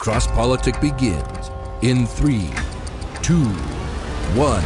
Cross 0.00 0.28
Politic 0.28 0.80
begins 0.80 1.50
in 1.82 2.06
three, 2.06 2.48
two, 3.20 3.44
one. 4.34 4.62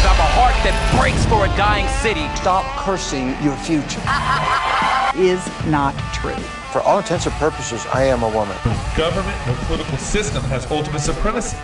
have 0.00 0.18
a 0.18 0.30
heart 0.32 0.54
that 0.64 0.72
breaks 0.98 1.22
for 1.26 1.44
a 1.44 1.48
dying 1.58 1.86
city. 2.00 2.26
Stop 2.36 2.64
cursing 2.78 3.36
your 3.42 3.54
future. 3.56 4.00
is 5.14 5.44
not 5.66 5.94
true. 6.14 6.32
For 6.72 6.80
all 6.80 7.00
intents 7.00 7.26
and 7.26 7.34
purposes, 7.34 7.84
I 7.92 8.04
am 8.04 8.22
a 8.22 8.30
woman. 8.30 8.56
Government, 8.96 9.36
no 9.46 9.54
political 9.66 9.98
system 9.98 10.42
has 10.44 10.64
ultimate 10.70 11.00
supremacy. 11.00 11.58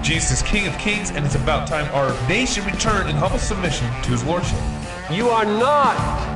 Jesus 0.00 0.40
is 0.40 0.42
King 0.42 0.68
of 0.68 0.78
Kings, 0.78 1.10
and 1.10 1.26
it's 1.26 1.34
about 1.34 1.68
time 1.68 1.84
our 1.94 2.16
nation 2.30 2.64
return 2.64 3.10
in 3.10 3.16
humble 3.16 3.38
submission 3.38 3.86
to 4.04 4.10
his 4.12 4.24
lordship. 4.24 4.58
You 5.10 5.28
are 5.28 5.44
not 5.44 6.35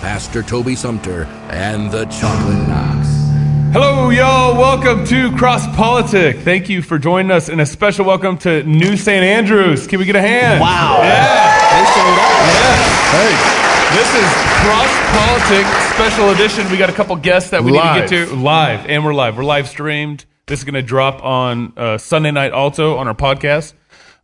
Pastor 0.00 0.42
Toby 0.42 0.76
Sumter, 0.76 1.24
and 1.50 1.90
the 1.90 2.04
Chocolate 2.06 2.68
Knox. 2.68 3.08
Hello, 3.72 4.10
y'all. 4.10 4.54
Welcome 4.56 5.04
to 5.06 5.34
Cross 5.36 5.66
Politic. 5.74 6.38
Thank 6.38 6.68
you 6.68 6.80
for 6.82 6.98
joining 6.98 7.30
us, 7.32 7.48
and 7.48 7.60
a 7.60 7.66
special 7.66 8.04
welcome 8.04 8.38
to 8.38 8.62
New 8.64 8.96
St. 8.96 9.24
Andrews. 9.24 9.86
Can 9.86 9.98
we 9.98 10.04
get 10.04 10.14
a 10.16 10.20
hand? 10.20 10.60
Wow. 10.60 10.98
Yeah. 11.02 11.58
They 11.72 11.84
showed 11.92 12.18
up. 12.18 12.30
Yeah. 12.52 12.76
Hey. 13.10 13.52
This 13.96 14.14
is 14.14 14.30
Cross 14.62 14.92
Politic 15.16 15.66
Special 15.94 16.30
Edition. 16.30 16.70
We 16.70 16.76
got 16.76 16.90
a 16.90 16.92
couple 16.92 17.16
guests 17.16 17.50
that 17.50 17.64
we 17.64 17.72
Live. 17.72 18.02
need 18.02 18.08
to 18.08 18.26
get 18.26 18.28
to 18.28 18.36
live, 18.36 18.86
and 18.88 19.04
we're 19.04 19.14
live. 19.14 19.36
We're 19.36 19.44
live 19.44 19.68
streamed. 19.68 20.24
This 20.46 20.60
is 20.60 20.64
going 20.64 20.74
to 20.74 20.82
drop 20.82 21.24
on 21.24 21.72
uh, 21.76 21.98
Sunday 21.98 22.30
night 22.30 22.52
also 22.52 22.96
on 22.98 23.08
our 23.08 23.14
podcast. 23.14 23.72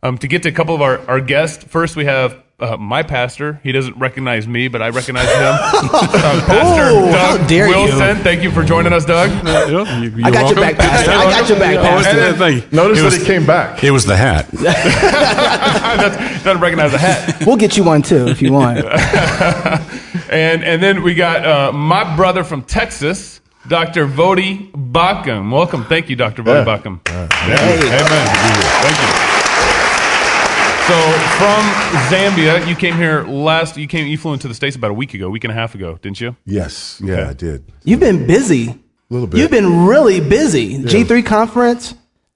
Um, 0.01 0.17
to 0.19 0.27
get 0.27 0.43
to 0.43 0.49
a 0.49 0.51
couple 0.51 0.75
of 0.75 0.81
our, 0.81 0.99
our 1.09 1.19
guests, 1.21 1.63
first 1.63 1.95
we 1.95 2.05
have 2.05 2.41
uh, 2.63 2.77
my 2.77 3.03
pastor. 3.03 3.59
He 3.63 3.71
doesn't 3.71 3.97
recognize 3.97 4.47
me, 4.47 4.67
but 4.69 4.81
I 4.81 4.89
recognize 4.89 5.27
him. 5.27 5.33
uh, 5.41 6.43
pastor 6.47 6.83
Oh, 6.89 7.11
Doug 7.11 7.39
how 7.41 7.47
dare 7.47 7.67
you. 7.67 7.75
Wilson. 7.75 8.17
Thank 8.23 8.41
you 8.43 8.51
for 8.51 8.63
joining 8.63 8.93
us, 8.93 9.05
Doug. 9.05 9.29
I 9.45 10.31
got 10.31 10.49
your 10.49 10.55
back, 10.55 10.77
Pastor. 10.77 11.11
I 11.11 11.23
got 11.29 11.49
your 11.49 11.59
back, 11.59 11.75
Pastor. 11.75 12.33
Thank 12.37 12.63
you. 12.63 12.69
Notice 12.77 12.99
It 12.99 13.01
that 13.03 13.19
he 13.19 13.25
came 13.25 13.45
back. 13.45 13.83
It 13.83 13.91
was 13.91 14.05
the 14.05 14.15
hat. 14.15 14.49
Doesn't 15.93 16.43
doesn't 16.43 16.59
recognize 16.61 16.91
the 16.91 16.97
hat. 16.97 17.43
We'll 17.45 17.55
get 17.57 17.77
you 17.77 17.83
one 17.83 18.01
too 18.01 18.27
if 18.27 18.41
you 18.41 18.51
want. 18.53 18.83
And 20.29 20.63
and 20.63 20.81
then 20.81 21.03
we 21.03 21.13
got 21.13 21.45
uh, 21.45 21.71
my 21.71 22.15
brother 22.15 22.43
from 22.43 22.63
Texas, 22.63 23.39
Dr. 23.67 24.07
Voddie 24.07 24.71
Baucham. 24.71 25.51
Welcome. 25.51 25.85
Thank 25.85 26.09
you, 26.09 26.15
Dr. 26.15 26.41
Voddie 26.41 26.65
Yeah. 26.65 26.77
Baucham. 26.77 27.07
Hey. 27.07 27.77
Amen. 27.77 28.27
Thank 28.81 29.17
you. 29.17 29.22
So 30.87 30.99
from 31.39 31.63
Zambia, 32.11 32.67
you 32.67 32.75
came 32.75 32.95
here 32.95 33.23
last. 33.23 33.77
You 33.77 33.87
came. 33.87 34.05
You 34.07 34.17
flew 34.17 34.33
into 34.33 34.49
the 34.49 34.53
states 34.53 34.75
about 34.75 34.91
a 34.91 34.93
week 34.93 35.13
ago, 35.13 35.29
week 35.29 35.45
and 35.45 35.51
a 35.51 35.53
half 35.53 35.75
ago, 35.75 35.97
didn't 36.01 36.19
you? 36.19 36.35
Yes. 36.45 36.99
Yeah, 37.03 37.13
Okay. 37.13 37.23
I 37.29 37.33
did. 37.33 37.71
You've 37.85 38.01
been 38.01 38.27
busy. 38.27 38.67
A 38.69 38.77
little 39.09 39.27
bit. 39.27 39.39
You've 39.39 39.49
been 39.51 39.85
really 39.85 40.19
busy. 40.19 40.77
G3 40.79 41.25
conference, 41.25 41.93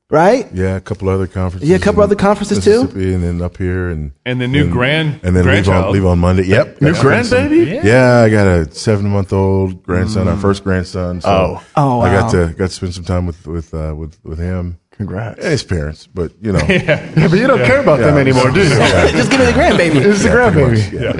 right? 0.09 0.47
Yeah, 0.53 0.77
a 0.77 0.81
couple 0.81 1.09
other 1.09 1.27
conferences. 1.27 1.67
Yeah, 1.69 1.75
a 1.75 1.79
couple 1.79 2.01
other 2.03 2.15
conferences, 2.15 2.63
too? 2.63 2.83
Mississippi, 2.83 3.13
And 3.15 3.23
then 3.23 3.41
up 3.41 3.57
here, 3.57 3.89
and 3.89 4.13
And 4.25 4.39
the 4.39 4.47
new 4.47 4.69
grand- 4.71 5.19
and 5.23 5.35
then 5.35 5.45
leave 5.45 5.67
on, 5.67 5.91
leave 5.91 6.05
on 6.05 6.19
Monday. 6.19 6.43
Yep, 6.45 6.81
New 6.81 6.93
Got 6.93 7.01
to 7.01 7.07
grandbaby? 7.07 7.83
Yeah. 7.83 8.21
I 8.21 8.29
got 8.29 8.47
a 8.47 8.71
seven 8.73 9.09
month 9.09 9.33
old 9.33 9.83
grandson, 9.83 10.29
our 10.29 10.37
first 10.37 10.63
grandson. 10.63 11.19
So 11.19 11.29
Oh. 11.29 11.63
Oh, 11.75 11.99
I 11.99 12.13
got 12.13 12.31
to 12.31 12.53
got 12.57 12.69
to 12.69 12.73
spend 12.73 12.93
some 12.93 13.03
time 13.03 13.25
with 13.25 13.45
with 13.45 13.73
uh, 13.73 13.93
with 13.97 14.17
with 14.23 14.39
him. 14.39 14.77
Congrats. 14.97 15.39
And 15.39 15.51
his 15.51 15.63
parents, 15.63 16.07
but 16.07 16.33
you 16.41 16.51
know, 16.51 16.59
Yeah. 16.67 17.09
Yeah, 17.15 17.27
but 17.27 17.37
you 17.39 17.47
don't 17.47 17.63
care 17.65 17.79
about 17.81 17.99
them 17.99 18.17
anymore, 18.17 18.51
do 18.51 18.61
you? 18.63 18.69
Just 18.69 19.29
give 19.31 19.39
me 19.39 19.45
the 19.45 19.51
grandbaby. 19.53 20.03
It's 20.03 20.23
the 20.23 20.29
Yeah, 20.29 20.51
pretty 20.51 20.81
grandbaby. 20.81 21.01
Yeah, 21.01 21.11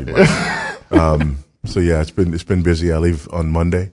pretty 0.92 1.00
um, 1.00 1.38
so 1.66 1.80
yeah, 1.80 2.02
it's 2.02 2.12
been 2.12 2.34
it's 2.34 2.44
been 2.44 2.64
busy. 2.64 2.92
I 2.92 2.98
leave 2.98 3.28
on 3.32 3.50
Monday 3.52 3.92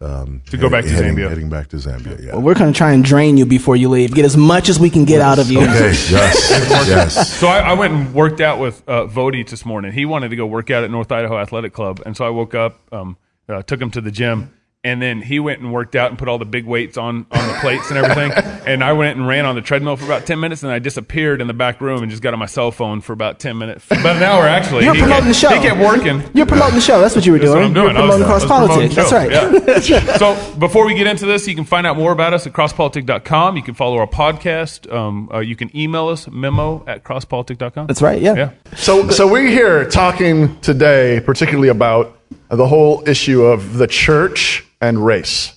um, 0.00 0.42
To 0.50 0.56
go 0.56 0.68
back 0.68 0.84
to 0.84 0.90
heading, 0.90 1.16
Zambia. 1.16 1.28
Heading 1.30 1.48
back 1.48 1.68
to 1.68 1.76
Zambia. 1.76 2.20
Yeah. 2.22 2.32
Well, 2.32 2.42
We're 2.42 2.54
going 2.54 2.72
to 2.72 2.76
try 2.76 2.92
and 2.92 3.02
drain 3.02 3.36
you 3.38 3.46
before 3.46 3.74
you 3.76 3.88
leave. 3.88 4.14
Get 4.14 4.24
as 4.26 4.36
much 4.36 4.68
as 4.68 4.78
we 4.78 4.90
can 4.90 5.04
get 5.04 5.20
out 5.22 5.38
of 5.38 5.50
you. 5.50 5.60
Okay. 5.62 5.94
Yes. 6.10 6.50
yes. 6.50 7.32
So 7.32 7.46
I, 7.46 7.60
I 7.60 7.72
went 7.72 7.94
and 7.94 8.14
worked 8.14 8.40
out 8.42 8.58
with 8.60 8.82
uh, 8.86 9.06
Voddie 9.06 9.48
this 9.48 9.64
morning. 9.64 9.92
He 9.92 10.04
wanted 10.04 10.28
to 10.30 10.36
go 10.36 10.44
work 10.46 10.70
out 10.70 10.84
at 10.84 10.90
North 10.90 11.10
Idaho 11.10 11.38
Athletic 11.38 11.72
Club, 11.72 12.02
and 12.04 12.16
so 12.16 12.26
I 12.26 12.30
woke 12.30 12.54
up, 12.54 12.78
um, 12.92 13.16
uh, 13.48 13.62
took 13.62 13.80
him 13.80 13.90
to 13.92 14.00
the 14.02 14.10
gym, 14.10 14.52
and 14.84 15.00
then 15.02 15.22
he 15.22 15.40
went 15.40 15.60
and 15.60 15.72
worked 15.72 15.96
out 15.96 16.10
and 16.10 16.18
put 16.18 16.28
all 16.28 16.38
the 16.38 16.44
big 16.44 16.66
weights 16.66 16.96
on 16.98 17.26
on 17.30 17.48
the 17.48 17.54
plates 17.60 17.90
and 17.90 17.98
everything. 17.98 18.30
and 18.66 18.84
I 18.84 18.92
went 18.92 19.16
and 19.18 19.26
ran 19.26 19.46
on 19.46 19.54
the 19.54 19.62
treadmill 19.62 19.96
for 19.96 20.04
about 20.04 20.26
ten 20.26 20.38
minutes, 20.38 20.62
and 20.62 20.70
I 20.70 20.78
disappeared 20.78 21.40
in 21.40 21.46
the 21.46 21.54
back 21.54 21.80
room 21.80 22.02
and 22.02 22.10
just 22.10 22.22
got 22.22 22.32
on 22.34 22.38
my 22.38 22.46
cell 22.46 22.70
phone 22.70 23.00
for 23.00 23.12
about 23.14 23.40
ten 23.40 23.56
minutes, 23.58 23.84
about 23.90 24.16
an 24.16 24.22
hour 24.22 24.44
actually. 24.46 24.84
You're 24.84 24.94
He 24.94 25.00
promoting 25.00 25.24
kept- 25.24 25.40
the 25.40 25.48
show. 25.48 25.48
He 25.60 25.60
kept 25.66 25.80
working. 25.80 26.22
You're 26.34 26.46
promoting 26.46 26.74
the 26.76 26.80
show. 26.80 27.00
That's 27.00 27.16
what 27.16 27.24
you 27.26 27.32
were 27.32 27.38
That's 27.38 27.50
doing. 27.50 27.60
what 27.60 27.66
I'm 27.68 27.74
doing. 27.74 27.94
You're 27.94 28.02
I 28.02 28.06
was- 28.06 28.16
promoting 28.22 28.26
cross 28.26 28.44
politics. 28.44 28.94
That's 28.94 29.12
right. 29.12 29.30
Yeah. 29.30 30.16
so 30.18 30.36
before 30.58 30.84
we 30.86 30.94
get 30.94 31.06
into 31.06 31.26
this, 31.26 31.48
you 31.48 31.54
can 31.54 31.64
find 31.64 31.86
out 31.86 31.96
more 31.96 32.12
about 32.12 32.34
us 32.34 32.46
at 32.46 32.52
crosspolitic.com. 32.52 33.56
You 33.56 33.62
can 33.62 33.74
follow 33.74 33.98
our 33.98 34.06
podcast. 34.06 34.92
Um, 34.92 35.30
uh, 35.32 35.38
you 35.40 35.56
can 35.56 35.74
email 35.76 36.08
us 36.08 36.28
memo 36.28 36.84
at 36.86 37.04
crosspolitic.com. 37.04 37.86
That's 37.86 38.02
right. 38.02 38.20
Yeah. 38.20 38.34
Yeah. 38.34 38.50
So, 38.76 39.08
so 39.10 39.26
we're 39.30 39.46
here 39.48 39.88
talking 39.88 40.58
today, 40.60 41.20
particularly 41.24 41.68
about 41.68 42.18
the 42.50 42.66
whole 42.66 43.02
issue 43.08 43.42
of 43.42 43.78
the 43.78 43.86
church 43.86 44.64
and 44.84 45.04
race, 45.04 45.52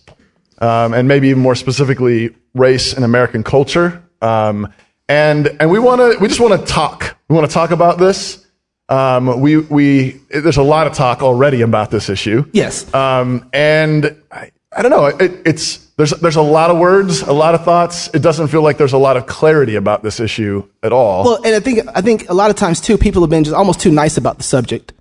um, 0.60 0.94
and 0.94 1.08
maybe 1.08 1.30
even 1.30 1.42
more 1.42 1.56
specifically, 1.56 2.36
race 2.54 2.94
in 2.94 3.04
American 3.04 3.44
culture. 3.44 4.04
Um, 4.22 4.74
and 5.08 5.48
and 5.60 5.70
we 5.70 5.80
want 5.80 6.02
to, 6.02 6.18
we 6.20 6.28
just 6.28 6.40
want 6.40 6.60
to 6.60 6.66
talk. 6.66 7.18
We 7.30 7.36
want 7.36 7.48
to 7.50 7.54
talk 7.54 7.72
about 7.72 7.98
this. 7.98 8.46
Um, 8.90 9.42
we 9.42 9.58
we 9.58 10.22
there's 10.30 10.58
a 10.58 10.64
lot 10.64 10.88
of 10.88 10.94
talk 10.94 11.22
already 11.22 11.62
about 11.62 11.92
this 11.92 12.10
issue. 12.10 12.46
Yes. 12.54 12.92
Um, 12.94 13.50
and 13.54 14.16
I, 14.32 14.52
I 14.76 14.82
don't 14.82 14.92
know. 14.92 15.06
It, 15.08 15.42
it's 15.46 15.78
there's 15.98 16.12
there's 16.12 16.36
a 16.36 16.42
lot 16.42 16.70
of 16.72 16.78
words, 16.78 17.22
a 17.22 17.34
lot 17.34 17.54
of 17.56 17.66
thoughts. 17.66 18.10
It 18.14 18.22
doesn't 18.22 18.48
feel 18.48 18.62
like 18.62 18.78
there's 18.78 18.94
a 18.94 18.98
lot 18.98 19.18
of 19.18 19.26
clarity 19.26 19.76
about 19.76 20.04
this 20.04 20.20
issue 20.20 20.68
at 20.84 20.94
all. 20.94 21.24
Well, 21.26 21.40
and 21.44 21.56
I 21.56 21.60
think 21.60 21.80
I 21.96 22.02
think 22.02 22.30
a 22.30 22.34
lot 22.34 22.50
of 22.50 22.56
times 22.56 22.80
too, 22.80 22.98
people 22.98 23.22
have 23.22 23.30
been 23.30 23.44
just 23.44 23.56
almost 23.56 23.80
too 23.80 23.92
nice 23.92 24.18
about 24.18 24.38
the 24.38 24.44
subject. 24.44 24.94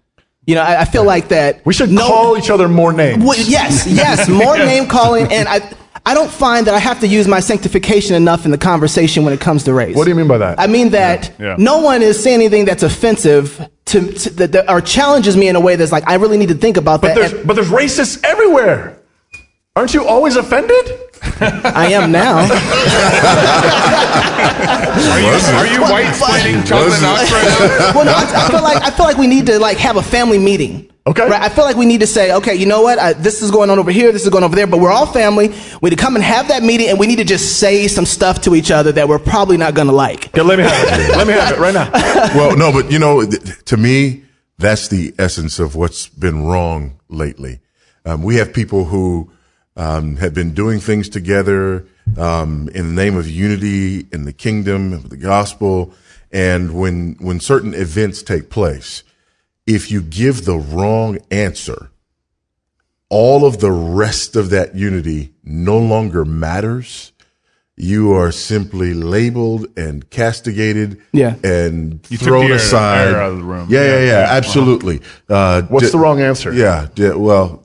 You 0.46 0.54
know, 0.54 0.62
I, 0.62 0.82
I 0.82 0.84
feel 0.84 1.04
like 1.04 1.28
that 1.28 1.64
we 1.66 1.74
should 1.74 1.90
no- 1.90 2.06
call 2.06 2.38
each 2.38 2.50
other 2.50 2.68
more 2.68 2.92
names. 2.92 3.24
Yes, 3.48 3.86
yes, 3.86 4.28
more 4.28 4.56
name 4.72 4.86
calling, 4.88 5.32
and 5.32 5.48
I. 5.48 5.72
I 6.08 6.14
don't 6.14 6.30
find 6.30 6.68
that 6.68 6.74
I 6.74 6.78
have 6.78 7.00
to 7.00 7.08
use 7.08 7.26
my 7.26 7.40
sanctification 7.40 8.14
enough 8.14 8.44
in 8.44 8.52
the 8.52 8.58
conversation 8.58 9.24
when 9.24 9.32
it 9.34 9.40
comes 9.40 9.64
to 9.64 9.74
race. 9.74 9.96
What 9.96 10.04
do 10.04 10.10
you 10.10 10.14
mean 10.14 10.28
by 10.28 10.38
that? 10.38 10.60
I 10.60 10.68
mean 10.68 10.90
that 10.90 11.32
Yeah. 11.36 11.46
Yeah. 11.46 11.56
no 11.58 11.80
one 11.80 12.00
is 12.00 12.22
saying 12.22 12.36
anything 12.36 12.64
that's 12.64 12.84
offensive 12.84 13.68
to, 13.86 14.12
to 14.12 14.30
that, 14.34 14.52
that 14.52 14.70
or 14.70 14.80
challenges 14.80 15.36
me 15.36 15.48
in 15.48 15.56
a 15.56 15.60
way 15.60 15.74
that's 15.74 15.90
like 15.90 16.06
I 16.06 16.14
really 16.14 16.36
need 16.38 16.50
to 16.50 16.54
think 16.54 16.76
about 16.76 17.00
But 17.02 17.08
that. 17.08 17.14
there's, 17.16 17.32
and 17.32 17.44
but 17.44 17.54
there's 17.54 17.70
racists 17.70 18.22
everywhere. 18.22 19.00
Aren't 19.74 19.94
you 19.94 20.06
always 20.06 20.36
offended? 20.36 20.92
I 21.40 21.92
am 21.92 22.12
now. 22.12 22.38
Are 25.06 25.20
you, 25.20 25.26
are 25.56 25.66
you 25.66 25.80
white 25.82 26.12
splaining 26.14 26.66
Chocolate 26.66 27.00
Knox 27.02 27.30
right 27.32 27.94
well, 27.94 28.04
no, 28.04 28.12
I, 28.12 28.46
I 28.46 28.50
feel 28.50 28.62
like 28.62 28.82
I 28.82 28.90
feel 28.90 29.06
like 29.06 29.16
we 29.16 29.26
need 29.26 29.46
to 29.46 29.58
like 29.58 29.78
have 29.78 29.96
a 29.96 30.02
family 30.02 30.38
meeting. 30.38 30.90
Okay. 31.06 31.28
Right? 31.28 31.40
I 31.40 31.48
feel 31.48 31.64
like 31.64 31.76
we 31.76 31.86
need 31.86 32.00
to 32.00 32.06
say, 32.06 32.32
okay, 32.32 32.54
you 32.54 32.66
know 32.66 32.82
what? 32.82 32.98
I, 32.98 33.12
this 33.12 33.40
is 33.40 33.52
going 33.52 33.70
on 33.70 33.78
over 33.78 33.92
here. 33.92 34.10
This 34.10 34.24
is 34.24 34.28
going 34.28 34.42
over 34.42 34.56
there. 34.56 34.66
But 34.66 34.80
we're 34.80 34.90
all 34.90 35.06
family. 35.06 35.48
We 35.80 35.90
need 35.90 35.96
to 35.96 36.02
come 36.02 36.16
and 36.16 36.24
have 36.24 36.48
that 36.48 36.64
meeting, 36.64 36.88
and 36.88 36.98
we 36.98 37.06
need 37.06 37.16
to 37.16 37.24
just 37.24 37.60
say 37.60 37.86
some 37.86 38.04
stuff 38.04 38.42
to 38.42 38.56
each 38.56 38.72
other 38.72 38.90
that 38.92 39.08
we're 39.08 39.20
probably 39.20 39.56
not 39.56 39.74
going 39.74 39.86
to 39.86 39.94
like. 39.94 40.34
Yeah, 40.34 40.42
let 40.42 40.58
me 40.58 40.64
have 40.64 41.00
it. 41.00 41.10
let 41.16 41.26
me 41.26 41.32
have 41.34 41.52
it 41.52 41.58
right 41.60 41.74
now. 41.74 41.90
well, 42.34 42.56
no, 42.56 42.72
but 42.72 42.90
you 42.90 42.98
know, 42.98 43.24
th- 43.24 43.64
to 43.66 43.76
me, 43.76 44.24
that's 44.58 44.88
the 44.88 45.14
essence 45.16 45.60
of 45.60 45.76
what's 45.76 46.08
been 46.08 46.44
wrong 46.44 46.98
lately. 47.08 47.60
Um, 48.04 48.22
we 48.22 48.36
have 48.36 48.52
people 48.52 48.86
who 48.86 49.30
um, 49.76 50.16
have 50.16 50.34
been 50.34 50.54
doing 50.54 50.80
things 50.80 51.08
together 51.08 51.86
um, 52.16 52.68
in 52.74 52.94
the 52.94 53.02
name 53.02 53.16
of 53.16 53.28
unity 53.28 54.06
in 54.12 54.24
the 54.24 54.32
kingdom 54.32 54.92
of 54.92 55.10
the 55.10 55.16
gospel, 55.16 55.92
and 56.32 56.78
when 56.78 57.16
when 57.20 57.40
certain 57.40 57.74
events 57.74 58.22
take 58.22 58.50
place, 58.50 59.02
if 59.66 59.90
you 59.90 60.02
give 60.02 60.44
the 60.44 60.58
wrong 60.58 61.18
answer, 61.30 61.90
all 63.08 63.44
of 63.44 63.60
the 63.60 63.72
rest 63.72 64.36
of 64.36 64.50
that 64.50 64.74
unity 64.74 65.32
no 65.44 65.78
longer 65.78 66.24
matters 66.24 67.12
you 67.78 68.10
are 68.14 68.32
simply 68.32 68.94
labeled 68.94 69.66
and 69.76 70.08
castigated 70.08 70.98
Yeah. 71.12 71.34
and 71.44 72.00
You 72.08 72.16
took 72.16 72.26
thrown 72.28 72.48
the 72.48 72.54
aside. 72.56 73.08
air 73.08 73.20
out 73.20 73.32
of 73.32 73.38
the 73.38 73.44
room. 73.44 73.66
Yeah, 73.68 73.80
yeah, 73.82 73.86
Yeah, 73.90 73.98
yeah, 73.98 74.06
yeah. 74.20 74.26
absolutely. 74.30 75.02
Uh, 75.28 75.60
What's 75.68 75.86
d- 75.86 75.92
the 75.92 75.98
wrong 75.98 76.22
answer? 76.22 76.54
Yeah, 76.54 76.86
d- 76.94 77.10
well, 77.10 77.62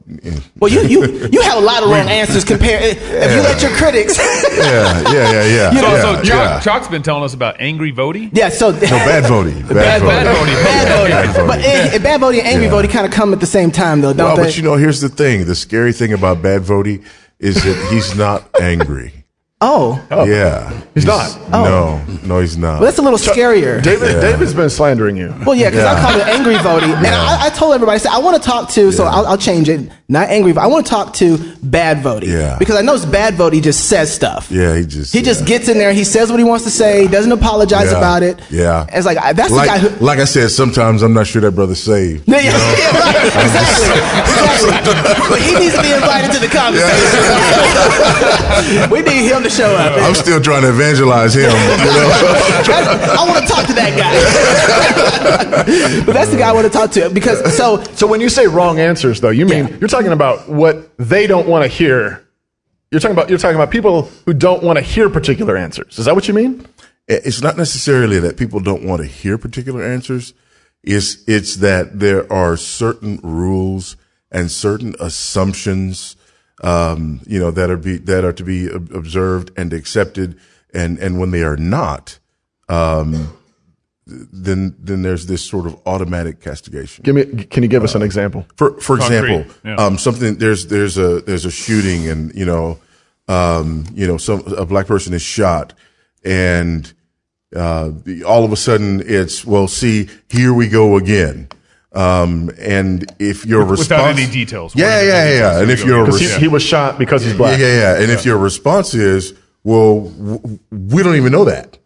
Well, 0.59 0.69
you 0.69 0.81
you 0.83 1.29
you 1.31 1.41
have 1.43 1.57
a 1.57 1.65
lot 1.65 1.81
of 1.81 1.89
wrong 1.89 2.09
answers 2.21 2.43
compared. 2.43 2.83
If 2.83 3.01
you 3.31 3.39
let 3.41 3.61
your 3.61 3.71
critics, 3.71 4.17
yeah, 4.57 5.01
yeah, 5.01 5.11
yeah. 5.13 5.43
yeah, 5.45 5.71
So, 5.79 5.87
yeah, 5.87 6.01
so 6.01 6.13
Chalk, 6.15 6.25
yeah. 6.25 6.59
Chalk's 6.59 6.87
been 6.89 7.03
telling 7.03 7.23
us 7.23 7.33
about 7.33 7.55
angry 7.61 7.93
Voddie. 7.93 8.29
yeah. 8.33 8.49
So 8.49 8.71
No, 8.71 8.79
bad 8.81 9.23
Voddie. 9.23 9.61
Bad, 9.69 10.01
Bad- 10.01 10.01
Voddie. 10.01 10.63
bad 10.63 10.87
Voddie. 10.87 11.09
bad 11.09 11.35
Voddie, 11.35 11.47
but 11.47 11.59
eh, 11.61 11.97
bad 11.99 12.19
Voddie 12.19 12.39
and 12.39 12.47
angry 12.47 12.65
Yeah. 12.65 12.73
Voddie 12.73 12.89
kind 12.91 13.05
of 13.05 13.13
come 13.13 13.31
at 13.31 13.39
the 13.39 13.45
same 13.45 13.71
time, 13.71 14.01
though, 14.01 14.11
don't 14.11 14.27
Well, 14.27 14.35
they? 14.35 14.43
but 14.43 14.57
you 14.57 14.63
know, 14.63 14.75
here's 14.75 14.99
the 14.99 15.07
thing. 15.09 15.45
The 15.45 15.55
scary 15.55 15.93
thing 15.93 16.11
about 16.11 16.41
bad 16.41 16.63
Voddie 16.63 17.01
is 17.39 17.55
that 17.63 17.87
he's 17.93 18.13
not 18.17 18.43
angry. 18.59 19.13
Oh. 19.63 20.03
oh, 20.09 20.25
Yeah. 20.25 20.71
He's 20.95 21.05
not? 21.05 21.37
Oh. 21.53 21.63
No, 21.63 22.17
no, 22.27 22.39
he's 22.41 22.57
not. 22.57 22.79
well, 22.81 22.85
that's 22.85 22.97
a 22.97 23.01
little 23.01 23.19
scarier. 23.19 23.81
David, 23.81 24.19
David's 24.19 24.53
been 24.55 24.69
slandering 24.69 25.15
you. 25.15 25.33
Well, 25.45 25.55
yeah, 25.55 25.69
because 25.69 25.85
I 25.85 25.93
Yeah. 25.93 26.01
called 26.01 26.21
it 26.21 26.27
angry 26.27 26.55
Voddie, 26.55 26.93
and 26.95 27.05
I, 27.07 27.45
I 27.45 27.49
told 27.49 27.73
everybody, 27.75 27.95
I 27.95 27.99
said 27.99 28.11
I 28.11 28.17
want 28.19 28.41
to 28.41 28.47
talk 28.49 28.69
to. 28.71 28.91
So 28.91 29.05
I'll, 29.05 29.27
I'll 29.27 29.37
change 29.37 29.69
it. 29.69 29.89
Not 30.11 30.27
angry, 30.27 30.51
but 30.51 30.59
I 30.59 30.67
want 30.67 30.85
to 30.85 30.89
talk 30.89 31.13
to 31.23 31.37
bad 31.63 32.03
Voddie. 32.03 32.27
Yeah. 32.27 32.57
Because 32.59 32.75
I 32.75 32.81
know 32.81 32.95
it's 32.95 33.05
bad 33.05 33.35
Voddie. 33.35 33.53
He 33.53 33.61
just 33.61 33.87
says 33.87 34.13
stuff. 34.13 34.51
yeah, 34.51 34.75
he 34.75 34.83
just 34.85 35.13
He 35.13 35.21
just 35.21 35.45
gets 35.45 35.69
in 35.69 35.77
there. 35.77 35.93
He 35.93 36.03
says 36.03 36.29
what 36.29 36.37
he 36.37 36.43
wants 36.43 36.65
to 36.65 36.69
say. 36.69 37.07
Doesn't 37.07 37.31
apologize 37.31 37.93
Yeah. 37.93 37.97
about 37.97 38.21
it. 38.21 38.37
Yeah. 38.51 38.85
It's 38.91 39.05
like 39.05 39.17
I- 39.17 39.31
that's 39.31 39.53
like, 39.53 39.69
the 39.71 39.73
guy 39.73 39.79
who. 39.79 40.05
like 40.05 40.19
I 40.19 40.25
said, 40.25 40.51
sometimes 40.51 41.01
I'm 41.01 41.13
not 41.13 41.27
sure 41.27 41.41
that 41.43 41.51
brother's 41.51 41.81
saved. 41.81 42.27
Yeah, 42.27 42.41
yeah, 42.41 42.51
yeah, 42.51 42.91
right. 42.99 43.23
Exactly. 43.23 43.87
exactly. 43.87 44.71
But 45.31 45.39
he 45.39 45.55
needs 45.63 45.75
to 45.75 45.81
be 45.81 45.93
invited 45.95 46.33
to 46.35 46.39
the 46.43 46.49
conversation. 46.51 46.91
we 48.91 48.99
need 49.01 49.31
him 49.31 49.43
to 49.43 49.49
show 49.49 49.73
up. 49.75 49.95
I'm 49.97 50.13
still 50.15 50.41
trying 50.41 50.63
to 50.63 50.69
evangelize 50.75 51.35
him. 51.35 51.43
You 51.43 51.47
know? 51.47 51.55
I 53.15 53.23
want 53.27 53.45
to 53.47 53.51
talk 53.51 53.65
to 53.67 53.73
that 53.79 53.95
guy. 53.95 54.11
but 56.05 56.13
that's 56.13 56.31
the 56.31 56.37
guy 56.37 56.49
I 56.49 56.51
want 56.51 56.67
to 56.67 56.73
talk 56.73 56.91
to 56.91 57.09
because 57.09 57.55
so 57.55 57.81
So 57.95 58.07
when 58.07 58.19
you 58.19 58.27
say 58.29 58.47
wrong 58.47 58.77
answers, 58.79 59.21
though, 59.21 59.29
you 59.29 59.45
mean 59.45 59.67
Yeah. 59.67 59.77
you're 59.79 59.87
talking 59.87 60.00
about 60.09 60.49
what 60.49 60.97
they 60.97 61.27
don't 61.27 61.47
want 61.47 61.63
to 61.63 61.67
hear. 61.67 62.25
You're 62.89 62.99
talking 62.99 63.15
about 63.15 63.29
you're 63.29 63.39
talking 63.39 63.55
about 63.55 63.71
people 63.71 64.03
who 64.25 64.33
don't 64.33 64.63
want 64.63 64.77
to 64.77 64.83
hear 64.83 65.09
particular 65.09 65.55
answers. 65.55 65.99
Is 65.99 66.05
that 66.05 66.15
what 66.15 66.27
you 66.27 66.33
mean? 66.33 66.67
it's 67.07 67.41
not 67.41 67.57
necessarily 67.57 68.19
that 68.19 68.37
people 68.37 68.59
don't 68.59 68.83
want 68.83 69.01
to 69.01 69.07
hear 69.07 69.37
particular 69.37 69.83
answers. 69.83 70.33
It's, 70.83 71.27
it's 71.27 71.57
that 71.57 71.99
there 71.99 72.31
are 72.31 72.57
certain 72.57 73.19
rules 73.21 73.97
and 74.31 74.49
certain 74.49 74.95
assumptions, 74.99 76.15
um, 76.63 77.21
you 77.25 77.39
know, 77.39 77.51
that 77.51 77.69
are 77.69 77.77
be, 77.77 77.97
that 77.97 78.23
are 78.23 78.33
to 78.33 78.43
be 78.43 78.67
observed 78.69 79.51
and 79.57 79.73
accepted. 79.73 80.39
And, 80.73 80.97
and 80.99 81.19
when 81.19 81.31
they 81.31 81.43
are 81.43 81.57
not, 81.57 82.19
um, 82.69 83.37
then, 84.31 84.75
then 84.79 85.01
there's 85.01 85.25
this 85.25 85.43
sort 85.43 85.65
of 85.65 85.75
automatic 85.85 86.39
castigation. 86.41 87.03
Give 87.03 87.15
me. 87.15 87.45
Can 87.45 87.63
you 87.63 87.69
give 87.69 87.83
us 87.83 87.95
an 87.95 88.01
example? 88.01 88.45
For 88.55 88.79
for 88.79 88.97
Concrete, 88.97 89.17
example, 89.35 89.55
yeah. 89.63 89.75
um, 89.75 89.97
something 89.97 90.35
there's 90.35 90.67
there's 90.67 90.97
a 90.97 91.21
there's 91.21 91.45
a 91.45 91.51
shooting 91.51 92.07
and 92.07 92.33
you 92.35 92.45
know 92.45 92.79
um, 93.27 93.85
you 93.93 94.05
know 94.07 94.17
some 94.17 94.41
a 94.57 94.65
black 94.65 94.87
person 94.87 95.13
is 95.13 95.21
shot 95.21 95.73
and 96.23 96.93
uh, 97.55 97.91
all 98.27 98.43
of 98.45 98.51
a 98.51 98.55
sudden 98.57 99.01
it's 99.05 99.45
well 99.45 99.67
see 99.67 100.07
here 100.29 100.53
we 100.53 100.67
go 100.67 100.97
again 100.97 101.47
um, 101.93 102.49
and 102.57 103.05
if 103.19 103.45
your 103.45 103.59
Without 103.59 103.71
response 103.71 103.89
without 103.89 104.19
any 104.19 104.31
details. 104.31 104.75
yeah 104.75 104.85
Without 105.01 105.05
yeah 105.05 105.29
yeah, 105.39 105.61
and 105.61 105.71
if 105.71 105.79
Here 105.79 105.87
we 105.87 105.91
your 105.93 106.05
go. 106.05 106.11
Because 106.13 106.33
he, 106.35 106.39
he 106.39 106.47
was 106.47 106.63
shot 106.63 106.97
because 106.97 107.23
he's 107.23 107.35
black. 107.35 107.59
yeah, 107.59 107.67
yeah, 107.67 107.79
yeah. 107.97 108.01
And 108.01 108.11
if 108.11 108.23
your 108.25 108.37
response 108.37 108.93
is, 108.93 109.33
well, 109.63 110.01
w- 110.09 110.59
we 110.71 111.03
don't 111.03 111.15
even 111.17 111.31
know 111.33 111.43
that. 111.45 111.77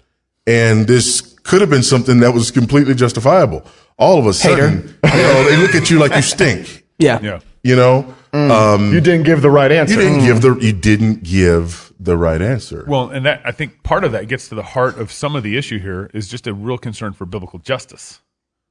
And 0.45 0.85
this 0.85 1.34
could 1.45 1.61
have 1.61 1.69
been 1.69 1.83
something 1.83 2.19
that 2.19 2.33
was 2.33 2.51
completely 2.51 2.93
justifiable. 2.93 3.65
All 3.97 4.19
of 4.19 4.25
a 4.27 4.33
sudden, 4.33 4.97
you 5.05 5.09
know, 5.09 5.43
they 5.49 5.55
look 5.57 5.73
at 5.73 5.89
you 5.89 5.99
like 5.99 6.13
you 6.13 6.21
stink, 6.21 6.85
yeah. 6.99 7.19
Yeah. 7.21 7.39
you 7.63 7.75
know? 7.77 8.13
Um, 8.33 8.91
You 8.93 8.99
didn't 8.99 9.23
give 9.23 9.41
the 9.41 9.49
right 9.49 9.71
answer. 9.71 9.93
you 9.93 10.01
didn't 10.01 10.25
give 10.25 10.41
the, 10.41 10.55
you 10.55 10.73
didn't 10.73 11.23
give 11.23 11.93
the 11.97 12.17
right 12.17 12.41
answer. 12.41 12.83
Well, 12.85 13.09
and 13.09 13.25
that 13.25 13.41
I 13.45 13.51
think 13.51 13.81
part 13.83 14.03
of 14.03 14.11
that 14.11 14.27
gets 14.27 14.49
to 14.49 14.55
the 14.55 14.63
heart 14.63 14.97
of 14.99 15.09
some 15.13 15.37
of 15.37 15.43
the 15.43 15.55
issue 15.57 15.79
here 15.79 16.09
is 16.13 16.27
just 16.27 16.45
a 16.45 16.53
real 16.53 16.77
concern 16.77 17.13
for 17.13 17.25
biblical 17.25 17.59
justice. 17.59 18.19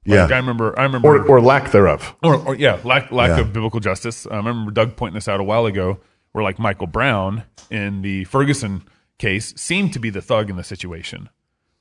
Like, 0.06 0.28
yeah. 0.28 0.36
I 0.36 0.38
remember. 0.38 0.78
I 0.78 0.82
remember. 0.82 1.08
or, 1.08 1.26
or 1.26 1.40
lack 1.40 1.70
thereof. 1.70 2.14
or, 2.22 2.34
or 2.36 2.54
yeah, 2.54 2.78
lack 2.84 3.10
lack 3.10 3.30
Yeah. 3.30 3.40
of 3.40 3.54
biblical 3.54 3.80
justice. 3.80 4.26
I 4.30 4.36
remember 4.36 4.70
Doug 4.70 4.96
pointing 4.96 5.14
this 5.14 5.28
out 5.28 5.40
a 5.40 5.44
while 5.44 5.64
ago, 5.64 5.98
where 6.32 6.44
like 6.44 6.58
Michael 6.58 6.86
Brown 6.86 7.44
in 7.70 8.02
the 8.02 8.24
Ferguson 8.24 8.82
case 9.16 9.54
seemed 9.56 9.94
to 9.94 9.98
be 9.98 10.10
the 10.10 10.20
thug 10.20 10.50
in 10.50 10.56
the 10.56 10.64
situation, 10.64 11.30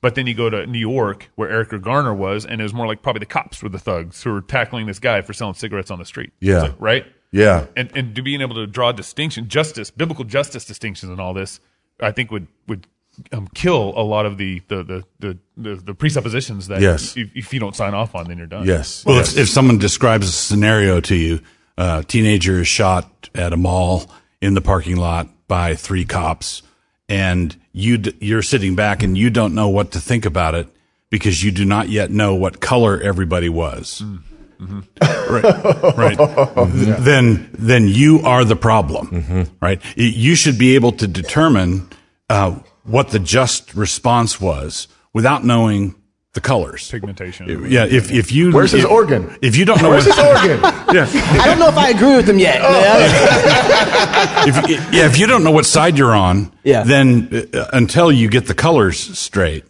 but 0.04 0.16
then 0.16 0.26
you 0.26 0.34
go 0.34 0.50
to 0.50 0.66
New 0.66 0.78
York 0.78 1.30
where 1.36 1.48
Eric 1.48 1.80
Garner 1.80 2.12
was, 2.12 2.44
and 2.44 2.60
it 2.60 2.62
was 2.62 2.74
more 2.74 2.86
like 2.86 3.00
probably 3.00 3.20
the 3.20 3.24
cops 3.24 3.62
were 3.62 3.70
the 3.70 3.78
thugs 3.78 4.22
who 4.22 4.34
were 4.34 4.42
tackling 4.42 4.84
this 4.84 4.98
guy 4.98 5.22
for 5.22 5.32
selling 5.32 5.54
cigarettes 5.54 5.90
on 5.90 5.98
the 5.98 6.04
street. 6.04 6.30
Yeah. 6.40 6.60
like, 6.60 6.74
right. 6.78 7.06
yeah. 7.32 7.68
And 7.74 7.90
and 7.96 8.14
to 8.14 8.20
being 8.20 8.42
able 8.42 8.54
to 8.56 8.66
draw 8.66 8.92
distinction, 8.92 9.48
justice, 9.48 9.90
biblical 9.90 10.26
justice 10.26 10.66
distinctions, 10.66 11.10
and 11.10 11.22
all 11.22 11.32
this, 11.32 11.58
I 12.00 12.10
think 12.10 12.30
would 12.30 12.48
would 12.68 12.86
um, 13.32 13.48
kill 13.54 13.94
a 13.96 14.04
lot 14.04 14.26
of 14.26 14.36
the 14.36 14.60
the 14.68 14.82
the 14.84 15.04
the, 15.20 15.38
the, 15.56 15.74
the 15.76 15.94
presuppositions 15.94 16.68
that 16.68 16.82
Yes. 16.82 17.16
if, 17.16 17.30
if 17.34 17.54
you 17.54 17.58
don't 17.58 17.74
sign 17.74 17.94
off 17.94 18.14
on, 18.14 18.28
then 18.28 18.36
you're 18.36 18.46
done. 18.46 18.66
Yes. 18.66 19.06
Well, 19.06 19.16
yes. 19.16 19.32
if, 19.32 19.44
if 19.44 19.48
someone 19.48 19.78
describes 19.78 20.28
a 20.28 20.32
scenario 20.32 21.00
to 21.00 21.14
you, 21.14 21.40
uh, 21.78 22.02
teenager 22.02 22.60
is 22.60 22.68
shot 22.68 23.30
at 23.34 23.54
a 23.54 23.56
mall 23.56 24.10
in 24.42 24.52
the 24.52 24.60
parking 24.60 24.96
lot 24.96 25.30
by 25.48 25.76
three 25.76 26.04
cops, 26.04 26.62
and 27.08 27.56
you 27.74 27.98
d- 27.98 28.16
you're 28.20 28.40
sitting 28.40 28.74
back 28.74 29.02
and 29.02 29.18
you 29.18 29.28
don't 29.28 29.54
know 29.54 29.68
what 29.68 29.90
to 29.92 30.00
think 30.00 30.24
about 30.24 30.54
it 30.54 30.68
because 31.10 31.42
you 31.42 31.50
do 31.50 31.64
not 31.66 31.90
yet 31.90 32.10
know 32.10 32.34
what 32.34 32.60
color 32.60 32.98
everybody 33.00 33.48
was. 33.48 34.00
Mm, 34.02 34.22
mm-hmm. 34.60 35.34
Right, 35.34 36.16
right. 36.16 36.98
Then, 37.00 37.50
then 37.52 37.88
you 37.88 38.20
are 38.20 38.44
the 38.44 38.56
problem, 38.56 39.08
mm-hmm. 39.08 39.42
right? 39.60 39.82
You 39.96 40.36
should 40.36 40.56
be 40.56 40.76
able 40.76 40.92
to 40.92 41.06
determine 41.06 41.88
uh, 42.30 42.60
what 42.84 43.08
the 43.08 43.18
just 43.18 43.74
response 43.74 44.40
was 44.40 44.86
without 45.12 45.44
knowing 45.44 45.96
the 46.34 46.40
colors. 46.40 46.90
Pigmentation. 46.90 47.48
Yeah, 47.70 47.86
if 47.86 48.10
if 48.12 48.30
you 48.32 48.52
Where's 48.52 48.72
his 48.72 48.84
if- 48.84 48.90
organ? 48.90 49.36
If 49.40 49.56
you 49.56 49.64
don't 49.64 49.80
know 49.80 49.90
Where's 49.90 50.04
his 50.04 50.16
what, 50.16 50.36
organ? 50.36 50.60
yeah, 50.94 51.08
I 51.42 51.46
don't 51.46 51.58
know 51.58 51.68
if 51.68 51.76
I 51.78 51.90
agree 51.90 52.16
with 52.16 52.28
him 52.28 52.38
yet. 52.38 52.60
if 54.46 54.92
yeah, 54.92 55.06
if 55.06 55.18
you 55.18 55.26
don't 55.26 55.44
know 55.44 55.50
what 55.50 55.66
side 55.66 55.96
you're 55.98 56.14
on, 56.14 56.52
Yeah. 56.64 56.82
then 56.84 57.48
uh, 57.54 57.66
until 57.72 58.10
you 58.12 58.28
get 58.28 58.46
the 58.46 58.54
colors 58.54 58.98
straight, 59.18 59.64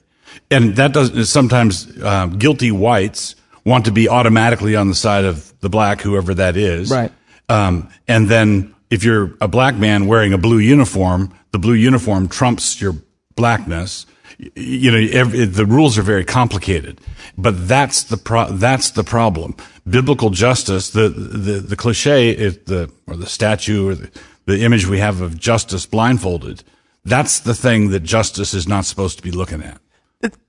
and 0.50 0.76
that 0.76 0.92
doesn't 0.92 1.24
sometimes 1.26 1.86
uh, 2.02 2.26
guilty 2.26 2.70
whites 2.72 3.36
want 3.64 3.84
to 3.86 3.92
be 3.92 4.08
automatically 4.08 4.76
on 4.76 4.88
the 4.88 4.94
side 4.94 5.24
of 5.24 5.52
the 5.60 5.68
black, 5.68 6.00
whoever 6.02 6.34
that 6.34 6.56
is, 6.56 6.90
Right. 6.90 7.10
Um, 7.48 7.88
and 8.08 8.28
then 8.28 8.74
if 8.90 9.04
you're 9.04 9.34
a 9.40 9.48
black 9.48 9.74
man 9.76 10.06
wearing 10.06 10.32
a 10.32 10.38
blue 10.38 10.58
uniform, 10.58 11.32
the 11.52 11.58
blue 11.58 11.74
uniform 11.74 12.26
trumps 12.28 12.80
your 12.80 12.94
blackness. 13.36 14.06
You 14.38 14.90
know, 14.90 15.08
every, 15.12 15.44
the 15.44 15.66
rules 15.66 15.96
are 15.96 16.02
very 16.02 16.24
complicated, 16.24 17.00
but 17.38 17.68
that's 17.68 18.02
the 18.04 18.16
pro- 18.16 18.50
that's 18.50 18.90
the 18.90 19.04
problem. 19.04 19.56
Biblical 19.88 20.30
justice, 20.30 20.90
the 20.90 21.08
the 21.08 21.60
the 21.60 21.76
cliche 21.76 22.30
is 22.30 22.58
the 22.66 22.90
or 23.06 23.16
the 23.16 23.26
statue 23.26 23.88
or 23.88 23.94
the, 23.94 24.10
the 24.46 24.62
image 24.62 24.86
we 24.86 24.98
have 24.98 25.20
of 25.20 25.38
justice 25.38 25.86
blindfolded. 25.86 26.64
That's 27.04 27.40
the 27.40 27.54
thing 27.54 27.90
that 27.90 28.00
justice 28.00 28.54
is 28.54 28.66
not 28.66 28.86
supposed 28.86 29.18
to 29.18 29.22
be 29.22 29.30
looking 29.30 29.62
at. 29.62 29.80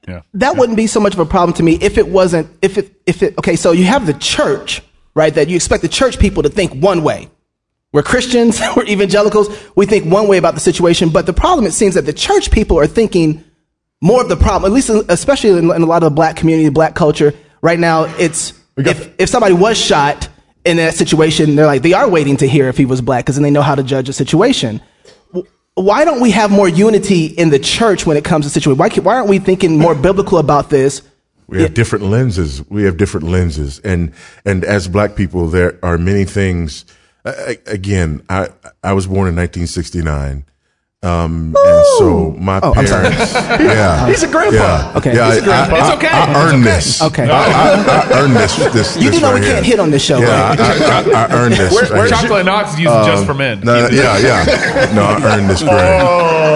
Yeah. 0.08 0.22
that 0.36 0.56
wouldn't 0.56 0.78
be 0.78 0.88
so 0.88 1.02
much 1.02 1.14
of 1.14 1.20
a 1.20 1.26
problem 1.26 1.54
to 1.56 1.64
me 1.64 1.78
if 1.82 1.98
it 1.98 2.08
wasn't 2.08 2.48
if 2.62 2.78
it 2.78 2.94
if 3.06 3.22
it 3.22 3.38
okay 3.38 3.58
so 3.58 3.74
you 3.74 3.84
have 3.84 4.06
the 4.06 4.14
church 4.14 4.82
right 5.16 5.34
that 5.34 5.50
you 5.50 5.56
expect 5.58 5.82
the 5.82 5.90
church 5.90 6.18
people 6.18 6.44
to 6.44 6.50
think 6.50 6.72
one 6.82 7.04
way 7.04 7.30
we're 7.92 8.04
christians 8.04 8.62
we're 8.78 8.86
evangelicals 8.86 9.50
we 9.76 9.86
think 9.86 10.06
one 10.06 10.30
way 10.30 10.38
about 10.38 10.54
the 10.54 10.62
situation 10.62 11.10
but 11.10 11.26
the 11.26 11.34
problem 11.34 11.66
it 11.66 11.72
seems 11.72 11.96
that 11.96 12.06
the 12.06 12.14
church 12.14 12.52
people 12.52 12.80
are 12.80 12.88
thinking 12.88 13.44
more 14.06 14.22
of 14.22 14.30
the 14.30 14.36
problem 14.38 14.72
at 14.72 14.76
least 14.76 14.90
especially 15.10 15.50
in, 15.52 15.66
in 15.78 15.82
a 15.82 15.86
lot 15.94 16.04
of 16.04 16.10
the 16.12 16.16
black 16.16 16.36
community 16.36 16.70
black 16.70 16.94
culture 16.96 17.34
right 17.62 17.80
now 17.80 18.04
it's 18.26 18.54
if, 18.78 18.98
if 19.20 19.28
somebody 19.30 19.54
was 19.54 19.78
shot 19.78 20.30
in 20.64 20.78
that 20.78 20.94
situation 20.94 21.56
they're 21.56 21.66
like 21.74 21.82
they 21.82 21.94
are 21.94 22.08
waiting 22.10 22.38
to 22.38 22.48
hear 22.48 22.68
if 22.68 22.78
he 22.78 22.86
was 22.86 23.02
black 23.02 23.24
because 23.26 23.36
then 23.36 23.44
they 23.44 23.52
know 23.58 23.62
how 23.70 23.76
to 23.76 23.84
judge 23.84 24.08
a 24.10 24.14
situation 24.14 24.80
why 25.76 26.06
don't 26.06 26.22
we 26.22 26.32
have 26.32 26.52
more 26.52 26.70
unity 26.70 27.26
in 27.26 27.50
the 27.50 27.60
church 27.60 28.06
when 28.06 28.16
it 28.16 28.24
comes 28.24 28.46
to 28.46 28.50
situation? 28.50 28.78
Why, 28.78 28.88
why 28.90 29.16
aren't 29.18 29.28
we 29.28 29.40
thinking 29.40 29.78
more 29.78 29.94
biblical 29.94 30.38
about 30.38 30.70
this? 30.70 31.02
We 31.48 31.62
have 31.62 31.74
different 31.74 32.06
lenses. 32.06 32.64
We 32.70 32.84
have 32.84 32.96
different 32.98 33.28
lenses, 33.28 33.80
and 33.80 34.14
and 34.46 34.64
as 34.64 34.88
black 34.88 35.16
people, 35.16 35.48
there 35.48 35.78
are 35.84 35.98
many 35.98 36.24
things. 36.26 36.86
I- 37.26 37.60
Again, 37.68 38.22
I 38.30 38.50
I 38.84 38.94
was 38.94 39.06
born 39.06 39.28
in 39.28 39.36
1969. 39.36 40.46
Um, 41.06 41.54
and 41.56 41.86
so 42.00 42.32
my 42.40 42.60
Oh, 42.64 42.74
I'm 42.74 42.88
sorry. 42.88 43.10
parents, 43.12 43.34
yeah, 43.62 44.08
He's 44.08 44.24
a 44.24 44.28
grandpa. 44.28 44.58
Yeah, 44.58 44.94
Okay. 44.98 45.14
yeah, 45.16 45.28
He's 45.34 45.38
a 45.38 45.42
I- 45.42 45.46
grandpa. 45.46 45.76
I, 45.76 45.80
It's 45.80 45.96
okay. 45.98 46.08
I, 46.08 46.26
I 46.26 46.46
earned 46.46 46.64
okay. 46.66 46.76
this. 46.76 47.02
Okay. 47.04 47.30
I, 47.30 47.46
I, 47.46 48.10
I 48.10 48.20
earned 48.22 48.36
this. 48.36 48.56
This, 48.74 48.98
You 48.98 49.12
this 49.12 49.20
do 49.20 49.22
know 49.22 49.32
right 49.34 49.40
we 49.40 49.46
here. 49.46 49.54
can't 49.56 49.66
hit 49.66 49.80
on 49.80 49.92
this 49.92 50.04
show, 50.04 50.18
Yeah, 50.20 50.50
right? 50.50 50.60
I, 50.60 50.66
I, 50.66 51.26
I 51.28 51.32
earned 51.36 51.54
this. 51.54 51.72
Where, 51.74 51.84
right 51.84 51.92
where 51.92 52.02
here. 52.08 52.10
Chocolate 52.18 52.46
Knox 52.46 52.74
is 52.74 52.80
used 52.80 52.94
just 53.06 53.26
for 53.28 53.34
men. 53.36 53.60
No, 53.62 53.88
no, 53.88 53.90
yeah, 53.96 54.18
yeah. 54.18 54.92
No, 54.96 55.04
I 55.04 55.22
earned 55.38 55.48
this 55.50 55.62
grade. 55.62 56.02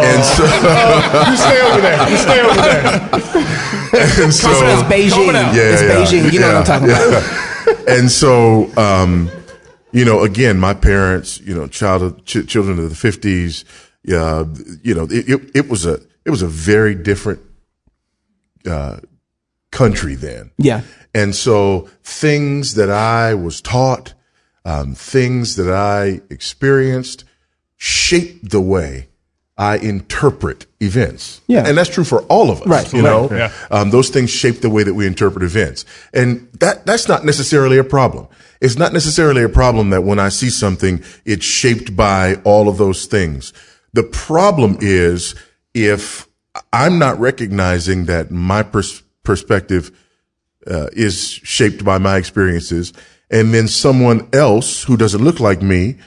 And 0.09 0.23
so, 0.25 0.43
You 1.29 1.37
stay 1.37 1.61
over 1.61 1.81
there. 1.81 2.09
You 2.09 2.17
stay 2.17 2.41
over 2.41 2.61
there. 2.61 2.89
and 4.25 4.33
so, 4.33 4.49
It's 4.49 4.83
Beijing. 4.89 5.33
Yeah, 5.33 5.53
it's 5.53 5.81
yeah, 5.81 5.93
Beijing. 6.23 6.33
You 6.33 6.39
know 6.39 6.47
what 6.47 6.55
I'm 6.57 6.63
talking 6.65 6.89
about. 6.89 7.07
about. 7.07 7.87
and 7.87 8.09
so, 8.09 8.75
um, 8.77 9.29
you 9.91 10.05
know, 10.05 10.23
again, 10.23 10.57
my 10.59 10.73
parents, 10.73 11.39
you 11.41 11.53
know, 11.55 11.67
child 11.67 12.01
of, 12.03 12.25
ch- 12.25 12.47
children 12.47 12.79
of 12.79 12.89
the 12.89 12.95
fifties, 12.95 13.65
uh, 14.07 14.45
you 14.83 14.95
know, 14.95 15.03
it, 15.09 15.29
it, 15.29 15.51
it 15.55 15.69
was 15.69 15.85
a, 15.85 15.99
it 16.25 16.29
was 16.29 16.41
a 16.41 16.47
very 16.47 16.95
different, 16.95 17.41
uh, 18.69 18.97
country 19.71 20.15
then. 20.15 20.51
Yeah. 20.57 20.81
And 21.13 21.35
so 21.35 21.89
things 22.03 22.75
that 22.75 22.89
I 22.89 23.33
was 23.33 23.61
taught, 23.61 24.13
um, 24.65 24.95
things 24.95 25.55
that 25.57 25.71
I 25.71 26.21
experienced 26.29 27.23
shaped 27.75 28.49
the 28.49 28.61
way 28.61 29.07
I 29.57 29.77
interpret 29.77 30.65
events. 30.79 31.41
Yeah. 31.47 31.67
And 31.67 31.77
that's 31.77 31.89
true 31.89 32.03
for 32.03 32.21
all 32.23 32.49
of 32.49 32.61
us. 32.61 32.67
Right. 32.67 32.93
You 32.93 33.01
know, 33.01 33.29
Yeah. 33.31 33.51
um, 33.69 33.91
those 33.91 34.09
things 34.09 34.29
shape 34.29 34.61
the 34.61 34.69
way 34.69 34.83
that 34.83 34.93
we 34.93 35.05
interpret 35.05 35.43
events. 35.43 35.85
And 36.13 36.47
that, 36.59 36.85
that's 36.85 37.07
not 37.07 37.25
necessarily 37.25 37.77
a 37.77 37.83
problem. 37.83 38.27
It's 38.61 38.77
not 38.77 38.91
necessarily 38.91 39.43
a 39.43 39.49
problem 39.49 39.89
that 39.91 40.01
when 40.03 40.19
I 40.19 40.29
see 40.29 40.49
something, 40.49 41.03
it's 41.25 41.45
shaped 41.45 41.95
by 41.95 42.35
all 42.43 42.67
of 42.67 42.77
those 42.77 43.05
things. 43.05 43.53
The 43.93 44.03
problem 44.03 44.77
is 44.81 45.35
if 45.73 46.27
I'm 46.73 46.99
not 46.99 47.19
recognizing 47.19 48.05
that 48.05 48.31
my 48.31 48.63
pers- 48.63 49.03
perspective 49.23 49.91
uh, 50.67 50.87
is 50.93 51.39
shaped 51.43 51.83
by 51.83 51.97
my 51.97 52.17
experiences, 52.17 52.93
and 53.29 53.53
then 53.53 53.67
someone 53.67 54.27
else 54.33 54.83
who 54.83 54.97
doesn't 54.97 55.23
look 55.23 55.39
like 55.39 55.61
me, 55.61 55.97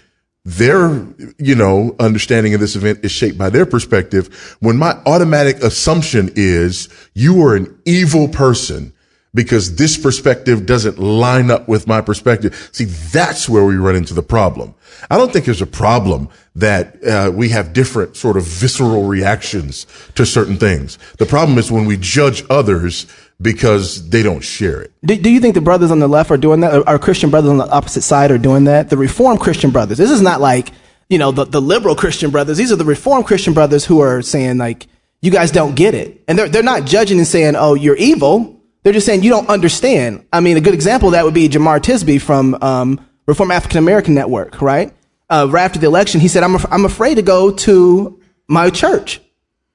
their 0.45 1.07
you 1.39 1.55
know 1.55 1.95
understanding 2.01 2.55
of 2.55 2.61
this 2.61 2.75
event 2.75 3.01
is 3.05 3.13
shaped 3.13 3.39
by 3.39 3.49
their 3.49 3.67
perspective. 3.67 4.57
When 4.61 4.77
my 4.77 5.01
automatic 5.07 5.63
assumption 5.63 6.31
is 6.35 6.89
you 7.15 7.45
are 7.47 7.55
an 7.55 7.79
evil 7.85 8.29
person 8.29 8.93
because 9.35 9.77
this 9.77 9.97
perspective 9.97 10.67
doesn't 10.67 10.99
line 10.99 11.51
up 11.51 11.69
with 11.69 11.87
my 11.87 12.01
perspective. 12.01 12.69
See, 12.73 12.85
that's 12.85 13.49
where 13.49 13.65
we 13.65 13.77
run 13.77 13.97
into 13.97 14.15
the 14.15 14.23
problem. 14.23 14.75
I 15.11 15.17
don't 15.17 15.33
think 15.33 15.47
there's 15.47 15.63
a 15.63 15.67
problem 15.67 16.29
that 16.55 17.03
uh, 17.05 17.31
we 17.35 17.49
have 17.49 17.73
different 17.73 18.17
sort 18.17 18.37
of 18.37 18.45
visceral 18.45 19.05
reactions 19.05 19.87
to 20.15 20.27
certain 20.27 20.59
things. 20.59 20.99
The 21.19 21.27
problem 21.27 21.59
is 21.59 21.73
when 21.73 21.87
we 21.87 21.97
judge 21.97 22.45
others 22.51 23.07
because 23.41 24.09
they 24.11 24.23
don't 24.23 24.43
share 24.43 24.83
it. 24.83 24.93
Do, 25.05 25.17
do 25.17 25.31
you 25.31 25.41
think 25.41 25.55
the 25.55 25.61
brothers 25.61 25.91
on 25.91 25.99
the 25.99 26.09
left 26.09 26.31
are 26.31 26.37
doing 26.37 26.61
that? 26.61 26.87
Our 26.87 26.99
Christian 26.99 27.31
brothers 27.31 27.51
on 27.51 27.59
the 27.59 27.69
opposite 27.71 28.03
side 28.03 28.31
are 28.31 28.39
doing 28.39 28.65
that? 28.65 28.91
The 28.91 28.97
Reformed 28.97 29.41
Christian 29.41 29.71
brothers. 29.71 29.99
This 29.99 30.11
is 30.11 30.23
not 30.23 30.41
like, 30.41 30.71
you 31.09 31.19
know, 31.19 31.33
the, 31.33 31.45
the 31.45 31.61
liberal 31.61 31.97
Christian 31.97 32.31
brothers. 32.31 32.59
These 32.59 32.71
are 32.71 32.77
the 32.77 32.85
Reformed 32.85 33.27
Christian 33.27 33.55
brothers 33.55 33.85
who 33.85 34.01
are 34.01 34.23
saying, 34.23 34.59
like, 34.59 34.87
you 35.23 35.31
guys 35.31 35.51
don't 35.51 35.75
get 35.75 35.95
it. 35.95 36.23
And 36.29 36.39
they're, 36.39 36.49
they're 36.49 36.63
not 36.63 36.85
judging 36.85 37.19
and 37.19 37.27
saying, 37.27 37.55
oh, 37.57 37.75
you're 37.75 37.97
evil. 37.97 38.62
They're 38.83 38.93
just 38.93 39.07
saying 39.07 39.23
you 39.23 39.31
don't 39.31 39.49
understand. 39.49 40.27
I 40.33 40.41
mean, 40.41 40.57
a 40.57 40.61
good 40.61 40.75
example 40.75 41.09
of 41.09 41.13
that 41.13 41.25
would 41.25 41.35
be 41.35 41.49
Jamar 41.49 41.81
Tisby 41.81 42.21
from 42.21 42.57
um, 42.61 43.01
Reform 43.27 43.51
African 43.51 43.79
American 43.79 44.15
Network, 44.15 44.61
right? 44.61 44.93
Uh, 45.31 45.47
right 45.51 45.65
after 45.65 45.79
the 45.79 45.87
election, 45.87 46.21
he 46.21 46.29
said, 46.29 46.43
I'm, 46.43 46.55
af- 46.55 46.67
I'm 46.71 46.85
afraid 46.85 47.15
to 47.15 47.23
go 47.23 47.53
to 47.53 48.21
my 48.49 48.71
church, 48.71 49.21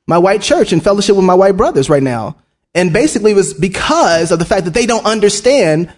my 0.06 0.18
white 0.18 0.42
church, 0.42 0.72
and 0.72 0.84
fellowship 0.84 1.16
with 1.16 1.26
my 1.26 1.34
white 1.34 1.58
brothers 1.58 1.90
right 1.90 2.04
now. 2.04 2.38
And 2.76 2.94
basically, 2.94 3.32
it 3.32 3.36
was 3.36 3.54
because 3.54 4.32
of 4.32 4.40
the 4.40 4.46
fact 4.46 4.66
that 4.66 4.74
they 4.74 4.86
don't 4.86 5.06
understand 5.06 5.92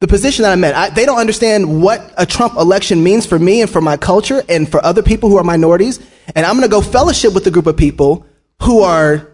the 0.00 0.08
position 0.08 0.42
that 0.42 0.52
I'm 0.52 0.64
in. 0.64 0.74
I, 0.74 0.90
they 0.90 1.06
don't 1.06 1.18
understand 1.18 1.80
what 1.80 2.12
a 2.16 2.26
Trump 2.26 2.56
election 2.56 3.04
means 3.04 3.24
for 3.24 3.38
me 3.38 3.60
and 3.60 3.70
for 3.70 3.80
my 3.80 3.96
culture 3.96 4.42
and 4.48 4.68
for 4.68 4.84
other 4.84 5.02
people 5.02 5.28
who 5.28 5.36
are 5.36 5.44
minorities. 5.44 6.00
And 6.34 6.44
I'm 6.44 6.56
going 6.56 6.68
to 6.68 6.70
go 6.70 6.80
fellowship 6.80 7.34
with 7.34 7.46
a 7.46 7.50
group 7.50 7.66
of 7.66 7.76
people 7.76 8.26
who 8.62 8.80
are 8.80 9.33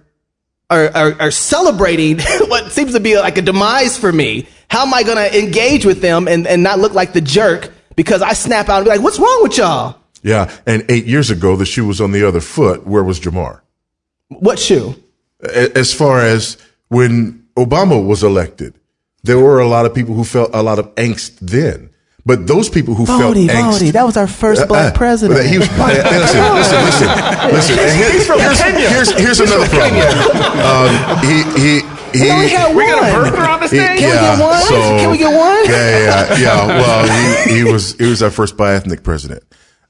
are, 0.71 0.91
are, 0.95 1.17
are 1.21 1.31
celebrating 1.31 2.19
what 2.49 2.73
seems 2.73 2.93
to 2.95 3.00
be 3.00 3.19
like 3.19 3.37
a 3.39 3.43
demise 3.43 3.99
for 3.99 4.12
me. 4.12 4.47
How 4.71 4.87
am 4.87 4.95
I 4.95 5.03
going 5.03 5.17
to 5.17 5.39
engage 5.39 5.85
with 5.85 6.00
them 6.00 6.29
and, 6.29 6.47
and 6.47 6.62
not 6.62 6.79
look 6.79 6.95
like 6.95 7.12
the 7.12 7.21
jerk 7.21 7.73
because 7.97 8.23
I 8.23 8.33
snap 8.33 8.69
out 8.69 8.77
and 8.77 8.85
be 8.85 8.91
like, 8.91 9.03
what's 9.03 9.19
wrong 9.19 9.41
with 9.43 9.59
y'all? 9.59 9.97
Yeah. 10.23 10.50
And 10.67 10.85
eight 10.89 11.07
years 11.07 11.31
ago, 11.31 11.57
the 11.57 11.67
shoe 11.67 11.87
was 11.87 12.00
on 12.00 12.12
the 12.12 12.27
other 12.27 12.41
foot. 12.41 12.87
Where 12.87 13.03
was 13.03 13.19
Jamar? 13.19 13.61
What 14.29 14.59
shoe? 14.59 14.95
A- 15.43 15.77
As 15.77 15.93
far 15.93 16.21
as 16.21 16.57
when 16.89 17.45
Obama 17.57 18.05
was 18.07 18.23
elected, 18.23 18.75
there 19.25 19.39
were 19.39 19.59
a 19.61 19.67
lot 19.67 19.87
of 19.87 19.95
people 19.95 20.15
who 20.15 20.25
felt 20.25 20.50
a 20.55 20.62
lot 20.62 20.79
of 20.79 20.95
angst 20.95 21.37
then. 21.41 21.89
But 22.27 22.47
those 22.47 22.69
people 22.69 22.95
who 22.95 23.07
felt 23.07 23.35
Voddie, 23.37 23.49
angst. 23.49 23.93
That 23.93 24.05
was 24.05 24.17
our 24.17 24.27
first 24.27 24.69
black 24.69 24.93
Uh, 24.93 24.95
uh, 24.95 24.99
president. 24.99 25.39
but 25.41 25.47
He 25.47 25.59
was, 25.59 25.69
listen, 25.79 26.05
listen, 26.55 26.85
listen, 26.85 27.09
listen. 27.53 27.79
And 27.79 27.97
here- 27.97 28.11
He's 28.12 28.27
from 28.27 28.39
here's, 28.41 28.61
Kenya. 28.61 28.89
here's, 28.91 29.11
here's 29.12 29.41
another 29.41 29.67
problem. 29.69 30.00
Um, 30.61 31.19
he, 31.25 31.43
he, 31.61 31.81
he, 32.12 32.25
We 32.25 32.31
only 32.31 32.49
had 32.49 32.75
We 32.77 32.85
got 32.87 32.99
a 32.99 33.12
one. 33.12 33.33
birther 33.33 33.49
on 33.49 33.61
the 33.61 33.69
he- 33.69 33.77
stage? 33.77 33.99
Can 34.00 34.11
we 34.11 34.19
get 34.21 34.41
one? 34.41 34.99
Can 34.99 35.11
we 35.11 35.19
get 35.19 35.37
one? 35.37 35.65
Yeah, 35.65 35.99
yeah, 35.99 36.39
yeah. 36.39 36.67
Well, 36.67 37.47
he, 37.47 37.55
he 37.59 37.65
was 37.73 37.95
he 37.95 38.07
was 38.07 38.23
our 38.23 38.31
first 38.31 38.57
bi-ethnic 38.57 39.03
president. 39.03 39.43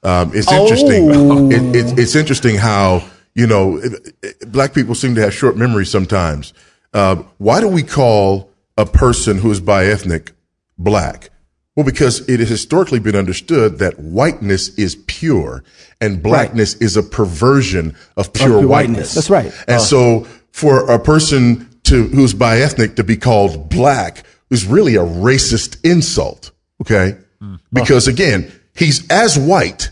Um, 0.03 0.31
it's 0.33 0.47
Oh. 0.49 0.61
interesting. 0.63 1.51
It, 1.51 1.75
it, 1.75 1.99
it's 1.99 2.15
interesting 2.15 2.55
how 2.57 3.03
you 3.35 3.45
know 3.47 3.77
it- 3.77 4.15
it- 4.23 4.51
black 4.51 4.73
people 4.73 4.95
seem 4.95 5.15
to 5.15 5.21
have 5.21 5.33
short 5.33 5.57
memories 5.57 5.89
sometimes. 5.89 6.53
Uh, 6.93 7.15
why 7.39 7.59
do 7.59 7.67
we 7.67 7.83
call 7.83 8.49
a 8.77 8.85
person 8.85 9.39
who 9.39 9.51
is 9.51 9.59
bi-ethnic 9.59 10.31
black? 10.77 11.29
Well, 11.75 11.85
because 11.85 12.27
it 12.27 12.41
has 12.41 12.49
historically 12.49 12.99
been 12.99 13.15
understood 13.15 13.79
that 13.79 13.97
whiteness 13.97 14.69
is 14.77 14.95
pure 15.07 15.63
and 16.01 16.21
blackness 16.21 16.75
is 16.75 16.97
a 16.97 17.03
perversion 17.03 17.95
of 18.17 18.33
pure, 18.33 18.47
pure 18.47 18.67
whiteness. 18.67 18.67
whiteness. 18.67 19.13
That's 19.13 19.29
right. 19.29 19.53
And 19.67 19.77
uh. 19.77 19.79
so 19.79 20.27
for 20.51 20.91
a 20.91 20.99
person 20.99 21.69
to, 21.83 22.07
who's 22.07 22.33
bi-ethnic 22.33 22.95
to 22.97 23.05
be 23.05 23.15
called 23.15 23.69
black 23.69 24.25
is 24.49 24.65
really 24.65 24.95
a 24.95 25.03
racist 25.03 25.77
insult. 25.89 26.51
Okay. 26.81 27.17
Mm. 27.41 27.59
Because 27.71 28.09
uh. 28.09 28.11
again, 28.11 28.51
he's 28.75 29.09
as 29.09 29.39
white 29.39 29.91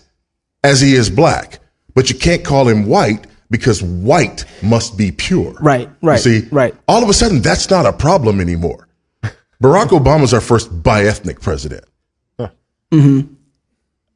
as 0.66 0.82
he 0.82 0.94
is 0.94 1.10
black, 1.10 1.60
but 1.96 2.10
you 2.10 2.18
can't 2.18 2.44
call 2.44 2.68
him 2.68 2.88
white 2.88 3.26
because 3.50 3.82
white 3.82 4.44
must 4.62 4.98
be 4.98 5.12
pure. 5.12 5.54
Right, 5.62 5.90
right, 6.02 6.24
You 6.26 6.42
see, 6.42 6.48
right. 6.50 6.76
All 6.90 7.02
of 7.02 7.10
a 7.10 7.14
sudden, 7.14 7.42
that's 7.42 7.70
not 7.70 7.86
a 7.86 7.94
problem 7.94 8.42
anymore. 8.42 8.89
Barack 9.62 9.88
Obama 9.88 10.00
Obama's 10.20 10.34
our 10.34 10.42
first 10.42 10.84
bi-ethnic 10.84 11.42
president. 11.42 11.86
Mm-hmm. 12.40 13.34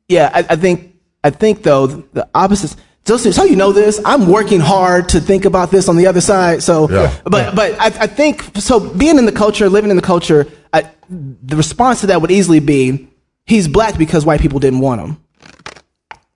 Yeah, 0.08 0.32
I, 0.34 0.40
I 0.50 0.56
think 0.56 0.96
I 1.24 1.30
think 1.30 1.64
though 1.64 1.88
the 1.88 2.28
opposite. 2.34 2.76
Just 3.06 3.34
so 3.34 3.44
you 3.44 3.58
know 3.58 3.74
this, 3.74 4.00
I'm 4.06 4.28
working 4.28 4.62
hard 4.62 5.10
to 5.10 5.20
think 5.20 5.44
about 5.44 5.72
this 5.72 5.90
on 5.90 5.98
the 5.98 6.08
other 6.08 6.22
side. 6.22 6.64
So, 6.64 6.90
Yeah. 6.90 7.14
but 7.26 7.54
but 7.54 7.74
I, 7.74 7.88
I 7.88 8.08
think 8.08 8.44
so. 8.56 8.80
Being 8.80 9.18
in 9.18 9.26
the 9.26 9.32
culture, 9.34 9.68
living 9.70 9.90
in 9.90 9.98
the 9.98 10.02
culture, 10.02 10.48
I, 10.72 10.90
the 11.10 11.58
response 11.58 12.00
to 12.02 12.08
that 12.08 12.22
would 12.22 12.32
easily 12.32 12.62
be, 12.62 13.10
he's 13.46 13.68
black 13.68 13.98
because 13.98 14.26
white 14.26 14.40
people 14.40 14.60
didn't 14.60 14.80
want 14.80 15.02
him. 15.02 15.18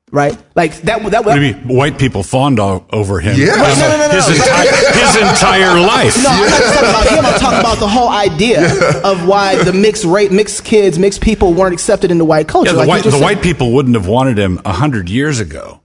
Right? 0.10 0.38
Like 0.56 0.74
that. 0.84 1.04
That. 1.12 1.26
What 1.26 1.36
do 1.36 1.42
you 1.46 1.54
mean? 1.54 1.68
White 1.68 2.00
people 2.00 2.24
fawned 2.24 2.62
o- 2.62 2.86
over 2.94 3.20
him. 3.20 3.38
Yeah. 3.38 3.48
No, 3.48 3.56
no, 3.58 3.98
no, 3.98 4.08
no, 4.08 4.14
His, 4.14 4.30
entire, 4.30 4.72
his 4.94 5.16
entire 5.18 5.80
life. 5.82 6.16
No, 6.24 6.30
I'm 6.30 6.50
not 6.50 6.64
talking 6.64 6.90
about 6.90 7.08
him. 7.08 7.26
I'm 7.26 7.40
talking 7.42 7.60
about 7.60 7.78
the 7.80 7.88
whole 7.90 8.08
idea 8.08 8.72
of 9.04 9.28
why 9.28 9.62
the 9.62 9.74
mixed 9.74 10.06
rate, 10.06 10.32
mixed 10.32 10.64
kids, 10.64 10.98
mixed 10.98 11.20
people 11.20 11.54
weren't 11.54 11.74
accepted 11.74 12.10
in 12.10 12.20
the 12.20 12.26
white 12.26 12.48
culture. 12.48 12.68
Yeah, 12.70 12.74
the 12.74 12.80
like 12.80 12.88
white 12.88 13.04
the 13.04 13.12
said. 13.12 13.22
white 13.22 13.42
people 13.42 13.74
wouldn't 13.74 13.96
have 13.96 14.08
wanted 14.08 14.38
him 14.40 14.62
a 14.64 14.72
hundred 14.72 15.10
years 15.10 15.42
ago, 15.42 15.82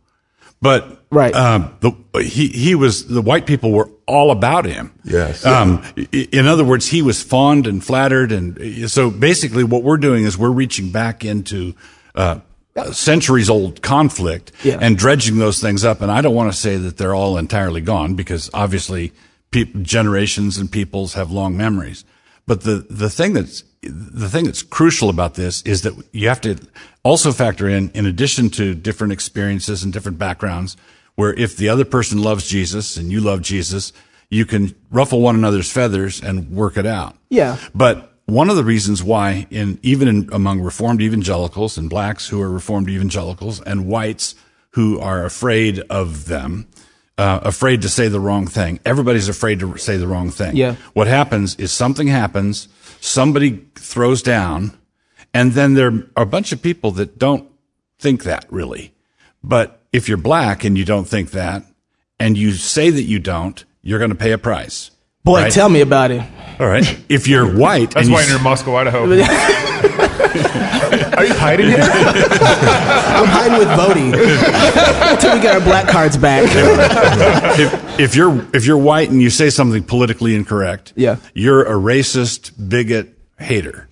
but 0.61 1.01
Right. 1.11 1.35
um, 1.35 1.77
the, 1.81 1.91
he 2.23 2.47
he 2.47 2.75
was 2.77 3.07
the 3.09 3.23
white 3.23 3.45
people 3.45 3.73
were 3.73 3.91
all 4.07 4.31
about 4.31 4.65
him. 4.67 4.93
Yes. 5.05 5.45
Um, 5.45 5.83
in 6.13 6.47
other 6.47 6.63
words, 6.65 6.87
he 6.87 7.03
was 7.03 7.21
fond 7.23 7.67
and 7.67 7.85
flattered, 7.85 8.31
and 8.31 8.89
so 8.89 9.11
basically, 9.11 9.65
what 9.65 9.83
we're 9.83 9.97
doing 9.99 10.23
is 10.25 10.39
we're 10.39 10.49
reaching 10.53 10.91
back 10.91 11.25
into. 11.25 11.75
Uh, 12.15 12.39
centuries 12.93 13.51
old 13.51 13.83
conflict 13.83 14.53
Yeah. 14.63 14.79
and 14.81 14.97
dredging 14.97 15.39
those 15.39 15.61
things 15.61 15.85
up. 15.85 16.01
And 16.01 16.11
I 16.11 16.21
don't 16.21 16.35
want 16.35 16.53
to 16.53 16.59
say 16.59 16.77
that 16.77 16.97
they're 16.97 17.15
all 17.15 17.37
entirely 17.39 17.81
gone 17.81 18.15
because 18.15 18.51
obviously 18.55 19.13
peop 19.51 19.83
generations 19.83 20.57
and 20.57 20.71
peoples 20.71 21.15
have 21.15 21.31
long 21.31 21.57
memories. 21.57 22.05
But 22.47 22.63
the, 22.63 22.87
the 22.89 23.11
thing 23.11 23.35
that's, 23.35 23.65
the 23.83 24.29
thing 24.29 24.45
that's 24.47 24.63
crucial 24.63 25.11
about 25.11 25.35
this 25.35 25.63
is 25.63 25.83
that 25.83 25.95
you 26.13 26.29
have 26.29 26.41
to 26.43 26.57
also 27.03 27.33
factor 27.33 27.69
in, 27.69 27.91
in 27.91 28.07
addition 28.07 28.49
to 28.51 28.75
different 28.75 29.13
experiences 29.13 29.83
and 29.83 29.93
different 29.93 30.19
backgrounds, 30.19 30.77
where 31.15 31.35
if 31.35 31.57
the 31.57 31.69
other 31.69 31.85
person 31.85 32.23
loves 32.23 32.49
Jesus 32.49 32.97
and 32.97 33.13
you 33.13 33.21
love 33.21 33.43
Jesus, 33.43 33.93
you 34.31 34.47
can 34.47 34.75
ruffle 34.91 35.21
one 35.21 35.35
another's 35.35 35.71
feathers 35.71 36.23
and 36.23 36.51
work 36.51 36.77
it 36.79 36.87
out. 36.87 37.17
Yeah. 37.29 37.59
But 37.75 38.12
one 38.27 38.51
of 38.51 38.57
the 38.57 38.65
reasons 38.65 39.03
why, 39.03 39.47
in 39.51 39.79
even 39.83 40.09
in, 40.09 40.29
among 40.33 40.61
Reformed 40.61 41.03
evangelicals 41.03 41.77
and 41.77 41.91
blacks 41.91 42.29
who 42.29 42.41
are 42.41 42.51
Reformed 42.51 42.89
evangelicals 42.89 43.61
and 43.61 43.87
whites 43.87 44.35
who 44.71 44.99
are 45.01 45.25
afraid 45.25 45.81
of 45.91 46.27
them, 46.27 46.67
uh, 47.19 47.41
afraid 47.43 47.83
to 47.83 47.89
say 47.89 48.09
the 48.09 48.21
wrong 48.21 48.47
thing. 48.47 48.81
Everybody's 48.85 49.29
afraid 49.29 49.61
to 49.61 49.77
say 49.77 49.97
the 49.97 50.07
wrong 50.07 50.31
thing. 50.31 50.57
Yeah. 50.57 50.77
What 50.95 51.09
happens 51.09 51.57
is 51.57 51.73
something 51.73 52.07
happens, 52.07 52.69
somebody 53.01 53.67
throws 53.75 54.23
down, 54.23 54.79
and 55.35 55.53
then 55.53 55.75
there 55.75 55.89
are 56.17 56.23
a 56.23 56.27
bunch 56.27 56.53
of 56.53 56.63
people 56.63 56.91
that 56.93 57.19
don't 57.19 57.51
think 57.99 58.25
that 58.25 58.47
really. 58.51 58.95
But 59.43 59.83
if 59.93 60.09
you're 60.09 60.19
black 60.19 60.65
and 60.65 60.79
you 60.79 60.85
don't 60.85 61.09
think 61.09 61.33
that, 61.33 61.65
and 62.19 62.39
you 62.39 62.53
say 62.53 62.91
that 62.91 63.03
you 63.03 63.19
don't, 63.19 63.65
you're 63.83 63.99
going 63.99 64.11
to 64.11 64.17
pay 64.17 64.33
a 64.33 64.39
price. 64.39 64.91
Boy, 65.25 65.43
right? 65.43 65.53
tell 65.53 65.69
me 65.69 65.81
about 65.81 66.11
it. 66.11 66.23
All 66.59 66.67
right. 66.67 66.85
If 67.09 67.29
you're 67.29 67.47
white, 67.57 67.91
That's 67.93 68.07
and 68.07 68.09
you 68.09 68.15
why 68.15 68.23
s- 68.23 68.29
you're 68.29 68.39
in 68.39 68.45
Moscow, 68.45 68.77
Idaho. 68.77 69.03
Are 71.17 71.25
you 71.25 71.35
hiding 71.35 71.67
here? 71.69 71.79
I'm 71.83 73.27
hiding 73.29 73.59
with 73.59 73.69
Voddie 73.69 75.13
until 75.13 75.35
we 75.35 75.41
get 75.41 75.55
our 75.55 75.61
black 75.61 75.87
cards 75.89 76.17
back. 76.17 76.45
if, 77.59 78.01
if 78.01 78.17
you're 78.17 78.47
if 78.55 78.65
you're 78.67 78.79
white 78.79 79.11
and 79.11 79.21
you 79.23 79.31
say 79.31 79.51
something 79.51 79.83
politically 79.85 80.35
incorrect, 80.35 80.93
Yeah. 80.97 81.17
you're 81.35 81.63
a 81.63 81.73
racist, 81.75 82.53
bigot, 82.69 83.17
hater. 83.39 83.89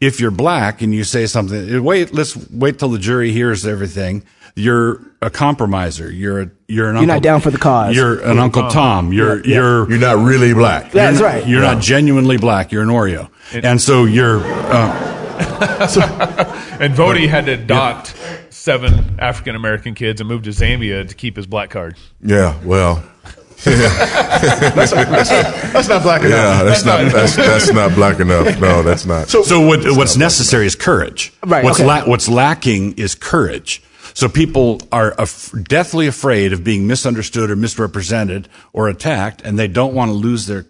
If 0.00 0.18
you're 0.20 0.30
black 0.32 0.82
and 0.82 0.92
you 0.94 1.04
say 1.04 1.26
something, 1.26 1.82
wait, 1.84 2.12
let's 2.12 2.36
wait 2.50 2.78
till 2.78 2.88
the 2.88 2.98
jury 2.98 3.30
hears 3.32 3.64
everything. 3.66 4.24
You're 4.54 5.00
a 5.22 5.30
compromiser. 5.30 6.10
You're 6.10 6.42
a 6.42 6.50
you're 6.68 6.88
an 6.88 6.94
You're 6.94 7.02
uncle, 7.02 7.06
not 7.14 7.22
down 7.22 7.40
for 7.40 7.50
the 7.50 7.58
cause. 7.58 7.96
You're 7.96 8.20
an 8.22 8.38
Uncle 8.38 8.68
Tom. 8.68 9.12
You're 9.12 9.36
Yeah, 9.36 9.42
yeah. 9.46 9.54
you're 9.56 9.90
You're 9.90 9.98
not 10.00 10.18
really 10.24 10.52
black. 10.52 10.90
That's 10.92 11.18
you're, 11.20 11.28
right. 11.28 11.46
You're 11.46 11.60
not 11.62 11.80
genuinely 11.82 12.36
black. 12.38 12.70
You're 12.72 12.82
an 12.82 12.88
Oreo, 12.88 13.30
and 13.52 13.80
so 13.80 14.04
you're. 14.04 14.40
Uh, 14.72 15.08
And 16.80 16.94
Voddie 16.94 17.28
had 17.28 17.46
to 17.46 17.52
adopt 17.52 18.14
seven 18.50 19.16
African 19.18 19.54
American 19.56 19.94
kids 19.94 20.20
and 20.20 20.28
move 20.28 20.42
to 20.44 20.50
Zambia 20.50 21.06
to 21.08 21.14
keep 21.14 21.36
his 21.36 21.46
black 21.46 21.70
card. 21.70 21.96
Yeah, 22.22 22.58
well, 22.64 23.02
That's 23.64 24.92
not 25.88 26.02
black 26.02 26.22
enough. 26.22 26.30
yeah, 26.32 26.62
that's 26.64 26.84
not 26.84 27.12
that's 27.12 27.36
that's 27.36 27.72
not 27.72 27.94
black 27.94 28.18
enough. 28.20 28.58
No, 28.60 28.82
that's 28.82 29.06
not. 29.06 29.28
So, 29.28 29.60
what, 29.66 29.80
what's 29.96 30.16
necessary 30.16 30.66
is 30.66 30.74
courage. 30.74 31.32
Right, 31.44 31.64
What's, 31.64 31.78
okay. 31.80 31.86
la- 31.86 32.04
what's 32.06 32.28
lacking 32.28 32.94
is 32.94 33.14
courage. 33.14 33.82
So 34.14 34.28
people 34.28 34.80
are 34.90 35.14
af- 35.18 35.52
deathly 35.64 36.06
afraid 36.06 36.52
of 36.52 36.62
being 36.64 36.86
misunderstood 36.86 37.50
or 37.50 37.56
misrepresented 37.56 38.48
or 38.72 38.88
attacked, 38.88 39.42
and 39.42 39.58
they 39.58 39.68
don't 39.68 39.94
want 39.94 40.08
to 40.10 40.12
lose 40.14 40.46
their 40.46 40.66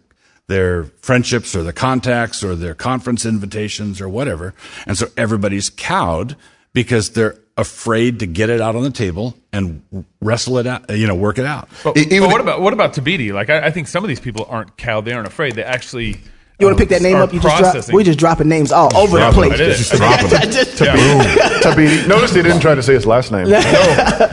their 0.49 0.85
friendships 1.01 1.55
or 1.55 1.63
their 1.63 1.73
contacts 1.73 2.43
or 2.45 2.55
their 2.55 2.75
conference 2.75 3.25
invitations 3.25 4.01
or 4.01 4.09
whatever. 4.09 4.55
And 4.87 4.99
so 4.99 5.07
everybody's 5.17 5.71
cowed 5.71 6.37
because 6.75 7.11
they're 7.11 7.39
afraid 7.57 8.19
to 8.19 8.27
get 8.27 8.51
it 8.51 8.61
out 8.61 8.75
on 8.75 8.83
the 8.83 8.91
table 8.91 9.35
and 9.53 9.83
wrestle 10.21 10.59
it 10.59 10.67
out, 10.67 10.91
you 10.91 11.07
know, 11.07 11.15
work 11.15 11.39
it 11.39 11.45
out. 11.47 11.69
But, 11.85 11.97
even- 11.97 12.21
but 12.21 12.31
what 12.31 12.41
about 12.41 12.61
what 12.61 12.73
about 12.73 12.93
Thabiti? 12.95 13.33
Like 13.33 13.51
I, 13.51 13.67
I 13.67 13.71
think 13.71 13.89
some 13.89 14.05
of 14.05 14.09
these 14.09 14.21
people 14.21 14.47
aren't 14.49 14.77
cowed; 14.77 15.05
they 15.05 15.13
aren't 15.13 15.29
afraid. 15.29 15.55
They 15.55 15.65
actually. 15.65 16.21
You 16.62 16.66
want 16.69 16.78
to 16.78 16.83
pick 16.83 16.88
that 16.90 17.02
name 17.02 17.16
are 17.16 17.23
up? 17.25 17.33
You 17.33 17.40
just 17.40 17.54
processing. 17.57 17.90
drop, 17.92 17.97
we 17.97 18.04
just 18.04 18.19
dropping 18.19 18.49
names 18.49 18.73
all 18.73 18.95
over 18.97 19.19
the 19.19 19.31
dropping 19.31 19.50
place. 19.50 19.59
them. 19.59 19.71
Just 19.71 19.92
dropping 19.92 20.28
them. 20.28 20.50
Just- 20.50 20.81
Yeah. 20.81 20.97
Thabiti. 21.62 22.09
Notice 22.09 22.33
they 22.33 22.42
didn't 22.42 22.61
try 22.61 22.75
to 22.75 22.83
say 22.83 22.95
his 22.95 23.07
last 23.07 23.31
name. 23.33 23.47
No, 23.49 23.59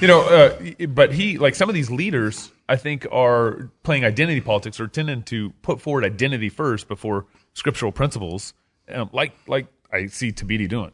You 0.00 0.08
know, 0.08 0.22
uh, 0.22 0.86
but 0.88 1.12
he 1.12 1.38
like 1.38 1.54
some 1.54 1.68
of 1.68 1.74
these 1.74 1.90
leaders, 1.90 2.50
I 2.68 2.76
think, 2.76 3.06
are 3.10 3.70
playing 3.82 4.04
identity 4.04 4.40
politics 4.40 4.80
or 4.80 4.88
tending 4.88 5.22
to 5.24 5.50
put 5.62 5.80
forward 5.80 6.04
identity 6.04 6.48
first 6.48 6.88
before 6.88 7.26
scriptural 7.54 7.92
principles, 7.92 8.54
um, 8.90 9.10
like 9.12 9.32
like 9.46 9.66
I 9.92 10.06
see 10.06 10.32
Thabiti 10.32 10.68
doing. 10.68 10.92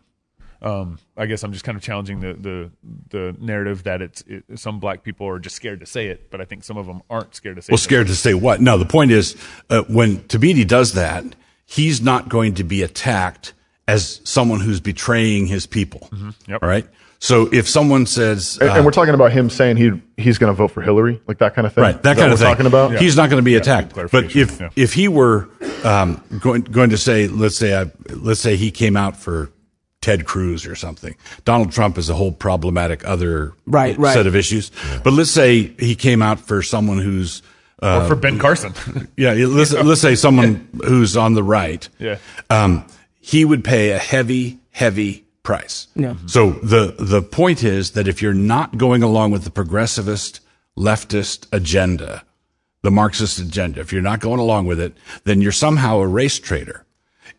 Um, 0.63 0.99
I 1.17 1.27
guess 1.27 1.43
I'm 1.43 1.53
just 1.53 1.65
kind 1.65 1.77
of 1.77 1.83
challenging 1.83 2.21
the 2.21 2.35
the, 2.35 2.71
the 3.09 3.37
narrative 3.41 3.85
that 3.85 4.03
it's 4.03 4.23
it, 4.27 4.45
some 4.57 4.79
black 4.79 5.03
people 5.03 5.27
are 5.27 5.39
just 5.39 5.57
scared 5.57 5.81
to 5.81 5.87
say 5.87 6.09
it, 6.09 6.31
but 6.31 6.41
I 6.41 6.45
think 6.45 6.65
some 6.65 6.77
of 6.77 6.87
them 6.87 7.03
aren't 7.09 7.35
scared 7.35 7.57
to 7.57 7.63
say. 7.63 7.71
Well, 7.73 7.77
it. 7.77 7.79
scared 7.79 8.09
to 8.09 8.15
say 8.15 8.35
what? 8.35 8.61
No, 8.61 8.77
the 8.77 8.85
point 8.85 9.11
is, 9.11 9.37
uh, 9.71 9.83
when 9.89 10.19
Thabiti 10.19 10.67
does 10.67 10.93
that, 10.95 11.25
he's 11.65 12.03
not 12.03 12.29
going 12.29 12.55
to 12.55 12.65
be 12.65 12.83
attacked 12.83 13.55
as 13.89 14.21
someone 14.25 14.61
who's 14.61 14.81
betraying 14.81 15.47
his 15.47 15.67
people. 15.67 16.09
Yep. 16.47 16.63
All 16.63 16.69
right. 16.69 16.87
So 17.23 17.49
if 17.53 17.69
someone 17.69 18.07
says, 18.07 18.57
And, 18.61 18.71
uh, 18.71 18.75
and 18.77 18.85
we're 18.85 18.93
talking 18.93 19.13
about 19.15 19.31
him 19.33 19.51
saying 19.51 19.77
he 19.77 19.93
he's 20.17 20.39
going 20.39 20.51
to 20.51 20.57
vote 20.57 20.69
for 20.71 20.81
Hillary, 20.81 21.21
like 21.27 21.39
that 21.39 21.55
kind 21.55 21.67
of 21.67 21.75
thing. 21.75 21.83
right, 21.83 22.03
that 22.03 22.17
Is 22.17 22.19
kind 22.19 22.31
what 22.31 22.35
of 22.35 22.41
we're 22.41 22.47
thing, 22.47 22.53
talking 22.55 22.67
about. 22.67 22.97
he's 23.03 23.17
not 23.17 23.29
going 23.29 23.41
to 23.41 23.45
be 23.45 23.57
attacked. 23.57 23.95
good 23.95 24.11
But 24.11 24.35
if 24.37 24.61
yeah. 24.61 24.71
if 24.77 24.95
he 24.95 25.07
were 25.09 25.49
um, 25.85 26.23
going 26.41 26.63
going 26.63 26.91
to 26.91 26.97
say, 26.97 27.29
let's 27.29 27.57
say, 27.57 27.79
I, 27.79 27.91
let's 28.11 28.41
say 28.41 28.57
he 28.57 28.71
came 28.71 28.97
out 28.97 29.17
for 29.19 29.51
Ted 30.01 30.25
Cruz 30.25 30.67
or 30.67 30.75
something. 30.75 31.15
Donald 31.45 31.73
Trump 31.73 31.99
is 31.99 32.09
a 32.09 32.15
whole 32.15 32.33
problematic 32.33 33.07
other 33.07 33.53
Right, 33.67 33.97
right. 33.99 34.15
set 34.15 34.27
of 34.27 34.35
issues. 34.35 34.71
But 35.05 35.13
let's 35.13 35.31
say 35.31 35.75
he 35.79 35.95
came 35.95 36.23
out 36.23 36.41
for 36.41 36.63
someone 36.63 36.99
who's 36.99 37.43
uh, 37.83 38.03
or 38.03 38.09
for 38.09 38.15
Ben 38.17 38.39
Carson. 38.39 38.75
Yeah, 39.17 39.33
yeah, 39.35 39.47
let's, 39.47 39.73
let's 39.73 40.01
say 40.01 40.15
someone 40.15 40.69
who's 40.85 41.17
on 41.17 41.35
the 41.35 41.43
right. 41.43 41.89
Yeah. 41.99 42.19
Um, 42.51 42.87
he 43.21 43.45
would 43.45 43.65
pay 43.65 43.91
a 43.91 43.99
heavy, 43.99 44.59
heavy 44.71 45.25
price. 45.43 45.87
Yeah. 45.95 46.15
So 46.27 46.51
the, 46.51 46.95
the 46.99 47.23
point 47.23 47.65
is 47.65 47.93
that 47.93 48.07
if 48.09 48.21
you're 48.21 48.35
not 48.35 48.77
going 48.77 49.03
along 49.03 49.31
with 49.31 49.45
the 49.45 49.51
progressivist, 49.51 50.41
leftist 50.79 51.47
agenda, 51.53 52.25
the 52.83 52.91
Marxist 52.91 53.39
agenda, 53.39 53.81
if 53.81 53.93
you're 53.93 54.03
not 54.03 54.21
going 54.21 54.41
along 54.41 54.67
with 54.67 54.81
it, 54.81 54.95
then 55.25 55.41
you're 55.41 55.53
somehow 55.53 55.99
a 56.01 56.07
race 56.07 56.39
traitor. 56.39 56.85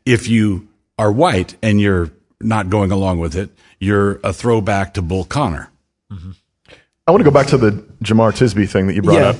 If 0.05 0.27
you 0.27 0.67
are 0.97 1.11
white 1.11 1.55
and 1.61 1.79
you're 1.81 2.09
not 2.41 2.69
going 2.69 2.91
along 2.91 3.19
with 3.19 3.35
it, 3.35 3.49
you're 3.79 4.19
a 4.23 4.33
throwback 4.33 4.93
to 4.95 5.01
Bull 5.01 5.23
Connor. 5.25 5.69
I 7.07 7.11
want 7.11 7.21
to 7.21 7.23
go 7.23 7.31
back 7.31 7.47
to 7.47 7.57
the 7.57 7.71
Jamar 8.03 8.31
Tisby 8.31 8.69
thing 8.69 8.87
that 8.87 8.93
you 8.93 9.01
brought 9.01 9.15
Yeah. 9.21 9.29
up. 9.29 9.35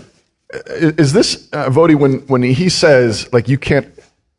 Is, 0.68 0.94
is 0.96 1.14
this 1.14 1.48
uh, 1.54 1.70
Voddie 1.70 1.96
when 1.98 2.20
when 2.28 2.42
he 2.44 2.68
says 2.70 3.32
like 3.32 3.48
you 3.48 3.58
can't 3.58 3.88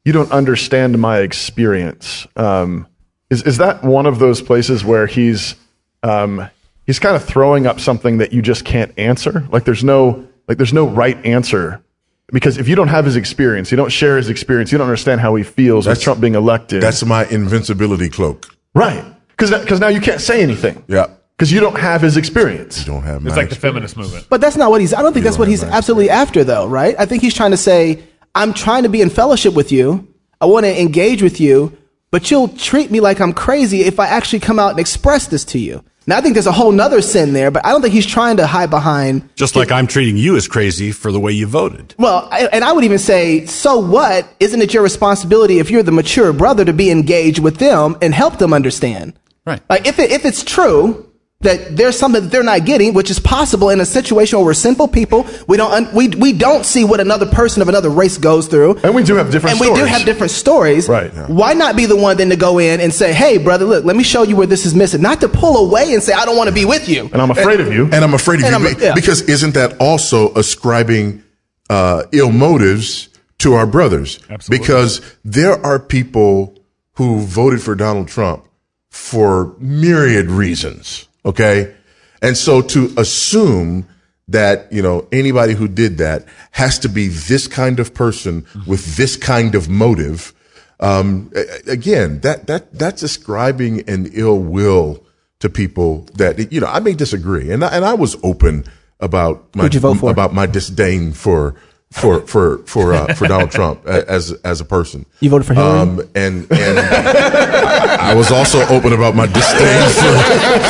you 0.05 0.12
don't 0.12 0.31
understand 0.33 0.98
my 0.98 1.18
experience? 1.20 2.27
Um, 2.37 2.87
is 3.31 3.42
is 3.44 3.59
that 3.59 3.83
one 3.85 4.05
of 4.07 4.18
those 4.18 4.42
places 4.42 4.85
where 4.85 5.07
he's 5.07 5.55
um, 6.03 6.48
he's 6.87 6.98
kind 6.98 7.16
of 7.16 7.25
throwing 7.25 7.66
up 7.66 7.81
something 7.81 8.18
that 8.18 8.33
you 8.33 8.42
just 8.42 8.64
can't 8.64 8.92
answer? 8.98 9.46
Like 9.51 9.64
there's 9.64 9.85
no 9.85 10.27
like 10.48 10.59
there's 10.59 10.72
no 10.75 10.87
right 10.87 11.16
answer 11.25 11.83
because 12.30 12.58
if 12.58 12.68
you 12.68 12.76
don't 12.76 12.88
have 12.88 13.04
his 13.04 13.16
experience, 13.16 13.70
you 13.70 13.76
don't 13.76 13.90
share 13.92 14.16
his 14.16 14.28
experience, 14.28 14.72
you 14.72 14.78
don't 14.78 14.87
understand 14.87 15.20
how 15.20 15.35
he 15.35 15.42
feels 15.42 15.87
with 15.87 15.92
That's- 15.96 16.04
Trump 16.04 16.20
being 16.20 16.35
elected. 16.35 16.82
That's 16.82 17.04
my 17.04 17.26
invincibility 17.26 18.08
cloak. 18.08 18.46
right 18.74 19.04
because 19.30 19.50
because 19.61 19.80
now 19.80 19.88
you 19.88 20.00
can't 20.00 20.20
say 20.20 20.42
anything. 20.42 20.85
Yeah. 20.88 21.06
Because 21.37 21.50
you 21.50 21.58
don't 21.58 21.76
have 21.78 22.02
his 22.02 22.16
experience. 22.16 22.78
You 22.87 22.92
don't 22.92 23.02
have 23.02 23.26
It's 23.26 23.35
my 23.35 23.42
like 23.42 23.48
the 23.48 23.56
feminist 23.56 23.96
movement. 23.96 24.26
But 24.28 24.40
that's 24.40 24.56
not 24.56 24.70
what 24.70 24.80
he's. 24.80 24.94
I 24.94 25.02
don't 25.02 25.12
think 25.12 25.24
that's 25.24 25.38
what 25.38 25.48
he's 25.48 25.64
absolutely 25.64 26.08
after, 26.11 26.44
though, 26.44 26.68
right? 26.68 26.94
I 26.98 27.06
think 27.06 27.20
he's 27.22 27.35
trying 27.35 27.50
to 27.50 27.56
say, 27.56 28.04
I'm 28.37 28.54
trying 28.54 28.85
to 28.85 28.88
be 28.88 29.00
in 29.00 29.11
fellowship 29.11 29.52
with 29.54 29.72
you. 29.72 30.06
I 30.40 30.46
want 30.46 30.66
to 30.66 30.80
engage 30.80 31.20
with 31.20 31.40
you, 31.40 31.76
but 32.12 32.30
you'll 32.30 32.48
treat 32.48 32.92
me 32.92 33.00
like 33.00 33.20
I'm 33.20 33.32
crazy 33.32 33.80
if 33.82 33.98
I 33.98 34.06
actually 34.06 34.38
come 34.40 34.61
out 34.61 34.70
and 34.70 34.78
express 34.78 35.26
this 35.26 35.44
to 35.46 35.58
you. 35.58 35.82
Now, 36.06 36.18
I 36.18 36.20
think 36.20 36.34
there's 36.34 36.46
a 36.46 36.52
whole 36.52 36.72
nother 36.72 37.00
sin 37.00 37.32
there, 37.32 37.50
but 37.50 37.64
I 37.64 37.70
don't 37.70 37.80
think 37.80 37.94
he's 37.94 38.06
trying 38.06 38.36
to 38.38 38.46
hide 38.46 38.70
behind. 38.70 39.28
Just 39.36 39.54
like 39.54 39.70
I'm 39.70 39.86
treating 39.86 40.16
you 40.16 40.36
as 40.36 40.48
crazy 40.48 40.90
for 40.92 41.12
the 41.12 41.20
way 41.20 41.32
you 41.32 41.46
voted. 41.46 41.94
Well, 41.98 42.28
I, 42.30 42.46
and 42.52 42.64
I 42.64 42.72
would 42.72 42.84
even 42.84 42.98
say, 42.98 43.46
so 43.46 43.78
what? 43.78 44.28
Isn't 44.40 44.60
it 44.62 44.74
your 44.74 44.82
responsibility 44.82 45.58
if 45.58 45.70
you're 45.70 45.82
the 45.82 45.92
mature 45.92 46.32
brother 46.32 46.64
to 46.64 46.72
be 46.72 46.90
engaged 46.90 47.38
with 47.38 47.58
them 47.58 47.96
and 48.02 48.12
help 48.12 48.38
them 48.38 48.52
understand? 48.52 49.18
Right. 49.46 49.60
Like 49.68 49.86
if 49.86 49.98
it, 49.98 50.10
if 50.10 50.24
it's 50.24 50.42
true 50.42 51.12
that 51.42 51.76
there's 51.76 51.98
something 51.98 52.22
that 52.22 52.31
they're 52.31 52.42
not 52.42 52.64
getting, 52.64 52.94
which 52.94 53.11
is 53.11 53.18
possible 53.18 53.68
in 53.70 53.81
a 53.81 53.85
situation 53.85 54.38
where 54.38 54.46
we're 54.46 54.55
simple 54.55 54.88
people, 54.88 55.26
we 55.46 55.57
don't 55.57 55.72
un, 55.72 55.94
we 55.94 56.09
we 56.09 56.33
don't 56.33 56.64
see 56.64 56.85
what 56.85 57.00
another 57.00 57.26
person 57.26 57.62
of 57.62 57.68
another 57.68 57.90
race 57.90 58.16
goes 58.18 58.46
through, 58.48 58.76
And 58.85 58.94
we 58.94 59.02
do 59.02 59.16
have 59.16 59.31
different 59.31 59.52
and 59.57 59.61
we 59.61 59.66
do 59.68 59.74
stories. 59.76 59.90
have 59.92 60.05
different 60.05 60.31
stories. 60.31 60.88
Right, 60.88 61.12
yeah. 61.12 61.26
Why 61.26 61.52
not 61.55 61.76
be 61.76 61.87
the 61.87 61.96
one 61.96 62.16
then 62.16 62.31
to 62.31 62.37
go 62.37 62.59
in 62.59 62.81
and 62.81 62.92
say, 62.94 63.12
"Hey, 63.12 63.38
brother, 63.38 63.64
look, 63.64 63.85
let 63.85 63.96
me 63.96 64.02
show 64.05 64.22
you 64.22 64.37
where 64.37 64.46
this 64.46 64.64
is 64.66 64.74
missing." 64.74 65.02
Not 65.02 65.20
to 65.20 65.28
pull 65.28 65.57
away 65.68 65.92
and 65.94 66.02
say, 66.02 66.12
"I 66.12 66.24
don't 66.24 66.37
want 66.37 66.48
to 66.48 66.55
be 66.55 66.64
with 66.64 66.88
you." 66.88 67.11
And 67.12 67.20
I'm 67.20 67.31
afraid 67.31 67.61
of 67.61 67.72
you. 67.72 67.85
And 67.92 68.05
I'm 68.05 68.14
afraid 68.14 68.40
of 68.40 68.46
And 68.46 68.57
you 68.62 68.68
I'm- 68.68 68.76
be- 68.76 68.85
yeah. 68.85 68.94
because 68.94 69.22
isn't 69.22 69.55
that 69.55 69.76
also 69.78 70.33
ascribing 70.35 71.22
uh, 71.70 72.05
ill 72.12 72.31
motives 72.33 73.09
to 73.38 73.55
our 73.55 73.66
brothers? 73.66 74.18
Absolutely. 74.31 74.59
Because 74.59 75.00
there 75.24 75.55
are 75.66 75.78
people 75.78 76.55
who 76.94 77.20
voted 77.20 77.61
for 77.62 77.74
Donald 77.74 78.07
Trump 78.09 78.44
for 78.90 79.55
myriad 79.59 80.31
reasons. 80.31 81.09
Okay, 81.24 81.74
and 82.20 82.37
so 82.37 82.61
to 82.62 82.92
assume 82.96 83.87
that 84.28 84.72
you 84.72 84.82
know 84.82 85.06
anybody 85.12 85.54
who 85.54 85.68
did 85.68 85.98
that 85.98 86.24
has 86.52 86.78
to 86.80 86.88
be 86.88 87.08
this 87.08 87.46
kind 87.46 87.80
of 87.80 87.94
person 87.94 88.46
with 88.66 88.96
this 88.96 89.16
kind 89.16 89.54
of 89.54 89.68
motive. 89.68 90.32
Um, 90.80 91.30
again, 91.68 92.20
that 92.20 92.46
that 92.48 92.72
that's 92.72 93.02
ascribing 93.02 93.88
an 93.88 94.11
ill 94.12 94.38
will 94.38 95.04
to 95.38 95.48
people 95.48 96.06
that 96.14 96.52
you 96.52 96.61
know 96.61 96.66
I 96.66 96.80
may 96.80 96.94
disagree, 96.94 97.50
and 97.50 97.64
I, 97.64 97.68
and 97.68 97.85
I 97.85 97.94
was 97.94 98.16
open 98.24 98.64
about 98.98 99.54
my 99.54 99.68
you 99.68 99.80
vote 99.80 99.98
for? 99.98 100.11
about 100.11 100.32
my 100.32 100.46
disdain 100.46 101.12
for 101.12 101.54
for 101.92 102.20
for 102.26 102.59
for 102.66 102.94
uh, 102.94 103.14
for 103.14 103.28
Donald 103.28 103.50
Trump 103.50 103.87
as 103.87 104.33
as 104.44 104.61
a 104.61 104.64
person. 104.64 105.07
You 105.20 105.31
voted 105.31 105.46
for 105.46 105.55
Hillary? 105.55 105.78
Um, 105.81 106.00
and 106.14 106.46
and 106.50 106.78
I 106.78 108.14
was 108.14 108.33
also 108.33 108.61
open 108.68 108.92
about 108.92 109.14
my 109.14 109.26
disdain 109.26 109.88
for 109.90 110.16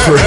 for, 0.05 0.19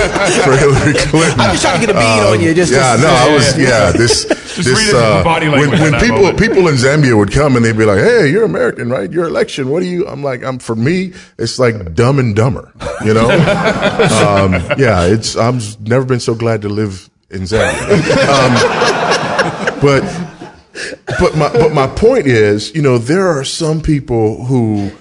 for 0.44 0.58
Hillary 0.58 0.94
Clinton. 0.94 1.40
I'm 1.40 1.52
just 1.52 1.64
trying 1.64 1.80
to 1.82 1.86
get 1.88 1.96
a 1.96 2.00
bead 2.00 2.24
on 2.34 2.42
you, 2.42 2.54
just- 2.54 2.72
yeah, 2.72 2.96
just- 2.98 3.04
no, 3.04 3.10
I 3.10 3.34
was 3.34 3.58
yeah. 3.58 3.92
This 3.92 4.26
read 4.58 4.66
this 4.66 4.94
uh, 4.94 5.22
body 5.24 5.50
when, 5.50 5.60
language 5.70 5.82
in 5.82 5.92
when 5.92 6.02
people 6.02 6.18
moment. 6.22 6.40
people 6.40 6.68
in 6.70 6.76
Zambia 6.76 7.18
would 7.18 7.32
come 7.32 7.56
and 7.58 7.66
they'd 7.66 7.78
be 7.78 7.86
like, 7.86 8.00
"Hey, 8.00 8.30
you're 8.32 8.46
American, 8.46 8.90
right? 8.90 9.12
Your 9.12 9.26
election. 9.26 9.70
What 9.70 9.82
do 9.82 9.86
you?" 9.86 10.08
I'm 10.08 10.24
like, 10.24 10.44
"I'm 10.44 10.60
for 10.60 10.76
me. 10.76 11.14
It's 11.38 11.60
like 11.60 11.94
Dumb 11.94 12.20
and 12.20 12.36
Dumber, 12.36 12.72
you 13.04 13.14
know." 13.14 13.30
um, 13.30 14.54
yeah, 14.78 15.06
it's 15.06 15.36
I'm 15.36 15.60
never 15.82 16.06
been 16.06 16.22
so 16.22 16.36
glad 16.36 16.62
to 16.62 16.70
live 16.70 17.10
in 17.30 17.42
Zambia. 17.42 18.00
Um, 18.30 19.82
but 19.82 20.04
but 21.20 21.36
my 21.36 21.52
but 21.52 21.74
my 21.74 21.88
point 21.88 22.28
is, 22.28 22.74
you 22.76 22.82
know, 22.82 22.98
there 22.98 23.28
are 23.28 23.44
some 23.44 23.82
people 23.82 24.46
who 24.46 24.92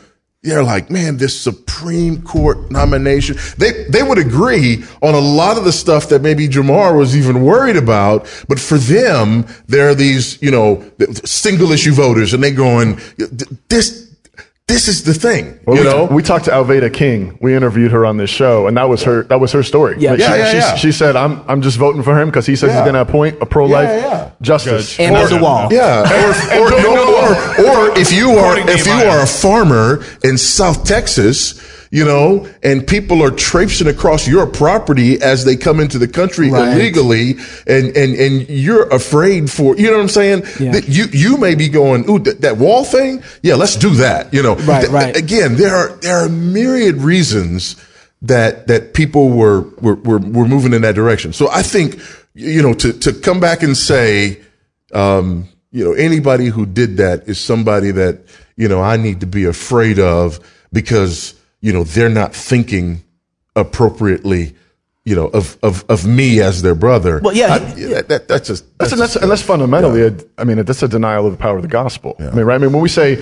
they're 0.45 0.63
like, 0.63 0.91
man, 0.91 1.17
this 1.17 1.41
Supreme 1.41 2.21
Court 2.21 2.71
nomination. 2.71 3.37
They 3.57 3.85
they 3.89 4.03
would 4.03 4.19
agree 4.19 4.85
on 5.03 5.15
a 5.15 5.19
lot 5.19 5.57
of 5.57 5.65
the 5.65 5.73
stuff 5.73 6.11
that 6.11 6.21
maybe 6.21 6.49
Jamar 6.49 6.97
was 6.97 7.17
even 7.17 7.43
worried 7.43 7.77
about, 7.77 8.27
but 8.47 8.61
for 8.61 8.77
them, 8.77 9.47
there 9.67 9.89
are 9.89 9.95
these, 9.95 10.41
you 10.43 10.51
know, 10.51 10.85
single 11.25 11.73
issue 11.73 11.93
voters, 11.93 12.35
and 12.35 12.43
they 12.43 12.51
going, 12.51 13.01
this 13.69 14.04
this 14.75 14.89
is 14.89 15.05
the 15.05 15.15
thing, 15.15 15.61
Well, 15.67 15.77
you 15.77 15.85
we, 15.85 15.89
know. 15.89 16.05
we 16.07 16.21
talked 16.21 16.47
to 16.47 16.51
Alveda 16.51 16.93
King. 16.93 17.39
We 17.41 17.55
interviewed 17.55 17.93
her 17.93 18.05
on 18.05 18.17
this 18.17 18.29
show, 18.29 18.67
and 18.67 18.77
that 18.77 18.89
was 18.89 19.05
her. 19.05 19.23
That 19.25 19.39
was 19.39 19.53
her 19.53 19.63
story. 19.63 19.95
Yeah. 20.01 20.11
Like, 20.11 20.19
Yeah, 20.21 20.27
she, 20.35 20.39
yeah, 20.39 20.51
she, 20.51 20.57
yeah. 20.57 20.75
she 20.75 20.93
said, 20.93 21.15
"I'm 21.15 21.43
I'm 21.49 21.63
just 21.63 21.77
voting 21.79 22.03
for 22.03 22.19
him 22.21 22.29
because 22.29 22.45
he 22.45 22.57
says 22.57 22.71
Yeah. 22.71 22.79
he's 22.83 22.83
going 22.93 22.95
to 22.95 23.01
appoint 23.09 23.41
a 23.41 23.47
pro 23.47 23.67
life 23.67 23.89
Yeah, 23.89 24.09
yeah. 24.09 24.31
justice." 24.43 24.99
And 24.99 25.15
there's 25.15 25.31
a 25.31 25.39
wall. 25.41 25.69
Yeah, 25.73 26.03
or, 26.03 26.61
or, 26.61 26.71
no, 26.71 27.15
or, 27.23 27.91
or 27.91 27.99
if 27.99 28.13
you 28.13 28.31
are 28.33 28.59
if 28.59 28.85
you 28.85 28.93
are 28.93 29.21
a 29.23 29.27
farmer 29.27 30.03
in 30.25 30.37
South 30.39 30.85
Texas, 30.85 31.55
you 31.95 32.05
know, 32.05 32.49
and 32.65 32.85
people 32.85 33.23
are 33.23 33.31
traipsing 33.31 33.87
across 33.87 34.27
your 34.27 34.49
property 34.49 35.23
as 35.23 35.45
they 35.45 35.55
come 35.55 35.79
into 35.79 35.97
the 35.97 36.09
country 36.09 36.51
Right. 36.51 36.73
illegally, 36.73 37.37
and 37.69 37.97
and 37.97 38.15
and 38.17 38.49
you're 38.49 38.89
afraid 38.89 39.49
for 39.49 39.77
you 39.77 39.87
know 39.87 39.99
what 39.99 40.03
I'm 40.03 40.09
saying? 40.09 40.43
Yeah. 40.59 40.73
That 40.73 40.89
you 40.89 41.05
you 41.13 41.37
may 41.37 41.55
be 41.55 41.69
going, 41.69 42.09
ooh, 42.11 42.19
that, 42.19 42.41
that 42.41 42.57
wall 42.57 42.85
thing, 42.85 43.23
yeah, 43.43 43.55
let's 43.55 43.77
do 43.77 43.91
that. 43.91 44.35
You 44.35 44.43
know, 44.43 44.57
Right, 44.57 44.89
right. 44.89 45.17
Again, 45.17 45.55
there 45.55 45.75
are 45.75 45.91
there 45.99 46.19
are 46.19 46.29
myriad 46.29 46.97
reasons 46.97 47.77
that 48.23 48.67
that 48.67 48.95
people 48.95 49.29
were 49.31 49.61
were 49.81 49.95
were, 49.95 50.19
were 50.19 50.49
moving 50.49 50.73
in 50.73 50.83
that 50.83 50.97
direction. 50.97 51.33
So 51.33 51.49
I 51.49 51.63
think 51.63 52.01
you 52.35 52.61
know 52.61 52.75
to 52.75 52.93
to 52.93 53.13
come 53.13 53.39
back 53.39 53.63
and 53.63 53.77
say 53.77 54.41
um, 54.93 55.49
you 55.71 55.85
know, 55.85 55.93
anybody 55.93 56.47
who 56.47 56.67
did 56.67 56.97
that 56.99 57.29
is 57.29 57.39
somebody 57.41 57.91
that, 57.91 58.21
you 58.57 58.69
know, 58.69 58.81
I 58.81 58.97
need 58.97 59.21
to 59.21 59.27
be 59.27 59.45
afraid 59.45 59.99
of 59.99 60.39
because, 60.73 61.35
you 61.65 61.73
know, 61.73 61.83
they're 61.83 62.11
not 62.11 62.35
thinking 62.35 63.03
appropriately, 63.57 64.55
you 65.07 65.15
know, 65.15 65.29
of, 65.29 65.57
of, 65.63 65.85
of 65.89 66.07
me 66.07 66.41
as 66.43 66.61
their 66.63 66.75
brother. 66.75 67.21
Well, 67.23 67.35
yeah, 67.35 67.55
I- 67.55 67.59
he- 67.75 67.85
that, 67.87 68.09
that, 68.09 68.29
that's 68.29 68.49
just, 68.49 68.65
That's, 68.79 68.93
and 68.93 69.01
that's, 69.01 69.17
and 69.17 69.31
that's 69.31 69.41
fundamentally, 69.43 70.03
a, 70.03 70.15
I 70.37 70.45
mean, 70.45 70.63
that's 70.65 70.83
a 70.83 70.89
denial 70.89 71.25
of 71.27 71.33
the 71.33 71.39
power 71.39 71.57
of 71.57 71.63
the 71.63 71.69
gospel. 71.69 72.17
I 72.19 72.31
mean, 72.33 72.45
right? 72.45 72.57
I 72.57 72.59
mean, 72.59 72.73
when 72.73 72.83
we 72.83 72.89
say, 72.89 73.13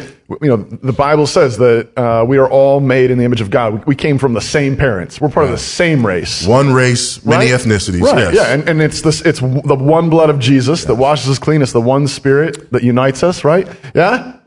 you 0.40 0.48
know, 0.48 0.56
the 0.56 0.92
Bible 0.92 1.26
says 1.26 1.58
that 1.58 1.96
uh, 1.96 2.24
we 2.26 2.38
are 2.38 2.48
all 2.48 2.80
made 2.80 3.10
in 3.12 3.18
the 3.18 3.24
image 3.24 3.40
of 3.40 3.50
God. 3.50 3.74
We, 3.74 3.80
we 3.88 3.94
came 3.94 4.18
from 4.18 4.32
the 4.32 4.40
same 4.40 4.76
parents. 4.76 5.20
We're 5.20 5.28
part 5.28 5.46
of 5.46 5.52
the 5.52 5.58
same 5.58 6.04
race. 6.04 6.44
one 6.46 6.72
race, 6.72 7.24
many 7.24 7.52
right? 7.52 7.60
ethnicities. 7.60 8.00
Right. 8.02 8.18
Yes. 8.18 8.34
Yeah. 8.34 8.52
And, 8.54 8.68
and 8.68 8.82
it's 8.82 9.02
this, 9.02 9.20
it's 9.20 9.40
the 9.40 9.76
one 9.76 10.10
blood 10.10 10.30
of 10.30 10.38
Jesus 10.40 10.84
that 10.86 10.96
washes 10.96 11.30
us 11.30 11.38
clean. 11.38 11.62
It's 11.62 11.72
the 11.72 11.80
one 11.80 12.08
spirit 12.08 12.72
that 12.72 12.82
unites 12.82 13.22
us, 13.22 13.44
right? 13.44 13.68
Yeah? 13.94 14.38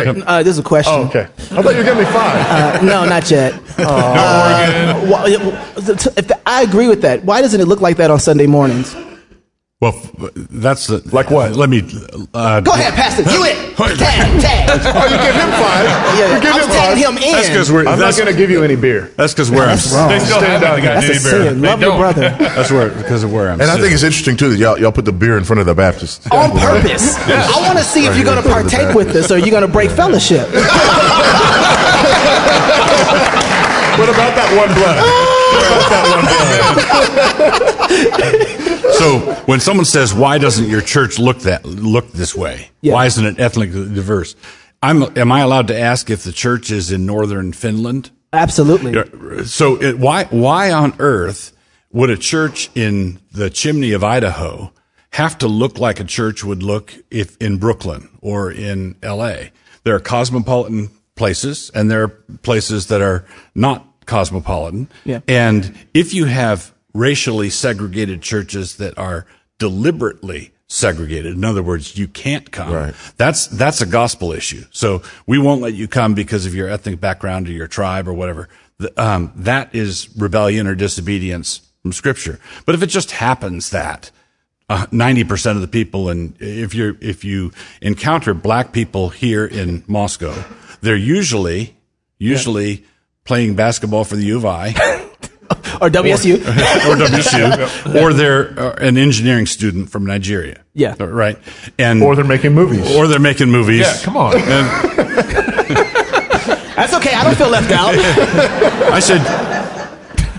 Hey. 0.00 0.22
Uh, 0.26 0.42
this 0.42 0.52
is 0.54 0.58
a 0.58 0.62
question. 0.62 0.94
Oh, 0.94 1.06
okay. 1.08 1.20
I 1.22 1.62
thought 1.62 1.72
you 1.72 1.78
were 1.78 1.84
giving 1.84 1.98
me 2.04 2.10
five. 2.10 2.80
Uh, 2.80 2.84
no, 2.84 3.04
not 3.04 3.30
yet. 3.30 3.54
Uh, 3.78 5.00
why- 5.06 5.24
if 5.28 5.40
the, 6.28 6.40
I 6.46 6.62
agree 6.62 6.88
with 6.88 7.02
that. 7.02 7.24
Why 7.24 7.40
doesn't 7.40 7.60
it 7.60 7.66
look 7.66 7.80
like 7.80 7.96
that 7.96 8.10
on 8.10 8.20
Sunday 8.20 8.46
mornings? 8.46 8.94
Well, 9.82 9.98
that's 10.48 10.86
the, 10.86 11.02
Like 11.12 11.32
what? 11.32 11.56
Let 11.56 11.68
me. 11.68 11.82
Uh, 12.32 12.60
Go 12.60 12.70
ahead, 12.70 12.94
Pastor. 12.94 13.22
You 13.34 13.42
it. 13.42 13.74
Tag, 13.98 13.98
tag. 14.40 14.70
Oh, 14.70 15.04
you 15.10 15.18
give 15.18 15.34
him 15.34 15.50
five. 15.58 15.84
Yeah, 16.14 16.36
You 16.36 16.40
give 16.40 16.54
I'm 16.54 16.60
him 16.62 16.68
tagging 16.70 17.02
five. 17.02 17.18
him 17.18 17.22
in. 17.24 17.32
That's 17.32 17.48
because 17.48 17.72
we're. 17.72 17.86
I'm 17.88 17.98
not 17.98 18.14
going 18.14 18.30
to 18.30 18.36
give 18.38 18.48
you 18.48 18.62
any 18.62 18.76
beer. 18.76 19.10
that's 19.16 19.34
because 19.34 19.50
where 19.50 19.64
I'm. 19.66 19.78
wrong. 19.92 20.08
They 20.08 20.20
still 20.20 20.38
Stand 20.38 20.62
haven't 20.62 20.68
down 20.68 20.82
got 20.82 20.94
That's 21.02 21.06
a 21.06 21.08
Diddy 21.08 21.50
sin. 21.50 21.62
Love 21.62 21.80
your 21.80 21.96
brother. 21.98 22.20
That's 22.38 22.70
where 22.70 22.90
because 22.90 23.24
of 23.24 23.32
where 23.32 23.50
I'm. 23.50 23.60
And 23.60 23.68
I 23.72 23.76
think 23.76 23.92
it's 23.92 24.04
interesting 24.04 24.36
too 24.36 24.50
that 24.50 24.58
y'all, 24.58 24.78
y'all 24.78 24.92
put 24.92 25.04
the 25.04 25.10
beer 25.12 25.36
in 25.36 25.42
front 25.42 25.58
of 25.58 25.66
the 25.66 25.74
Baptists. 25.74 26.28
On 26.30 26.52
purpose. 26.56 27.16
I 27.26 27.58
want 27.66 27.76
to 27.78 27.84
see 27.84 28.06
if 28.06 28.14
you're 28.14 28.24
going 28.24 28.40
to 28.40 28.48
partake 28.48 28.94
with 28.94 29.12
this 29.12 29.32
or 29.32 29.38
you're 29.38 29.50
going 29.50 29.66
to 29.66 29.72
break 29.72 29.90
fellowship. 29.90 30.46
What 33.98 34.08
about 34.08 34.34
that 34.34 34.48
one 34.56 34.72
blood? 34.74 34.96
what 35.52 35.64
about 35.68 35.88
that 35.90 36.04
one 36.14 36.24
blood? 38.32 38.58
So 39.02 39.18
when 39.46 39.58
someone 39.58 39.84
says, 39.84 40.14
"Why 40.14 40.38
doesn't 40.38 40.68
your 40.68 40.80
church 40.80 41.18
look 41.18 41.40
that 41.40 41.64
look 41.64 42.12
this 42.12 42.36
way? 42.36 42.70
Yeah. 42.82 42.92
Why 42.92 43.06
isn't 43.06 43.24
it 43.24 43.40
ethnically 43.40 43.92
diverse?" 43.94 44.36
I'm. 44.82 45.16
Am 45.18 45.32
I 45.32 45.40
allowed 45.40 45.68
to 45.68 45.78
ask 45.78 46.08
if 46.10 46.22
the 46.22 46.32
church 46.32 46.70
is 46.70 46.92
in 46.92 47.04
northern 47.06 47.52
Finland? 47.52 48.10
Absolutely. 48.32 49.44
So 49.44 49.80
it, 49.80 49.98
why 49.98 50.24
why 50.24 50.70
on 50.72 50.94
earth 50.98 51.52
would 51.90 52.10
a 52.10 52.16
church 52.16 52.70
in 52.74 53.18
the 53.32 53.50
chimney 53.50 53.92
of 53.92 54.04
Idaho 54.04 54.72
have 55.10 55.36
to 55.38 55.48
look 55.48 55.78
like 55.78 56.00
a 56.00 56.04
church 56.04 56.44
would 56.44 56.62
look 56.62 56.94
if 57.10 57.36
in 57.38 57.58
Brooklyn 57.58 58.08
or 58.20 58.50
in 58.52 58.96
L.A.? 59.02 59.52
There 59.84 59.94
are 59.94 60.00
cosmopolitan 60.00 60.90
places, 61.14 61.70
and 61.74 61.90
there 61.90 62.02
are 62.02 62.08
places 62.42 62.86
that 62.86 63.00
are 63.02 63.24
not 63.54 63.86
cosmopolitan. 64.06 64.88
Yeah. 65.04 65.20
And 65.28 65.74
if 65.94 66.14
you 66.14 66.24
have 66.26 66.72
racially 66.94 67.50
segregated 67.50 68.22
churches 68.22 68.76
that 68.76 68.96
are 68.98 69.26
deliberately 69.58 70.52
segregated, 70.66 71.34
in 71.34 71.44
other 71.44 71.62
words, 71.62 71.96
you 71.96 72.08
can't 72.08 72.50
come. 72.50 72.72
Right. 72.72 72.94
That's 73.16 73.46
that's 73.46 73.80
a 73.80 73.86
gospel 73.86 74.32
issue. 74.32 74.64
So 74.70 75.02
we 75.26 75.38
won't 75.38 75.60
let 75.60 75.74
you 75.74 75.86
come 75.86 76.14
because 76.14 76.46
of 76.46 76.54
your 76.54 76.68
ethnic 76.68 77.00
background 77.00 77.48
or 77.48 77.52
your 77.52 77.68
tribe 77.68 78.08
or 78.08 78.12
whatever. 78.12 78.48
The- 78.78 78.92
um, 79.00 79.32
that 79.36 79.74
is 79.74 80.08
rebellion 80.16 80.66
or 80.66 80.74
disobedience 80.74 81.60
from 81.82 81.92
Scripture. 81.92 82.40
But 82.64 82.74
if 82.74 82.82
it 82.82 82.86
just 82.86 83.10
happens 83.12 83.70
that 83.70 84.10
uh, 84.68 84.86
ninety 84.90 85.24
percent 85.24 85.56
of 85.56 85.62
the 85.62 85.68
people, 85.68 86.08
and 86.08 86.34
if 86.40 86.74
you 86.74 86.96
if 87.00 87.24
you 87.24 87.52
encounter 87.82 88.32
black 88.34 88.72
people 88.72 89.10
here 89.10 89.44
in 89.44 89.84
Moscow, 89.86 90.32
they're 90.82 90.96
usually 90.96 91.74
usually 92.18 92.84
playing 93.24 93.54
basketball 93.56 94.04
for 94.04 94.16
the 94.16 94.24
U 94.26 94.36
of 94.36 94.44
I 94.44 94.68
Or 95.80 95.88
WSU. 95.90 96.36
or 96.36 96.96
WSU, 96.96 97.94
or 98.02 98.12
they're 98.12 98.58
uh, 98.58 98.74
an 98.76 98.96
engineering 98.96 99.46
student 99.46 99.90
from 99.90 100.06
Nigeria. 100.06 100.62
Yeah. 100.74 100.94
right. 100.98 101.38
And 101.78 102.02
Or 102.02 102.14
they're 102.16 102.24
making 102.24 102.52
movies. 102.54 102.94
or 102.96 103.06
they're 103.08 103.18
making 103.18 103.50
movies. 103.50 103.80
Yeah, 103.80 103.96
come 104.02 104.16
on. 104.16 104.34
And 104.36 104.66
That's 106.76 106.94
okay. 106.94 107.12
I 107.14 107.24
don't 107.24 107.36
feel 107.36 107.48
left 107.50 107.70
out. 107.70 107.94
I 108.92 109.00
said, 109.00 109.20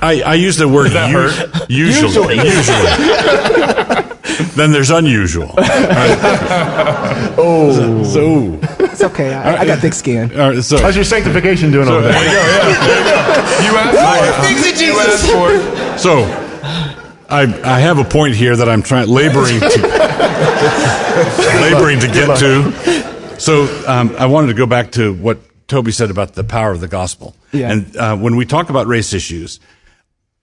I, 0.02 0.22
I 0.22 0.34
use 0.36 0.58
the 0.58 0.68
word 0.68 0.92
that 0.92 1.14
us- 1.16 1.38
hurt? 1.38 1.70
usually. 1.70 2.36
Usually. 2.36 4.03
then 4.56 4.72
there's 4.72 4.90
unusual. 4.90 5.54
oh. 7.38 8.04
So, 8.04 8.60
It's 8.86 9.04
okay. 9.04 9.34
I, 9.34 9.58
I 9.62 9.66
got 9.66 9.80
thick 9.80 9.94
skin. 9.94 10.32
all 10.40 10.52
right, 10.52 10.64
so 10.64 10.80
How's 10.80 10.96
your 10.96 11.06
sanctification 11.06 11.72
doing 11.72 11.88
over 11.88 12.02
There 12.02 12.12
you 12.12 12.30
go. 12.30 12.32
Yeah, 12.32 12.88
there 12.88 13.00
you 13.00 13.06
go. 13.06 13.20
You 13.64 13.78
asked 13.78 13.98
for 13.98 14.56
it. 14.58 14.82
You 14.82 15.00
asked 15.00 15.28
for 15.32 15.52
it. 15.52 16.00
So, 16.00 16.24
I 17.30 17.44
I 17.64 17.80
have 17.80 17.98
a 17.98 18.04
point 18.04 18.36
here 18.36 18.56
that 18.56 18.68
I'm 18.70 18.84
trying 18.84 19.08
laboring 19.08 19.60
to 19.60 19.68
laboring 21.62 22.00
to 22.00 22.08
get 22.08 22.38
to. 22.40 23.40
So, 23.40 23.68
um, 23.88 24.16
I 24.18 24.26
wanted 24.28 24.48
to 24.48 24.54
go 24.54 24.66
back 24.66 24.92
to 24.94 25.14
what 25.14 25.40
Toby 25.68 25.92
said 25.92 26.12
about 26.12 26.34
the 26.34 26.44
power 26.44 26.72
of 26.72 26.82
the 26.82 26.88
gospel. 26.88 27.36
Yeah. 27.52 27.72
And 27.72 27.98
uh, 27.98 28.16
when 28.18 28.36
we 28.36 28.46
talk 28.46 28.70
about 28.70 28.88
race 28.88 29.14
issues, 29.14 29.60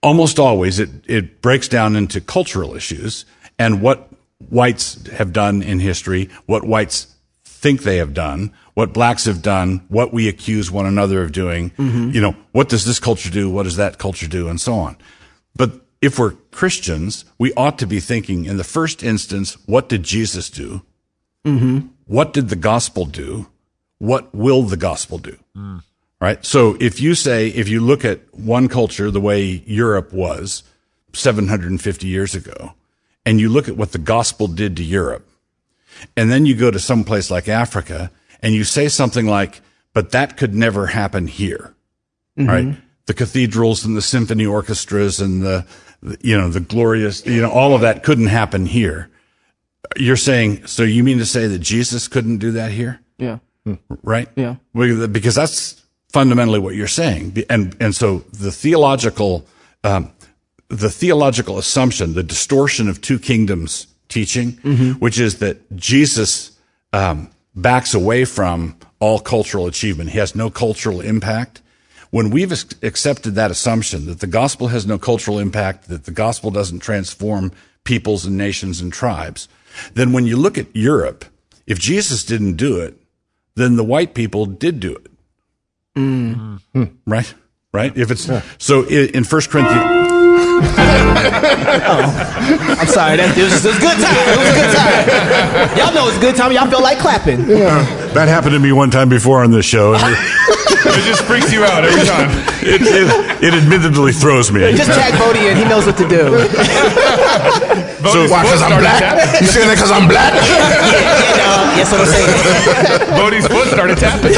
almost 0.02 0.38
always 0.38 0.78
it 0.78 0.90
it 1.06 1.42
breaks 1.42 1.68
down 1.68 1.96
into 1.96 2.20
cultural 2.20 2.74
issues 2.74 3.24
and 3.60 3.82
what 3.82 4.08
whites 4.48 5.06
have 5.08 5.34
done 5.34 5.62
in 5.62 5.80
history, 5.80 6.30
what 6.46 6.64
whites 6.64 7.14
think 7.44 7.82
they 7.82 7.98
have 7.98 8.14
done, 8.14 8.52
what 8.72 8.94
blacks 8.94 9.26
have 9.26 9.42
done, 9.42 9.84
what 9.88 10.14
we 10.14 10.28
accuse 10.28 10.70
one 10.70 10.86
another 10.86 11.22
of 11.22 11.30
doing. 11.30 11.68
Mm-hmm. 11.72 12.10
You 12.10 12.22
know, 12.22 12.36
what 12.52 12.70
does 12.70 12.86
this 12.86 12.98
culture 12.98 13.30
do? 13.30 13.50
What 13.50 13.64
does 13.64 13.76
that 13.76 13.98
culture 13.98 14.26
do? 14.26 14.48
And 14.48 14.58
so 14.58 14.74
on. 14.74 14.96
But 15.54 15.72
if 16.00 16.18
we're 16.18 16.32
Christians, 16.50 17.26
we 17.38 17.52
ought 17.52 17.78
to 17.80 17.86
be 17.86 18.00
thinking 18.00 18.46
in 18.46 18.56
the 18.56 18.64
first 18.64 19.02
instance, 19.02 19.58
what 19.66 19.90
did 19.90 20.04
Jesus 20.04 20.48
do? 20.48 20.80
Mm-hmm. 21.44 21.88
What 22.06 22.32
did 22.32 22.48
the 22.48 22.56
gospel 22.56 23.04
do? 23.04 23.46
What 23.98 24.34
will 24.34 24.62
the 24.62 24.78
gospel 24.78 25.18
do? 25.18 25.36
Mm. 25.54 25.82
Right. 26.18 26.44
So 26.46 26.78
if 26.80 26.98
you 26.98 27.14
say, 27.14 27.48
if 27.48 27.68
you 27.68 27.80
look 27.80 28.06
at 28.06 28.20
one 28.34 28.68
culture 28.68 29.10
the 29.10 29.20
way 29.20 29.62
Europe 29.66 30.14
was 30.14 30.62
750 31.12 32.06
years 32.06 32.34
ago, 32.34 32.74
and 33.26 33.40
you 33.40 33.48
look 33.48 33.68
at 33.68 33.76
what 33.76 33.92
the 33.92 33.98
gospel 33.98 34.46
did 34.46 34.76
to 34.76 34.84
Europe, 34.84 35.26
and 36.16 36.30
then 36.30 36.46
you 36.46 36.54
go 36.54 36.70
to 36.70 36.78
some 36.78 37.04
place 37.04 37.30
like 37.30 37.48
Africa 37.48 38.10
and 38.42 38.54
you 38.54 38.64
say 38.64 38.88
something 38.88 39.26
like, 39.26 39.60
but 39.92 40.12
that 40.12 40.36
could 40.36 40.54
never 40.54 40.86
happen 40.86 41.26
here, 41.26 41.74
right? 42.36 42.76
The 43.06 43.14
cathedrals 43.14 43.84
and 43.84 43.96
the 43.96 44.02
symphony 44.02 44.46
orchestras 44.46 45.20
and 45.20 45.42
the, 45.42 45.66
the- 46.02 46.16
you 46.22 46.38
know, 46.38 46.48
the 46.48 46.60
glorious, 46.60 47.26
you 47.26 47.42
know, 47.42 47.50
all 47.50 47.74
of 47.74 47.82
that 47.82 48.02
couldn't 48.02 48.28
happen 48.28 48.64
here. 48.66 49.10
You're 49.96 50.16
saying, 50.16 50.66
so 50.66 50.82
you 50.84 51.02
mean 51.04 51.18
to 51.18 51.26
say 51.26 51.46
that 51.48 51.58
Jesus 51.58 52.08
couldn't 52.08 52.38
do 52.38 52.52
that 52.52 52.70
here? 52.70 53.00
Yeah. 53.18 53.38
right? 54.02 54.28
Yeah. 54.36 54.56
Because 54.74 55.34
that's 55.34 55.82
fundamentally 56.12 56.58
what 56.60 56.74
you're 56.74 56.88
saying, 56.88 57.36
and 57.50 57.76
and 57.80 57.94
so 57.94 58.18
the 58.32 58.50
theological, 58.50 59.44
um, 59.84 60.10
the 60.70 60.88
theological 60.90 61.58
assumption, 61.58 62.14
the 62.14 62.22
distortion 62.22 62.88
of 62.88 63.00
two 63.00 63.18
kingdoms 63.18 63.86
teaching, 64.08 64.52
which 65.00 65.18
is 65.20 65.38
that 65.38 65.56
Jesus 65.76 66.52
um, 66.92 67.28
backs 67.54 67.92
away 67.94 68.24
from 68.24 68.76
all 69.00 69.18
cultural 69.20 69.66
achievement. 69.66 70.10
He 70.10 70.18
has 70.18 70.34
no 70.34 70.48
cultural 70.50 71.00
impact. 71.00 71.60
When 72.10 72.30
we've 72.30 72.52
accepted 72.82 73.34
that 73.36 73.50
assumption 73.50 74.06
that 74.06 74.20
the 74.20 74.26
gospel 74.26 74.68
has 74.68 74.86
no 74.86 74.98
cultural 74.98 75.38
impact, 75.38 75.88
that 75.88 76.04
the 76.04 76.10
gospel 76.12 76.50
doesn't 76.50 76.80
transform 76.80 77.52
peoples 77.84 78.24
and 78.26 78.36
nations 78.36 78.80
and 78.80 78.92
tribes, 78.92 79.48
then 79.94 80.12
when 80.12 80.26
you 80.26 80.36
look 80.36 80.58
at 80.58 80.74
Europe, 80.74 81.24
if 81.66 81.78
Jesus 81.78 82.24
didn't 82.24 82.54
do 82.56 82.80
it, 82.80 82.96
then 83.54 83.76
the 83.76 83.84
white 83.84 84.14
people 84.14 84.44
did 84.46 84.80
do 84.80 84.94
it. 84.96 85.06
Right? 87.06 87.34
Right? 87.72 87.96
If 87.96 88.10
it's 88.10 88.28
so 88.58 88.84
i- 88.84 89.10
in 89.14 89.22
First 89.24 89.50
Corinthians, 89.50 90.09
I'm 92.80 92.88
sorry. 92.88 93.16
That, 93.16 93.36
it, 93.36 93.44
was, 93.44 93.64
it 93.64 93.68
was 93.68 93.76
a 93.76 93.80
good 93.80 93.98
time. 94.00 94.16
It 94.16 94.38
was 94.38 94.48
a 94.48 94.56
good 94.56 94.72
time. 94.74 95.78
Y'all 95.78 95.94
know 95.94 96.08
it's 96.08 96.16
a 96.16 96.20
good 96.20 96.36
time. 96.36 96.52
Y'all 96.52 96.70
feel 96.70 96.82
like 96.82 96.98
clapping. 96.98 97.48
Yeah, 97.48 97.82
that 98.14 98.28
happened 98.28 98.52
to 98.54 98.60
me 98.60 98.72
one 98.72 98.90
time 98.90 99.08
before 99.08 99.42
on 99.42 99.50
this 99.50 99.64
show. 99.66 99.96
It 100.82 101.04
just 101.04 101.22
freaks 101.24 101.52
you 101.52 101.62
out 101.64 101.84
every 101.84 102.06
time. 102.06 102.30
It, 102.62 102.82
it, 102.82 103.08
it 103.42 103.54
admittedly 103.54 104.12
throws 104.12 104.52
me. 104.52 104.60
Just 104.76 104.90
tag 104.90 105.14
Voddie 105.14 105.50
in. 105.50 105.56
He 105.56 105.64
knows 105.64 105.86
what 105.86 105.96
to 105.96 106.06
do. 106.06 106.28
Voddie's 108.04 108.30
Why? 108.30 108.42
Because 108.42 108.60
I'm 108.60 108.78
black? 108.78 109.00
tapping. 109.00 109.40
You 109.40 109.46
saying 109.48 109.68
that 109.68 109.76
because 109.76 109.90
I'm 109.90 110.06
black? 110.06 110.34
yeah, 110.34 111.40
dog. 111.40 111.76
Yes, 111.80 111.90
what 111.90 112.02
I'm 112.02 112.12
saying. 112.12 112.28
Voddie's 113.16 113.48
foot 113.48 113.68
started 113.68 113.96
tapping. 113.96 114.34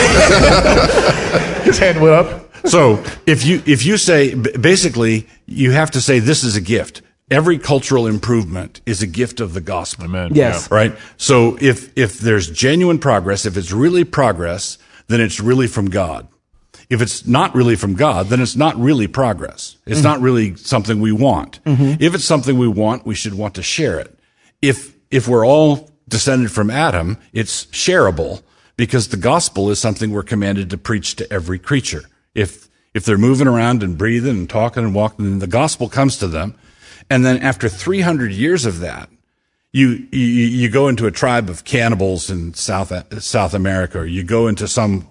His 1.65 1.79
hand 1.79 2.01
went 2.01 2.15
up. 2.15 2.42
So 2.65 3.05
if 3.27 3.45
you 3.45 3.63
if 3.67 3.85
you 3.85 3.97
say 3.97 4.35
basically 4.35 5.27
you 5.47 5.73
have 5.73 5.91
to 5.93 6.01
say 6.01 6.19
this 6.19 6.45
is 6.45 6.57
a 6.57 6.61
gift. 6.61 7.03
Every 7.31 7.59
cultural 7.59 8.07
improvement 8.07 8.83
is 8.85 9.03
a 9.03 9.07
gift 9.07 9.41
of 9.41 9.55
the 9.55 9.61
gospel. 9.61 10.05
Amen. 10.05 10.33
Yes. 10.35 10.71
Right? 10.71 10.95
So 11.17 11.57
if 11.61 11.97
if 11.97 12.19
there's 12.19 12.51
genuine 12.51 12.99
progress, 12.99 13.47
if 13.47 13.57
it's 13.57 13.73
really 13.73 14.05
progress, 14.05 14.79
then 15.09 15.21
it's 15.21 15.41
really 15.41 15.67
from 15.67 15.89
God. 15.89 16.29
If 16.91 17.01
it's 17.01 17.27
not 17.27 17.55
really 17.55 17.77
from 17.77 17.95
God, 17.95 18.27
then 18.27 18.41
it's 18.41 18.55
not 18.55 18.77
really 18.77 19.07
progress. 19.07 19.77
It's 19.87 20.01
mm-hmm. 20.01 20.05
not 20.05 20.21
really 20.21 20.57
something 20.57 21.01
we 21.01 21.13
want. 21.13 21.65
Mm-hmm. 21.65 22.03
If 22.03 22.15
it's 22.15 22.25
something 22.25 22.59
we 22.59 22.69
want, 22.69 23.07
we 23.07 23.15
should 23.15 23.33
want 23.33 23.55
to 23.55 23.63
share 23.63 23.99
it. 23.99 24.19
If 24.61 24.95
if 25.11 25.27
we're 25.27 25.47
all 25.47 25.91
descended 26.09 26.53
from 26.53 26.71
Adam, 26.71 27.17
it's 27.33 27.65
shareable 27.67 28.43
because 28.77 29.09
the 29.09 29.17
gospel 29.17 29.71
is 29.71 29.79
something 29.79 30.11
we're 30.11 30.23
commanded 30.23 30.71
to 30.71 30.77
preach 30.79 31.17
to 31.17 31.33
every 31.33 31.59
creature. 31.59 32.03
If 32.35 32.69
if 32.95 33.05
they're 33.05 33.19
moving 33.19 33.47
around 33.47 33.83
and 33.83 33.97
breathing 33.97 34.37
and 34.37 34.51
talking 34.51 34.85
and 34.85 34.95
walking, 34.95 35.25
then 35.25 35.39
the 35.39 35.47
gospel 35.47 35.89
comes 35.89 36.19
to 36.19 36.27
them. 36.27 36.55
And 37.09 37.25
then 37.25 37.39
after 37.39 37.69
300 37.69 38.33
years 38.33 38.67
of 38.67 38.81
that, 38.81 39.09
you, 39.73 40.07
you, 40.13 40.21
you 40.21 40.69
go 40.69 40.89
into 40.89 41.07
a 41.07 41.11
tribe 41.11 41.49
of 41.49 41.65
cannibals 41.65 42.31
in 42.31 42.53
South, 42.53 42.93
South 43.23 43.55
America, 43.55 44.01
or 44.01 44.07
you 44.07 44.23
go 44.23 44.47
into 44.47 44.69
some 44.69 45.09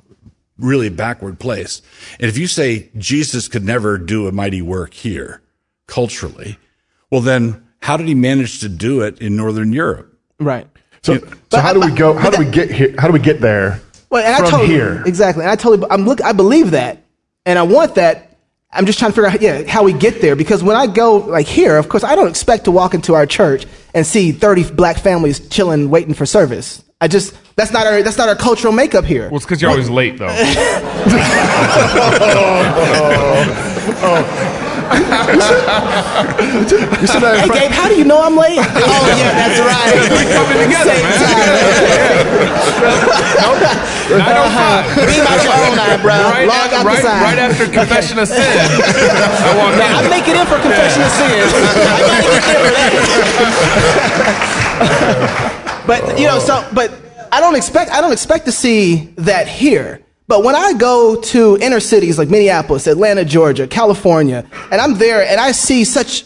really 0.60 0.90
backward 0.90 1.40
place. 1.40 1.82
And 2.20 2.30
if 2.30 2.38
you 2.38 2.46
say 2.46 2.90
Jesus 2.98 3.48
could 3.48 3.64
never 3.64 3.98
do 3.98 4.28
a 4.28 4.32
mighty 4.32 4.62
work 4.62 4.94
here 4.94 5.42
culturally, 5.88 6.60
well, 7.10 7.22
then 7.22 7.68
how 7.82 7.98
did 7.98 8.08
he 8.08 8.14
manage 8.14 8.60
to 8.60 8.70
do 8.70 9.02
it 9.02 9.20
in 9.20 9.36
Northern 9.36 9.74
Europe? 9.74 10.16
Right. 10.40 10.68
So, 11.02 11.18
so 11.50 11.60
how 11.60 11.74
do 11.74 11.80
we 11.80 11.92
go? 11.92 12.14
How 12.14 12.30
do 12.30 12.38
we 12.38 12.50
get 12.50 12.70
here? 12.70 12.94
How 13.00 13.08
do 13.08 13.14
we 13.14 13.20
get 13.20 13.42
there 13.42 13.82
Well, 14.12 14.24
and 14.24 14.36
from 14.38 14.46
I 14.46 14.50
totally, 14.52 14.70
here? 14.70 15.04
Exactly. 15.08 15.44
And 15.44 15.52
I 15.52 15.56
totally, 15.56 15.90
I'm 15.90 16.06
look, 16.06 16.24
I 16.24 16.32
believe 16.32 16.72
that. 16.72 17.04
And 17.46 17.58
I 17.58 17.64
want 17.64 17.96
that. 17.96 18.38
I'm 18.74 18.86
just 18.86 19.00
trying 19.00 19.12
to 19.12 19.16
figure 19.16 19.30
out, 19.30 19.42
yeah, 19.42 19.64
how 19.70 19.84
we 19.84 19.92
get 19.92 20.22
there. 20.22 20.36
Because 20.36 20.64
when 20.64 20.78
I 20.78 20.88
go 20.88 21.18
like 21.18 21.48
here, 21.48 21.78
of 21.78 21.90
course, 21.90 22.04
I 22.04 22.16
don't 22.16 22.30
expect 22.30 22.66
to 22.66 22.72
walk 22.72 22.94
into 22.94 23.16
our 23.16 23.26
church 23.26 23.66
and 23.94 24.06
see 24.08 24.32
30 24.32 24.72
black 24.72 24.98
families 24.98 25.46
chilling, 25.50 25.90
waiting 25.90 26.14
for 26.14 26.26
service. 26.26 26.84
I 27.02 27.08
just, 27.08 27.36
that's 27.56 27.72
not 27.72 27.86
our, 27.88 28.02
that's 28.04 28.18
not 28.18 28.30
our 28.30 28.36
cultural 28.36 28.72
makeup 28.72 29.04
here. 29.04 29.28
Well, 29.28 29.38
it's 29.38 29.46
because 29.46 29.62
you're 29.62 29.72
always 29.72 29.90
late, 29.90 30.18
though. 30.18 30.28
Oh, 32.34 33.98
oh, 34.04 34.26
oh. 34.26 34.61
You 36.52 36.66
in 36.68 37.40
Hey, 37.40 37.50
Gabe, 37.50 37.72
how 37.72 37.88
do 37.88 37.96
you 37.96 38.04
know 38.06 38.22
I'm 38.22 38.36
late? 38.36 38.58
oh, 38.62 39.06
yeah, 39.18 39.32
that's 39.36 39.60
right. 39.60 39.96
We're 40.12 40.28
Coming 40.32 40.60
together, 40.64 40.92
Same 40.92 41.04
man. 41.04 41.20
time. 41.20 42.32
Beam 44.12 44.20
uh-huh. 44.20 44.84
oh 44.98 45.32
out 45.32 45.44
your 45.44 45.56
own 45.56 45.80
eye, 45.80 45.98
bro. 46.02 46.12
Right, 46.12 46.48
Log 46.48 46.72
after, 46.72 46.76
out 46.76 46.84
the 46.84 46.90
right, 46.90 47.04
sign. 47.04 47.24
right 47.24 47.40
after 47.40 47.66
confession 47.68 48.20
of 48.20 48.28
sin, 48.28 48.42
I 48.44 49.56
walked 49.58 49.78
Now, 49.78 49.98
I'm 50.00 50.06
in. 50.06 50.12
making 50.12 50.36
in 50.36 50.46
for 50.48 50.60
confession 50.60 51.02
of 51.04 51.12
sin. 51.12 51.32
I 51.32 52.00
gotta 52.04 52.24
get 52.28 52.44
there 52.44 52.60
for 52.60 52.72
that. 52.76 52.92
but 55.88 56.20
you 56.20 56.28
know, 56.28 56.40
so 56.40 56.68
but 56.74 56.92
I 57.32 57.40
don't 57.40 57.56
expect 57.56 57.92
I 57.92 58.02
don't 58.02 58.12
expect 58.12 58.46
to 58.46 58.52
see 58.52 59.14
that 59.18 59.48
here. 59.48 60.02
But 60.32 60.46
when 60.46 60.56
I 60.56 60.72
go 60.72 61.20
to 61.20 61.58
inner 61.58 61.82
cities 61.82 62.18
like 62.18 62.30
Minneapolis, 62.30 62.88
Atlanta, 62.88 63.26
Georgia, 63.26 63.68
California, 63.68 64.46
and 64.72 64.80
I'm 64.80 64.94
there 64.94 65.28
and 65.28 65.42
I 65.42 65.52
see 65.52 65.84
such 65.84 66.24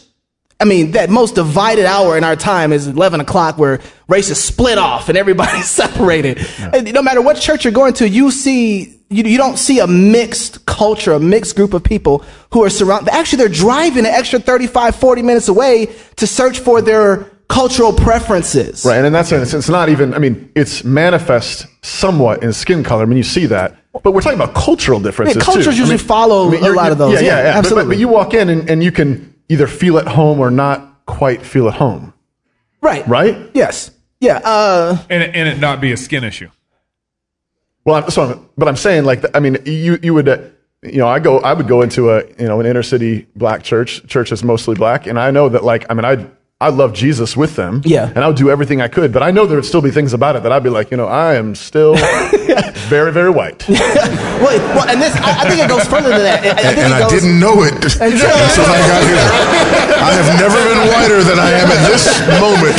I 0.60 0.66
mean, 0.66 0.92
that 0.92 1.10
most 1.10 1.34
divided 1.34 1.86
hour 1.86 2.16
in 2.16 2.24
our 2.24 2.36
time 2.36 2.72
is 2.72 2.86
11 2.86 3.20
o'clock 3.20 3.58
where 3.58 3.82
races 4.08 4.42
split 4.42 4.78
off 4.78 5.10
and 5.10 5.18
everybody's 5.18 5.68
separated. 5.82 6.38
And 6.60 6.94
no 6.94 7.02
matter 7.02 7.20
what 7.20 7.38
church 7.38 7.66
you're 7.66 7.74
going 7.74 7.94
to, 7.94 8.08
you 8.08 8.30
see, 8.30 9.02
you, 9.10 9.24
you 9.24 9.38
don't 9.40 9.58
see 9.58 9.80
a 9.80 9.88
mixed 9.88 10.68
culture, 10.68 11.14
a 11.14 11.20
mixed 11.20 11.56
group 11.56 11.74
of 11.74 11.84
people 11.84 12.24
who 12.54 12.64
are 12.64 12.70
surrounded. 12.70 13.12
Actually, 13.12 13.40
they're 13.40 13.50
driving 13.50 14.06
an 14.06 14.14
extra 14.14 14.40
35, 14.40 14.96
40 14.96 15.22
minutes 15.24 15.48
away 15.48 15.88
to 16.18 16.28
search 16.28 16.60
for 16.60 16.80
their 16.80 17.24
cultural 17.48 17.94
preferences. 17.94 18.86
Right, 18.86 18.98
and 18.98 19.08
in 19.08 19.14
that 19.14 19.26
sense, 19.26 19.54
it's 19.54 19.70
not 19.70 19.90
even. 19.90 20.14
I 20.14 20.20
mean, 20.20 20.52
it's 20.56 20.84
manifest 20.84 21.68
somewhat 21.84 22.44
in 22.44 22.54
skin 22.54 22.84
color. 22.84 23.04
I 23.04 23.06
mean, 23.06 23.18
you 23.18 23.24
see 23.24 23.46
that, 23.48 23.78
but 24.04 24.12
we're 24.12 24.22
talking 24.22 24.40
about 24.40 24.54
cultural 24.56 25.00
differences. 25.00 25.42
cultures 25.42 25.66
too. 25.66 25.72
I 25.72 25.74
usually 25.74 25.98
follow 25.98 26.50
a 26.52 26.60
you're- 26.60 26.76
lot 26.76 26.92
of 26.92 26.98
those. 26.98 27.14
Yeah, 27.14 27.20
yeah, 27.22 27.26
Yeah, 27.28 27.36
yeah. 27.38 27.44
But- 27.44 27.52
But, 27.54 27.58
absolutely. 27.60 27.96
but 27.96 28.00
you 28.00 28.08
walk 28.08 28.34
in 28.34 28.50
and, 28.50 28.70
and 28.70 28.84
you 28.84 28.92
can 28.92 29.34
either 29.50 29.68
feel 29.68 29.98
at 29.98 30.08
home 30.08 30.40
or 30.40 30.50
not 30.52 31.06
quite 31.06 31.42
feel 31.42 31.68
at 31.68 31.76
home. 31.76 32.14
Right. 32.82 33.08
Right? 33.08 33.38
Yes. 33.54 33.92
Yeah. 34.20 34.38
Uh, 34.44 34.98
And 35.10 35.24
it, 35.24 35.36
and 35.36 35.48
it 35.50 35.60
not 35.60 35.82
be 35.82 35.92
a 35.92 35.98
skin 35.98 36.24
issue. 36.24 36.50
Well, 37.86 37.96
I'm, 38.04 38.10
so 38.10 38.24
I'm, 38.24 38.50
but 38.58 38.68
I'm 38.68 38.76
saying 38.76 39.06
like, 39.06 39.24
I 39.36 39.40
mean, 39.40 39.58
you 39.66 40.00
you 40.02 40.14
would, 40.14 40.28
uh, 40.28 40.38
you 40.82 40.98
know, 40.98 41.08
I 41.08 41.20
go, 41.20 41.40
I 41.40 41.54
would 41.54 41.68
go 41.68 41.82
into 41.84 42.12
a 42.12 42.24
you 42.40 42.48
know 42.48 42.60
an 42.60 42.66
inner 42.66 42.82
city 42.84 43.28
black 43.36 43.64
church, 43.64 44.06
church 44.08 44.30
that's 44.32 44.44
mostly 44.44 44.76
black, 44.76 45.06
and 45.08 45.20
I 45.20 45.30
know 45.32 45.50
that 45.50 45.64
like, 45.64 45.86
I 45.90 45.94
mean, 45.94 46.06
I 46.06 46.26
I 46.62 46.70
love 46.70 46.94
Jesus 46.94 47.36
with 47.36 47.58
them, 47.58 47.82
Yeah. 47.84 48.08
and 48.16 48.24
I 48.24 48.28
would 48.28 48.38
do 48.38 48.50
everything 48.50 48.80
I 48.80 48.88
could, 48.88 49.12
but 49.12 49.22
I 49.22 49.30
know 49.30 49.46
there 49.46 49.58
would 49.58 49.66
still 49.66 49.82
be 49.82 49.92
things 49.92 50.14
about 50.14 50.38
it 50.38 50.44
that 50.44 50.54
I'd 50.54 50.64
be 50.64 50.70
like, 50.70 50.90
you 50.90 50.96
know, 50.96 51.06
I 51.06 51.36
am 51.36 51.54
still 51.54 51.96
very 52.88 53.12
very 53.12 53.30
white. 53.30 53.68
well, 53.70 54.56
well, 54.72 54.88
and 54.88 55.02
this, 55.02 55.14
I, 55.18 55.44
I 55.44 55.50
think 55.50 55.60
it 55.62 55.68
goes 55.68 55.84
further 55.84 56.08
than 56.16 56.24
that. 56.24 56.46
I, 56.46 56.52
I 56.52 56.74
think 56.74 56.78
and 56.88 56.94
it 56.94 57.04
I 57.04 57.10
didn't 57.10 57.38
know 57.42 57.64
it 57.64 57.76
until 58.00 58.64
I 58.72 58.80
got 58.88 59.04
here. 59.04 59.28
I 60.00 60.12
have 60.16 60.40
never 60.40 60.56
been 60.56 60.88
whiter 60.96 61.24
than 61.28 61.40
I 61.44 61.52
am 61.60 61.68
at 61.68 61.90
this 61.92 62.08
moment, 62.40 62.76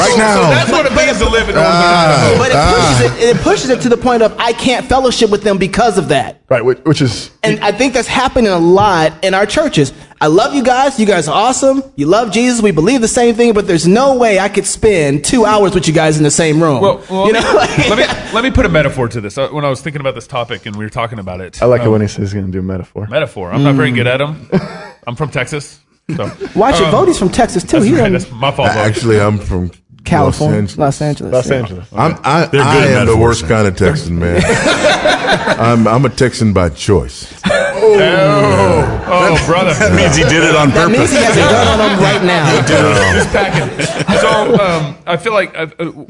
right 0.00 0.12
So 0.12 0.16
now. 0.16 0.48
that's 0.48 0.72
what 0.72 0.86
it 0.86 0.94
means 0.96 1.18
to 1.18 1.28
live 1.28 1.46
in 1.50 1.56
Northern 1.56 1.76
Ah. 1.76 2.34
But 2.38 2.52
it 2.56 2.56
pushes 2.72 3.00
it, 3.04 3.36
it 3.36 3.42
pushes 3.42 3.68
it 3.68 3.80
to 3.82 3.90
the 3.90 3.98
point 3.98 4.22
of 4.22 4.34
I 4.38 4.54
can't 4.54 4.86
fellowship 4.86 5.28
with 5.28 5.42
them 5.42 5.58
because 5.58 5.98
of 5.98 6.08
that. 6.08 6.40
right, 6.48 6.64
which, 6.64 6.78
which 6.84 7.02
is 7.02 7.30
And 7.42 7.60
I 7.60 7.70
think 7.72 7.92
that's 7.92 8.08
happening 8.08 8.50
a 8.50 8.58
lot 8.58 9.12
in 9.22 9.34
our 9.34 9.44
churches. 9.44 9.92
I 10.22 10.26
love 10.26 10.54
you 10.54 10.62
guys. 10.62 11.00
You 11.00 11.06
guys 11.06 11.28
are 11.28 11.34
awesome. 11.34 11.82
You 11.96 12.04
love 12.06 12.30
Jesus. 12.30 12.60
We 12.60 12.72
believe 12.72 13.00
the 13.00 13.08
same 13.08 13.34
thing, 13.34 13.54
but 13.54 13.66
there's 13.66 13.86
no 13.86 14.16
way 14.18 14.38
I 14.38 14.50
could 14.50 14.66
spend 14.66 15.24
two 15.24 15.46
hours 15.46 15.74
with 15.74 15.88
you 15.88 15.94
guys 15.94 16.18
in 16.18 16.24
the 16.24 16.30
same 16.30 16.62
room. 16.62 16.82
Well, 16.82 17.02
well, 17.10 17.26
you 17.26 17.32
let, 17.32 17.42
know, 17.42 17.52
me, 17.52 17.56
like- 17.56 17.88
let 17.88 17.98
me 17.98 18.32
let 18.34 18.44
me 18.44 18.50
put 18.50 18.66
a 18.66 18.68
metaphor 18.68 19.08
to 19.08 19.20
this. 19.20 19.38
Uh, 19.38 19.48
When 19.48 19.64
I 19.64 19.70
was 19.70 19.80
thinking 19.80 20.00
about 20.00 20.14
this 20.14 20.26
topic 20.26 20.66
and 20.66 20.76
we 20.76 20.84
were 20.84 20.90
talking 20.90 21.18
about 21.18 21.40
it, 21.40 21.62
I 21.62 21.66
like 21.66 21.80
it 21.80 21.86
um, 21.86 21.92
when 21.92 22.00
he 22.02 22.06
says 22.06 22.18
he's 22.30 22.34
going 22.34 22.46
to 22.46 22.52
do 22.52 22.60
metaphor. 22.60 23.06
metaphor. 23.08 23.50
I'm 23.50 23.62
not 23.62 23.76
very 23.76 23.92
good 23.92 24.06
at 24.06 24.18
them. 24.18 24.46
I'm 25.06 25.16
from 25.16 25.30
Texas, 25.30 25.80
so 26.14 26.24
Watch 26.54 26.74
it. 26.76 26.82
um, 26.82 26.92
Voddie's 26.94 27.18
from 27.18 27.30
Texas 27.30 27.62
too. 27.62 27.78
That's, 27.78 27.86
He 27.86 27.98
right, 27.98 28.12
that's 28.12 28.30
my 28.30 28.50
fault. 28.50 28.68
Actually, 28.68 29.18
I'm 29.20 29.38
from 29.38 29.70
California, 30.04 30.60
Los 30.60 30.78
Los 30.78 31.02
Angeles. 31.02 31.02
Angeles. 31.02 31.32
Los 31.32 31.50
Angeles. 31.50 31.88
I'm, 31.92 32.20
I, 32.24 32.46
They're 32.46 32.62
good 32.62 32.84
I 32.84 32.92
at 32.92 33.00
am 33.02 33.06
the 33.06 33.16
worst 33.16 33.46
kind 33.46 33.66
of 33.66 33.76
Texan, 33.76 34.18
man. 34.18 34.42
I'm, 34.46 35.86
I'm 35.86 36.04
a 36.04 36.10
Texan 36.10 36.52
by 36.52 36.70
choice. 36.70 37.32
Oh, 37.44 39.04
oh, 39.06 39.46
brother. 39.46 39.74
That 39.74 39.94
means 39.94 40.16
he 40.16 40.22
did 40.24 40.42
it 40.44 40.54
on 40.54 40.70
That 40.70 40.90
means 40.90 41.10
purpose. 41.10 41.18
he 41.18 41.24
has 41.24 41.36
a 41.36 41.40
gun 41.40 41.80
on 41.80 41.90
him 41.90 42.00
right 42.00 42.24
now. 42.24 42.50
He 42.50 42.60
did 42.66 42.80
it. 42.80 43.14
Just 43.14 43.30
packing. 43.30 44.16
So 44.20 44.30
so 44.30 44.62
um, 44.62 44.96
I 45.06 45.16
feel 45.16 45.32
like 45.32 45.54
I, 45.56 45.62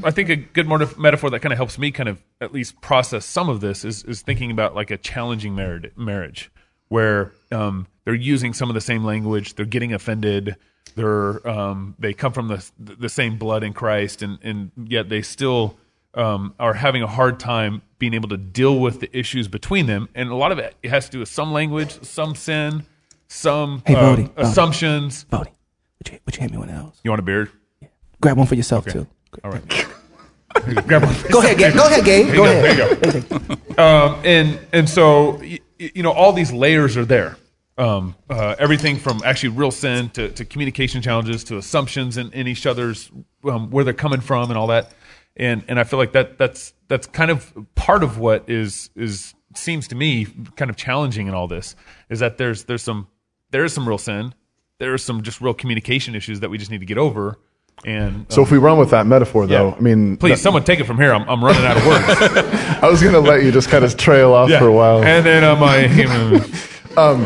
I 0.05 0.11
think 0.11 0.29
a 0.29 0.37
good 0.37 0.69
metaphor 0.99 1.31
that 1.31 1.41
kind 1.41 1.53
of 1.53 1.57
helps 1.57 1.79
me 1.79 1.91
kind 1.91 2.09
of 2.09 2.23
at 2.41 2.53
least 2.53 2.81
process 2.81 3.25
some 3.25 3.49
of 3.49 3.61
this 3.61 3.85
is 3.85 4.05
is 4.05 4.23
thinking 4.23 4.51
about 4.51 4.75
like 4.75 4.91
a 4.91 4.97
challenging 4.97 5.55
marriage, 5.55 5.91
marriage 5.97 6.51
where 6.89 7.33
um, 7.53 7.87
they're 8.05 8.15
using 8.15 8.53
some 8.53 8.69
of 8.69 8.75
the 8.75 8.81
same 8.81 9.05
language, 9.05 9.55
they're 9.55 9.65
getting 9.65 9.93
offended, 9.93 10.57
they're 10.95 11.47
um, 11.49 11.95
they 11.99 12.13
come 12.13 12.33
from 12.33 12.49
the 12.49 12.65
the 12.79 13.09
same 13.09 13.39
blood 13.39 13.63
in 13.63 13.73
Christ, 13.73 14.23
and 14.23 14.39
and 14.43 14.71
yet 14.87 15.09
they 15.09 15.23
still 15.23 15.77
um, 16.15 16.55
are 16.59 16.75
having 16.75 17.03
a 17.03 17.07
hard 17.07 17.39
time 17.41 17.83
being 17.99 18.15
able 18.15 18.29
to 18.31 18.37
deal 18.37 18.79
with 18.81 19.01
the 19.01 19.17
issues 19.17 19.47
between 19.49 19.87
them, 19.87 20.09
and 20.15 20.31
a 20.31 20.35
lot 20.35 20.53
of 20.53 20.59
it, 20.59 20.75
it 20.83 20.91
has 20.91 21.05
to 21.07 21.11
do 21.13 21.19
with 21.21 21.29
some 21.29 21.53
language, 21.53 22.03
some 22.03 22.35
sin, 22.35 22.85
some 23.29 23.83
Hey, 23.87 23.95
um, 23.95 24.17
Voddie, 24.17 24.29
Voddie. 24.31 24.39
assumptions. 24.39 25.27
Voddie, 25.31 25.53
would 25.99 26.13
you, 26.13 26.19
would 26.27 26.35
you 26.37 26.41
hand 26.41 26.53
me 26.53 26.59
one 26.59 26.69
of 26.71 26.75
those? 26.77 27.01
You 27.05 27.11
want 27.11 27.21
a 27.21 27.23
beard? 27.25 27.51
Yeah. 27.81 27.89
Grab 28.21 28.37
one 28.39 28.47
for 28.47 28.55
yourself 28.57 28.87
too. 28.87 29.07
All 29.45 29.51
right. 29.53 29.63
Grab 30.87 31.05
one. 31.05 31.15
Go 31.31 31.39
ahead, 31.41 31.57
Gabe. 31.59 31.75
Go 31.75 31.87
ahead, 31.87 32.05
Gabe. 32.05 32.27
There 32.27 32.35
Go 32.37 32.45
you 32.45 32.51
ahead. 32.51 33.01
There 33.01 33.17
you 33.17 33.67
go. 33.77 33.83
um, 33.83 34.21
and 34.25 34.59
and 34.73 34.89
so 34.89 35.37
y- 35.37 35.61
y- 35.79 35.93
you 35.95 36.03
know 36.03 36.11
all 36.11 36.33
these 36.33 36.53
layers 36.53 36.97
are 36.97 37.05
there. 37.05 37.37
Um, 37.81 38.15
uh, 38.29 38.57
everything 38.59 38.99
from 38.99 39.23
actually 39.25 39.51
real 39.51 39.71
sin 39.71 40.11
to, 40.11 40.29
to 40.29 40.45
communication 40.45 41.01
challenges 41.01 41.45
to 41.45 41.57
assumptions 41.57 42.19
in, 42.19 42.31
in 42.33 42.47
each 42.47 42.67
other's 42.67 43.11
um, 43.45 43.71
where 43.71 43.85
they're 43.85 43.95
coming 43.95 44.21
from 44.21 44.51
and 44.51 44.59
all 44.59 44.67
that. 44.67 44.93
And 45.37 45.63
and 45.67 45.81
I 45.81 45.85
feel 45.85 45.99
like 45.99 46.13
that 46.13 46.37
that's 46.37 46.75
that's 46.89 47.07
kind 47.07 47.31
of 47.31 47.55
part 47.75 48.03
of 48.03 48.19
what 48.19 48.51
is 48.51 48.91
is 48.97 49.35
seems 49.55 49.89
to 49.89 49.95
me 49.95 50.27
kind 50.57 50.71
of 50.71 50.77
challenging 50.77 51.27
in 51.27 51.33
all 51.35 51.49
this 51.49 51.75
is 52.11 52.19
that 52.21 52.37
there's 52.37 52.65
there's 52.65 52.83
some 52.83 53.09
there 53.51 53.65
is 53.65 53.73
some 53.73 53.89
real 53.89 53.97
sin. 53.99 54.35
There 54.79 54.93
are 54.93 54.99
some 54.99 55.23
just 55.23 55.41
real 55.41 55.55
communication 55.55 56.15
issues 56.15 56.41
that 56.41 56.51
we 56.51 56.59
just 56.59 56.71
need 56.71 56.81
to 56.81 56.87
get 56.87 56.99
over. 56.99 57.39
And 57.85 58.27
So 58.31 58.43
if 58.43 58.51
we 58.51 58.59
run 58.59 58.77
with 58.79 58.91
that 58.91 59.07
metaphor, 59.07 59.47
though, 59.47 59.69
Yeah. 59.69 59.75
I 59.75 59.81
mean, 59.81 60.17
please, 60.19 60.33
that- 60.33 60.39
someone 60.39 60.65
take 60.65 60.81
it 60.81 60.85
from 60.85 60.99
here. 60.99 61.15
I'm, 61.15 61.27
I'm 61.29 61.43
running 61.43 61.65
out 61.65 61.79
of 61.79 61.87
words. 61.87 62.05
I 62.83 62.89
was 62.91 63.01
going 63.03 63.15
to 63.15 63.21
let 63.21 63.43
you 63.43 63.53
just 63.53 63.71
kind 63.71 63.85
of 63.85 63.97
trail 63.97 64.33
off 64.35 64.51
for 64.51 64.67
a 64.67 64.73
while. 64.73 65.03
And 65.03 65.25
then 65.25 65.45
uh, 65.45 65.57
my 65.57 65.85
um, 66.97 67.25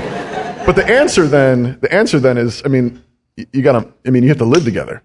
but 0.66 0.76
the 0.76 0.86
answer 0.86 1.26
then, 1.26 1.78
the 1.80 1.92
answer 1.92 2.18
then 2.18 2.38
is, 2.38 2.62
I 2.64 2.68
mean, 2.68 3.02
you 3.36 3.62
got 3.62 3.80
to, 3.82 3.92
I 4.06 4.10
mean, 4.10 4.22
you 4.22 4.28
have 4.30 4.38
to 4.38 4.44
live 4.44 4.64
together, 4.64 5.02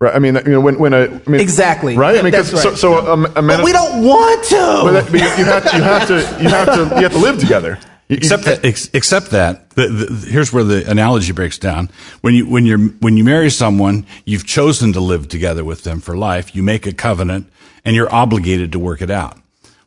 right? 0.00 0.14
I 0.14 0.18
mean, 0.18 0.36
you 0.36 0.52
know, 0.52 0.60
when 0.60 0.78
when 0.78 0.92
a, 0.92 1.04
I 1.26 1.30
mean, 1.30 1.40
Exactly. 1.40 1.96
right? 1.96 2.18
I 2.18 2.22
mean, 2.22 2.32
'cause 2.32 2.50
That's 2.50 2.62
so, 2.62 2.68
right. 2.70 2.78
so 2.78 3.06
a, 3.06 3.12
a 3.36 3.42
man, 3.42 3.58
But 3.58 3.64
we 3.64 3.72
don't 3.72 4.04
want 4.04 4.44
to. 4.44 4.80
But, 4.84 4.92
that, 4.92 5.04
but 5.10 5.38
you 5.38 5.44
have 5.44 5.70
to, 5.70 5.76
you 5.76 5.82
have 5.82 6.08
to, 6.08 6.14
you 6.42 6.48
have 6.48 6.66
to, 6.66 6.96
you 6.96 7.02
have 7.02 7.12
to 7.12 7.18
live 7.18 7.38
together. 7.38 7.78
You- 7.80 7.86
you- 8.14 8.16
Except 8.16 8.42
that, 8.46 8.64
ex, 8.64 8.90
except 8.92 9.30
that, 9.30 9.70
the, 9.70 9.86
the, 9.86 10.30
here's 10.30 10.52
where 10.52 10.64
the 10.64 10.90
analogy 10.90 11.30
breaks 11.32 11.58
down. 11.58 11.90
When 12.22 12.34
you 12.34 12.44
when 12.44 12.66
you 12.66 12.88
when 12.98 13.16
you 13.16 13.22
marry 13.22 13.50
someone, 13.50 14.04
you've 14.24 14.44
chosen 14.44 14.92
to 14.94 15.00
live 15.00 15.28
together 15.28 15.64
with 15.64 15.84
them 15.84 16.00
for 16.00 16.16
life. 16.16 16.52
You 16.54 16.64
make 16.64 16.86
a 16.88 16.92
covenant, 16.92 17.46
and 17.84 17.94
you're 17.94 18.12
obligated 18.12 18.72
to 18.72 18.80
work 18.80 19.00
it 19.00 19.10
out. 19.12 19.38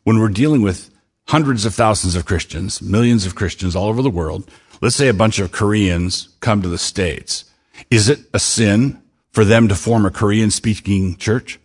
When 0.04 0.18
we're 0.20 0.30
dealing 0.30 0.62
with 0.62 0.88
hundreds 1.28 1.66
of 1.66 1.74
thousands 1.74 2.16
of 2.16 2.24
Christians, 2.24 2.80
millions 2.80 3.26
of 3.26 3.34
Christians 3.34 3.76
all 3.76 3.88
over 3.88 4.00
the 4.00 4.08
world, 4.10 4.50
let's 4.80 4.96
say 4.96 5.08
a 5.08 5.14
bunch 5.14 5.38
of 5.38 5.52
Koreans 5.52 6.28
come 6.40 6.62
to 6.62 6.68
the 6.68 6.78
states, 6.78 7.44
is 7.90 8.08
it 8.08 8.20
a 8.32 8.38
sin 8.38 9.02
for 9.30 9.44
them 9.44 9.68
to 9.68 9.74
form 9.74 10.06
a 10.06 10.10
Korean 10.10 10.50
speaking 10.50 11.16
church? 11.16 11.58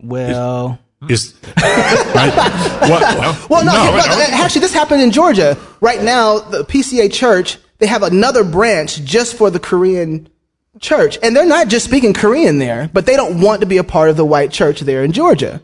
well. 0.00 0.78
Is 1.08 1.34
right? 1.56 2.34
What, 2.88 3.48
Well, 3.50 3.64
no, 3.64 3.72
but, 3.92 4.08
uh, 4.08 4.26
actually, 4.32 4.62
this 4.62 4.74
happened 4.74 5.00
in 5.00 5.12
Georgia. 5.12 5.56
Right 5.80 6.02
now, 6.02 6.40
the 6.40 6.64
PCA 6.64 7.12
Church 7.12 7.58
they 7.78 7.86
have 7.86 8.02
another 8.02 8.44
branch 8.44 9.02
just 9.04 9.36
for 9.36 9.50
the 9.50 9.60
Korean 9.60 10.28
church, 10.80 11.18
and 11.22 11.34
they're 11.34 11.46
not 11.46 11.68
just 11.68 11.84
speaking 11.84 12.12
Korean 12.12 12.58
there, 12.58 12.90
but 12.92 13.06
they 13.06 13.16
don't 13.16 13.40
want 13.40 13.60
to 13.60 13.66
be 13.66 13.78
a 13.78 13.84
part 13.84 14.10
of 14.10 14.16
the 14.16 14.24
white 14.24 14.50
church 14.50 14.80
there 14.80 15.04
in 15.04 15.12
Georgia. 15.12 15.62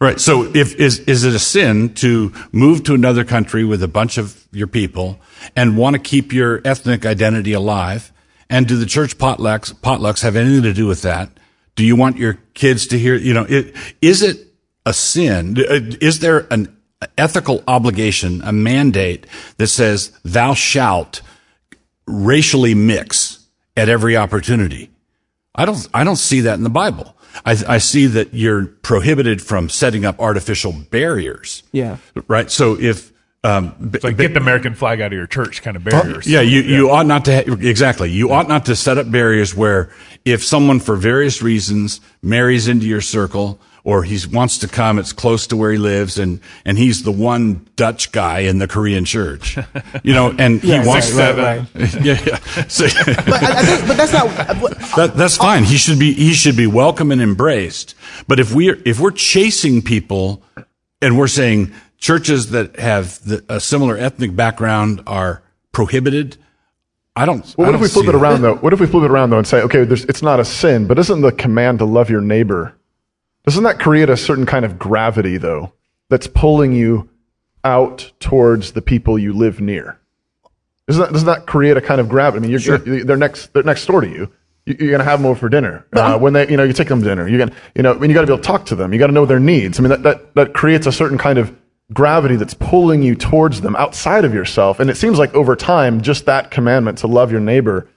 Right. 0.00 0.20
So 0.20 0.44
if 0.54 0.74
is 0.76 1.00
is 1.00 1.24
it 1.24 1.34
a 1.34 1.38
sin 1.38 1.94
to 1.94 2.32
move 2.52 2.84
to 2.84 2.94
another 2.94 3.24
country 3.24 3.64
with 3.64 3.82
a 3.82 3.88
bunch 3.88 4.18
of 4.18 4.46
your 4.50 4.66
people 4.66 5.20
and 5.54 5.76
want 5.76 5.94
to 5.94 6.00
keep 6.00 6.32
your 6.32 6.60
ethnic 6.64 7.04
identity 7.04 7.52
alive? 7.52 8.10
And 8.50 8.66
do 8.68 8.76
the 8.76 8.86
church 8.86 9.18
potlucks 9.18 9.72
potlucks 9.74 10.22
have 10.22 10.36
anything 10.36 10.62
to 10.62 10.72
do 10.72 10.86
with 10.86 11.02
that? 11.02 11.30
Do 11.76 11.84
you 11.84 11.96
want 11.96 12.18
your 12.18 12.38
kids 12.54 12.86
to 12.88 12.98
hear, 12.98 13.16
you 13.16 13.34
know, 13.34 13.46
it, 13.48 13.74
is 14.00 14.22
it 14.22 14.46
a 14.86 14.92
sin? 14.92 15.58
Uh, 15.58 15.80
Is 16.00 16.20
there 16.20 16.46
an 16.50 16.76
ethical 17.18 17.64
obligation, 17.66 18.42
a 18.42 18.52
mandate 18.52 19.26
that 19.56 19.66
says 19.66 20.12
thou 20.24 20.54
shalt 20.54 21.20
racially 22.06 22.74
mix 22.74 23.46
at 23.76 23.88
every 23.88 24.16
opportunity? 24.16 24.90
I 25.54 25.64
don't, 25.64 25.88
I 25.92 26.04
don't 26.04 26.16
see 26.16 26.42
that 26.42 26.54
in 26.54 26.64
the 26.64 26.70
Bible. 26.70 27.13
I, 27.44 27.56
I 27.68 27.78
see 27.78 28.06
that 28.06 28.32
you're 28.34 28.66
prohibited 28.66 29.42
from 29.42 29.68
setting 29.68 30.04
up 30.04 30.20
artificial 30.20 30.72
barriers. 30.90 31.62
Yeah. 31.72 31.96
Right. 32.28 32.50
So 32.50 32.78
if, 32.78 33.12
um, 33.42 33.74
b- 33.80 33.90
It's 33.94 34.04
like 34.04 34.16
get 34.16 34.32
the 34.34 34.40
American 34.40 34.74
flag 34.74 35.00
out 35.00 35.08
of 35.08 35.12
your 35.12 35.26
church 35.26 35.60
kind 35.62 35.76
of 35.76 35.84
barriers. 35.84 36.26
yeah, 36.26 36.40
you, 36.40 36.60
you 36.62 36.90
ought 36.90 37.06
not 37.06 37.24
to, 37.26 37.34
ha- 37.34 37.52
exactly. 37.60 38.10
You 38.10 38.32
ought 38.32 38.48
not 38.48 38.66
to 38.66 38.76
set 38.76 38.96
up 38.98 39.10
barriers 39.10 39.54
where 39.54 39.90
if 40.24 40.42
someone 40.44 40.80
for 40.80 40.96
various 40.96 41.42
reasons 41.42 42.00
marries 42.22 42.68
into 42.68 42.86
your 42.86 43.00
circle 43.02 43.60
or 43.84 44.02
he 44.02 44.18
wants 44.32 44.58
to 44.58 44.66
come, 44.66 44.98
it's 44.98 45.12
close 45.12 45.46
to 45.46 45.56
where 45.56 45.70
he 45.70 45.76
lives 45.78 46.18
and, 46.18 46.40
and 46.64 46.78
he's 46.78 47.02
the 47.02 47.12
one 47.12 47.66
Dutch 47.76 48.10
guy 48.12 48.40
in 48.40 48.58
the 48.58 48.66
Korean 48.66 49.04
church, 49.04 49.58
you 50.02 50.14
know, 50.14 50.34
and 50.38 50.64
Yeah, 50.64 50.82
he 50.82 50.88
wants 50.88 51.12
right, 51.12 51.36
right, 51.36 51.66
yeah, 52.02 52.18
yeah. 52.26 52.36
So- 52.66 52.86
But, 53.06 53.28
I, 53.42 53.58
I 53.58 53.62
think, 53.62 53.86
but 53.86 53.96
that's 53.98 54.12
not. 54.12 54.26
that, 54.96 55.12
that's 55.16 55.36
fine. 55.36 55.64
He 55.64 55.76
should 55.76 55.98
be 55.98 56.12
he 56.14 56.32
should 56.32 56.56
be 56.56 56.66
welcome 56.66 57.12
and 57.12 57.20
embraced. 57.20 57.94
But 58.26 58.40
if 58.40 58.54
we're 58.54 58.80
if 58.86 58.98
we're 59.00 59.10
chasing 59.10 59.82
people 59.82 60.42
and 61.02 61.18
we're 61.18 61.26
saying 61.28 61.72
churches 61.98 62.50
that 62.50 62.78
have 62.78 63.22
the, 63.24 63.44
a 63.48 63.60
similar 63.60 63.96
ethnic 63.98 64.34
background 64.34 65.02
are 65.06 65.42
prohibited, 65.72 66.36
I 67.16 67.26
don't. 67.26 67.44
Well, 67.58 67.66
what 67.66 67.68
if 67.68 67.72
don't 67.72 67.80
we 67.82 67.88
flip 67.88 68.04
see 68.04 68.08
it 68.08 68.12
that. 68.12 68.18
around 68.18 68.40
though? 68.42 68.54
What 68.56 68.72
if 68.72 68.80
we 68.80 68.86
flip 68.86 69.04
it 69.04 69.10
around 69.10 69.28
though 69.30 69.38
and 69.38 69.46
say, 69.46 69.60
okay, 69.62 69.84
there's, 69.84 70.04
it's 70.06 70.22
not 70.22 70.40
a 70.40 70.44
sin, 70.44 70.86
but 70.86 70.98
isn't 70.98 71.20
the 71.20 71.32
command 71.32 71.80
to 71.80 71.84
love 71.84 72.08
your 72.08 72.20
neighbor? 72.22 72.74
Doesn't 73.44 73.64
that 73.64 73.78
create 73.78 74.08
a 74.10 74.16
certain 74.16 74.46
kind 74.46 74.64
of 74.64 74.78
gravity 74.78 75.36
though, 75.36 75.72
that's 76.08 76.26
pulling 76.26 76.72
you 76.72 77.08
out 77.62 78.10
towards 78.20 78.72
the 78.72 78.82
people 78.82 79.18
you 79.18 79.32
live 79.32 79.60
near? 79.60 79.98
Doesn't 80.86 81.02
that, 81.02 81.12
doesn't 81.12 81.26
that 81.26 81.46
create 81.46 81.76
a 81.76 81.80
kind 81.80 82.00
of 82.00 82.08
gravity? 82.08 82.38
I 82.46 82.48
mean, 82.48 82.50
you're, 82.50 82.78
you're- 82.84 83.02
they're 83.04 83.16
next, 83.16 83.52
they're 83.54 83.62
next 83.62 83.86
door 83.86 84.00
to 84.02 84.08
you. 84.08 84.30
You- 84.66 84.76
You're 84.78 84.90
gonna 84.92 85.04
have 85.04 85.18
them 85.20 85.26
over 85.26 85.38
for 85.38 85.48
dinner. 85.48 85.86
Uh, 85.92 86.18
when 86.18 86.32
they, 86.32 86.48
you 86.50 86.56
know, 86.56 86.62
you 86.64 86.72
take 86.72 86.88
them 86.88 87.00
to 87.02 87.06
dinner. 87.08 87.28
You're 87.28 87.38
gonna, 87.38 87.56
you 87.74 87.82
know, 87.82 87.94
when 87.94 88.08
you 88.10 88.14
got 88.14 88.22
to 88.22 88.26
be 88.26 88.32
able 88.32 88.42
to 88.42 88.46
talk 88.46 88.64
to 88.66 88.74
them, 88.74 88.92
you 88.92 88.98
got 88.98 89.08
to 89.08 89.12
know 89.12 89.26
their 89.26 89.40
needs. 89.40 89.78
I 89.78 89.82
mean, 89.82 89.90
that, 89.90 90.02
that 90.04 90.34
that 90.34 90.54
creates 90.54 90.86
a 90.86 90.92
certain 90.92 91.18
kind 91.18 91.38
of 91.38 91.54
gravity 91.92 92.36
that's 92.36 92.54
pulling 92.54 93.02
you 93.02 93.14
towards 93.14 93.60
them 93.60 93.76
outside 93.76 94.24
of 94.24 94.32
yourself. 94.32 94.80
And 94.80 94.88
it 94.88 94.96
seems 94.96 95.18
like 95.18 95.34
over 95.34 95.54
time, 95.54 96.00
just 96.00 96.24
that 96.26 96.50
commandment 96.50 96.96
to 96.98 97.06
love 97.06 97.30
your 97.30 97.40
neighbor, 97.42 97.88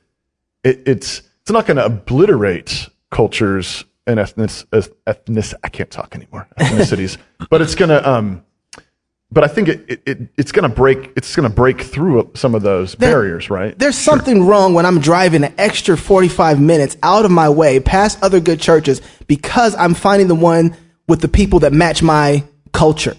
it, 0.66 0.82
it's 0.86 1.22
it's 1.42 1.52
not 1.52 1.66
going 1.66 1.78
to 1.78 1.86
obliterate 1.86 2.90
cultures 3.12 3.86
and 4.08 4.20
ethnic, 4.20 4.50
ethnic 5.06 5.46
I 5.64 5.70
can't 5.70 5.92
talk 5.92 6.16
anymore 6.16 6.48
ethnicities, 6.60 7.18
but 7.50 7.62
it's 7.62 7.76
going 7.76 7.90
to 7.90 8.10
um, 8.10 8.44
but 9.32 9.44
I 9.44 9.48
think 9.48 9.68
it, 9.68 9.86
it, 9.90 10.02
it 10.06 10.18
it's 10.38 10.52
going 10.52 10.68
to 10.70 10.74
break 10.74 11.12
it's 11.18 11.36
going 11.36 11.48
to 11.50 11.54
break 11.56 11.82
through 11.82 12.32
some 12.34 12.56
of 12.56 12.62
those 12.64 12.96
There- 12.96 13.12
barriers, 13.12 13.50
right? 13.50 13.78
There's 13.78 13.98
something 13.98 14.46
wrong 14.48 14.74
when 14.74 14.86
I'm 14.86 15.00
driving 15.00 15.44
an 15.44 15.54
extra 15.58 15.98
45 15.98 16.60
minutes 16.62 16.96
out 17.04 17.26
of 17.26 17.32
my 17.32 17.50
way 17.50 17.80
past 17.80 18.24
other 18.24 18.40
good 18.40 18.62
churches 18.62 19.02
because 19.28 19.76
I'm 19.76 19.94
finding 19.94 20.28
the 20.30 20.36
one 20.36 20.76
with 21.08 21.22
the 21.22 21.28
people 21.28 21.60
that 21.60 21.74
match 21.74 22.02
my 22.02 22.44
culture. 22.72 23.16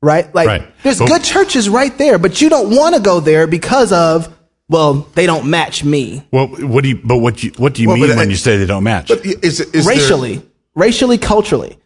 Right? 0.00 0.32
Like, 0.34 0.46
Right. 0.46 0.82
there's 0.84 1.00
But- 1.00 1.08
good 1.08 1.24
churches 1.24 1.68
right 1.68 1.96
there, 1.98 2.18
but 2.18 2.40
you 2.40 2.48
don't 2.48 2.74
want 2.74 2.94
to 2.94 3.00
go 3.00 3.18
there 3.20 3.46
because 3.48 3.92
of, 3.92 4.32
well, 4.68 5.06
they 5.14 5.26
don't 5.26 5.48
match 5.50 5.82
me. 5.84 6.22
Well, 6.30 6.48
what 6.48 6.82
do 6.82 6.90
you? 6.90 7.00
But 7.02 7.18
what 7.18 7.42
you 7.42 7.52
what 7.56 7.74
do 7.74 7.82
you 7.82 7.88
Well, 7.88 7.96
mean 7.96 8.06
but 8.08 8.12
uh, 8.14 8.16
when 8.18 8.28
I- 8.28 8.30
you 8.30 8.36
say 8.36 8.56
they 8.56 8.66
don't 8.66 8.84
match? 8.84 9.08
But 9.08 9.24
is, 9.24 9.60
is 9.60 9.84
there- 9.86 9.94
racially, 9.94 10.42
racially, 10.74 11.18
culturally. 11.18 11.68
They're, 11.70 11.78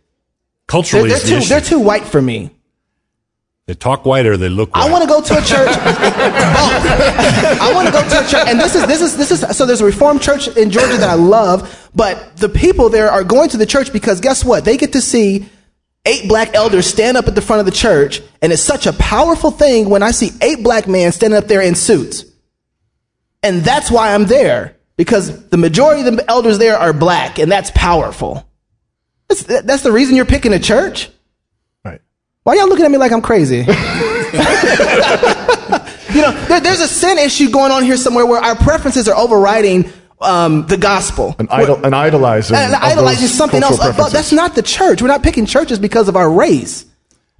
Culturally, 0.68 1.08
they're 1.10 1.18
is 1.18 1.22
the 1.24 1.28
too, 1.30 1.36
issue. 1.36 1.48
they're 1.48 1.60
too 1.60 1.80
white 1.80 2.04
for 2.04 2.22
me. 2.22 2.50
They 3.66 3.74
talk 3.74 4.06
white 4.06 4.26
or 4.26 4.36
they 4.38 4.48
look 4.48 4.74
white. 4.74 4.86
I 4.86 4.90
want 4.90 5.02
to 5.02 5.08
go 5.08 5.20
to 5.20 5.34
a 5.34 5.42
church. 5.44 5.68
I 6.40 7.72
want 7.74 7.86
to 7.88 7.92
go 7.92 8.00
to 8.00 8.24
a 8.24 8.28
church, 8.28 8.48
and 8.48 8.58
this 8.58 8.74
is 8.74 8.86
this 8.86 9.00
is 9.02 9.16
this 9.16 9.30
is 9.30 9.56
so. 9.56 9.66
There's 9.66 9.80
a 9.80 9.84
Reformed 9.84 10.22
church 10.22 10.48
in 10.56 10.70
Georgia 10.70 10.96
that 10.96 11.08
I 11.08 11.14
love, 11.14 11.90
but 11.94 12.36
the 12.36 12.48
people 12.48 12.88
there 12.88 13.10
are 13.10 13.22
going 13.24 13.48
to 13.50 13.56
the 13.56 13.66
church 13.66 13.92
because 13.92 14.20
guess 14.20 14.44
what? 14.44 14.64
They 14.64 14.76
get 14.76 14.92
to 14.94 15.00
see 15.00 15.46
eight 16.06 16.28
black 16.28 16.54
elders 16.54 16.86
stand 16.86 17.16
up 17.16 17.28
at 17.28 17.34
the 17.34 17.42
front 17.42 17.60
of 17.60 17.66
the 17.66 17.72
church, 17.72 18.20
and 18.40 18.52
it's 18.52 18.62
such 18.62 18.86
a 18.86 18.92
powerful 18.94 19.50
thing 19.50 19.88
when 19.88 20.02
I 20.02 20.10
see 20.10 20.30
eight 20.40 20.62
black 20.62 20.88
men 20.88 21.12
standing 21.12 21.38
up 21.38 21.46
there 21.48 21.60
in 21.62 21.74
suits, 21.74 22.24
and 23.42 23.62
that's 23.62 23.90
why 23.90 24.14
I'm 24.14 24.26
there 24.26 24.76
because 24.96 25.48
the 25.48 25.56
majority 25.56 26.06
of 26.06 26.16
the 26.16 26.30
elders 26.30 26.58
there 26.58 26.76
are 26.76 26.92
black, 26.92 27.38
and 27.38 27.50
that's 27.50 27.70
powerful. 27.72 28.46
That's, 29.28 29.42
that's 29.42 29.82
the 29.82 29.92
reason 29.92 30.14
you're 30.16 30.24
picking 30.24 30.52
a 30.52 30.58
church. 30.58 31.08
Right. 31.84 32.00
Why 32.44 32.54
y'all 32.54 32.68
looking 32.68 32.84
at 32.84 32.90
me 32.90 32.98
like 32.98 33.12
I'm 33.12 33.22
crazy? 33.22 33.56
you 33.58 33.64
know, 36.22 36.32
there, 36.46 36.60
there's 36.60 36.80
a 36.80 36.88
sin 36.88 37.18
issue 37.18 37.50
going 37.50 37.72
on 37.72 37.82
here 37.82 37.96
somewhere 37.96 38.26
where 38.26 38.40
our 38.40 38.54
preferences 38.54 39.08
are 39.08 39.16
overriding 39.16 39.90
um, 40.20 40.66
the 40.66 40.76
gospel. 40.76 41.34
An, 41.38 41.48
idol, 41.50 41.84
an 41.84 41.94
idolizing. 41.94 42.56
And 42.56 42.74
of 42.74 42.82
idolizing 42.82 43.28
something 43.28 43.62
else. 43.62 43.80
Uh, 43.80 43.94
but 43.96 44.12
that's 44.12 44.32
not 44.32 44.54
the 44.54 44.62
church. 44.62 45.02
We're 45.02 45.08
not 45.08 45.22
picking 45.22 45.46
churches 45.46 45.78
because 45.78 46.08
of 46.08 46.16
our 46.16 46.30
race. 46.30 46.84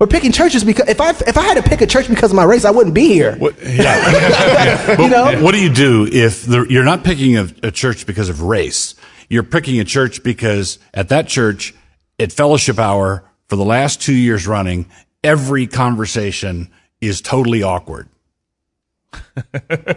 We're 0.03 0.09
picking 0.09 0.33
churches 0.33 0.65
because 0.65 0.89
if 0.89 1.01
I 1.01 1.11
if 1.11 1.39
I 1.39 1.43
had 1.43 1.63
to 1.63 1.63
pick 1.63 1.81
a 1.81 1.87
church 1.87 2.09
because 2.09 2.33
of 2.33 2.35
my 2.35 2.43
race, 2.43 2.65
I 2.65 2.73
wouldn't 2.73 2.93
be 2.93 3.07
here. 3.07 3.39
Yeah. 3.65 4.97
You 5.01 5.09
know? 5.09 5.41
What 5.41 5.53
do 5.53 5.61
you 5.63 5.73
do 5.73 6.09
if 6.11 6.45
the, 6.45 6.67
you're 6.69 6.83
not 6.83 7.05
picking 7.05 7.37
a, 7.39 7.47
a 7.63 7.71
church 7.71 8.05
because 8.05 8.29
of 8.29 8.43
race? 8.43 8.97
You're 9.29 9.45
picking 9.45 9.79
a 9.79 9.85
church 9.85 10.25
because 10.25 10.81
at 10.93 11.11
that 11.11 11.29
church, 11.29 11.73
at 12.19 12.33
fellowship 12.33 12.81
hour 12.81 13.23
for 13.47 13.55
the 13.55 13.65
last 13.65 14.03
two 14.03 14.13
years 14.13 14.45
running, 14.45 14.87
every 15.23 15.69
conversation 15.69 16.73
is 17.01 17.21
totally 17.21 17.63
awkward. 17.63 18.09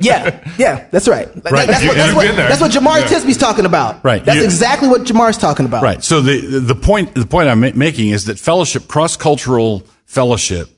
Yeah, 0.01 0.47
yeah, 0.57 0.87
that's 0.91 1.07
right. 1.07 1.27
Right. 1.27 1.67
That's, 1.67 1.81
You- 1.81 1.87
what, 1.89 1.97
that's, 1.97 2.15
what, 2.15 2.35
that's 2.35 2.61
what 2.61 2.71
Jemar 2.71 2.99
Yeah. 2.99 3.07
Tisby's 3.07 3.37
talking 3.37 3.65
about. 3.65 4.03
Right. 4.05 4.23
That's 4.23 4.37
You- 4.37 4.43
exactly 4.43 4.87
what 4.87 5.01
Jemar's 5.01 5.37
talking 5.37 5.65
about. 5.65 5.81
Right. 5.81 6.03
So 6.03 6.21
the 6.21 6.59
the 6.59 6.75
point 6.75 7.15
the 7.15 7.25
point 7.25 7.49
I'm 7.49 7.59
making 7.59 8.09
is 8.09 8.25
that 8.25 8.37
fellowship, 8.37 8.87
cross 8.87 9.17
cultural 9.17 9.83
fellowship, 10.15 10.69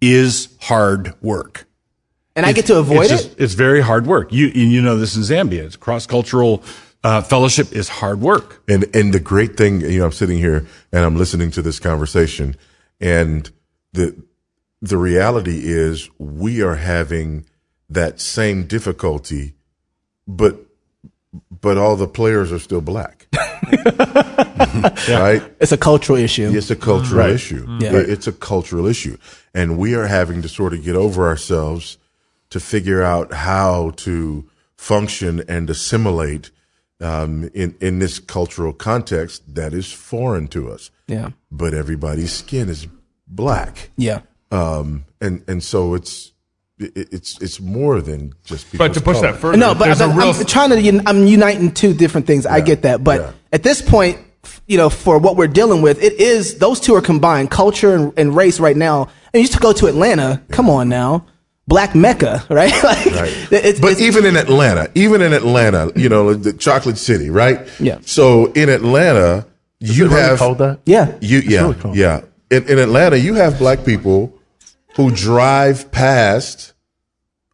is 0.00 0.56
hard 0.60 1.14
work. 1.20 1.66
And 2.36 2.46
I 2.46 2.52
get 2.52 2.66
to 2.66 2.78
avoid 2.78 3.04
it's 3.04 3.12
it. 3.12 3.16
just- 3.16 3.40
it's 3.40 3.54
very 3.54 3.80
hard 3.80 4.06
work. 4.06 4.32
You 4.32 4.46
and 4.46 4.72
you 4.72 4.80
know 4.80 4.96
this 4.98 5.16
in 5.16 5.22
Zambia. 5.22 5.64
It's 5.64 5.76
cross 5.76 6.06
cultural 6.06 6.62
uh, 7.04 7.20
fellowship 7.22 7.72
is 7.72 7.88
hard 7.88 8.20
work. 8.20 8.62
And 8.68 8.84
and 8.94 9.12
the 9.12 9.20
great 9.20 9.56
thing, 9.56 9.80
you 9.82 9.98
know, 9.98 10.06
I'm 10.06 10.12
sitting 10.12 10.38
here 10.38 10.66
and 10.92 11.04
I'm 11.04 11.16
listening 11.16 11.50
to 11.52 11.62
this 11.62 11.78
conversation, 11.78 12.56
and 13.00 13.50
the 13.92 14.16
the 14.80 14.96
reality 14.98 15.60
is 15.64 16.08
we 16.18 16.62
are 16.62 16.76
having 16.76 17.46
that 17.90 18.20
same 18.20 18.66
difficulty, 18.66 19.54
but 20.26 20.56
but 21.60 21.76
all 21.78 21.96
the 21.96 22.08
players 22.08 22.50
are 22.52 22.58
still 22.58 22.80
black. 22.80 23.23
Right? 25.08 25.42
It's 25.60 25.72
a 25.72 25.76
cultural 25.76 26.18
issue. 26.18 26.50
It's 26.54 26.70
a 26.70 26.76
cultural 26.76 27.20
Right. 27.20 27.30
issue. 27.34 27.66
Yeah. 27.80 27.94
It- 27.96 28.08
It's 28.10 28.26
a 28.26 28.32
cultural 28.32 28.86
issue. 28.86 29.16
And 29.54 29.78
we 29.78 29.94
are 29.94 30.06
having 30.06 30.42
to 30.42 30.48
sort 30.48 30.72
of 30.72 30.82
get 30.84 30.96
over 30.96 31.26
ourselves 31.26 31.98
to 32.50 32.60
figure 32.60 33.02
out 33.02 33.32
how 33.32 33.90
to 33.96 34.44
function 34.76 35.42
and 35.48 35.70
assimilate 35.70 36.50
um, 37.00 37.50
in, 37.54 37.74
in 37.80 37.98
this 37.98 38.18
cultural 38.18 38.72
context 38.72 39.54
that 39.54 39.72
is 39.74 39.92
foreign 39.92 40.48
to 40.48 40.70
us. 40.70 40.90
Yeah. 41.08 41.30
But 41.50 41.74
everybody's 41.74 42.32
skin 42.32 42.68
is 42.68 42.86
black. 43.26 43.90
Yeah. 43.96 44.20
Um, 44.50 45.04
and, 45.20 45.42
and 45.48 45.62
so 45.62 45.94
it's, 45.94 46.32
it, 46.78 47.12
it's, 47.12 47.40
it's 47.40 47.60
more 47.60 48.00
than 48.00 48.32
just 48.44 48.76
But 48.76 48.94
to 48.94 49.00
push 49.00 49.16
color. 49.20 49.32
that 49.32 49.40
further, 49.40 49.56
No, 49.56 49.74
but, 49.74 49.96
but 49.98 50.00
a 50.00 50.08
real 50.08 50.30
I'm 50.30 50.44
trying 50.44 50.70
to. 50.70 50.88
un- 50.88 51.02
I'm 51.06 51.26
uniting 51.26 51.72
two 51.72 51.94
different 51.94 52.26
things. 52.26 52.46
I 52.46 52.60
get 52.60 52.82
that, 52.82 53.04
but 53.04 53.34
at 53.52 53.62
this 53.62 53.80
point, 53.80 54.18
you 54.66 54.76
know, 54.76 54.90
for 54.90 55.18
what 55.18 55.36
we're 55.36 55.46
dealing 55.46 55.82
with, 55.82 56.02
it 56.02 56.14
is 56.14 56.58
those 56.58 56.80
two 56.80 56.94
are 56.94 57.00
combined, 57.00 57.50
culture 57.50 57.94
and, 57.94 58.12
and 58.18 58.36
race 58.36 58.58
right 58.60 58.76
now. 58.76 59.02
And 59.04 59.34
you 59.34 59.40
used 59.40 59.52
to 59.54 59.58
go 59.60 59.72
to 59.72 59.86
Atlanta. 59.86 60.42
Come 60.50 60.68
on 60.68 60.88
now, 60.88 61.26
Black 61.68 61.94
Mecca, 61.94 62.44
right? 62.50 62.72
like, 62.82 63.06
Right. 63.06 63.48
It's, 63.52 63.80
but 63.80 64.00
even 64.00 64.26
in 64.26 64.36
Atlanta, 64.36 64.90
even 64.94 65.22
in 65.22 65.32
Atlanta, 65.32 65.92
you 65.96 66.08
know, 66.08 66.34
the 66.34 66.52
chocolate 66.52 66.98
city, 66.98 67.30
right? 67.30 67.66
Yeah. 67.78 67.98
So 68.02 68.52
in 68.52 68.68
Atlanta, 68.68 69.46
you 69.80 70.06
it 70.06 70.08
really 70.08 70.20
have 70.22 70.38
called 70.38 70.58
that? 70.58 70.80
Yeah. 70.86 71.16
You 71.20 71.38
yeah 71.40 71.72
really 71.72 71.98
yeah. 71.98 72.20
In, 72.50 72.68
in 72.68 72.78
Atlanta, 72.78 73.18
you 73.18 73.34
have 73.34 73.58
black 73.58 73.84
people 73.84 74.33
who 74.96 75.10
drive 75.10 75.90
past 75.92 76.72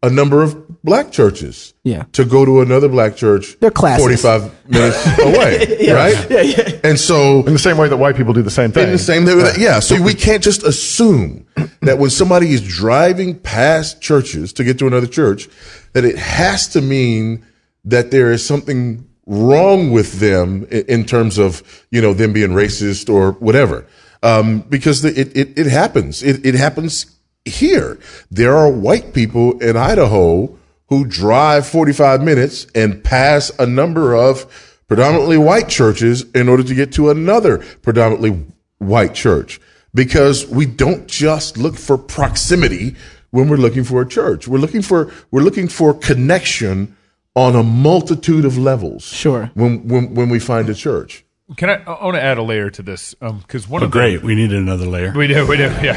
a 0.03 0.09
number 0.09 0.43
of 0.43 0.83
black 0.83 1.13
churches. 1.13 1.75
Yeah. 1.85 2.05
To 2.13 2.25
go 2.25 2.45
to 2.47 2.61
another 2.63 2.89
black 2.89 3.17
church. 3.17 3.59
They're 3.61 3.71
classist. 3.71 3.99
Forty 3.99 4.17
five 4.17 4.69
minutes 4.69 5.05
away, 5.19 5.77
Yeah. 5.81 5.93
right? 5.93 6.31
Yeah, 6.31 6.41
yeah. 6.41 6.81
And 6.85 6.99
so 6.99 7.45
In 7.45 7.53
the 7.53 7.59
same 7.59 7.77
way 7.77 7.89
that 7.89 7.99
white 7.99 8.17
people 8.17 8.33
do 8.33 8.41
the 8.43 8.51
same 8.51 8.73
thing. 8.73 8.85
in 8.85 8.93
the 8.93 8.99
same 8.99 9.25
way 9.27 9.35
that, 9.35 9.59
yeah. 9.59 9.79
So 9.81 10.01
we 10.01 10.15
can't 10.15 10.43
just 10.43 10.63
assume 10.63 11.47
that 11.83 11.99
when 11.99 12.09
somebody 12.11 12.53
is 12.53 12.67
driving 12.67 13.39
past 13.39 14.01
churches 14.01 14.55
to 14.55 14.65
get 14.65 14.79
to 14.79 14.87
another 14.87 15.07
church, 15.07 15.49
that 15.93 16.05
it 16.07 16.17
has 16.17 16.69
to 16.69 16.81
mean 16.81 17.45
that 17.85 18.11
there 18.11 18.33
is 18.33 18.45
something 18.45 19.07
wrong 19.27 19.91
with 19.93 20.19
them 20.21 20.65
in, 20.71 20.85
in 20.87 21.05
terms 21.05 21.37
of, 21.39 21.63
you 21.91 22.01
know, 22.01 22.15
them 22.15 22.33
being 22.33 22.51
racist 22.51 23.13
or 23.13 23.33
whatever. 23.33 23.87
Um, 24.23 24.61
because 24.61 25.03
the, 25.03 25.09
it, 25.19 25.37
it, 25.37 25.59
it 25.59 25.67
happens. 25.67 26.23
It, 26.23 26.45
it 26.45 26.55
happens 26.55 27.17
here. 27.45 27.99
There 28.31 28.57
are 28.57 28.71
white 28.71 29.15
people 29.15 29.59
in 29.61 29.77
Idaho 29.77 30.59
who 30.89 31.05
drive 31.05 31.67
45 31.67 32.23
minutes 32.23 32.67
and 32.75 33.03
pass 33.03 33.51
a 33.59 33.67
number 33.67 34.15
of 34.15 34.79
predominantly 34.89 35.39
white 35.39 35.69
churches 35.69 36.29
in 36.33 36.49
order 36.49 36.65
to 36.65 36.75
get 36.75 36.93
to 36.95 37.11
another 37.11 37.59
predominantly 37.83 38.45
white 38.79 39.15
church 39.15 39.61
because 39.95 40.47
we 40.49 40.67
don't 40.67 41.07
just 41.07 41.57
look 41.57 41.77
for 41.77 41.97
proximity 41.97 42.97
when 43.31 43.49
we're 43.49 43.57
looking 43.57 43.85
for 43.85 44.03
a 44.03 44.09
church. 44.09 44.49
We're 44.49 44.59
looking 44.59 44.83
for, 44.83 45.13
we're 45.31 45.43
looking 45.43 45.69
for 45.69 45.95
connection 45.95 46.97
on 47.37 47.55
a 47.55 47.63
multitude 47.63 48.45
of 48.45 48.59
levels. 48.59 49.05
Sure. 49.05 49.51
When, 49.55 49.87
when, 49.87 50.15
when 50.15 50.29
we 50.29 50.41
find 50.41 50.69
a 50.69 50.75
church. 50.75 51.25
Can 51.57 51.69
I? 51.71 51.83
I 51.85 52.05
want 52.05 52.15
to 52.17 52.23
add 52.23 52.39
a 52.39 52.43
layer 52.43 52.71
to 52.71 52.83
this 52.83 53.15
um, 53.21 53.39
because 53.39 53.69
one 53.69 53.83
Oh, 53.83 53.87
of 53.87 53.91
the- 53.91 53.99
great. 53.99 54.23
We 54.23 54.35
need 54.35 54.53
another 54.53 54.87
layer. 54.87 55.13
we 55.17 55.27
do, 55.27 55.47
we 55.47 55.57
do, 55.57 55.65
yeah. 55.83 55.97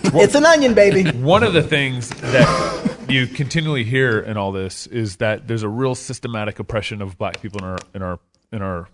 it's 0.04 0.34
an 0.34 0.44
onion, 0.46 0.74
baby. 0.74 1.10
One 1.18 1.42
of 1.42 1.52
the 1.52 1.62
things 1.62 2.10
that 2.10 2.96
you 3.08 3.26
continually 3.26 3.84
hear 3.84 4.20
in 4.20 4.36
all 4.36 4.52
this 4.52 4.86
is 4.86 5.16
that 5.16 5.48
there's 5.48 5.62
a 5.64 5.68
real 5.68 5.94
systematic 5.94 6.58
oppression 6.58 7.02
of 7.02 7.18
black 7.18 7.40
people 7.42 7.60
in 7.60 7.64
our 7.66 7.78
in 7.94 8.02
our 8.02 8.18
in 8.52 8.62
our 8.62 8.88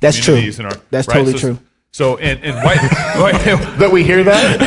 That's 0.00 0.18
true. 0.18 0.36
in 0.36 0.64
our- 0.64 0.72
That's 0.90 1.08
right? 1.08 1.14
totally 1.14 1.32
So- 1.38 1.54
true. 1.54 1.58
So 1.90 2.18
and 2.18 2.44
and 2.44 2.54
white, 2.56 2.78
white 3.18 3.32
that 3.78 3.90
we 3.90 4.04
hear 4.04 4.22
that? 4.22 4.60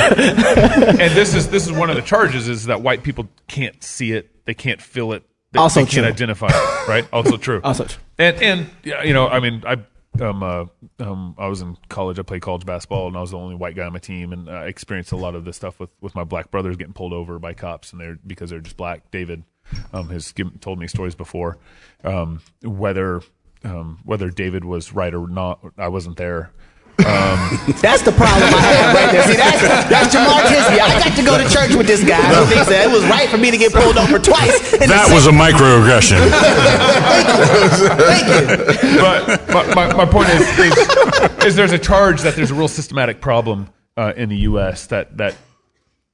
and 0.99 1.11
this 1.13 1.35
is 1.35 1.49
this 1.49 1.65
is 1.67 1.71
one 1.71 1.89
of 1.91 1.95
the 1.95 2.01
charges 2.01 2.47
is 2.49 2.65
that 2.65 2.81
white 2.81 3.03
people 3.03 3.29
can't 3.47 3.81
see 3.83 4.11
it, 4.11 4.43
they 4.45 4.55
can't 4.55 4.81
feel 4.81 5.13
it, 5.13 5.23
they, 5.51 5.59
Also 5.59 5.85
they 5.85 5.89
can't 5.91 6.05
identify 6.07 6.47
it, 6.49 6.87
right? 6.89 7.07
Also 7.13 7.37
true. 7.37 7.61
Also 7.63 7.85
true. 7.85 8.01
And 8.17 8.41
and 8.41 8.69
you 8.83 9.13
know, 9.13 9.27
I 9.27 9.39
mean, 9.39 9.63
I 9.67 9.77
um 10.19 10.43
uh, 10.43 10.65
um 10.99 11.35
I 11.37 11.47
was 11.47 11.61
in 11.61 11.77
college. 11.89 12.19
I 12.19 12.23
played 12.23 12.41
college 12.41 12.65
basketball, 12.65 13.07
and 13.07 13.15
I 13.15 13.21
was 13.21 13.31
the 13.31 13.37
only 13.37 13.55
white 13.55 13.75
guy 13.75 13.85
on 13.85 13.93
my 13.93 13.99
team, 13.99 14.33
and 14.33 14.49
I 14.49 14.65
experienced 14.65 15.11
a 15.11 15.17
lot 15.17 15.35
of 15.35 15.45
this 15.45 15.55
stuff 15.55 15.79
with 15.79 15.89
with 16.01 16.15
my 16.15 16.23
black 16.23 16.51
brothers 16.51 16.75
getting 16.77 16.93
pulled 16.93 17.13
over 17.13 17.39
by 17.39 17.53
cops, 17.53 17.91
and 17.91 18.01
they're 18.01 18.19
because 18.25 18.49
they're 18.49 18.59
just 18.59 18.77
black. 18.77 19.09
David 19.11 19.43
um 19.93 20.09
has 20.09 20.33
told 20.59 20.79
me 20.79 20.87
stories 20.87 21.15
before, 21.15 21.57
um 22.03 22.41
whether 22.63 23.21
um 23.63 23.99
whether 24.03 24.29
David 24.29 24.65
was 24.65 24.93
right 24.93 25.13
or 25.13 25.27
not. 25.27 25.59
I 25.77 25.87
wasn't 25.87 26.17
there. 26.17 26.51
Um, 27.05 27.39
That's 27.81 28.01
the 28.01 28.11
problem 28.11 28.49
I 28.53 28.61
have 28.61 28.95
right 28.95 29.11
there. 29.11 29.23
See, 29.27 29.35
that's, 29.35 29.61
that's 29.89 30.15
Jemar 30.15 30.41
Tisby. 30.45 30.79
I 30.79 30.99
got 30.99 31.15
to 31.15 31.23
go 31.23 31.37
to 31.37 31.49
church 31.49 31.75
with 31.75 31.87
this 31.87 32.03
guy 32.03 32.21
who 32.21 32.45
thinks 32.45 32.67
that 32.67 32.87
it 32.87 32.91
was 32.91 33.03
right 33.05 33.29
for 33.29 33.37
me 33.37 33.51
to 33.51 33.57
get 33.57 33.73
pulled 33.73 33.97
over 33.97 34.19
twice. 34.19 34.71
That 34.71 35.09
was 35.11 35.27
a 35.27 35.31
microaggression. 35.31 36.19
Thank 38.05 38.27
you. 38.27 39.01
but 39.01 39.75
my, 39.75 39.87
my, 39.87 39.93
my 39.93 40.05
point 40.05 40.29
is, 40.29 40.41
is, 40.59 41.45
is 41.45 41.55
there's 41.55 41.71
a 41.71 41.79
charge 41.79 42.21
that 42.21 42.35
there's 42.35 42.51
a 42.51 42.55
real 42.55 42.67
systematic 42.67 43.21
problem 43.21 43.69
uh, 43.97 44.13
in 44.15 44.29
the 44.29 44.37
U.S. 44.37 44.87
that 44.87 45.17
that 45.17 45.35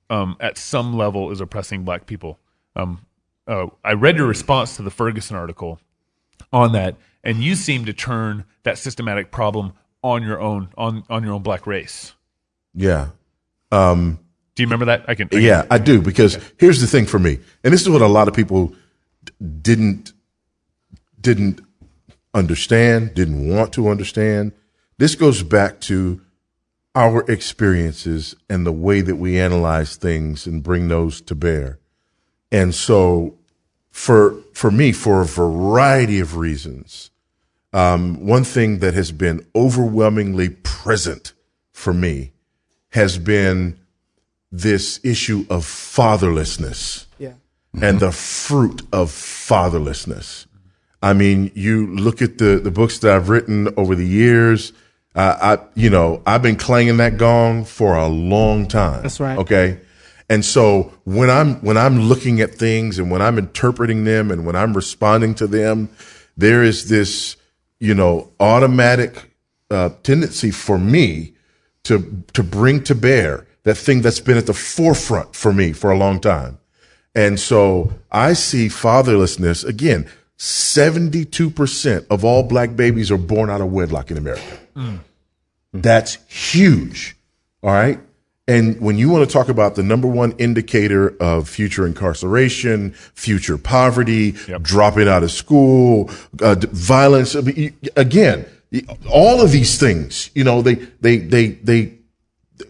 um, 0.09 0.35
at 0.39 0.57
some 0.57 0.95
level 0.95 1.31
is 1.31 1.41
oppressing 1.41 1.83
black 1.83 2.05
people. 2.05 2.39
Um, 2.75 3.05
uh, 3.47 3.67
I 3.83 3.93
read 3.93 4.17
your 4.17 4.27
response 4.27 4.75
to 4.77 4.83
the 4.83 4.91
Ferguson 4.91 5.35
article 5.35 5.79
on 6.51 6.73
that, 6.73 6.95
and 7.23 7.43
you 7.43 7.55
seem 7.55 7.85
to 7.85 7.93
turn 7.93 8.45
that 8.63 8.77
systematic 8.77 9.31
problem 9.31 9.73
on 10.03 10.23
your 10.23 10.39
own 10.39 10.69
on 10.77 11.03
on 11.09 11.23
your 11.23 11.33
own 11.33 11.43
black 11.43 11.65
race. 11.67 12.13
Yeah. 12.73 13.09
Um, 13.71 14.19
Do 14.55 14.63
you 14.63 14.67
remember 14.67 14.85
that? 14.85 15.05
I 15.07 15.15
can. 15.15 15.27
I 15.27 15.29
can- 15.29 15.41
Yeah, 15.41 15.65
I 15.69 15.77
do 15.77 16.01
because 16.01 16.37
here's 16.57 16.79
the 16.81 16.87
thing 16.87 17.05
for 17.05 17.19
me, 17.19 17.39
and 17.63 17.73
this 17.73 17.81
is 17.81 17.89
what 17.89 18.01
a 18.01 18.07
lot 18.07 18.27
of 18.27 18.33
people 18.33 18.73
d- 19.23 19.33
didn't 19.61 20.13
didn't 21.19 21.61
understand, 22.33 23.13
didn't 23.13 23.49
want 23.49 23.73
to 23.73 23.89
understand. 23.89 24.51
This 24.97 25.15
goes 25.15 25.43
back 25.43 25.79
to 25.81 26.21
our 26.95 27.21
experiences 27.29 28.35
and 28.49 28.65
the 28.65 28.71
way 28.71 29.01
that 29.01 29.15
we 29.17 29.39
analyze 29.39 29.95
things 29.95 30.47
and 30.47 30.63
bring 30.63 30.87
those 30.87 31.21
to 31.21 31.35
bear. 31.35 31.79
And 32.51 32.73
so, 32.73 33.35
for 33.91 34.35
for 34.53 34.71
me, 34.71 34.91
for 34.91 35.21
a 35.21 35.25
variety 35.25 36.19
of 36.19 36.37
reasons, 36.37 37.11
um, 37.73 38.25
one 38.25 38.43
thing 38.43 38.79
that 38.79 38.93
has 38.93 39.11
been 39.11 39.45
overwhelmingly 39.55 40.49
present 40.49 41.33
for 41.71 41.93
me 41.93 42.31
has 42.91 43.17
been 43.17 43.77
this 44.51 44.99
issue 45.03 45.45
of 45.49 45.63
fatherlessness 45.65 47.05
Yeah. 47.19 47.33
and 47.81 47.99
the 47.99 48.11
fruit 48.11 48.81
of 48.93 49.09
fatherlessness. 49.11 50.45
I 51.01 51.13
mean, 51.13 51.51
you 51.53 51.87
look 51.95 52.21
at 52.21 52.37
the, 52.37 52.59
the 52.59 52.71
books 52.71 52.99
that 52.99 53.13
I've 53.15 53.29
written 53.29 53.67
over 53.77 53.93
the 53.95 54.05
years. 54.07 54.73
Uh, 55.15 55.57
I, 55.57 55.65
you 55.75 55.89
know, 55.89 56.21
I've 56.25 56.41
been 56.41 56.55
clanging 56.55 56.97
that 56.97 57.17
gong 57.17 57.65
for 57.65 57.95
a 57.95 58.07
long 58.07 58.67
time. 58.67 59.03
That's 59.03 59.19
right. 59.19 59.37
Okay. 59.37 59.79
And 60.29 60.43
so 60.43 60.91
when 61.05 61.29
I'm, 61.29 61.55
when 61.61 61.77
I'm 61.77 61.99
looking 62.01 62.41
at 62.41 62.53
things 62.53 62.99
and 62.99 63.09
when 63.11 63.21
I'm 63.21 63.37
interpreting 63.37 64.03
them 64.03 64.31
and 64.31 64.45
when 64.45 64.55
I'm 64.55 64.73
responding 64.75 65.35
to 65.35 65.47
them, 65.47 65.89
there 66.35 66.63
is 66.63 66.89
this, 66.89 67.36
you 67.79 67.93
know, 67.93 68.31
automatic 68.39 69.31
uh, 69.69 69.89
tendency 70.03 70.51
for 70.51 70.77
me 70.77 71.33
to 71.83 72.23
to 72.33 72.43
bring 72.43 72.83
to 72.83 72.95
bear 72.95 73.45
that 73.63 73.75
thing 73.75 74.01
that's 74.01 74.19
been 74.19 74.37
at 74.37 74.45
the 74.45 74.53
forefront 74.53 75.35
for 75.35 75.51
me 75.51 75.73
for 75.73 75.91
a 75.91 75.97
long 75.97 76.19
time. 76.19 76.57
And 77.13 77.39
so 77.39 77.93
I 78.11 78.33
see 78.33 78.67
fatherlessness 78.67 79.65
again. 79.65 80.09
72% 80.37 82.05
of 82.11 82.23
all 82.23 82.43
black 82.43 82.75
babies 82.75 83.09
are 83.09 83.17
born 83.17 83.49
out 83.49 83.59
of 83.59 83.71
wedlock 83.71 84.11
in 84.11 84.17
America. 84.17 84.59
That's 85.73 86.15
huge. 86.27 87.17
All 87.63 87.71
right. 87.71 87.99
And 88.47 88.79
when 88.79 88.97
you 88.97 89.09
want 89.09 89.27
to 89.27 89.31
talk 89.31 89.49
about 89.49 89.75
the 89.75 89.83
number 89.83 90.07
one 90.07 90.31
indicator 90.37 91.15
of 91.21 91.49
future 91.49 91.85
incarceration, 91.85 92.91
future 93.13 93.57
poverty, 93.57 94.31
dropping 94.61 95.09
out 95.09 95.23
of 95.23 95.31
school, 95.31 96.09
uh, 96.41 96.55
violence, 96.71 97.35
I 97.35 97.41
mean, 97.41 97.55
you- 97.57 97.89
again, 97.97 98.45
all 99.09 99.41
of 99.41 99.51
these 99.51 99.77
things, 99.77 100.29
you 100.33 100.43
know, 100.45 100.61
they, 100.61 100.75
they, 100.75 101.17
they, 101.17 101.47
they, 101.47 101.93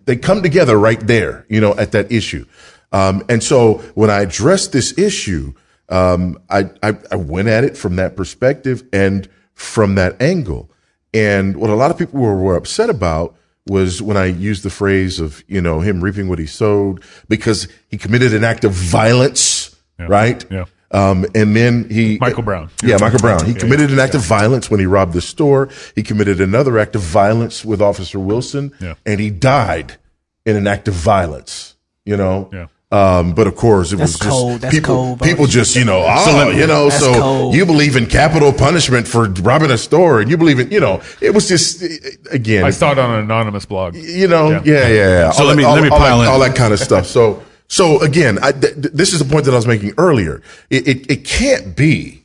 they 0.05 0.15
come 0.15 0.41
together 0.41 0.77
right 0.77 0.99
there, 0.99 1.45
you 1.47 1.61
know, 1.61 1.75
at 1.75 1.91
that 1.91 2.11
issue. 2.11 2.45
Um, 2.91 3.23
and 3.29 3.43
so 3.43 3.75
when 3.95 4.09
I 4.09 4.21
addressed 4.21 4.71
this 4.71 4.97
issue, 4.97 5.53
um, 5.89 6.39
I, 6.49 6.69
I, 6.81 6.97
I 7.11 7.15
went 7.15 7.47
at 7.49 7.63
it 7.63 7.77
from 7.77 7.97
that 7.97 8.15
perspective 8.15 8.83
and 8.91 9.29
from 9.53 9.95
that 9.95 10.21
angle. 10.21 10.71
And 11.13 11.57
what 11.57 11.69
a 11.69 11.75
lot 11.75 11.91
of 11.91 11.97
people 11.97 12.19
were, 12.19 12.35
were 12.35 12.55
upset 12.55 12.89
about 12.89 13.35
was 13.69 14.01
when 14.01 14.17
I 14.17 14.25
used 14.25 14.63
the 14.63 14.69
phrase 14.69 15.19
of, 15.19 15.43
you 15.47 15.61
know, 15.61 15.79
him 15.81 16.01
reaping 16.03 16.27
what 16.29 16.39
he 16.39 16.45
sowed 16.45 17.03
because 17.29 17.67
he 17.89 17.97
committed 17.97 18.33
an 18.33 18.43
act 18.43 18.63
of 18.63 18.71
violence, 18.71 19.75
right? 19.99 20.43
Yeah. 20.51 20.65
Um, 20.89 21.25
and 21.35 21.53
then 21.55 21.89
he, 21.89 22.17
Michael 22.19 22.43
Brown. 22.43 22.69
Yeah, 22.81 22.97
Michael 23.01 23.19
Brown. 23.19 23.45
He 23.45 23.51
Yeah, 23.51 23.57
committed 23.59 23.91
an 23.91 23.99
act 23.99 24.15
of 24.15 24.21
violence 24.21 24.71
when 24.71 24.79
he 24.79 24.85
robbed 24.85 25.13
the 25.13 25.21
store. 25.21 25.67
He 25.95 26.03
committed 26.03 26.39
another 26.39 26.79
act 26.79 26.95
of 26.95 27.01
violence 27.01 27.65
with 27.65 27.81
Officer 27.81 28.19
Wilson 28.19 28.71
Yeah. 28.79 28.93
and 29.05 29.19
he 29.19 29.29
died 29.29 29.97
in 30.45 30.55
an 30.55 30.65
act 30.65 30.87
of 30.87 30.93
violence, 30.93 31.75
you 32.05 32.15
know? 32.15 32.49
Yeah. 32.53 32.67
Um, 32.89 33.33
but 33.33 33.47
of 33.47 33.55
course, 33.57 33.91
it 33.91 33.97
That's 33.97 34.13
was 34.13 34.19
just 34.19 34.29
cold. 34.29 34.61
That's 34.61 34.73
people. 34.73 34.95
cold, 34.95 35.21
people 35.21 35.45
just, 35.45 35.75
you 35.75 35.83
know, 35.83 36.05
oh, 36.07 36.25
So 36.25 36.49
you 36.51 36.65
know, 36.67 36.89
so 36.89 37.13
cold. 37.19 37.53
you 37.55 37.65
believe 37.65 37.97
in 37.97 38.05
capital 38.05 38.53
punishment 38.53 39.05
for 39.05 39.27
robbing 39.27 39.71
a 39.71 39.77
store, 39.77 40.21
and 40.21 40.29
you 40.31 40.37
believe 40.37 40.57
in, 40.59 40.71
you 40.71 40.79
know, 40.79 41.01
it 41.19 41.33
was 41.33 41.49
just 41.49 41.83
again, 42.31 42.63
I 42.63 42.69
saw 42.69 42.93
it 42.93 42.97
on 42.97 43.11
an 43.11 43.19
anonymous 43.19 43.65
blog. 43.65 43.95
you 43.95 44.29
know, 44.29 44.51
Yeah. 44.51 44.61
yeah, 44.63 44.87
yeah. 44.87 44.87
yeah. 44.87 45.31
So 45.31 45.41
All 45.43 45.47
let 45.49 45.55
that- 45.55 45.57
me- 45.57 45.63
all, 45.65 45.73
let 45.75 45.83
me 45.83 45.89
all 45.89 45.97
pile 45.97 46.17
that, 46.19 46.23
in. 46.27 46.29
all 46.31 46.39
that 46.39 46.55
kind 46.55 46.71
of 46.71 46.79
stuff. 46.79 47.05
So, 47.07 47.43
so 47.67 47.99
again, 48.01 48.39
I, 48.41 48.53
th- 48.53 48.75
th- 48.75 48.93
this 48.93 49.11
is 49.11 49.19
the 49.19 49.25
point 49.25 49.43
that 49.45 49.51
I 49.51 49.57
was 49.57 49.67
making 49.67 49.93
earlier. 49.97 50.41
It, 50.69 50.87
it, 50.87 51.11
it 51.11 51.25
can't 51.25 51.75
be 51.75 52.23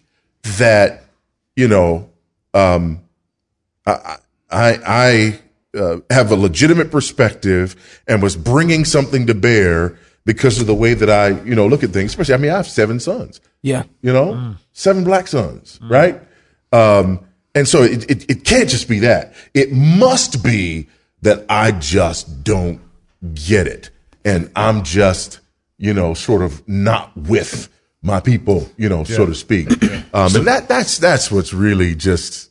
that 0.59 1.03
you 1.57 1.67
know, 1.67 2.09
um, 2.55 3.01
I, 3.85 4.17
I, 4.49 4.79
I 4.87 5.41
uh, 5.77 5.97
have 6.11 6.31
a 6.31 6.37
legitimate 6.37 6.93
perspective 6.93 7.75
and 8.07 8.23
was 8.23 8.37
bringing 8.37 8.85
something 8.85 9.27
to 9.27 9.35
bear 9.35 9.99
because 10.25 10.61
of 10.61 10.67
the 10.67 10.75
way 10.75 10.95
that 10.95 11.11
I, 11.11 11.29
you 11.43 11.55
know, 11.55 11.67
look 11.67 11.83
at 11.83 11.91
things. 11.91 12.13
Especially, 12.13 12.35
I 12.35 12.39
mean, 12.39 12.51
I 12.53 12.57
have 12.57 12.67
seven 12.69 13.01
sons 13.01 13.41
Yeah. 13.63 13.85
you 14.03 14.13
know, 14.13 14.55
seven 14.73 15.05
black 15.05 15.27
sons, 15.27 15.79
right? 15.83 16.21
Um, 16.73 17.21
and 17.55 17.69
so 17.69 17.83
it, 17.83 18.11
it, 18.11 18.31
it 18.31 18.45
can't 18.45 18.69
just 18.69 18.89
be 18.89 19.01
that. 19.01 19.35
It 19.53 19.73
must 19.73 20.43
be 20.43 20.89
that 21.23 21.45
I 21.49 21.73
just 21.73 22.45
don't 22.45 22.81
get 23.35 23.67
it. 23.67 23.91
And 24.25 24.51
I'm 24.57 24.83
just, 24.85 25.41
you 25.79 25.93
know, 25.93 26.15
sort 26.15 26.43
of 26.43 26.67
not 26.69 27.17
with 27.17 27.69
my 28.01 28.21
people, 28.21 28.69
you 28.77 28.89
know, 28.89 29.05
so 29.05 29.27
to 29.27 29.35
speak. 29.35 29.69
Um, 30.15 30.37
and 30.37 30.47
that, 30.47 30.69
that's, 30.69 30.99
that's 30.99 31.31
what's 31.33 31.55
really 31.55 31.95
just, 31.95 32.51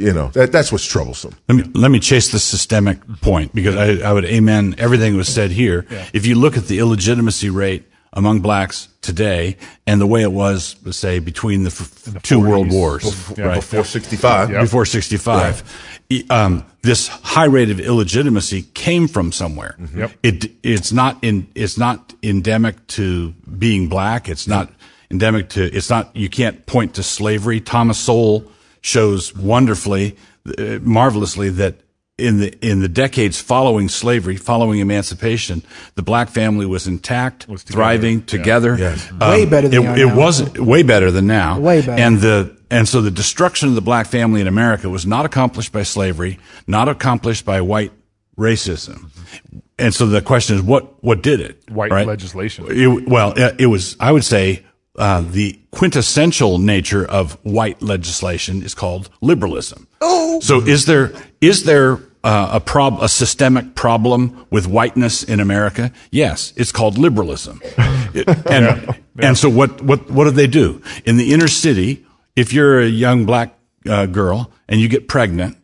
you 0.00 0.12
know, 0.12 0.28
that, 0.28 0.50
that's 0.52 0.72
what's 0.72 0.86
troublesome. 0.86 1.34
Let 1.48 1.54
me 1.56 1.64
let 1.74 1.90
me 1.90 2.00
chase 2.00 2.30
the 2.32 2.38
systemic 2.38 2.98
point 3.20 3.54
because 3.54 3.76
I, 3.76 4.08
I 4.08 4.12
would 4.12 4.24
amen 4.24 4.74
everything 4.78 5.12
that 5.12 5.18
was 5.18 5.32
said 5.32 5.50
here. 5.50 5.86
If 6.12 6.26
you 6.26 6.34
look 6.36 6.56
at 6.56 6.64
the 6.66 6.78
illegitimacy 6.78 7.50
rate 7.50 7.84
among 8.12 8.40
blacks 8.40 8.88
today 9.02 9.56
and 9.86 10.00
the 10.00 10.06
way 10.06 10.22
it 10.22 10.32
was, 10.32 10.74
let's 10.84 10.98
say, 10.98 11.20
between 11.20 11.62
the, 11.62 11.70
f- 11.70 12.22
two 12.22 12.40
40s. 12.40 12.48
world 12.48 12.70
wars, 12.72 13.04
Bef- 13.04 13.46
right? 13.46 13.54
Before 13.54 13.84
65. 13.84 14.48
before 14.48 14.84
65. 14.84 15.62
E- 16.10 16.24
Um, 16.28 16.64
this 16.82 17.06
high 17.06 17.44
rate 17.44 17.70
of 17.70 17.78
illegitimacy 17.78 18.62
came 18.74 19.06
from 19.06 19.30
somewhere. 19.30 19.76
Yep. 19.94 20.10
It, 20.24 20.50
it's 20.64 20.90
not 20.92 21.22
in, 21.22 21.46
it's 21.54 21.78
not 21.78 22.12
endemic 22.22 22.84
to 22.88 23.30
being 23.58 23.88
black. 23.88 24.28
It's 24.28 24.48
not 24.48 24.72
endemic 25.10 25.50
to, 25.50 25.62
it's 25.64 25.88
not, 25.88 26.14
you 26.16 26.28
can't 26.28 26.66
point 26.66 26.94
to 26.94 27.04
slavery. 27.04 27.60
Thomas 27.60 27.98
Sowell 27.98 28.42
shows 28.80 29.34
wonderfully, 29.36 30.16
uh, 30.58 30.78
marvelously 30.82 31.48
that 31.50 31.76
in 32.18 32.38
the, 32.38 32.52
in 32.66 32.80
the 32.80 32.88
decades 32.88 33.40
following 33.40 33.88
slavery, 33.88 34.36
following 34.36 34.80
emancipation, 34.80 35.62
the 35.94 36.02
black 36.02 36.28
family 36.28 36.66
was 36.66 36.86
intact, 36.86 37.48
Was 37.48 37.64
together. 37.64 37.76
thriving 37.76 38.18
Yeah. 38.18 38.24
together. 38.26 38.76
Yes. 38.78 39.10
Way 39.12 39.46
better 39.46 39.68
than 39.68 39.84
it, 39.86 39.98
it 40.00 40.14
wasn't 40.14 40.58
way 40.58 40.82
better 40.82 41.10
than 41.10 41.26
now. 41.26 41.58
Way 41.58 41.80
better. 41.80 41.92
And 42.02 42.20
the 42.20 42.56
and 42.72 42.86
so 42.86 43.00
the 43.00 43.10
destruction 43.10 43.68
of 43.70 43.74
the 43.74 43.80
black 43.80 44.06
family 44.06 44.40
in 44.40 44.46
America 44.46 44.88
was 44.88 45.04
not 45.06 45.24
accomplished 45.24 45.72
by 45.72 45.82
slavery, 45.82 46.38
not 46.66 46.88
accomplished 46.88 47.44
by 47.46 47.60
white 47.62 47.90
racism. 48.38 49.10
And 49.78 49.94
so 49.94 50.06
the 50.06 50.20
question 50.20 50.56
is, 50.56 50.62
what 50.62 51.02
what 51.02 51.22
did 51.22 51.40
it? 51.40 51.70
White 51.70 51.90
right? 51.90 52.06
legislation. 52.06 52.66
It, 52.68 53.08
well, 53.08 53.32
it, 53.36 53.62
it 53.62 53.66
was. 53.66 53.96
I 53.98 54.12
would 54.12 54.24
say 54.24 54.62
uh, 55.00 55.22
the 55.22 55.58
quintessential 55.70 56.58
nature 56.58 57.04
of 57.04 57.32
white 57.42 57.80
legislation 57.80 58.62
is 58.62 58.74
called 58.74 59.08
liberalism. 59.22 59.88
Oh. 60.02 60.40
So 60.40 60.60
is 60.60 60.84
there 60.84 61.12
is 61.40 61.64
there 61.64 61.98
uh, 62.22 62.50
a 62.52 62.60
prob 62.60 62.98
a 63.02 63.08
systemic 63.08 63.74
problem 63.74 64.46
with 64.50 64.66
whiteness 64.66 65.22
in 65.22 65.40
America? 65.40 65.90
Yes, 66.10 66.52
it's 66.54 66.70
called 66.70 66.98
liberalism. 66.98 67.62
It- 68.12 68.28
and 68.46 68.94
and 69.18 69.38
so 69.38 69.48
what 69.48 69.80
what 69.80 70.10
what 70.10 70.24
do 70.24 70.30
they 70.32 70.46
do 70.46 70.82
in 71.06 71.16
the 71.16 71.32
inner 71.32 71.48
city? 71.48 72.04
If 72.36 72.52
you're 72.52 72.80
a 72.80 72.86
young 72.86 73.24
black 73.24 73.58
uh, 73.88 74.04
girl 74.06 74.52
and 74.68 74.80
you 74.80 74.88
get 74.88 75.08
pregnant, 75.08 75.56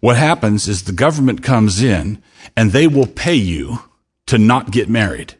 what 0.00 0.16
happens 0.16 0.66
is 0.66 0.84
the 0.84 0.92
government 0.92 1.42
comes 1.42 1.82
in 1.82 2.22
and 2.56 2.72
they 2.72 2.86
will 2.86 3.06
pay 3.06 3.34
you 3.34 3.80
to 4.26 4.38
not 4.38 4.70
get 4.70 4.88
married. 4.88 5.34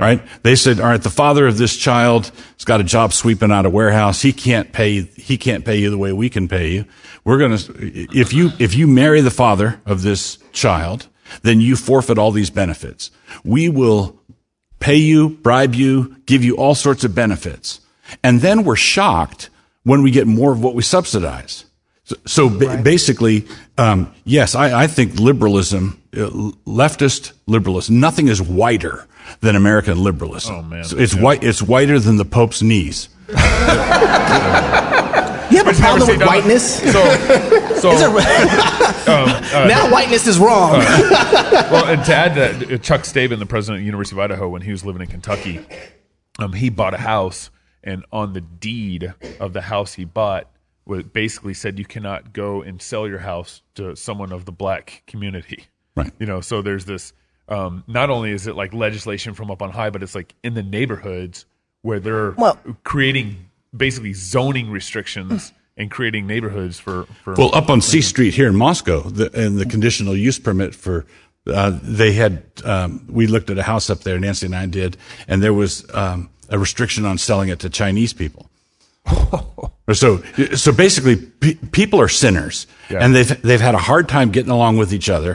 Right? 0.00 0.22
They 0.42 0.56
said, 0.56 0.80
all 0.80 0.86
right, 0.86 1.02
the 1.02 1.10
father 1.10 1.46
of 1.46 1.58
this 1.58 1.76
child 1.76 2.30
has 2.56 2.64
got 2.64 2.80
a 2.80 2.84
job 2.84 3.12
sweeping 3.12 3.50
out 3.50 3.66
a 3.66 3.70
warehouse. 3.70 4.22
He 4.22 4.32
can't 4.32 4.72
pay, 4.72 5.02
he 5.02 5.36
can't 5.36 5.64
pay 5.64 5.78
you 5.78 5.90
the 5.90 5.98
way 5.98 6.12
we 6.12 6.30
can 6.30 6.48
pay 6.48 6.72
you. 6.72 6.84
We're 7.24 7.38
going 7.38 7.56
to, 7.56 8.18
if 8.18 8.32
you, 8.32 8.50
if 8.58 8.74
you 8.74 8.86
marry 8.86 9.20
the 9.20 9.30
father 9.30 9.80
of 9.86 10.02
this 10.02 10.38
child, 10.52 11.08
then 11.42 11.60
you 11.60 11.76
forfeit 11.76 12.18
all 12.18 12.30
these 12.30 12.50
benefits. 12.50 13.10
We 13.44 13.68
will 13.68 14.20
pay 14.78 14.96
you, 14.96 15.30
bribe 15.30 15.74
you, 15.74 16.16
give 16.26 16.44
you 16.44 16.56
all 16.56 16.74
sorts 16.74 17.04
of 17.04 17.14
benefits. 17.14 17.80
And 18.22 18.40
then 18.40 18.64
we're 18.64 18.76
shocked 18.76 19.48
when 19.84 20.02
we 20.02 20.10
get 20.10 20.26
more 20.26 20.52
of 20.52 20.62
what 20.62 20.74
we 20.74 20.82
subsidize. 20.82 21.64
So, 22.04 22.16
so 22.26 22.48
ba- 22.50 22.80
basically, 22.82 23.46
um, 23.78 24.12
yes, 24.24 24.54
I, 24.54 24.82
I 24.82 24.86
think 24.86 25.18
liberalism, 25.18 26.02
leftist 26.14 27.32
liberalism, 27.46 28.00
nothing 28.00 28.28
is 28.28 28.40
whiter 28.40 29.06
than 29.40 29.56
American 29.56 30.02
liberalism. 30.02 30.54
Oh, 30.56 30.62
man. 30.62 30.84
So 30.84 30.96
it's 30.98 31.14
white. 31.14 31.42
It's 31.44 31.62
whiter 31.62 31.98
than 31.98 32.16
the 32.16 32.24
Pope's 32.24 32.62
knees. 32.62 33.08
You 35.50 35.58
have 35.58 35.66
a 35.68 35.72
Never 35.72 35.80
problem 35.82 36.08
with 36.08 36.18
done. 36.18 36.26
whiteness? 36.28 36.80
So, 36.80 37.04
so 37.76 37.90
Is 37.92 38.00
it- 39.06 39.68
now 39.68 39.90
whiteness 39.92 40.26
is 40.26 40.38
wrong. 40.38 40.78
well, 40.80 41.84
and 41.86 42.02
to 42.06 42.14
add 42.14 42.34
that, 42.34 42.72
uh, 42.72 42.78
Chuck 42.78 43.02
Staben, 43.02 43.38
the 43.38 43.46
president 43.46 43.76
of 43.76 43.80
the 43.82 43.86
University 43.86 44.16
of 44.16 44.20
Idaho, 44.20 44.48
when 44.48 44.62
he 44.62 44.70
was 44.72 44.84
living 44.86 45.02
in 45.02 45.08
Kentucky, 45.08 45.60
um, 46.38 46.54
he 46.54 46.70
bought 46.70 46.94
a 46.94 46.98
house, 46.98 47.50
and 47.84 48.04
on 48.10 48.32
the 48.32 48.40
deed 48.40 49.12
of 49.38 49.52
the 49.52 49.60
house 49.60 49.94
he 49.94 50.04
bought, 50.06 50.50
what 50.84 51.12
basically 51.12 51.54
said 51.54 51.78
you 51.78 51.84
cannot 51.84 52.32
go 52.32 52.62
and 52.62 52.80
sell 52.82 53.06
your 53.06 53.18
house 53.20 53.62
to 53.74 53.94
someone 53.94 54.32
of 54.32 54.46
the 54.46 54.52
black 54.52 55.02
community. 55.06 55.66
Right. 55.96 56.12
You 56.18 56.26
know, 56.26 56.40
so 56.40 56.62
there's 56.62 56.84
this. 56.84 57.12
Um, 57.48 57.84
not 57.86 58.08
only 58.10 58.30
is 58.30 58.46
it 58.46 58.56
like 58.56 58.72
legislation 58.72 59.34
from 59.34 59.50
up 59.50 59.60
on 59.60 59.70
high, 59.70 59.90
but 59.90 60.02
it's 60.02 60.14
like 60.14 60.34
in 60.42 60.54
the 60.54 60.62
neighborhoods 60.62 61.44
where 61.82 62.00
they're 62.00 62.30
Well- 62.32 62.58
creating 62.84 63.50
basically 63.76 64.14
zoning 64.14 64.70
restrictions 64.70 65.52
and 65.76 65.90
creating 65.90 66.26
neighborhoods 66.26 66.78
for 66.78 67.04
for. 67.22 67.34
Well, 67.34 67.54
up 67.54 67.68
on 67.68 67.80
C 67.80 68.00
Street 68.00 68.34
here 68.34 68.48
in 68.48 68.56
Moscow, 68.56 69.02
the, 69.02 69.30
and 69.38 69.58
the 69.58 69.66
conditional 69.66 70.16
use 70.16 70.38
permit 70.38 70.74
for, 70.74 71.04
uh, 71.46 71.78
they 71.82 72.12
had, 72.12 72.44
um, 72.64 73.06
we 73.10 73.26
looked 73.26 73.50
at 73.50 73.58
a 73.58 73.62
house 73.64 73.90
up 73.90 74.00
there, 74.00 74.18
Nancy 74.18 74.46
and 74.46 74.54
I 74.54 74.66
did, 74.66 74.96
and 75.28 75.42
there 75.42 75.52
was 75.52 75.84
um, 75.92 76.30
a 76.48 76.58
restriction 76.58 77.04
on 77.04 77.18
selling 77.18 77.48
it 77.50 77.58
to 77.60 77.68
Chinese 77.68 78.12
people. 78.12 78.48
So, 79.92 80.22
so 80.54 80.72
basically, 80.72 81.16
pe- 81.16 81.54
people 81.72 82.00
are 82.00 82.08
sinners, 82.08 82.66
Yeah. 82.90 82.98
and 83.04 83.14
they've 83.14 83.42
they've 83.42 83.60
had 83.60 83.74
a 83.74 83.78
hard 83.78 84.08
time 84.08 84.30
getting 84.30 84.50
along 84.50 84.76
with 84.78 84.92
each 84.92 85.08
other 85.10 85.34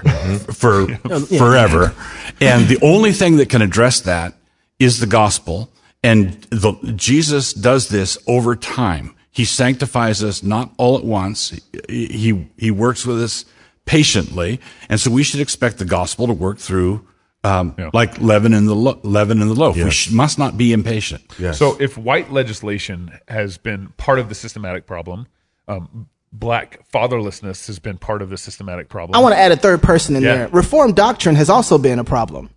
for 0.54 0.88
forever, 1.38 1.94
and 2.42 2.68
the 2.68 2.80
only 2.82 3.12
thing 3.12 3.38
that 3.38 3.50
can 3.50 3.62
address 3.62 4.02
that 4.02 4.34
is 4.80 5.00
the 5.00 5.08
gospel. 5.08 5.70
And 6.02 6.42
the, 6.50 6.74
Jesus 6.96 7.52
does 7.52 7.90
this 7.90 8.18
over 8.26 8.56
time. 8.56 9.14
He 9.32 9.44
sanctifies 9.44 10.24
us 10.24 10.42
not 10.42 10.72
all 10.78 10.98
at 10.98 11.04
once. 11.04 11.54
He, 11.90 12.48
he 12.58 12.72
works 12.72 13.06
with 13.06 13.22
us 13.22 13.44
patiently. 13.86 14.62
And 14.88 14.98
so 14.98 15.12
we 15.12 15.24
should 15.24 15.42
expect 15.42 15.78
the 15.78 15.84
gospel 15.84 16.26
to 16.28 16.34
work 16.34 16.58
through, 16.58 17.06
um, 17.44 17.76
like 17.94 18.20
leaven 18.20 18.54
in 18.54 18.66
the, 18.66 18.76
lo- 18.76 19.00
leaven 19.04 19.42
in 19.42 19.48
the 19.48 19.54
loaf. 19.54 19.76
We 19.76 19.90
sh- 19.92 20.12
must 20.12 20.38
not 20.38 20.58
be 20.58 20.74
impatient. 20.74 21.24
So 21.54 21.78
if 21.80 21.98
white 21.98 22.32
legislation 22.32 23.12
has 23.28 23.58
been 23.58 23.90
part 23.98 24.20
of 24.20 24.30
the 24.30 24.36
systematic 24.36 24.86
problem, 24.86 25.28
um, 25.68 26.08
black 26.34 26.88
fatherlessness 26.92 27.68
has 27.68 27.80
been 27.80 27.98
part 27.98 28.22
of 28.22 28.30
the 28.30 28.38
systematic 28.38 28.90
problem. 28.90 29.18
I 29.18 29.24
want 29.24 29.34
to 29.36 29.40
add 29.40 29.52
a 29.52 29.56
third 29.56 29.82
person 29.82 30.16
in 30.16 30.24
Yeah. 30.24 30.36
there. 30.36 30.48
Reformed 30.50 30.96
doctrine 30.96 31.36
has 31.36 31.50
also 31.50 31.78
been 31.78 31.98
a 32.00 32.04
problem. 32.04 32.50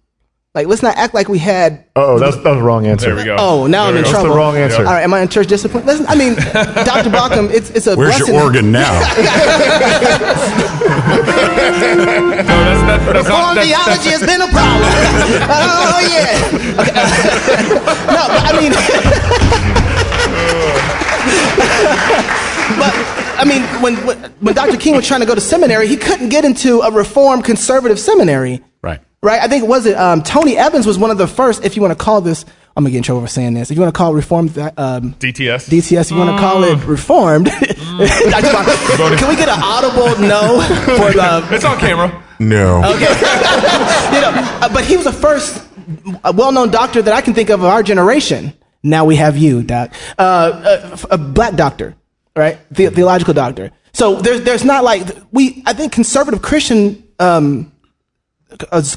Like, 0.55 0.67
let's 0.67 0.83
not 0.83 0.99
act 0.99 1.15
like 1.15 1.31
we 1.31 1.39
had. 1.39 1.87
Oh, 1.97 2.19
that's 2.19 2.37
that 2.37 2.45
was 2.45 2.59
the 2.59 2.63
wrong 2.63 2.87
answer. 2.87 3.07
There 3.07 3.17
we 3.17 3.25
go. 3.25 3.37
Oh, 3.39 3.67
now 3.67 3.87
I'm 3.87 3.97
in 3.97 4.05
trouble. 4.05 4.25
That's 4.25 4.35
the 4.35 4.39
wrong 4.39 4.57
answer. 4.57 4.85
All 4.85 4.93
right, 4.93 5.03
am 5.03 5.15
I 5.15 5.21
in 5.21 5.29
church 5.29 5.47
discipline? 5.47 5.87
Listen, 5.87 6.05
I 6.11 6.15
mean, 6.15 6.35
Dr. 6.85 7.09
Baucham, 7.09 7.51
it's 7.51 7.71
it's 7.71 7.87
a 7.87 7.97
Where's 7.97 8.19
your 8.19 8.29
blessing. 8.29 8.45
organ 8.45 8.71
now? 8.71 8.93
Reformed 13.13 13.61
theology 13.61 14.11
has 14.11 14.21
been 14.21 14.43
a 14.43 14.49
problem. 14.49 14.93
oh 15.49 16.01
yeah. 16.13 16.37
Okay. 16.83 17.01
no, 18.13 18.29
but 18.29 18.45
I 18.45 18.53
mean, 18.61 18.73
but 22.79 22.93
I 23.41 23.45
mean, 23.47 23.63
when, 23.83 23.97
when 24.07 24.19
when 24.41 24.55
Dr. 24.55 24.77
King 24.77 24.97
was 24.97 25.07
trying 25.07 25.21
to 25.21 25.27
go 25.27 25.35
to 25.35 25.41
seminary, 25.41 25.89
he 25.89 25.97
couldn't 25.97 26.29
get 26.29 26.45
into 26.45 26.81
a 26.83 26.91
reformed 26.91 27.45
conservative 27.45 27.99
seminary. 27.99 28.63
Right. 29.23 29.33
Right. 29.35 29.43
I 29.43 29.49
think 29.49 29.63
it 29.65 29.69
was 29.69 29.87
it 29.87 29.97
um, 29.97 30.23
Tony 30.23 30.57
Evans 30.57 30.87
was 30.87 30.99
one 30.99 31.11
of 31.11 31.19
the 31.19 31.29
first. 31.29 31.65
If 31.65 31.77
you 31.77 31.83
want 31.83 31.97
to 31.97 32.05
call 32.05 32.21
this, 32.21 32.45
I'm 32.77 32.85
gonna 32.85 32.91
get 32.91 32.99
in 32.99 33.03
trouble 33.03 33.21
for 33.21 33.29
saying 33.29 33.55
this. 33.55 33.71
If 33.71 33.77
you 33.77 33.83
want 33.83 33.95
to 33.95 33.99
call 33.99 34.13
it 34.13 34.17
reformed 34.17 34.59
um, 34.59 35.15
DTS. 35.15 35.69
DTS, 35.69 36.11
you 36.11 36.17
want 36.17 36.31
to 36.31 36.39
call 36.39 36.65
it 36.65 36.85
reformed. 36.85 37.47
Dr. 37.47 37.69
Baucham, 37.69 39.19
Can 39.19 39.29
we 39.29 39.37
get 39.37 39.49
an 39.49 39.61
audible 39.63 40.09
no 40.21 40.61
for 40.97 41.13
the? 41.13 41.47
It's 41.55 41.65
on 41.65 41.79
camera. 41.79 42.23
No. 42.41 42.79
Okay. 42.79 43.01
you 44.13 44.21
know, 44.21 44.33
uh, 44.61 44.73
but 44.73 44.85
he 44.85 44.97
was 44.97 45.05
the 45.05 45.13
first 45.13 45.65
uh, 46.25 46.33
well-known 46.35 46.71
doctor 46.71 47.03
that 47.03 47.15
I 47.15 47.21
can 47.21 47.35
think 47.35 47.51
of 47.51 47.61
of 47.61 47.67
our 47.67 47.83
generation. 47.83 48.55
Now 48.83 49.05
we 49.05 49.17
have 49.17 49.37
you, 49.37 49.63
doc. 49.63 49.93
Uh, 50.19 50.99
a, 51.11 51.15
a 51.15 51.19
black 51.19 51.55
doctor, 51.55 51.95
right? 52.35 52.59
The, 52.71 52.89
theological 52.89 53.35
doctor. 53.35 53.71
So 53.93 54.17
there's 54.17 54.43
there's 54.43 54.65
not 54.65 54.83
like 54.83 55.07
we. 55.31 55.63
I 55.67 55.75
think 55.75 55.93
conservative 55.93 56.43
Christian. 56.43 57.05
Um, 57.21 57.69
uh, 57.69 57.72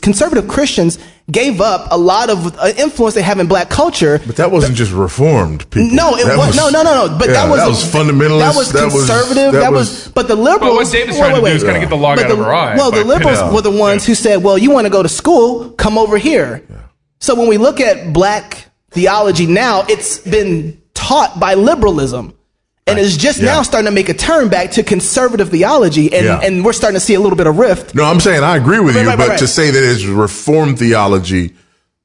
conservative 0.02 0.48
Christians 0.48 1.00
gave 1.32 1.60
up 1.62 1.88
a 1.92 1.98
lot 1.98 2.30
of 2.30 2.58
uh, 2.60 2.72
influence 2.78 3.16
they 3.16 3.22
have 3.22 3.40
in 3.40 3.48
black 3.48 3.70
culture. 3.70 4.20
But 4.26 4.36
that 4.36 4.52
wasn't 4.52 4.76
just 4.76 4.92
reformed 4.92 5.70
people. 5.72 5.96
No, 5.96 6.16
it 6.16 6.26
That 6.26 6.38
was, 6.38 6.56
no, 6.56 6.70
no, 6.70 6.84
no, 6.84 7.08
no. 7.08 7.18
But 7.18 7.28
yeah, 7.30 7.34
that 7.34 7.50
was 7.50 7.60
that 7.60 7.68
was 7.68 7.84
fundamentalist. 7.84 8.40
That 8.40 8.56
was 8.56 8.72
conservative. 8.72 9.54
That, 9.54 9.72
was, 9.72 10.08
But 10.10 10.28
the 10.28 10.36
liberals. 10.36 10.62
Well, 10.62 10.76
what 10.76 10.92
David's 10.92 11.18
trying 11.18 11.36
to 11.36 11.42
do 11.42 11.48
is 11.48 11.64
kinda 11.64 11.80
get 11.80 11.90
the 11.90 11.98
log 11.98 12.18
But 12.18 12.26
out 12.26 12.32
of 12.32 12.40
our 12.42 12.54
eye 12.54 12.76
Well, 12.76 12.92
the 12.92 13.04
liberals 13.04 13.40
pinning- 13.40 13.54
were 13.56 13.62
the 13.62 13.72
ones 13.72 14.06
who 14.06 14.14
said, 14.14 14.44
"Well, 14.44 14.58
you 14.58 14.70
want 14.72 14.86
to 14.86 14.92
go 14.92 15.02
to 15.02 15.10
school? 15.10 15.72
Come 15.72 15.98
over 15.98 16.18
here." 16.18 16.62
So 17.20 17.34
when 17.34 17.48
we 17.48 17.58
look 17.58 17.80
at 17.80 18.14
black 18.14 18.68
theology 18.92 19.48
now, 19.48 19.84
it's 19.90 20.20
been 20.20 20.80
taught 20.94 21.40
by 21.40 21.56
liberalism. 21.56 22.35
And 22.88 23.00
it's 23.00 23.18
just 23.18 23.42
now 23.42 23.64
starting 23.64 23.88
to 23.88 23.92
make 23.92 24.10
a 24.10 24.14
turn 24.14 24.48
back 24.48 24.72
to 24.72 24.84
conservative 24.84 25.50
theology, 25.50 26.14
and, 26.14 26.26
Yeah. 26.26 26.40
and 26.44 26.64
we're 26.64 26.72
starting 26.74 26.96
to 27.00 27.04
see 27.04 27.16
a 27.16 27.20
little 27.20 27.36
bit 27.38 27.48
of 27.48 27.58
rift. 27.58 27.96
No, 27.96 28.04
I'm 28.04 28.20
saying 28.20 28.44
I 28.44 28.58
agree 28.58 28.80
with 28.80 28.96
Right, 28.96 29.02
you, 29.02 29.08
right, 29.08 29.18
but 29.18 29.30
right, 29.30 29.40
to 29.40 29.48
say 29.48 29.72
that 29.72 29.84
it's 29.84 30.06
reformed 30.06 30.78
theology, 30.78 31.56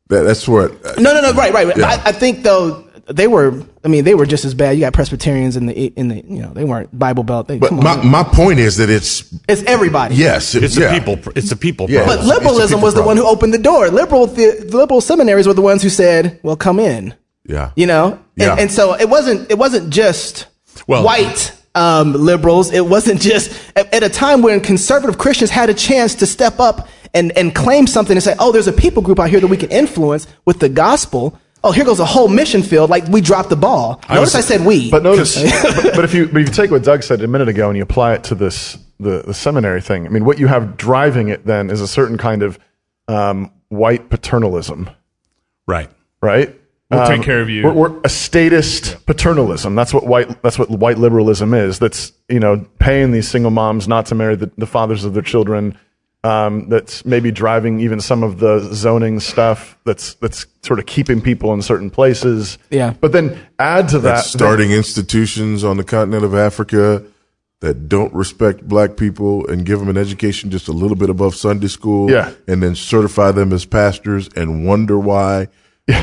that, 0.09 0.23
that's 0.23 0.49
what. 0.49 0.73
No, 0.99 1.13
no, 1.13 1.21
no. 1.21 1.33
Right, 1.35 1.53
right. 1.53 1.77
Yeah. 1.77 1.87
I, 1.87 2.09
I 2.09 2.13
think 2.13 2.43
though 2.45 2.87
they 3.07 3.27
were. 3.27 3.63
I 3.85 3.89
mean, 3.89 4.05
they 4.05 4.15
were 4.15 4.25
just 4.25 4.47
as 4.47 4.55
bad. 4.55 4.73
You 4.73 4.81
got 4.81 4.95
Presbyterians 4.95 5.55
in 5.57 5.67
the 5.67 5.75
in 5.99 6.09
the 6.09 6.17
you 6.27 6.41
know 6.41 6.53
they 6.55 6.65
weren't 6.65 6.97
Bible 6.99 7.25
Belt. 7.25 7.47
They, 7.49 7.59
But 7.59 7.69
come 7.71 7.81
my, 7.85 7.99
on, 7.99 8.07
my 8.09 8.23
point 8.23 8.59
is 8.59 8.79
that 8.79 8.89
it's 8.89 9.31
it's 9.49 9.63
everybody. 9.65 10.15
yes, 10.15 10.55
It's 10.55 10.79
yeah. 10.79 10.87
a 10.95 10.99
people. 10.99 11.33
It's 11.37 11.53
a 11.53 11.57
people. 11.57 11.91
Yeah. 11.91 12.05
problem. 12.05 12.27
But 12.27 12.35
liberalism 12.37 12.79
people 12.79 12.83
was 12.87 12.95
the 12.95 13.03
one 13.03 13.19
who 13.19 13.27
opened 13.27 13.53
the 13.53 13.59
door. 13.59 13.91
Liberal 13.91 14.27
the, 14.29 14.65
liberal 14.73 15.03
seminaries 15.03 15.47
were 15.47 15.55
the 15.55 15.61
ones 15.63 15.83
who 15.83 15.91
said, 15.91 16.41
"Well, 16.43 16.57
come 16.57 16.81
in." 16.81 17.15
Yeah. 17.47 17.73
You 17.77 17.87
know, 17.87 18.13
and, 18.13 18.21
Yeah. 18.37 18.57
and 18.59 18.73
so 18.73 18.95
it 18.95 19.11
wasn't 19.11 19.51
it 19.51 19.59
wasn't 19.59 19.91
just 19.91 20.47
Well- 20.87 21.05
white 21.05 21.53
um, 21.75 22.13
liberals. 22.15 22.73
It 22.73 22.85
wasn't 22.87 23.21
just 23.21 23.53
at, 23.77 23.93
at 23.95 24.03
a 24.03 24.09
time 24.09 24.43
when 24.43 24.61
conservative 24.61 25.19
Christians 25.19 25.51
had 25.51 25.71
a 25.71 25.75
chance 25.75 26.17
to 26.17 26.27
step 26.27 26.59
up 26.59 26.89
and 27.15 27.31
and 27.37 27.55
claim 27.55 27.87
something 27.87 28.17
and 28.17 28.23
say, 28.23 28.35
"Oh, 28.39 28.51
there's 28.53 28.67
a 28.69 28.73
people 28.73 29.03
group 29.03 29.19
out 29.21 29.31
here 29.31 29.41
that 29.41 29.47
we 29.47 29.57
can 29.57 29.71
influence 29.71 30.27
with 30.45 30.59
the 30.61 30.69
gospel." 30.69 31.39
Oh, 31.63 31.73
here 31.73 31.85
goes 31.85 32.01
a 32.01 32.07
whole 32.07 32.27
mission 32.29 32.63
field. 32.63 32.89
Like 32.89 33.07
we 33.09 33.21
dropped 33.21 33.51
the 33.51 33.57
ball. 33.57 34.01
Notice 34.09 34.35
I 34.35 34.41
said 34.41 34.63
we. 34.65 34.91
But 34.91 35.03
notice, 35.03 35.35
but, 35.63 35.95
but 35.95 36.05
if 36.05 36.15
you 36.15 36.27
but 36.27 36.41
if 36.41 36.49
you 36.49 36.55
take 36.55 36.71
what 36.71 36.83
Doug 36.83 37.03
said 37.03 37.21
a 37.23 37.29
minute 37.29 37.49
ago 37.49 37.69
and 37.69 37.77
you 37.77 37.83
apply 37.83 38.15
it 38.15 38.25
to 38.25 38.35
this 38.35 38.79
the, 38.99 39.23
the 39.27 39.35
seminary 39.35 39.81
thing, 39.81 40.07
I 40.07 40.09
mean, 40.11 40.25
what 40.25 40.39
you 40.39 40.47
have 40.47 40.77
driving 40.77 41.29
it 41.29 41.45
then 41.47 41.71
is 41.71 41.81
a 41.81 41.89
certain 41.89 42.17
kind 42.19 42.43
of 42.43 42.59
um, 43.09 43.51
white 43.69 44.09
paternalism, 44.11 44.91
Right. 45.67 45.91
right? 46.23 46.60
We'll 46.91 47.07
take 47.07 47.19
Um, 47.19 47.25
care 47.25 47.41
of 47.41 47.49
you. 47.49 47.63
We're, 47.65 47.73
we're 47.73 48.01
a 48.03 48.09
statist 48.09 49.07
paternalism. 49.07 49.77
That's 49.77 49.95
what 49.95 50.07
white. 50.07 50.43
That's 50.43 50.59
what 50.59 50.71
white 50.71 50.99
liberalism 50.99 51.55
is. 51.55 51.79
That's 51.79 52.13
you 52.29 52.41
know 52.41 52.67
paying 52.81 53.13
these 53.13 53.29
single 53.29 53.53
moms 53.53 53.87
not 53.87 54.07
to 54.07 54.15
marry 54.15 54.35
the, 54.35 54.51
the 54.59 54.67
fathers 54.67 55.05
of 55.05 55.15
their 55.15 55.23
children. 55.23 55.79
Um, 56.23 56.69
that's 56.69 57.07
maybe 57.07 57.31
driving 57.31 57.81
even 57.81 57.99
some 58.01 58.23
of 58.23 58.41
the 58.41 58.59
zoning 58.75 59.21
stuff. 59.21 59.79
That's 59.85 60.15
that's 60.15 60.47
sort 60.63 60.79
of 60.81 60.87
keeping 60.87 61.23
people 61.23 61.55
in 61.55 61.63
certain 61.63 61.91
places. 61.91 62.59
Yeah. 62.71 62.93
But 63.01 63.13
then 63.13 63.39
add 63.59 63.89
to 63.91 63.99
that 64.01 64.17
That's 64.17 64.31
starting 64.31 64.73
institutions 64.73 65.65
on 65.65 65.77
the 65.77 65.85
continent 65.85 66.25
of 66.25 66.35
Africa 66.35 67.05
that 67.61 67.89
don't 67.89 68.13
respect 68.13 68.67
black 68.67 68.97
people 68.97 69.47
and 69.47 69.65
give 69.65 69.79
them 69.79 69.89
an 69.89 69.97
education 69.97 70.51
just 70.51 70.67
a 70.69 70.73
little 70.73 70.97
bit 70.97 71.09
above 71.09 71.35
Sunday 71.37 71.69
school. 71.69 72.11
Yeah. 72.11 72.33
And 72.49 72.63
then 72.63 72.75
certify 72.75 73.31
them 73.33 73.53
as 73.53 73.65
pastors 73.65 74.29
and 74.37 74.67
wonder 74.67 74.99
why 74.99 75.49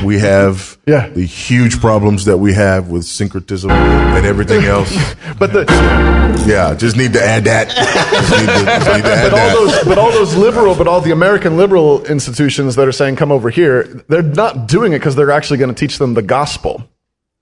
we 0.04 0.18
have 0.18 0.78
Yeah. 0.86 1.08
the 1.08 1.24
huge 1.24 1.80
problems 1.80 2.24
that 2.26 2.38
we 2.38 2.54
have 2.54 2.88
with 2.88 3.04
syncretism 3.04 3.70
and 3.70 4.26
everything 4.26 4.64
else. 4.64 4.92
But 5.38 5.52
the, 5.52 5.64
yeah, 6.48 6.74
just 6.74 6.96
need 6.96 7.12
to 7.12 7.22
add 7.22 7.44
that. 7.44 7.68
To, 7.68 7.74
to 7.74 9.08
add 9.08 9.30
but 9.30 9.38
all 9.38 9.50
those, 9.66 9.84
but 9.84 9.98
all 9.98 10.10
those 10.10 10.34
liberal, 10.34 10.74
but 10.74 10.88
all 10.88 11.00
the 11.00 11.12
American 11.12 11.56
liberal 11.56 12.04
institutions 12.06 12.74
that 12.76 12.88
are 12.88 12.92
saying 12.92 13.16
come 13.16 13.30
over 13.30 13.50
here, 13.50 13.84
they're 14.08 14.22
not 14.22 14.66
doing 14.66 14.92
it 14.92 14.98
because 14.98 15.14
they're 15.14 15.30
actually 15.30 15.58
going 15.58 15.72
to 15.74 15.78
teach 15.78 15.98
them 15.98 16.14
the 16.14 16.22
gospel. 16.22 16.88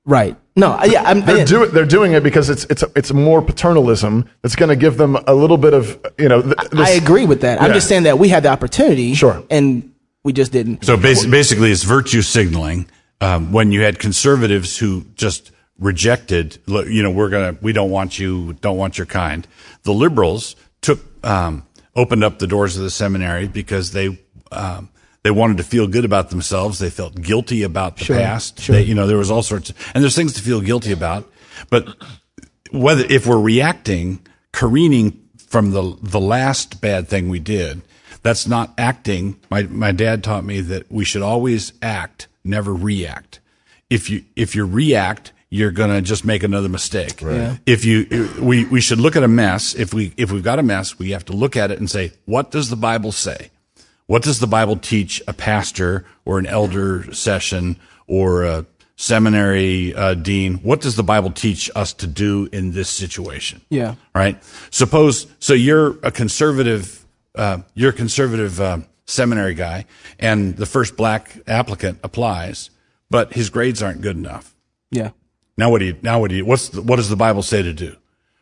right. 0.04 0.36
No. 0.58 0.78
Yeah. 0.84 1.02
I'm, 1.02 1.20
They're 1.24 1.40
I- 1.40 1.44
doing 1.44 1.70
they're 1.72 1.84
doing 1.84 2.12
it 2.12 2.22
because 2.22 2.48
it's 2.48 2.64
it's 2.70 2.82
it's 2.94 3.12
more 3.12 3.42
paternalism 3.42 4.26
that's 4.40 4.56
going 4.56 4.70
to 4.70 4.76
give 4.76 4.96
them 4.96 5.16
a 5.26 5.34
little 5.34 5.58
bit 5.58 5.74
of 5.74 6.00
you 6.18 6.28
know. 6.30 6.40
Th- 6.40 6.54
this, 6.70 6.80
I 6.88 6.90
agree 6.92 7.26
with 7.26 7.42
that. 7.42 7.60
I'm 7.60 7.74
just 7.74 7.88
saying 7.88 8.04
that 8.04 8.18
we 8.18 8.30
had 8.30 8.42
the 8.42 8.48
opportunity. 8.48 9.12
Sure. 9.14 9.42
And 9.50 9.92
we 10.26 10.32
just 10.32 10.52
didn't. 10.52 10.84
So 10.84 10.96
bas- 10.96 11.24
basically, 11.24 11.70
it's 11.70 11.84
virtue 11.84 12.20
signaling. 12.20 12.86
Um, 13.20 13.52
when 13.52 13.72
you 13.72 13.80
had 13.82 13.98
conservatives 13.98 14.76
who 14.76 15.04
just 15.14 15.52
rejected, 15.78 16.58
you 16.66 17.02
know, 17.02 17.10
we're 17.10 17.30
gonna, 17.30 17.56
we 17.62 17.72
don't 17.72 17.90
want 17.90 18.18
you, 18.18 18.54
don't 18.60 18.76
want 18.76 18.98
your 18.98 19.06
kind. 19.06 19.46
The 19.84 19.92
liberals 19.94 20.56
took, 20.82 21.00
um, 21.24 21.64
opened 21.94 22.24
up 22.24 22.38
the 22.40 22.46
doors 22.46 22.76
of 22.76 22.82
the 22.82 22.90
seminary 22.90 23.46
because 23.48 23.92
they, 23.92 24.18
um, 24.52 24.90
they 25.22 25.30
wanted 25.30 25.56
to 25.58 25.62
feel 25.62 25.86
good 25.86 26.04
about 26.04 26.30
themselves. 26.30 26.78
They 26.78 26.90
felt 26.90 27.14
guilty 27.20 27.62
about 27.62 27.96
the 27.96 28.04
Sure, 28.04 28.16
past. 28.18 28.60
sure. 28.60 28.76
They, 28.76 28.82
you 28.82 28.94
know, 28.94 29.06
there 29.06 29.16
was 29.16 29.30
all 29.30 29.42
sorts 29.42 29.70
of, 29.70 29.76
and 29.94 30.02
there's 30.02 30.16
things 30.16 30.34
to 30.34 30.42
feel 30.42 30.60
guilty 30.60 30.92
about. 30.92 31.30
But 31.70 31.88
whether, 32.70 33.04
if 33.08 33.26
we're 33.26 33.40
reacting, 33.40 34.26
careening 34.52 35.22
from 35.48 35.70
the, 35.70 35.96
the 36.02 36.20
last 36.20 36.80
bad 36.80 37.08
thing 37.08 37.28
we 37.28 37.38
did, 37.38 37.80
that's 38.22 38.46
not 38.46 38.72
acting. 38.78 39.38
My, 39.50 39.62
my 39.64 39.92
dad 39.92 40.24
taught 40.24 40.44
me 40.44 40.60
that 40.62 40.90
we 40.90 41.04
should 41.04 41.22
always 41.22 41.72
act, 41.82 42.28
never 42.44 42.74
react. 42.74 43.40
If 43.88 44.10
you, 44.10 44.24
if 44.34 44.54
you 44.54 44.66
react, 44.66 45.32
you're 45.48 45.70
going 45.70 45.90
to 45.90 46.02
just 46.02 46.24
make 46.24 46.42
another 46.42 46.68
mistake. 46.68 47.20
Yeah. 47.20 47.56
If 47.66 47.84
you, 47.84 48.28
we, 48.40 48.64
we 48.64 48.80
should 48.80 48.98
look 48.98 49.14
at 49.16 49.22
a 49.22 49.28
mess. 49.28 49.74
If 49.74 49.94
we, 49.94 50.12
if 50.16 50.32
we've 50.32 50.42
got 50.42 50.58
a 50.58 50.62
mess, 50.62 50.98
we 50.98 51.10
have 51.10 51.24
to 51.26 51.32
look 51.32 51.56
at 51.56 51.70
it 51.70 51.78
and 51.78 51.88
say, 51.88 52.12
what 52.24 52.50
does 52.50 52.68
the 52.68 52.76
Bible 52.76 53.12
say? 53.12 53.50
What 54.06 54.22
does 54.22 54.40
the 54.40 54.46
Bible 54.46 54.76
teach 54.76 55.22
a 55.26 55.32
pastor 55.32 56.04
or 56.24 56.38
an 56.38 56.46
elder 56.46 57.12
session 57.14 57.76
or 58.06 58.44
a 58.44 58.66
seminary 58.96 59.94
uh, 59.94 60.14
dean? 60.14 60.54
What 60.58 60.80
does 60.80 60.96
the 60.96 61.02
Bible 61.02 61.30
teach 61.30 61.70
us 61.76 61.92
to 61.94 62.06
do 62.06 62.48
in 62.52 62.72
this 62.72 62.88
situation? 62.88 63.60
Yeah. 63.68 63.94
Right. 64.14 64.42
Suppose 64.70 65.26
so. 65.38 65.54
You're 65.54 65.96
a 66.02 66.10
conservative. 66.10 67.05
Uh, 67.36 67.58
you're 67.74 67.90
a 67.90 67.92
conservative 67.94 68.60
uh, 68.60 68.78
seminary 69.06 69.54
guy, 69.54 69.84
and 70.18 70.56
the 70.56 70.66
first 70.66 70.96
black 70.96 71.38
applicant 71.46 71.98
applies, 72.02 72.70
but 73.10 73.34
his 73.34 73.50
grades 73.50 73.82
aren't 73.82 74.00
good 74.00 74.16
enough. 74.16 74.54
Yeah. 74.90 75.10
Now 75.58 75.70
what 75.70 75.78
do 75.78 75.84
you? 75.86 75.96
Now 76.02 76.20
what 76.20 76.30
do 76.30 76.36
you? 76.36 76.44
What's 76.44 76.70
the, 76.70 76.82
what 76.82 76.96
does 76.96 77.08
the 77.08 77.16
Bible 77.16 77.42
say 77.42 77.62
to 77.62 77.72
do? 77.72 77.96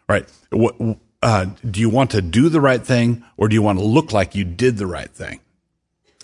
Right. 0.09 0.27
What, 0.51 0.77
uh, 1.23 1.47
do 1.69 1.81
you 1.81 1.89
want 1.89 2.11
to 2.11 2.21
do 2.23 2.49
the 2.49 2.61
right 2.61 2.83
thing, 2.85 3.25
or 3.37 3.49
do 3.49 3.55
you 3.55 3.63
want 3.63 3.79
to 3.79 3.85
look 3.85 4.13
like 4.13 4.35
you 4.35 4.45
did 4.45 4.77
the 4.77 4.87
right 4.87 5.11
thing? 5.11 5.41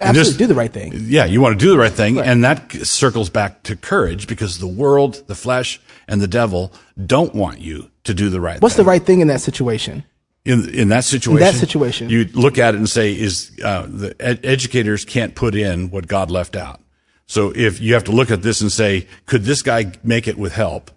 And 0.00 0.10
Absolutely, 0.16 0.30
this- 0.32 0.36
do 0.38 0.46
the 0.46 0.54
right 0.54 0.72
thing. 0.72 0.92
Yeah, 0.94 1.24
you 1.26 1.40
want 1.40 1.58
to 1.58 1.64
do 1.64 1.70
the 1.72 1.78
right 1.78 1.92
thing, 1.92 2.18
and 2.18 2.42
that 2.44 2.72
circles 2.86 3.28
back 3.30 3.62
to 3.64 3.76
courage 3.76 4.26
because 4.26 4.58
the 4.58 4.66
world, 4.66 5.22
the 5.26 5.34
flesh, 5.34 5.80
and 6.08 6.20
the 6.20 6.28
devil 6.28 6.72
don't 7.06 7.34
want 7.34 7.60
you 7.60 7.90
to 8.04 8.14
do 8.14 8.30
the 8.30 8.40
right 8.40 8.60
What's 8.62 8.76
thing. 8.76 8.84
the 8.84 8.88
right 8.90 9.02
thing 9.04 9.20
in 9.20 9.28
that 9.28 9.40
situation? 9.42 10.04
In 10.44 10.68
in 10.68 10.88
that 10.88 11.04
situation? 11.04 11.40
that 11.40 11.54
situation. 11.54 12.10
you 12.10 12.24
look 12.32 12.58
at 12.58 12.74
it 12.74 12.78
and 12.78 12.88
say, 12.88 13.12
"Is 13.12 13.52
uh, 13.62 13.86
the 13.88 14.14
ed- 14.20 14.40
educators 14.44 15.04
can't 15.04 15.34
put 15.34 15.54
in 15.54 15.90
what 15.90 16.06
God 16.06 16.30
left 16.30 16.56
out?" 16.56 16.80
So 17.26 17.52
if 17.54 17.80
you 17.80 17.94
have 17.94 18.04
to 18.04 18.12
look 18.12 18.30
at 18.30 18.42
this 18.42 18.60
and 18.60 18.72
say, 18.72 19.06
"Could 19.26 19.44
this 19.44 19.62
guy 19.62 19.92
make 20.02 20.26
it 20.26 20.38
with 20.38 20.52
help?" 20.52 20.90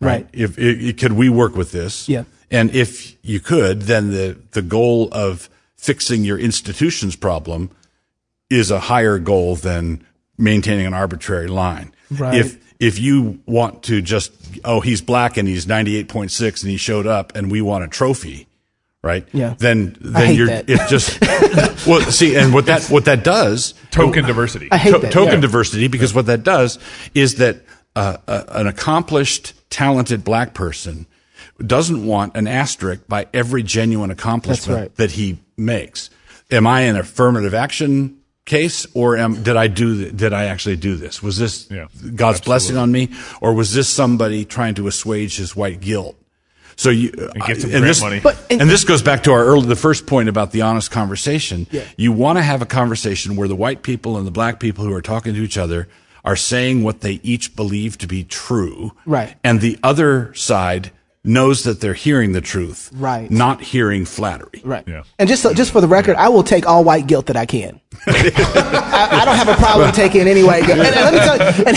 Right. 0.00 0.28
If, 0.32 0.58
if 0.58 0.96
could 0.98 1.12
we 1.12 1.28
work 1.28 1.56
with 1.56 1.72
this? 1.72 2.08
Yeah. 2.08 2.24
And 2.50 2.74
if 2.74 3.16
you 3.24 3.40
could, 3.40 3.82
then 3.82 4.10
the 4.10 4.38
the 4.52 4.62
goal 4.62 5.08
of 5.12 5.48
fixing 5.76 6.24
your 6.24 6.38
institution's 6.38 7.16
problem 7.16 7.70
is 8.50 8.70
a 8.70 8.80
higher 8.80 9.18
goal 9.18 9.56
than 9.56 10.04
maintaining 10.38 10.86
an 10.86 10.94
arbitrary 10.94 11.48
line. 11.48 11.92
Right. 12.10 12.34
If 12.34 12.65
if 12.78 12.98
you 12.98 13.40
want 13.46 13.82
to 13.84 14.02
just 14.02 14.32
oh 14.64 14.80
he's 14.80 15.00
black 15.00 15.36
and 15.36 15.48
he's 15.48 15.66
98.6 15.66 16.62
and 16.62 16.70
he 16.70 16.76
showed 16.76 17.06
up 17.06 17.34
and 17.34 17.50
we 17.50 17.60
want 17.60 17.84
a 17.84 17.88
trophy, 17.88 18.46
right? 19.02 19.26
Yeah. 19.32 19.54
Then 19.58 19.96
I 20.00 20.08
then 20.08 20.26
hate 20.26 20.36
you're 20.36 20.46
that. 20.48 20.64
it 20.68 20.80
just 20.88 21.20
well 21.86 22.00
see 22.10 22.36
and 22.36 22.52
what 22.52 22.66
that 22.66 22.84
what 22.84 23.04
that 23.06 23.24
does 23.24 23.74
Token 23.90 24.24
diversity. 24.24 24.68
I 24.70 24.76
hate 24.76 24.92
to- 24.92 24.98
that. 24.98 25.12
token 25.12 25.34
yeah. 25.34 25.40
diversity 25.40 25.88
because 25.88 26.14
what 26.14 26.26
that 26.26 26.42
does 26.42 26.78
is 27.14 27.36
that 27.36 27.62
uh, 27.96 28.18
a, 28.26 28.44
an 28.50 28.66
accomplished, 28.66 29.54
talented 29.70 30.22
black 30.22 30.52
person 30.54 31.06
doesn't 31.58 32.04
want 32.06 32.36
an 32.36 32.46
asterisk 32.46 33.06
by 33.08 33.26
every 33.32 33.62
genuine 33.62 34.10
accomplishment 34.10 34.80
right. 34.80 34.94
that 34.96 35.12
he 35.12 35.38
makes. 35.56 36.10
Am 36.50 36.66
I 36.66 36.82
an 36.82 36.96
affirmative 36.96 37.54
action 37.54 38.18
case, 38.46 38.86
or 38.94 39.16
am, 39.18 39.42
did 39.42 39.56
I 39.56 39.66
do? 39.66 39.96
th- 40.04 40.16
Did 40.16 40.32
I 40.32 40.44
actually 40.46 40.76
do 40.76 40.96
this? 40.96 41.22
Was 41.22 41.36
this 41.36 41.68
Yeah, 41.70 41.88
God's 42.14 42.40
blessing 42.40 42.76
on 42.78 42.90
me, 42.90 43.10
or 43.42 43.52
was 43.52 43.74
this 43.74 43.88
somebody 43.88 44.44
trying 44.46 44.74
to 44.76 44.86
assuage 44.86 45.36
his 45.36 45.54
white 45.54 45.80
guilt? 45.80 46.16
So 46.76 46.90
you 46.90 47.10
And 47.16 47.42
get 47.44 47.60
some 47.60 47.74
and 47.74 47.84
this, 47.84 48.00
money. 48.00 48.20
But- 48.20 48.36
and, 48.50 48.68
this 48.70 48.84
goes 48.84 49.02
back 49.02 49.22
to 49.24 49.32
our 49.32 49.44
early, 49.44 49.66
the 49.66 49.76
first 49.76 50.06
point 50.06 50.28
about 50.28 50.52
the 50.52 50.62
honest 50.62 50.90
conversation. 50.90 51.66
Yeah. 51.70 51.84
You 51.96 52.12
want 52.12 52.38
to 52.38 52.42
have 52.42 52.62
a 52.62 52.66
conversation 52.66 53.34
where 53.36 53.48
the 53.48 53.56
white 53.56 53.82
people 53.82 54.16
and 54.16 54.26
the 54.26 54.30
black 54.30 54.60
people 54.60 54.84
who 54.84 54.92
are 54.92 55.02
talking 55.02 55.34
to 55.34 55.40
each 55.42 55.56
other 55.58 55.88
are 56.24 56.36
saying 56.36 56.82
what 56.82 57.00
they 57.00 57.20
each 57.22 57.56
believe 57.56 57.96
to 57.98 58.06
be 58.06 58.24
true. 58.24 58.92
Right. 59.06 59.34
And 59.42 59.60
the 59.60 59.78
other 59.82 60.34
side 60.34 60.90
knows 61.26 61.64
that 61.64 61.80
they're 61.80 61.94
hearing 61.94 62.32
the 62.32 62.40
truth. 62.40 62.90
Right. 62.94 63.30
Not 63.30 63.60
hearing 63.60 64.04
flattery. 64.04 64.62
Right. 64.64 64.86
Yeah. 64.86 65.02
And 65.18 65.28
just 65.28 65.42
so, 65.42 65.52
just 65.52 65.72
for 65.72 65.80
the 65.80 65.88
record, 65.88 66.16
I 66.16 66.28
will 66.28 66.42
take 66.42 66.66
all 66.66 66.84
white 66.84 67.06
guilt 67.06 67.26
that 67.26 67.36
I 67.36 67.46
can. 67.46 67.80
I, 68.06 69.08
I 69.12 69.24
don't 69.24 69.36
have 69.36 69.48
a 69.48 69.54
problem 69.56 69.92
taking 69.92 70.28
any 70.28 70.42
white 70.42 70.64
guilt. 70.66 70.78
And, 70.78 70.88
and 70.88 71.04
let 71.04 71.12
me 71.12 71.18
tell 71.20 71.36
you. 71.36 71.64
And, 71.66 71.76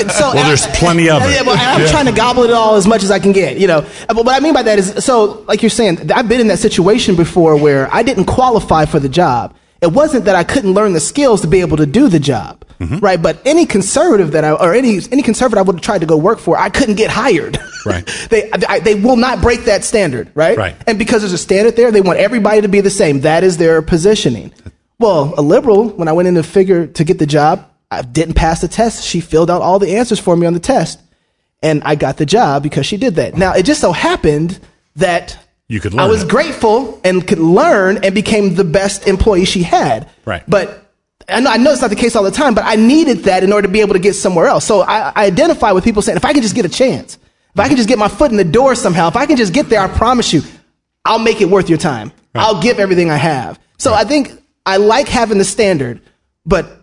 and 0.00 0.10
so, 0.10 0.32
Well, 0.34 0.46
there's 0.46 0.66
plenty 0.78 1.08
of 1.10 1.22
it. 1.22 1.30
Yeah, 1.30 1.42
well, 1.42 1.56
I'm 1.58 1.88
trying 1.88 2.06
to 2.06 2.12
gobble 2.12 2.44
it 2.44 2.50
all 2.50 2.76
as 2.76 2.86
much 2.86 3.02
as 3.02 3.10
I 3.10 3.18
can 3.18 3.32
get. 3.32 3.58
You 3.58 3.66
know, 3.66 3.78
uh, 3.78 4.14
but 4.14 4.24
what 4.24 4.34
I 4.36 4.40
mean 4.40 4.54
by 4.54 4.62
that 4.62 4.78
is, 4.78 5.04
so 5.04 5.44
like 5.48 5.62
you're 5.62 5.70
saying, 5.70 6.10
I've 6.12 6.28
been 6.28 6.40
in 6.40 6.48
that 6.48 6.58
situation 6.58 7.16
before 7.16 7.56
where 7.56 7.92
I 7.92 8.02
didn't 8.02 8.26
qualify 8.26 8.84
for 8.84 9.00
the 9.00 9.08
job. 9.08 9.56
It 9.80 9.92
wasn't 9.92 10.24
that 10.24 10.34
I 10.34 10.44
couldn't 10.44 10.72
learn 10.74 10.92
the 10.92 11.00
skills 11.00 11.40
to 11.42 11.46
be 11.46 11.60
able 11.60 11.76
to 11.76 11.86
do 11.86 12.08
the 12.08 12.18
job, 12.18 12.64
Mm-hmm. 12.80 12.98
right? 12.98 13.20
But 13.20 13.40
any 13.44 13.66
conservative 13.66 14.32
that 14.32 14.44
I, 14.44 14.52
or 14.52 14.72
any 14.72 15.00
any 15.10 15.22
conservative 15.22 15.58
I 15.58 15.62
would 15.62 15.76
have 15.76 15.82
tried 15.82 16.00
to 16.00 16.06
go 16.06 16.16
work 16.16 16.38
for, 16.38 16.56
I 16.56 16.70
couldn't 16.70 16.94
get 16.94 17.10
hired. 17.10 17.58
Right. 17.84 18.06
they 18.30 18.50
I, 18.52 18.78
they 18.78 18.94
will 18.94 19.16
not 19.16 19.40
break 19.42 19.64
that 19.64 19.82
standard, 19.82 20.30
right? 20.34 20.56
Right. 20.56 20.76
And 20.86 20.98
because 20.98 21.22
there's 21.22 21.32
a 21.32 21.38
standard 21.38 21.74
there, 21.74 21.90
they 21.90 22.00
want 22.00 22.18
everybody 22.18 22.60
to 22.60 22.68
be 22.68 22.80
the 22.80 22.90
same. 22.90 23.20
That 23.20 23.42
is 23.42 23.56
their 23.56 23.82
positioning. 23.82 24.52
Well, 25.00 25.34
a 25.36 25.42
liberal, 25.42 25.88
when 25.90 26.08
I 26.08 26.12
went 26.12 26.28
in 26.28 26.34
to 26.34 26.42
figure 26.42 26.86
to 26.86 27.04
get 27.04 27.18
the 27.18 27.26
job, 27.26 27.68
I 27.90 28.02
didn't 28.02 28.34
pass 28.34 28.60
the 28.60 28.68
test. 28.68 29.04
She 29.04 29.20
filled 29.20 29.50
out 29.50 29.62
all 29.62 29.78
the 29.78 29.96
answers 29.96 30.18
for 30.18 30.36
me 30.36 30.46
on 30.46 30.54
the 30.54 30.60
test, 30.60 31.00
and 31.62 31.82
I 31.84 31.94
got 31.94 32.16
the 32.16 32.26
job 32.26 32.62
because 32.62 32.84
she 32.86 32.96
did 32.96 33.14
that. 33.16 33.36
Now, 33.36 33.54
it 33.54 33.64
just 33.64 33.80
so 33.80 33.92
happened 33.92 34.58
that 34.96 35.38
You 35.68 35.80
could 35.80 35.94
learn. 35.94 36.00
I 36.00 36.08
was 36.08 36.24
grateful 36.24 37.00
and 37.04 37.26
could 37.26 37.38
learn 37.38 38.04
and 38.04 38.14
became 38.14 38.54
the 38.56 38.64
best 38.64 39.06
employee 39.06 39.44
she 39.44 39.62
had. 39.62 40.08
Right. 40.24 40.42
But 40.48 40.87
I 41.28 41.40
know, 41.40 41.50
I 41.50 41.56
know 41.58 41.72
it's 41.72 41.82
not 41.82 41.90
the 41.90 41.96
case 41.96 42.16
all 42.16 42.22
the 42.22 42.30
time, 42.30 42.54
but 42.54 42.64
I 42.64 42.76
needed 42.76 43.18
that 43.24 43.44
in 43.44 43.52
order 43.52 43.66
to 43.66 43.72
be 43.72 43.80
able 43.80 43.92
to 43.94 43.98
get 43.98 44.14
somewhere 44.14 44.46
else. 44.46 44.64
So 44.64 44.80
I, 44.80 45.10
I 45.10 45.26
identify 45.26 45.72
with 45.72 45.84
people 45.84 46.00
saying, 46.00 46.16
if 46.16 46.24
I 46.24 46.32
can 46.32 46.42
just 46.42 46.54
get 46.54 46.64
a 46.64 46.70
chance, 46.70 47.18
if 47.54 47.60
I 47.60 47.68
can 47.68 47.76
just 47.76 47.88
get 47.88 47.98
my 47.98 48.08
foot 48.08 48.30
in 48.30 48.36
the 48.36 48.44
door 48.44 48.74
somehow, 48.74 49.08
if 49.08 49.16
I 49.16 49.26
can 49.26 49.36
just 49.36 49.52
get 49.52 49.68
there, 49.68 49.80
I 49.80 49.88
promise 49.88 50.32
you, 50.32 50.42
I'll 51.04 51.18
make 51.18 51.40
it 51.40 51.46
worth 51.46 51.68
your 51.68 51.78
time. 51.78 52.12
I'll 52.34 52.62
give 52.62 52.78
everything 52.78 53.10
I 53.10 53.16
have. 53.16 53.58
So 53.78 53.92
I 53.92 54.04
think 54.04 54.32
I 54.64 54.76
like 54.76 55.08
having 55.08 55.38
the 55.38 55.44
standard, 55.44 56.00
but 56.46 56.77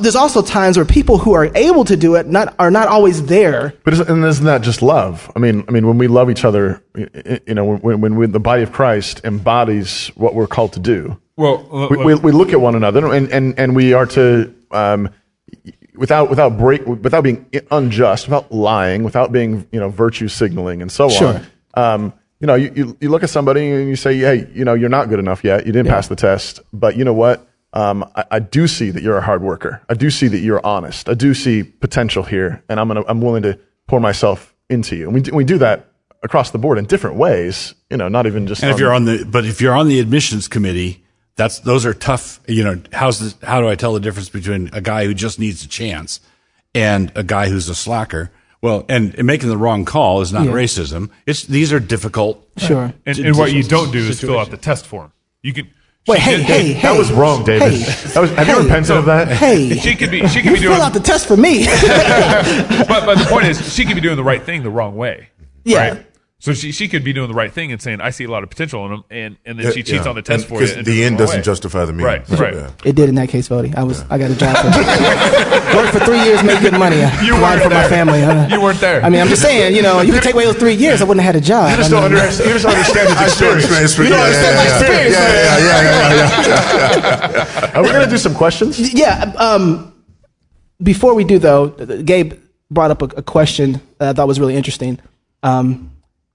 there's 0.00 0.16
also 0.16 0.40
times 0.42 0.76
where 0.76 0.86
people 0.86 1.18
who 1.18 1.34
are 1.34 1.50
able 1.54 1.84
to 1.84 1.96
do 1.96 2.14
it 2.14 2.26
not, 2.26 2.54
are 2.58 2.70
not 2.70 2.88
always 2.88 3.26
there. 3.26 3.74
But 3.84 3.92
isn't, 3.94 4.08
and 4.08 4.24
isn't 4.24 4.44
that 4.46 4.62
just 4.62 4.80
love? 4.82 5.30
I 5.36 5.38
mean, 5.38 5.64
I 5.68 5.70
mean, 5.70 5.86
when 5.86 5.98
we 5.98 6.08
love 6.08 6.30
each 6.30 6.44
other, 6.44 6.82
y- 6.94 7.08
y- 7.14 7.40
you 7.46 7.54
know, 7.54 7.64
when, 7.76 8.00
when 8.00 8.16
we, 8.16 8.26
the 8.26 8.40
body 8.40 8.62
of 8.62 8.72
Christ 8.72 9.20
embodies 9.24 10.08
what 10.14 10.34
we're 10.34 10.46
called 10.46 10.72
to 10.74 10.80
do, 10.80 11.20
Well, 11.36 11.68
l- 11.72 11.88
we, 11.90 11.96
we, 11.98 12.14
we 12.14 12.32
look 12.32 12.52
at 12.54 12.60
one 12.60 12.74
another, 12.74 13.12
and, 13.12 13.30
and, 13.30 13.58
and 13.58 13.76
we 13.76 13.92
are 13.92 14.06
to, 14.06 14.54
um, 14.70 15.10
without 15.94 16.28
without 16.30 16.58
break, 16.58 16.86
without 16.86 17.22
being 17.24 17.46
unjust, 17.70 18.26
without 18.26 18.50
lying, 18.52 19.02
without 19.02 19.32
being 19.32 19.66
you 19.72 19.80
know 19.80 19.88
virtue 19.88 20.28
signaling, 20.28 20.82
and 20.82 20.90
so 20.92 21.08
Sure. 21.08 21.40
on. 21.74 21.94
Um, 22.02 22.12
you 22.40 22.46
know, 22.46 22.54
you, 22.54 22.70
you, 22.74 22.96
you 23.00 23.08
look 23.08 23.22
at 23.22 23.30
somebody 23.30 23.70
and 23.70 23.88
you 23.88 23.96
say, 23.96 24.16
hey, 24.18 24.46
you 24.54 24.64
know, 24.64 24.74
you're 24.74 24.90
not 24.90 25.08
good 25.08 25.18
enough 25.18 25.42
yet. 25.42 25.64
You 25.66 25.72
didn't 25.72 25.88
pass 25.88 26.08
the 26.08 26.16
test, 26.16 26.60
but 26.72 26.94
you 26.96 27.02
know 27.04 27.14
what? 27.14 27.46
Um, 27.72 28.10
I, 28.14 28.24
I 28.32 28.38
do 28.38 28.66
see 28.66 28.90
that 28.90 29.02
you're 29.02 29.18
a 29.18 29.22
hard 29.22 29.42
worker. 29.42 29.82
I 29.88 29.94
do 29.94 30.10
see 30.10 30.28
that 30.28 30.38
you're 30.38 30.64
honest. 30.64 31.08
I 31.08 31.14
do 31.14 31.34
see 31.34 31.62
potential 31.62 32.22
here, 32.22 32.62
and 32.68 32.80
I'm 32.80 32.88
gonna, 32.88 33.04
I'm 33.06 33.20
willing 33.20 33.42
to 33.42 33.58
pour 33.86 34.00
myself 34.00 34.54
into 34.70 34.96
you. 34.96 35.04
And 35.06 35.14
we 35.14 35.20
do, 35.20 35.34
we 35.34 35.44
do 35.44 35.58
that 35.58 35.88
across 36.22 36.50
the 36.50 36.58
board 36.58 36.78
in 36.78 36.86
different 36.86 37.16
ways. 37.16 37.74
You 37.90 37.96
know, 37.96 38.08
not 38.08 38.26
even 38.26 38.46
just. 38.46 38.62
And 38.62 38.72
if 38.72 38.78
you're 38.78 38.92
on 38.92 39.04
the, 39.04 39.24
but 39.30 39.44
if 39.44 39.60
you're 39.60 39.74
on 39.74 39.88
the 39.88 40.00
admissions 40.00 40.48
committee, 40.48 41.04
that's 41.36 41.58
those 41.60 41.84
are 41.84 41.92
tough. 41.94 42.40
You 42.48 42.64
know, 42.64 42.82
how's 42.92 43.18
the, 43.34 43.46
how 43.46 43.60
do 43.60 43.68
I 43.68 43.74
tell 43.74 43.92
the 43.92 44.00
difference 44.00 44.28
between 44.30 44.70
a 44.72 44.80
guy 44.80 45.04
who 45.04 45.12
just 45.14 45.38
needs 45.38 45.64
a 45.64 45.68
chance 45.68 46.20
and 46.74 47.12
a 47.14 47.22
guy 47.22 47.48
who's 47.48 47.68
a 47.68 47.74
slacker? 47.74 48.30
Well, 48.62 48.86
and, 48.88 49.14
and 49.16 49.26
making 49.26 49.50
the 49.50 49.58
wrong 49.58 49.84
call 49.84 50.22
is 50.22 50.32
not 50.32 50.46
Yeah. 50.46 50.52
racism. 50.52 51.10
It's 51.26 51.42
these 51.44 51.72
are 51.74 51.78
difficult. 51.80 52.48
Sure. 52.56 52.92
and, 53.04 53.18
and 53.18 53.36
what 53.36 53.52
you 53.52 53.62
don't 53.62 53.92
do 53.92 53.98
is 53.98 54.20
fill 54.20 54.38
out 54.38 54.50
the 54.50 54.56
test 54.56 54.86
form. 54.86 55.12
You 55.42 55.52
can. 55.52 55.70
Wait, 56.06 56.20
hey, 56.20 56.36
did- 56.36 56.46
hey, 56.46 56.72
hey. 56.74 56.82
that 56.82 56.96
was 56.96 57.10
wrong, 57.12 57.44
David. 57.44 57.72
Hey. 57.72 57.78
That 58.12 58.20
was, 58.20 58.30
have 58.32 58.46
you 58.48 58.54
Hey. 58.54 58.62
repented 58.62 58.96
of 58.96 59.04
that? 59.06 59.28
Hey, 59.28 59.76
She 59.78 59.94
could 59.96 60.10
be. 60.10 60.26
She 60.28 60.40
could 60.40 60.50
you 60.50 60.56
be 60.56 60.60
doing. 60.60 60.74
fill 60.74 60.82
out 60.82 60.92
the 60.94 61.00
test 61.00 61.26
for 61.26 61.36
me. 61.36 61.66
but, 61.66 62.86
but 63.06 63.18
the 63.18 63.26
point 63.28 63.46
is, 63.46 63.72
she 63.74 63.84
could 63.84 63.94
be 63.96 64.00
doing 64.00 64.16
the 64.16 64.24
right 64.24 64.42
thing 64.42 64.62
the 64.62 64.70
wrong 64.70 64.94
way. 64.96 65.28
Yeah. 65.64 65.88
Right? 65.94 66.06
So 66.46 66.54
she, 66.54 66.70
she 66.70 66.86
could 66.86 67.02
be 67.02 67.12
doing 67.12 67.26
the 67.26 67.34
right 67.34 67.52
thing 67.52 67.72
and 67.72 67.82
saying, 67.82 68.00
I 68.00 68.10
see 68.10 68.22
a 68.22 68.30
lot 68.30 68.44
of 68.44 68.50
potential 68.50 68.86
in 68.86 68.92
him, 68.92 69.02
and, 69.10 69.36
and 69.44 69.58
then 69.58 69.72
she 69.72 69.82
cheats 69.82 70.04
Yeah. 70.04 70.10
on 70.10 70.14
the 70.14 70.22
test 70.22 70.44
And- 70.44 70.48
for 70.48 70.60
you. 70.62 70.68
'cause 70.68 70.76
and 70.76 70.86
the 70.86 71.02
end 71.02 71.18
doesn't 71.18 71.38
way. 71.38 71.42
justify 71.42 71.84
the 71.84 71.92
means. 71.92 72.04
Right, 72.06 72.24
So, 72.28 72.36
right. 72.36 72.54
yeah. 72.54 72.70
It 72.84 72.94
did 72.94 73.08
in 73.08 73.16
that 73.16 73.30
case, 73.30 73.48
Voddie. 73.48 73.74
I 73.76 73.82
was 73.82 74.04
I 74.08 74.16
got 74.16 74.30
a 74.30 74.36
job. 74.36 74.54
For, 74.54 74.70
worked 75.76 75.90
for 75.92 75.98
three 76.06 76.22
years, 76.22 76.44
made 76.44 76.60
good 76.60 76.78
money. 76.78 77.02
I 77.02 77.10
You 77.22 77.34
weren't 77.34 77.62
for 77.62 77.68
my 77.70 77.80
there. 77.80 77.88
family. 77.88 78.20
huh? 78.22 78.46
You 78.48 78.60
weren't 78.60 78.78
there. 78.78 79.02
I 79.04 79.10
mean, 79.10 79.20
I'm 79.20 79.26
just 79.26 79.42
saying. 79.42 79.74
You 79.74 79.82
know, 79.82 80.02
you 80.02 80.12
could 80.12 80.22
take 80.22 80.34
away 80.34 80.44
those 80.44 80.54
three 80.54 80.74
years. 80.74 81.00
I 81.02 81.04
wouldn't 81.04 81.24
have 81.24 81.34
had 81.34 81.42
a 81.42 81.44
job. 81.44 81.68
You 81.70 81.76
just 81.78 81.90
I 81.92 82.00
don't 82.00 82.12
mean, 82.12 82.20
understand. 82.20 82.48
You 82.48 82.54
just 82.54 82.66
understand 82.66 83.08
his 83.08 83.20
experience. 83.26 83.64
experience. 83.64 83.98
You 83.98 84.08
don't 84.08 84.20
understand 84.22 84.54
my 84.56 84.66
experience, 84.70 85.14
Yeah, 85.16 85.34
yeah, 85.34 85.58
yeah, 85.58 85.82
yeah, 85.82 86.14
yeah, 86.14 86.86
yeah, 86.86 87.58
yeah. 87.66 87.76
Are 87.76 87.82
we 87.82 87.88
going 87.88 88.04
to 88.04 88.10
do 88.10 88.18
some 88.18 88.34
questions? 88.34 88.78
Yeah. 88.94 89.32
Um, 89.36 89.92
before 90.80 91.14
we 91.14 91.24
do, 91.24 91.40
though, 91.40 91.68
Gabe 91.70 92.34
brought 92.70 92.92
up 92.92 93.02
a, 93.02 93.06
a 93.16 93.22
question 93.22 93.80
that 93.98 94.10
I 94.10 94.12
thought 94.12 94.28
was 94.28 94.38
really 94.38 94.54
interesting. 94.54 95.00
Um, 95.42 95.90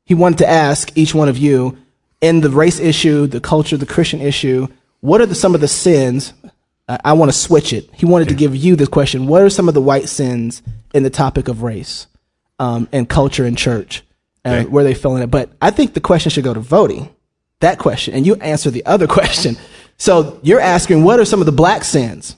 he 0.05 0.13
wanted 0.13 0.39
to 0.39 0.49
ask 0.49 0.95
each 0.97 1.13
one 1.13 1.29
of 1.29 1.37
you 1.37 1.77
in 2.21 2.41
the 2.41 2.49
race 2.49 2.79
issue, 2.79 3.27
the 3.27 3.39
culture, 3.39 3.77
the 3.77 3.85
Christian 3.85 4.21
issue, 4.21 4.67
what 5.01 5.21
are 5.21 5.25
the, 5.25 5.35
some 5.35 5.55
of 5.55 5.61
the 5.61 5.67
sins? 5.67 6.33
I, 6.87 6.99
I 7.05 7.13
want 7.13 7.31
to 7.31 7.37
switch 7.37 7.73
it. 7.73 7.89
He 7.93 8.05
wanted 8.05 8.29
to 8.29 8.35
give 8.35 8.55
you 8.55 8.75
this 8.75 8.87
question. 8.87 9.27
What 9.27 9.41
are 9.41 9.49
some 9.49 9.67
of 9.67 9.73
the 9.73 9.81
white 9.81 10.07
sins 10.07 10.61
in 10.93 11.03
the 11.03 11.09
topic 11.09 11.47
of 11.47 11.63
race 11.63 12.07
um, 12.59 12.87
and 12.91 13.09
culture 13.09 13.45
and 13.45 13.57
church? 13.57 14.03
And 14.43 14.71
where 14.71 14.83
they 14.83 14.95
feeling 14.95 15.21
it? 15.21 15.29
But 15.29 15.51
I 15.61 15.69
think 15.69 15.93
the 15.93 15.99
question 15.99 16.31
should 16.31 16.43
go 16.43 16.53
to 16.53 16.61
Voddie. 16.61 17.09
That 17.59 17.77
question, 17.77 18.15
and 18.15 18.25
you 18.25 18.35
answer 18.35 18.71
the 18.71 18.83
other 18.87 19.05
question. 19.19 19.55
So 19.97 20.39
you're 20.41 20.59
asking, 20.59 21.03
what 21.03 21.19
are 21.19 21.25
some 21.25 21.41
of 21.41 21.45
the 21.45 21.51
black 21.51 21.83
sins 21.83 22.35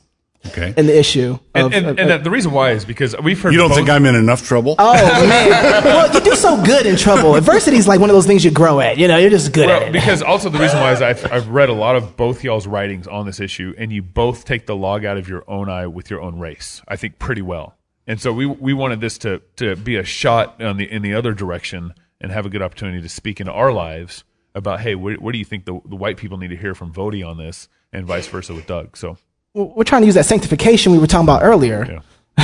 Okay. 0.48 0.74
in 0.76 0.86
the 0.88 0.98
issue? 0.98 1.40
And, 1.56 1.68
of- 1.68 1.74
and, 1.74 1.86
of- 1.88 2.00
and 2.00 2.10
that, 2.10 2.24
the 2.24 2.30
reason 2.30 2.52
why 2.52 2.72
is 2.72 2.84
because 2.86 3.16
we've 3.24 3.42
heard. 3.42 3.54
You 3.54 3.60
don't 3.60 3.70
both- 3.70 3.78
think 3.78 3.90
I'm 3.90 4.06
in 4.06 4.14
enough 4.16 4.46
trouble? 4.46 4.76
Oh 4.78 4.94
man! 5.28 5.84
Well, 5.84 6.14
you 6.14 6.20
do 6.20 6.36
so 6.36 6.62
good 6.64 6.86
in 6.86 6.96
trouble. 6.98 7.36
Adversity 7.36 7.78
is 7.78 7.88
like 7.88 8.00
one 8.00 8.10
of 8.10 8.14
those 8.16 8.28
things 8.28 8.44
you 8.44 8.52
grow 8.52 8.80
at. 8.82 8.98
You 8.98 9.08
know, 9.08 9.18
you're 9.18 9.30
just 9.30 9.54
good 9.54 9.70
at 9.70 9.80
Well, 9.80 9.90
it. 9.90 9.94
because 9.94 10.22
also 10.22 10.50
the 10.50 10.60
reason 10.60 10.80
why 10.80 10.92
is 10.92 11.02
I've, 11.02 11.32
I've 11.32 11.48
read 11.48 11.70
a 11.70 11.74
lot 11.74 11.96
of 11.96 12.18
both 12.18 12.44
y'all's 12.44 12.68
writings 12.68 13.08
on 13.08 13.26
this 13.26 13.40
issue, 13.40 13.74
and 13.78 13.92
you 13.94 14.02
both 14.02 14.44
take 14.46 14.66
the 14.66 14.76
log 14.76 15.06
out 15.06 15.18
of 15.18 15.30
your 15.30 15.44
own 15.50 15.70
eye 15.70 15.88
with 15.88 16.10
your 16.10 16.22
own 16.22 16.38
race. 16.40 16.82
I 16.88 16.98
think 16.98 17.20
pretty 17.20 17.42
well, 17.42 17.78
and 18.06 18.20
so 18.20 18.34
we 18.34 18.46
we 18.46 18.74
wanted 18.74 19.00
this 19.02 19.18
to 19.20 19.42
to 19.56 19.76
be 19.78 19.96
a 19.96 20.04
shot 20.04 20.62
on 20.62 20.78
the 20.78 20.92
in 20.92 21.02
the 21.04 21.14
other 21.14 21.34
direction 21.34 21.94
and 22.20 22.32
have 22.32 22.46
a 22.46 22.50
good 22.50 22.62
opportunity 22.62 23.02
to 23.02 23.10
speak 23.10 23.40
into 23.40 23.52
our 23.54 23.72
lives 23.72 24.24
about 24.56 24.82
hey, 24.82 24.94
what, 24.96 25.20
what 25.20 25.32
do 25.32 25.40
you 25.40 25.46
think 25.46 25.66
the, 25.66 25.80
the 25.86 25.96
white 25.96 26.16
people 26.18 26.38
need 26.38 26.50
to 26.50 26.58
hear 26.58 26.76
from 26.76 26.94
Voddie 26.94 27.26
on 27.28 27.38
this, 27.38 27.70
and 27.94 28.06
vice 28.06 28.28
versa 28.28 28.54
with 28.54 28.68
Doug. 28.68 28.96
So 28.98 29.18
we're 29.54 29.84
trying 29.84 30.02
to 30.02 30.06
use 30.06 30.16
that 30.16 30.26
sanctification 30.26 30.92
we 30.92 30.98
were 30.98 31.08
talking 31.08 31.26
about 31.26 31.44
earlier. 31.44 32.02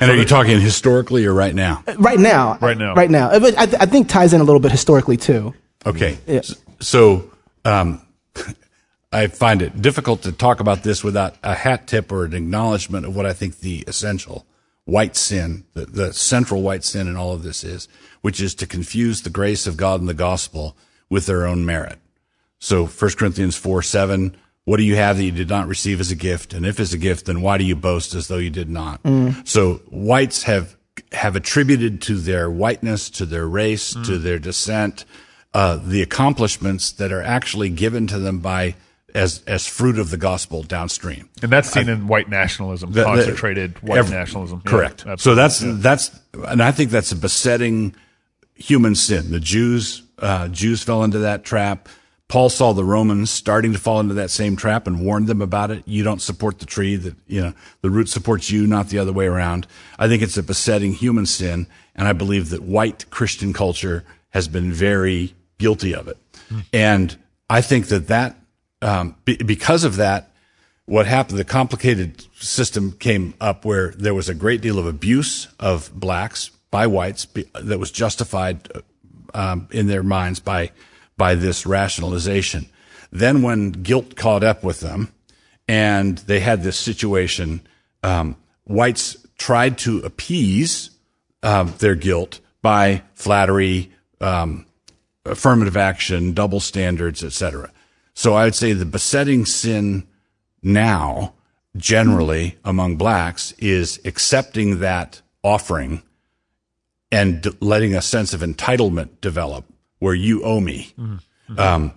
And 0.00 0.10
are 0.10 0.16
you 0.16 0.24
talking 0.24 0.60
historically 0.60 1.24
or 1.26 1.32
right 1.32 1.54
now? 1.54 1.84
Right 1.96 2.18
now, 2.18 2.58
Right 2.60 2.76
now. 2.76 2.94
right 2.94 3.10
now. 3.10 3.38
But 3.38 3.56
I, 3.56 3.62
I 3.62 3.86
think 3.86 4.08
ties 4.08 4.32
in 4.32 4.40
a 4.40 4.44
little 4.44 4.58
bit 4.58 4.72
historically 4.72 5.16
too. 5.16 5.54
Okay. 5.86 6.18
Yeah. 6.26 6.40
So, 6.80 7.30
um, 7.64 8.04
I 9.12 9.28
find 9.28 9.62
it 9.62 9.80
difficult 9.80 10.22
to 10.22 10.32
talk 10.32 10.58
about 10.58 10.82
this 10.82 11.04
without 11.04 11.36
a 11.44 11.54
hat 11.54 11.86
tip 11.86 12.10
or 12.10 12.24
an 12.24 12.34
acknowledgement 12.34 13.06
of 13.06 13.14
what 13.14 13.26
I 13.26 13.32
think 13.32 13.60
the 13.60 13.84
essential 13.86 14.44
white 14.86 15.14
sin, 15.14 15.64
the, 15.74 15.86
the 15.86 16.12
central 16.12 16.62
white 16.62 16.82
sin 16.82 17.06
in 17.06 17.16
all 17.16 17.32
of 17.32 17.42
this 17.44 17.62
is, 17.62 17.86
which 18.22 18.40
is 18.40 18.54
to 18.56 18.66
confuse 18.66 19.22
the 19.22 19.30
grace 19.30 19.66
of 19.68 19.76
God 19.76 20.00
and 20.00 20.08
the 20.08 20.14
gospel 20.14 20.76
with 21.08 21.26
their 21.26 21.46
own 21.46 21.64
merit. 21.64 21.98
So 22.58 22.86
1 22.86 23.10
Corinthians 23.12 23.56
4, 23.56 23.82
7, 23.82 24.34
what 24.64 24.76
do 24.76 24.82
you 24.84 24.96
have 24.96 25.16
that 25.16 25.24
you 25.24 25.30
did 25.32 25.48
not 25.48 25.66
receive 25.66 26.00
as 26.00 26.10
a 26.10 26.16
gift? 26.16 26.54
And 26.54 26.64
if 26.64 26.78
as 26.78 26.92
a 26.92 26.98
gift, 26.98 27.26
then 27.26 27.40
why 27.42 27.58
do 27.58 27.64
you 27.64 27.74
boast 27.76 28.14
as 28.14 28.28
though 28.28 28.38
you 28.38 28.50
did 28.50 28.70
not? 28.70 29.00
So 29.44 29.74
whites 29.90 30.44
have, 30.44 30.76
have 31.12 31.34
attributed 31.36 32.00
to 32.02 32.14
their 32.16 32.50
whiteness, 32.50 33.10
to 33.10 33.26
their 33.26 33.46
race, 33.46 33.92
to 33.94 34.18
their 34.18 34.38
descent, 34.38 35.04
uh, 35.54 35.76
the 35.82 36.00
accomplishments 36.02 36.92
that 36.92 37.12
are 37.12 37.22
actually 37.22 37.70
given 37.70 38.06
to 38.06 38.18
them 38.18 38.38
by, 38.38 38.74
as, 39.14 39.42
as 39.46 39.66
fruit 39.66 39.98
of 39.98 40.10
the 40.10 40.16
gospel 40.16 40.62
downstream. 40.62 41.28
And 41.42 41.50
that's 41.52 41.70
seen 41.70 41.88
in 41.88 42.06
white 42.06 42.28
nationalism, 42.30 42.92
The- 42.92 43.00
the- 43.00 43.04
concentrated 43.06 43.82
white 43.82 43.98
ev- 43.98 44.10
nationalism. 44.10 44.62
Yeah, 44.64 44.70
Correct. 44.70 45.04
so 45.18 45.34
that's 45.34 45.60
Yeah. 45.62 45.72
that's, 45.76 46.10
and 46.46 46.62
I 46.62 46.70
think 46.70 46.90
that's 46.90 47.10
a 47.12 47.16
besetting 47.16 47.94
human 48.54 48.94
sin. 48.94 49.30
The 49.32 49.40
Jews, 49.40 50.02
uh, 50.20 50.48
Jews 50.48 50.82
fell 50.82 51.02
into 51.04 51.18
that 51.18 51.44
trap. 51.44 51.88
Paul 52.32 52.48
saw 52.48 52.72
the 52.72 52.82
Romans 52.82 53.30
starting 53.30 53.74
to 53.74 53.78
fall 53.78 54.00
into 54.00 54.14
that 54.14 54.30
same 54.30 54.56
trap 54.56 54.86
and 54.86 55.04
warned 55.04 55.26
them 55.26 55.42
about 55.42 55.70
it. 55.70 55.82
You 55.84 56.02
don't 56.02 56.22
support 56.22 56.60
the 56.60 56.64
tree 56.64 56.96
that, 56.96 57.14
you 57.26 57.42
know, 57.42 57.52
the 57.82 57.90
root 57.90 58.08
supports 58.08 58.50
you, 58.50 58.66
not 58.66 58.88
the 58.88 58.98
other 58.98 59.12
way 59.12 59.26
around. 59.26 59.66
I 59.98 60.08
think 60.08 60.22
it's 60.22 60.38
a 60.38 60.42
besetting 60.42 60.94
human 60.94 61.26
sin. 61.26 61.66
And 61.94 62.08
I 62.08 62.14
believe 62.14 62.48
that 62.48 62.62
white 62.62 63.10
Christian 63.10 63.52
culture 63.52 64.06
has 64.30 64.48
been 64.48 64.72
very 64.72 65.34
guilty 65.58 65.94
of 65.94 66.08
it. 66.08 66.16
And 66.72 67.14
I 67.50 67.60
think 67.60 67.88
that 67.88 68.06
that, 68.06 68.36
um, 68.80 69.14
be, 69.26 69.36
because 69.36 69.84
of 69.84 69.96
that, 69.96 70.30
what 70.86 71.06
happened, 71.06 71.38
the 71.38 71.44
complicated 71.44 72.24
system 72.40 72.92
came 72.92 73.34
up 73.42 73.66
where 73.66 73.90
there 73.90 74.14
was 74.14 74.30
a 74.30 74.34
great 74.34 74.62
deal 74.62 74.78
of 74.78 74.86
abuse 74.86 75.48
of 75.60 75.92
blacks 75.92 76.50
by 76.70 76.86
whites 76.86 77.26
that 77.60 77.78
was 77.78 77.90
justified 77.90 78.70
um, 79.34 79.68
in 79.70 79.86
their 79.86 80.02
minds 80.02 80.40
by 80.40 80.70
by 81.16 81.34
this 81.34 81.66
rationalization. 81.66 82.66
Then, 83.10 83.42
when 83.42 83.72
guilt 83.72 84.16
caught 84.16 84.42
up 84.42 84.64
with 84.64 84.80
them, 84.80 85.12
and 85.68 86.18
they 86.18 86.40
had 86.40 86.62
this 86.62 86.78
situation, 86.78 87.60
um, 88.02 88.36
whites 88.64 89.16
tried 89.38 89.78
to 89.78 89.98
appease 90.00 90.90
um, 91.42 91.74
their 91.78 91.94
guilt 91.94 92.40
by 92.62 93.02
flattery, 93.14 93.92
um, 94.20 94.66
affirmative 95.24 95.76
action, 95.76 96.32
double 96.32 96.60
standards, 96.60 97.22
etc. 97.22 97.70
So 98.14 98.34
I 98.34 98.44
would 98.44 98.54
say 98.54 98.72
the 98.72 98.84
besetting 98.84 99.44
sin 99.46 100.06
now, 100.62 101.34
generally 101.76 102.58
among 102.64 102.96
blacks, 102.96 103.52
is 103.58 104.00
accepting 104.04 104.80
that 104.80 105.22
offering 105.42 106.02
and 107.10 107.46
letting 107.60 107.94
a 107.94 108.02
sense 108.02 108.32
of 108.32 108.40
entitlement 108.40 109.20
develop 109.20 109.64
where 110.02 110.14
you 110.14 110.42
owe 110.42 110.58
me. 110.58 110.92
Um, 111.56 111.92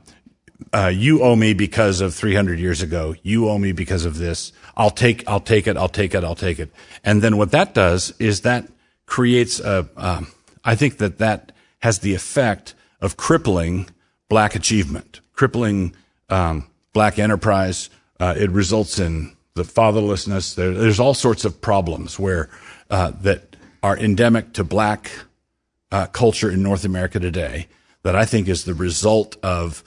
uh, 0.71 0.91
you 0.93 1.23
owe 1.23 1.35
me 1.35 1.55
because 1.55 2.01
of 2.01 2.13
300 2.13 2.59
years 2.59 2.83
ago. 2.83 3.15
You 3.23 3.49
owe 3.49 3.57
me 3.57 3.71
because 3.71 4.05
of 4.05 4.19
this. 4.19 4.53
I'll 4.77 4.91
take, 4.91 5.27
I'll 5.27 5.39
take 5.39 5.65
it. 5.65 5.75
I'll 5.75 5.89
take 5.89 6.13
it. 6.13 6.23
I'll 6.23 6.35
take 6.35 6.59
it. 6.59 6.69
And 7.03 7.23
then 7.23 7.35
what 7.35 7.49
that 7.49 7.73
does 7.73 8.13
is 8.19 8.41
that 8.41 8.67
creates 9.07 9.59
a, 9.59 9.89
um, 9.97 10.27
I 10.63 10.75
think 10.75 10.99
that 10.99 11.17
that 11.17 11.51
has 11.79 11.99
the 11.99 12.13
effect 12.13 12.75
of 13.01 13.17
crippling 13.17 13.89
black 14.29 14.53
achievement, 14.53 15.19
crippling, 15.33 15.95
um, 16.29 16.67
black 16.93 17.17
enterprise. 17.17 17.89
Uh, 18.19 18.35
it 18.37 18.51
results 18.51 18.99
in 18.99 19.35
the 19.55 19.63
fatherlessness. 19.63 20.53
There, 20.53 20.75
there's 20.75 20.99
all 20.99 21.15
sorts 21.15 21.43
of 21.43 21.59
problems 21.59 22.19
where, 22.19 22.51
uh, 22.91 23.13
that 23.21 23.55
are 23.81 23.97
endemic 23.97 24.53
to 24.53 24.63
black, 24.63 25.09
uh, 25.91 26.05
culture 26.07 26.51
in 26.51 26.61
North 26.61 26.85
America 26.85 27.19
today 27.19 27.67
that 28.05 28.15
I 28.15 28.25
think 28.25 28.47
is 28.47 28.65
the 28.65 28.75
result 28.75 29.35
of 29.41 29.83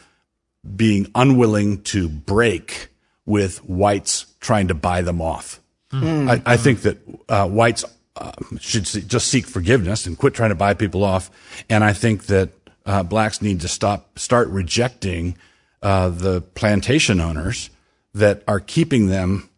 being 0.75 1.09
unwilling 1.15 1.83
to 1.83 2.09
break 2.09 2.89
with 3.25 3.59
whites 3.59 4.27
trying 4.41 4.69
to 4.69 4.75
buy 4.75 5.03
them 5.03 5.23
off. 5.23 5.61
Hmm. 5.93 6.29
I, 6.29 6.43
I 6.45 6.57
think 6.57 6.81
that 6.81 6.99
uh, 7.29 7.47
whites 7.47 7.85
uh, 8.17 8.33
should 8.59 8.89
se- 8.89 9.03
just 9.03 9.29
seek 9.29 9.47
forgiveness 9.47 10.05
and 10.05 10.19
quit 10.19 10.35
trying 10.35 10.49
to 10.49 10.57
buy 10.57 10.75
people 10.75 11.05
off. 11.05 11.31
And 11.71 11.85
I 11.85 11.93
think 11.93 12.27
that 12.27 12.51
uh, 12.85 13.05
blacks 13.05 13.41
need 13.41 13.61
to 13.61 13.69
stop, 13.69 14.19
start 14.19 14.49
rejecting 14.49 15.39
uh, 15.81 16.09
the 16.09 16.41
plantation 16.41 17.21
owners 17.21 17.71
that 18.15 18.43
are 18.49 18.59
keeping 18.59 19.07
them 19.07 19.49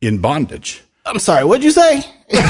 in 0.00 0.22
bondage. 0.22 0.82
I'm 1.06 1.18
sorry. 1.18 1.44
What'd 1.44 1.62
you 1.64 1.70
say? 1.70 2.02
well, 2.32 2.42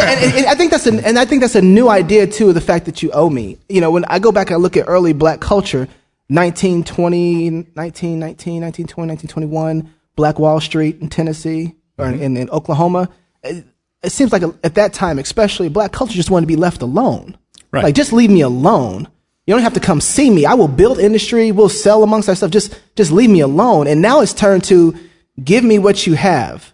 and, 0.00 0.20
and- 0.24 0.34
and 0.38 0.46
I 0.46 0.54
think 0.54 0.70
that's 0.70 0.86
an, 0.86 1.00
and 1.00 1.18
I 1.18 1.24
think 1.24 1.40
that's 1.40 1.54
a 1.56 1.62
new 1.62 1.88
idea 1.88 2.26
too. 2.26 2.52
The 2.52 2.60
fact 2.60 2.86
that 2.86 3.02
you 3.02 3.10
owe 3.12 3.28
me. 3.30 3.58
You 3.68 3.80
know, 3.80 3.90
when 3.90 4.04
I 4.06 4.18
go 4.18 4.30
back 4.32 4.50
and 4.50 4.62
look 4.62 4.76
at 4.76 4.84
early 4.86 5.12
black 5.12 5.40
culture, 5.40 5.88
1920, 6.28 7.50
1919, 7.74 8.60
1920, 8.60 9.08
1921, 9.08 9.94
Black 10.16 10.38
Wall 10.38 10.60
Street 10.60 11.00
in 11.00 11.08
Tennessee 11.08 11.74
or 11.98 12.06
in, 12.06 12.20
in, 12.20 12.36
in 12.36 12.50
Oklahoma. 12.50 13.08
It, 13.42 13.64
it 14.02 14.10
seems 14.10 14.32
like 14.32 14.42
a, 14.42 14.54
at 14.62 14.74
that 14.76 14.92
time, 14.92 15.18
especially 15.18 15.68
black 15.68 15.92
culture, 15.92 16.14
just 16.14 16.30
wanted 16.30 16.44
to 16.46 16.48
be 16.48 16.56
left 16.56 16.82
alone. 16.82 17.36
Right. 17.72 17.84
Like, 17.84 17.94
just 17.94 18.12
leave 18.12 18.30
me 18.30 18.42
alone. 18.42 19.08
You 19.46 19.54
don't 19.54 19.62
have 19.62 19.74
to 19.74 19.80
come 19.80 20.00
see 20.00 20.30
me. 20.30 20.46
I 20.46 20.54
will 20.54 20.68
build 20.68 20.98
industry. 20.98 21.52
We'll 21.52 21.68
sell 21.68 22.02
amongst 22.02 22.28
ourselves. 22.28 22.52
Just, 22.52 22.80
just 22.96 23.10
leave 23.10 23.30
me 23.30 23.40
alone. 23.40 23.86
And 23.86 24.00
now 24.00 24.20
it's 24.20 24.32
turned 24.32 24.64
to 24.64 24.94
give 25.42 25.64
me 25.64 25.78
what 25.78 26.06
you 26.06 26.14
have. 26.14 26.72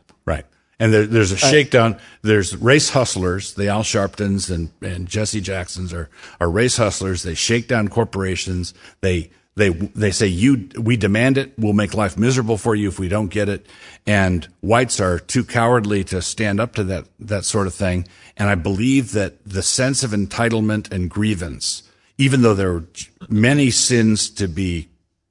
And 0.81 0.93
there, 0.93 1.07
there's 1.07 1.31
a 1.31 1.35
Right. 1.37 1.51
shakedown. 1.51 1.99
There's 2.23 2.57
race 2.57 2.91
hustlers. 2.91 3.55
The 3.55 3.69
Al 3.69 3.83
Sharptons 3.83 4.51
and, 4.51 4.71
and 4.81 5.07
Jesse 5.07 5.41
Jacksons 5.43 5.93
are, 5.93 6.09
are 6.41 6.51
race 6.51 6.79
hustlers. 6.79 7.23
They 7.23 7.35
shake 7.35 7.69
down 7.69 7.89
corporations. 7.89 8.75
They, 9.03 9.31
they, 9.57 9.69
they 9.69 10.11
say 10.11 10.27
you, 10.27 10.71
we 10.81 10.97
demand 10.97 11.37
it. 11.37 11.53
We'll 11.59 11.75
make 11.75 11.93
life 11.93 12.17
miserable 12.17 12.57
for 12.57 12.75
you 12.75 12.89
if 12.89 12.99
we 12.99 13.09
don't 13.09 13.29
get 13.29 13.49
it. 13.49 13.67
And 14.07 14.49
whites 14.63 15.01
are 15.01 15.19
too 15.19 15.45
cowardly 15.45 16.03
to 16.05 16.23
stand 16.23 16.61
up 16.61 16.75
to 16.77 16.85
that, 16.85 17.05
that 17.19 17.45
sort 17.45 17.67
of 17.67 17.75
thing. 17.75 18.09
And 18.39 18.49
I 18.49 18.55
believe 18.55 19.13
that 19.13 19.45
the 19.45 19.63
sense 19.63 20.03
of 20.03 20.13
entitlement 20.13 20.91
and 20.91 21.11
grievance, 21.11 21.83
even 22.17 22.41
though 22.41 22.55
there 22.55 22.73
are 22.73 22.85
many 23.29 23.71
sins 23.71 24.31
to 24.31 24.49
be 24.49 24.89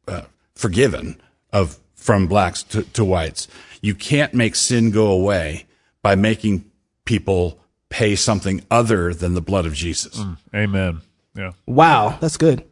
uh, 0.08 0.22
forgiven 0.54 1.20
of 1.52 1.80
from 1.96 2.28
blacks 2.28 2.64
to, 2.64 2.84
to 2.84 3.04
whites. 3.04 3.48
You 3.82 3.96
can't 3.96 4.34
make 4.34 4.56
sin 4.56 4.92
go 4.92 5.08
away 5.08 5.66
by 6.02 6.16
making 6.16 6.70
people 7.06 7.60
pay 7.90 8.16
something 8.16 8.64
other 8.70 9.14
than 9.14 9.34
the 9.34 9.42
blood 9.42 9.66
of 9.66 9.74
Jesus. 9.74 10.18
Mm, 10.18 10.38
amen. 10.54 11.02
Yeah. 11.36 11.52
Wow, 11.66 12.18
that's 12.20 12.38
good. 12.38 12.64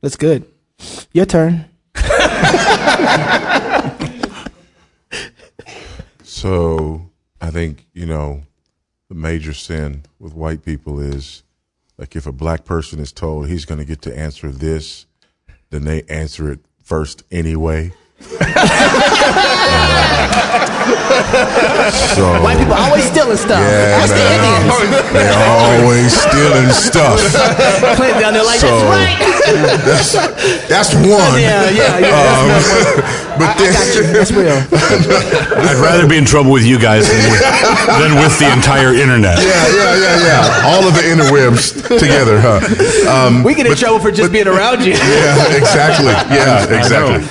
That's 0.00 0.16
good. 0.16 0.46
Your 1.12 1.26
turn. 1.26 1.66
So 6.38 7.10
I 7.40 7.50
think, 7.50 7.86
you 7.92 8.06
know, 8.06 8.42
the 9.08 9.16
major 9.16 9.52
sin 9.52 10.04
with 10.20 10.34
white 10.34 10.64
people 10.64 11.00
is 11.00 11.42
like 11.96 12.14
if 12.14 12.28
a 12.28 12.32
black 12.32 12.64
person 12.64 13.00
is 13.00 13.10
told 13.10 13.48
he's 13.48 13.64
going 13.64 13.80
to 13.80 13.84
get 13.84 14.02
to 14.02 14.16
answer 14.16 14.52
this, 14.52 15.06
then 15.70 15.82
they 15.82 16.02
answer 16.04 16.52
it 16.52 16.60
first 16.80 17.24
anyway. 17.32 17.92
So 22.18 22.42
White 22.42 22.58
people 22.58 22.74
always 22.74 23.04
stealing 23.04 23.36
stuff. 23.36 23.60
Yeah, 23.62 23.98
Ask 24.02 24.12
the. 24.14 24.22
Indians. 24.28 24.74
They 25.12 25.28
always 25.30 26.12
stealing 26.12 26.68
stuff. 26.74 27.18
Clinton 27.96 28.20
down 28.20 28.32
there 28.34 28.44
like, 28.44 28.60
So, 28.60 28.66
that's 28.68 28.84
right. 28.90 29.18
That's, 29.86 30.12
that's 30.68 30.94
one. 30.94 31.38
Yeah, 31.40 31.70
yeah, 31.70 31.98
yeah. 31.98 32.10
Um, 32.10 32.48
That's- 32.48 33.24
but 33.38 33.54
I, 33.54 33.54
then, 33.54 33.70
I 33.70 33.78
got 33.78 33.86
you. 33.94 34.02
That's 34.12 34.32
real. 34.34 34.58
I'd 35.62 35.78
rather 35.78 36.08
be 36.08 36.16
in 36.18 36.24
trouble 36.24 36.50
with 36.50 36.64
you 36.66 36.78
guys 36.78 37.06
than 37.06 37.30
with, 37.30 37.40
than 38.02 38.14
with 38.18 38.34
the 38.38 38.50
entire 38.52 38.92
internet. 38.94 39.38
yeah, 39.38 39.68
yeah, 39.70 39.94
yeah, 39.94 40.26
yeah. 40.26 40.66
All 40.66 40.82
of 40.86 40.94
the 40.94 41.02
interwebs 41.06 41.86
together, 41.98 42.40
huh? 42.42 42.58
Um, 43.08 43.44
We 43.44 43.54
get 43.54 43.66
in 43.66 43.76
trouble 43.76 44.00
for 44.00 44.10
just 44.10 44.32
being 44.32 44.48
around 44.48 44.82
you. 44.84 44.92
yeah, 44.94 45.54
exactly. 45.56 46.10
Yeah, 46.34 46.66
exactly. 46.66 47.22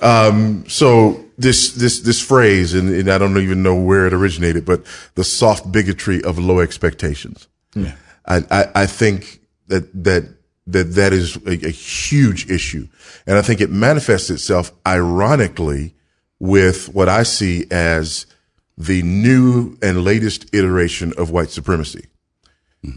Um, 0.00 0.68
so 0.68 1.24
this 1.38 1.72
this 1.72 2.00
this 2.00 2.20
phrase, 2.20 2.74
and, 2.74 2.88
and 2.88 3.10
I 3.10 3.18
don't 3.18 3.38
even 3.38 3.62
know 3.62 3.74
where 3.74 4.06
it 4.06 4.12
originated, 4.12 4.64
but 4.64 4.84
the 5.14 5.24
soft 5.24 5.70
bigotry 5.70 6.22
of 6.22 6.38
low 6.38 6.60
expectations. 6.60 7.48
Yeah. 7.74 7.94
I, 8.26 8.42
I, 8.50 8.68
I 8.74 8.86
think 8.86 9.40
that 9.68 10.04
that 10.04 10.24
that 10.66 10.94
that 10.94 11.12
is 11.12 11.36
a, 11.46 11.66
a 11.66 11.70
huge 11.70 12.50
issue, 12.50 12.88
and 13.26 13.38
I 13.38 13.42
think 13.42 13.60
it 13.60 13.70
manifests 13.70 14.30
itself 14.30 14.72
ironically 14.86 15.94
with 16.38 16.92
what 16.94 17.08
I 17.08 17.22
see 17.22 17.66
as 17.70 18.26
the 18.76 19.02
new 19.02 19.78
and 19.80 20.04
latest 20.04 20.54
iteration 20.54 21.12
of 21.16 21.30
white 21.30 21.50
supremacy. 21.50 22.06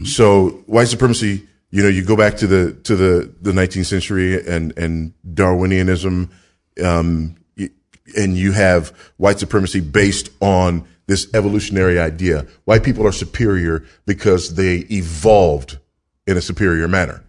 So 0.04 0.50
white 0.66 0.88
supremacy, 0.88 1.48
you 1.70 1.82
know, 1.82 1.88
you 1.88 2.04
go 2.04 2.16
back 2.16 2.36
to 2.38 2.46
the 2.46 2.72
to 2.84 2.96
the 2.96 3.34
the 3.40 3.52
19th 3.52 3.86
century 3.86 4.46
and 4.46 4.76
and 4.78 5.14
Darwinianism, 5.26 6.30
um, 6.80 7.36
and 8.16 8.36
you 8.36 8.52
have 8.52 8.88
white 9.16 9.38
supremacy 9.38 9.80
based 9.80 10.30
on 10.40 10.86
this 11.06 11.28
evolutionary 11.34 11.98
idea. 11.98 12.46
White 12.64 12.84
people 12.84 13.06
are 13.06 13.12
superior 13.12 13.84
because 14.06 14.54
they 14.54 14.86
evolved 14.90 15.78
in 16.26 16.36
a 16.36 16.40
superior 16.40 16.88
manner. 16.88 17.24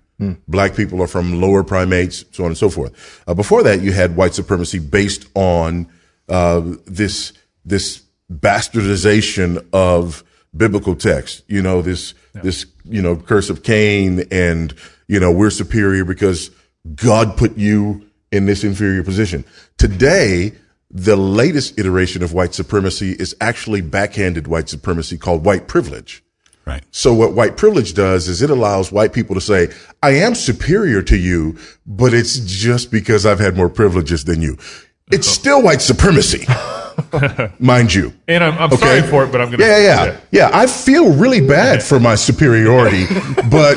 Black 0.48 0.76
people 0.76 1.02
are 1.02 1.08
from 1.08 1.42
lower 1.42 1.64
primates, 1.64 2.24
so 2.32 2.44
on 2.44 2.52
and 2.52 2.58
so 2.58 2.70
forth. 2.70 3.24
Uh, 3.28 3.34
before 3.34 3.64
that, 3.64 3.82
you 3.82 3.92
had 3.92 4.16
white 4.16 4.36
supremacy 4.36 4.78
based 4.78 5.26
on 5.34 5.88
uh, 6.30 6.62
this 6.86 7.34
this 7.66 8.04
bastardization 8.32 9.66
of 9.74 10.24
biblical 10.56 10.96
text. 10.96 11.44
You 11.48 11.64
know 11.64 11.82
this 11.82 12.14
this 12.34 12.68
you 12.86 13.02
know 13.02 13.16
curse 13.16 13.50
of 13.50 13.64
Cain, 13.64 14.26
and 14.30 14.76
you 15.08 15.20
know 15.20 15.32
we're 15.32 15.50
superior 15.50 16.06
because 16.06 16.52
God 16.94 17.36
put 17.36 17.58
you 17.58 18.06
in 18.32 18.46
this 18.46 18.64
inferior 18.64 19.04
position. 19.04 19.44
Today, 19.78 20.54
the 20.90 21.16
latest 21.16 21.80
iteration 21.80 22.24
of 22.24 22.34
white 22.34 22.54
supremacy 22.54 23.12
is 23.14 23.36
actually 23.42 23.82
backhanded 23.82 24.48
white 24.48 24.70
supremacy 24.70 25.18
called 25.18 25.46
white 25.46 25.68
privilege. 25.68 26.24
Right. 26.66 26.84
So 26.92 27.14
what 27.14 27.34
white 27.34 27.58
privilege 27.58 27.94
does 27.96 28.28
is 28.28 28.42
it 28.42 28.50
allows 28.50 28.92
white 28.92 29.14
people 29.14 29.34
to 29.36 29.42
say, 29.42 29.70
I 30.04 30.12
am 30.12 30.36
superior 30.36 31.02
to 31.04 31.18
you, 31.18 31.58
but 31.88 32.14
it's 32.14 32.38
just 32.40 32.92
because 32.92 33.26
I've 33.26 33.40
had 33.40 33.56
more 33.58 33.70
privileges 33.70 34.26
than 34.26 34.42
you. 34.42 34.58
It's 35.12 35.28
still 35.28 35.62
white 35.62 35.82
supremacy, 35.82 36.46
mind 37.60 37.94
you. 37.94 38.14
And 38.28 38.44
I'm, 38.44 38.58
I'm 38.58 38.72
Okay. 38.74 38.78
sorry 38.78 39.02
for 39.02 39.24
it, 39.26 39.32
but 39.32 39.42
I'm 39.42 39.48
going 39.48 39.60
to. 39.60 39.66
Yeah, 39.66 39.78
yeah, 39.80 40.06
yeah. 40.06 40.18
Yeah, 40.32 40.50
I 40.54 40.68
feel 40.68 41.14
really 41.14 41.46
bad 41.46 41.84
for 41.84 42.00
my 42.00 42.16
superiority, 42.16 43.06
but 43.50 43.76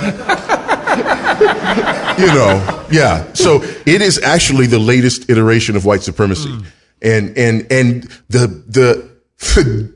you 2.19 2.27
know, 2.27 2.87
yeah. 2.91 3.33
So 3.35 3.63
it 3.63 4.03
is 4.03 4.21
actually 4.23 4.67
the 4.67 4.79
latest 4.79 5.31
iteration 5.31 5.77
of 5.77 5.85
white 5.85 6.03
supremacy. 6.03 6.51
Mm. 6.51 6.67
And 7.03 7.39
and 7.39 7.73
and 7.73 8.03
the 8.29 8.47
the 8.67 9.15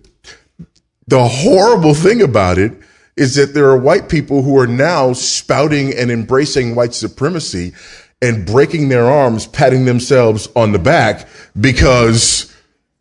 the 1.07 1.29
horrible 1.29 1.95
thing 1.95 2.23
about 2.23 2.59
it 2.59 2.73
is 3.17 3.35
that 3.35 3.53
there 3.55 3.69
are 3.69 3.77
white 3.77 4.09
people 4.09 4.43
who 4.43 4.57
are 4.59 4.67
now 4.67 5.13
spouting 5.13 5.93
and 5.93 6.11
embracing 6.11 6.75
white 6.75 6.95
supremacy 6.95 7.73
and 8.23 8.47
breaking 8.47 8.89
their 8.89 9.07
arms, 9.07 9.47
patting 9.47 9.85
themselves 9.85 10.49
on 10.55 10.73
the 10.73 10.79
back 10.79 11.29
because, 11.61 12.55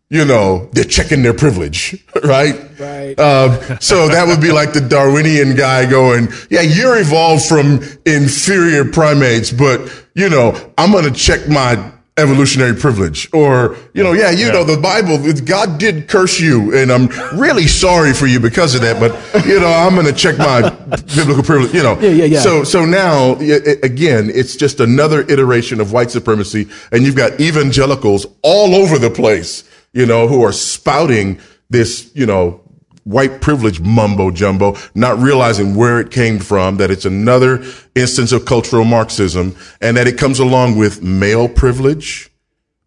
you 0.10 0.24
know, 0.24 0.70
they're 0.72 0.86
checking 0.86 1.22
their 1.22 1.34
privilege, 1.34 2.04
right? 2.24 2.56
Right. 2.80 3.20
Um, 3.20 3.80
so 3.80 4.08
that 4.08 4.26
would 4.28 4.42
be 4.42 4.52
like 4.52 4.74
the 4.74 4.82
Darwinian 4.82 5.56
guy 5.56 5.90
going, 5.90 6.30
yeah, 6.50 6.62
you're 6.62 7.00
evolved 7.00 7.46
from 7.46 7.82
inferior 8.06 8.86
primates, 8.86 9.52
but, 9.52 10.06
you 10.16 10.30
know, 10.30 10.74
I'm 10.78 10.92
going 10.92 11.04
to 11.04 11.12
check 11.12 11.50
my 11.50 11.92
evolutionary 12.18 12.76
privilege 12.76 13.30
or, 13.32 13.78
you 13.94 14.04
know, 14.04 14.14
yeah, 14.14 14.32
you 14.32 14.52
know, 14.52 14.64
the 14.64 14.78
Bible, 14.78 15.20
God 15.46 15.78
did 15.78 16.08
curse 16.08 16.40
you 16.40 16.76
and 16.76 16.92
I'm 16.92 17.08
really 17.38 17.68
sorry 17.68 18.14
for 18.14 18.26
you 18.26 18.40
because 18.40 18.74
of 18.74 18.82
that, 18.82 19.00
but, 19.00 19.46
you 19.46 19.60
know, 19.60 19.68
I'm 19.68 19.94
going 19.94 20.08
to 20.08 20.14
check 20.14 20.38
my 20.38 20.70
biblical 21.16 21.44
privilege, 21.44 21.74
you 21.74 21.84
know. 21.84 22.00
Yeah, 22.00 22.10
yeah, 22.10 22.26
yeah. 22.26 22.40
So, 22.40 22.64
so 22.64 22.86
now, 22.86 23.34
again, 23.36 24.32
it's 24.34 24.56
just 24.56 24.80
another 24.80 25.22
iteration 25.22 25.80
of 25.80 25.92
white 25.92 26.10
supremacy 26.10 26.68
and 26.92 27.04
you've 27.04 27.16
got 27.16 27.40
evangelicals 27.40 28.26
all 28.42 28.74
over 28.74 28.98
the 28.98 29.12
place, 29.12 29.64
you 29.98 30.06
know, 30.06 30.28
who 30.28 30.44
are 30.44 30.52
spouting 30.52 31.40
this, 31.72 32.12
you 32.14 32.26
know, 32.28 32.62
white 33.04 33.42
privilege 33.42 33.80
mumbo 33.80 34.30
jumbo, 34.30 34.76
not 34.94 35.18
realizing 35.18 35.74
where 35.74 36.00
it 36.00 36.12
came 36.12 36.38
from, 36.38 36.78
that 36.78 36.92
it's 36.92 37.06
another 37.06 37.64
instance 37.96 38.32
of 38.32 38.46
cultural 38.46 38.84
Marxism, 38.86 39.56
and 39.82 39.98
that 39.98 40.08
it 40.08 40.16
comes 40.18 40.38
along 40.40 40.78
with 40.78 41.02
male 41.02 41.50
privilege, 41.50 42.30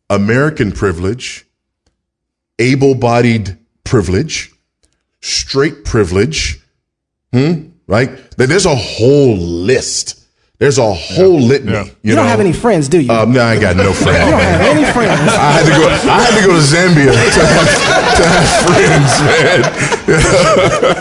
American 0.08 0.70
privilege, 0.70 1.46
able 2.60 2.94
bodied 2.94 3.58
privilege, 3.82 4.52
straight 5.20 5.84
privilege, 5.84 6.60
hmm, 7.32 7.70
right? 7.88 8.10
There- 8.36 8.46
There's 8.46 8.66
a 8.66 8.74
whole 8.76 9.36
list. 9.36 10.19
There's 10.60 10.76
a 10.76 10.92
whole 10.92 11.40
litany. 11.40 11.72
You, 11.72 11.84
You, 12.02 12.14
don't 12.14 12.26
know? 12.26 12.30
have 12.30 12.38
any 12.38 12.52
friends, 12.52 12.88
do 12.90 13.00
you? 13.00 13.10
Um, 13.10 13.32
no, 13.32 13.40
I 13.40 13.54
ain't 13.54 13.62
got 13.62 13.76
no 13.76 13.94
friends. 13.94 14.18
you 14.26 14.30
don't 14.30 14.40
have 14.40 14.76
any 14.76 14.92
friends. 14.92 15.20
I 15.32 15.52
had 15.52 15.64
to 15.64 15.70
go. 15.70 15.88
I 15.88 16.20
had 16.20 16.40
to 16.40 16.46
go 16.46 16.52
to 16.52 16.60
Zambia 16.60 17.12
to 17.12 17.46
have, 17.46 17.68
to 18.18 18.24
have 18.28 18.48
friends, 18.68 19.12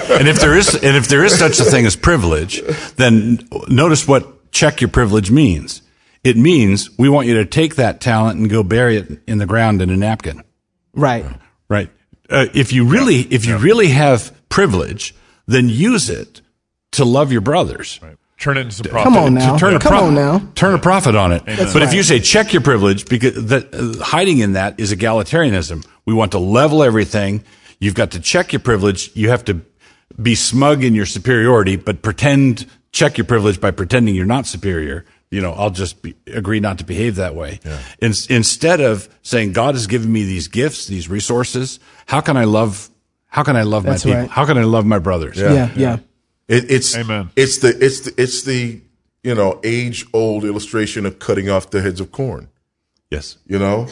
man. 0.07 0.19
and 0.19 0.27
if 0.29 0.39
there 0.39 0.57
is 0.57 0.73
and 0.75 0.95
if 0.95 1.09
there 1.09 1.25
is 1.25 1.37
such 1.37 1.59
a 1.59 1.65
thing 1.65 1.85
as 1.85 1.97
privilege, 1.97 2.61
then 2.95 3.47
notice 3.67 4.07
what 4.07 4.49
check 4.53 4.79
your 4.79 4.89
privilege 4.89 5.29
means. 5.29 5.81
It 6.23 6.37
means 6.37 6.89
we 6.97 7.09
want 7.09 7.27
you 7.27 7.33
to 7.35 7.45
take 7.45 7.75
that 7.75 7.99
talent 7.99 8.39
and 8.39 8.49
go 8.49 8.63
bury 8.63 8.95
it 8.95 9.21
in 9.27 9.39
the 9.39 9.45
ground 9.45 9.81
in 9.81 9.89
a 9.89 9.97
napkin. 9.97 10.41
Right. 10.93 11.25
Right. 11.67 11.89
Uh, 12.29 12.45
if 12.53 12.71
you 12.71 12.85
really 12.85 13.19
if 13.21 13.45
you 13.45 13.57
really 13.57 13.89
have 13.89 14.31
privilege, 14.47 15.13
then 15.47 15.67
use 15.67 16.09
it 16.09 16.41
to 16.91 17.03
love 17.03 17.31
your 17.33 17.41
brothers. 17.41 17.99
Right. 18.01 18.15
Turn 18.39 18.57
it 18.57 18.61
into 18.61 18.75
some 18.75 18.85
profit. 18.89 19.03
Come 19.03 19.17
on 19.17 19.33
now. 19.33 19.53
To 19.53 19.59
turn 19.59 19.75
a 19.75 19.79
Come 19.79 19.91
prof- 19.91 20.03
on 20.03 20.15
now. 20.15 20.41
Turn 20.55 20.73
a 20.73 20.79
profit 20.79 21.15
on 21.15 21.33
it. 21.33 21.45
That's 21.45 21.73
but 21.73 21.83
if 21.83 21.93
you 21.93 22.03
say 22.03 22.19
check 22.19 22.53
your 22.53 22.61
privilege, 22.61 23.05
because 23.05 23.47
that, 23.47 23.73
uh, 23.73 24.01
hiding 24.03 24.39
in 24.39 24.53
that 24.53 24.79
is 24.79 24.93
egalitarianism. 24.93 25.85
We 26.05 26.13
want 26.13 26.31
to 26.31 26.39
level 26.39 26.81
everything. 26.81 27.43
You've 27.79 27.95
got 27.95 28.11
to 28.11 28.19
check 28.19 28.53
your 28.53 28.61
privilege. 28.61 29.11
You 29.13 29.29
have 29.29 29.43
to 29.45 29.61
be 30.21 30.35
smug 30.35 30.83
in 30.83 30.95
your 30.95 31.05
superiority, 31.05 31.75
but 31.75 32.01
pretend 32.01 32.65
check 32.91 33.17
your 33.17 33.25
privilege 33.25 33.59
by 33.59 33.71
pretending 33.71 34.15
you're 34.15 34.25
not 34.25 34.45
superior. 34.45 35.05
You 35.31 35.41
know, 35.41 35.53
I'll 35.53 35.69
just 35.69 36.01
be, 36.01 36.15
agree 36.25 36.59
not 36.59 36.79
to 36.79 36.83
behave 36.85 37.17
that 37.17 37.35
way. 37.35 37.59
In, 38.01 38.13
instead 38.29 38.81
of 38.81 39.07
saying 39.21 39.51
God 39.51 39.75
has 39.75 39.85
given 39.85 40.11
me 40.11 40.23
these 40.23 40.47
gifts, 40.47 40.87
these 40.87 41.07
resources, 41.07 41.79
how 42.07 42.21
can 42.21 42.35
I 42.35 42.45
love? 42.45 42.89
How 43.27 43.43
can 43.43 43.55
I 43.55 43.61
love 43.61 43.83
That's 43.83 44.05
my 44.05 44.09
people? 44.11 44.21
right. 44.21 44.31
How 44.31 44.45
can 44.45 44.57
I 44.57 44.63
love 44.63 44.85
my 44.85 44.97
brothers? 44.97 45.37
Yeah, 45.37 45.69
yeah. 45.75 45.97
It, 46.49 46.69
it's 46.69 46.97
Amen. 46.97 47.29
It's 47.37 47.59
the 47.59 47.69
it's 47.79 48.01
the, 48.01 48.13
it's 48.21 48.43
the 48.43 48.81
you 49.23 49.35
know 49.35 49.61
age 49.63 50.05
old 50.11 50.43
illustration 50.43 51.05
of 51.05 51.19
cutting 51.19 51.49
off 51.49 51.69
the 51.69 51.81
heads 51.81 52.01
of 52.01 52.11
corn. 52.11 52.49
Yes. 53.09 53.37
You 53.45 53.59
know, 53.59 53.87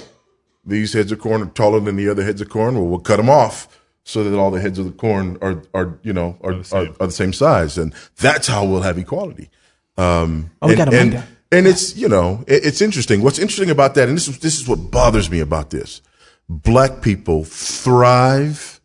these 0.66 0.94
heads 0.94 1.12
of 1.12 1.20
corn 1.20 1.42
are 1.42 1.46
taller 1.48 1.80
than 1.80 1.96
the 1.96 2.10
other 2.10 2.24
heads 2.24 2.42
of 2.42 2.50
corn. 2.50 2.76
Well, 2.76 2.86
we'll 2.86 3.00
cut 3.00 3.18
them 3.18 3.30
off 3.30 3.80
so 4.04 4.24
that 4.24 4.38
all 4.38 4.52
the 4.52 4.60
heads 4.60 4.80
of 4.80 4.86
the 4.86 4.92
corn 4.92 5.38
are 5.42 5.62
are 5.74 6.00
you 6.02 6.14
know 6.14 6.38
are 6.42 6.56
are, 6.72 6.88
are 7.00 7.08
the 7.08 7.12
same 7.12 7.32
size, 7.32 7.78
and 7.78 7.94
that's 8.18 8.48
how 8.48 8.66
we'll 8.66 8.82
have 8.82 8.98
equality. 8.98 9.50
Um, 9.98 10.50
Oh, 10.62 10.68
we 10.68 10.74
and, 10.74 10.78
got 10.78 10.94
a 10.94 11.00
and, 11.00 11.14
Monday. 11.14 11.28
and 11.52 11.68
it's 11.68 11.96
you 11.96 12.10
know 12.10 12.44
it, 12.48 12.66
it's 12.66 12.82
interesting. 12.82 13.22
What's 13.22 13.38
interesting 13.40 13.70
about 13.70 13.94
that, 13.96 14.08
and 14.10 14.18
this 14.18 14.28
is 14.28 14.40
this 14.40 14.60
is 14.60 14.68
what 14.68 14.90
bothers 14.92 15.30
me 15.30 15.40
about 15.42 15.70
this: 15.70 16.02
black 16.50 17.02
people 17.04 17.44
thrive 17.44 18.82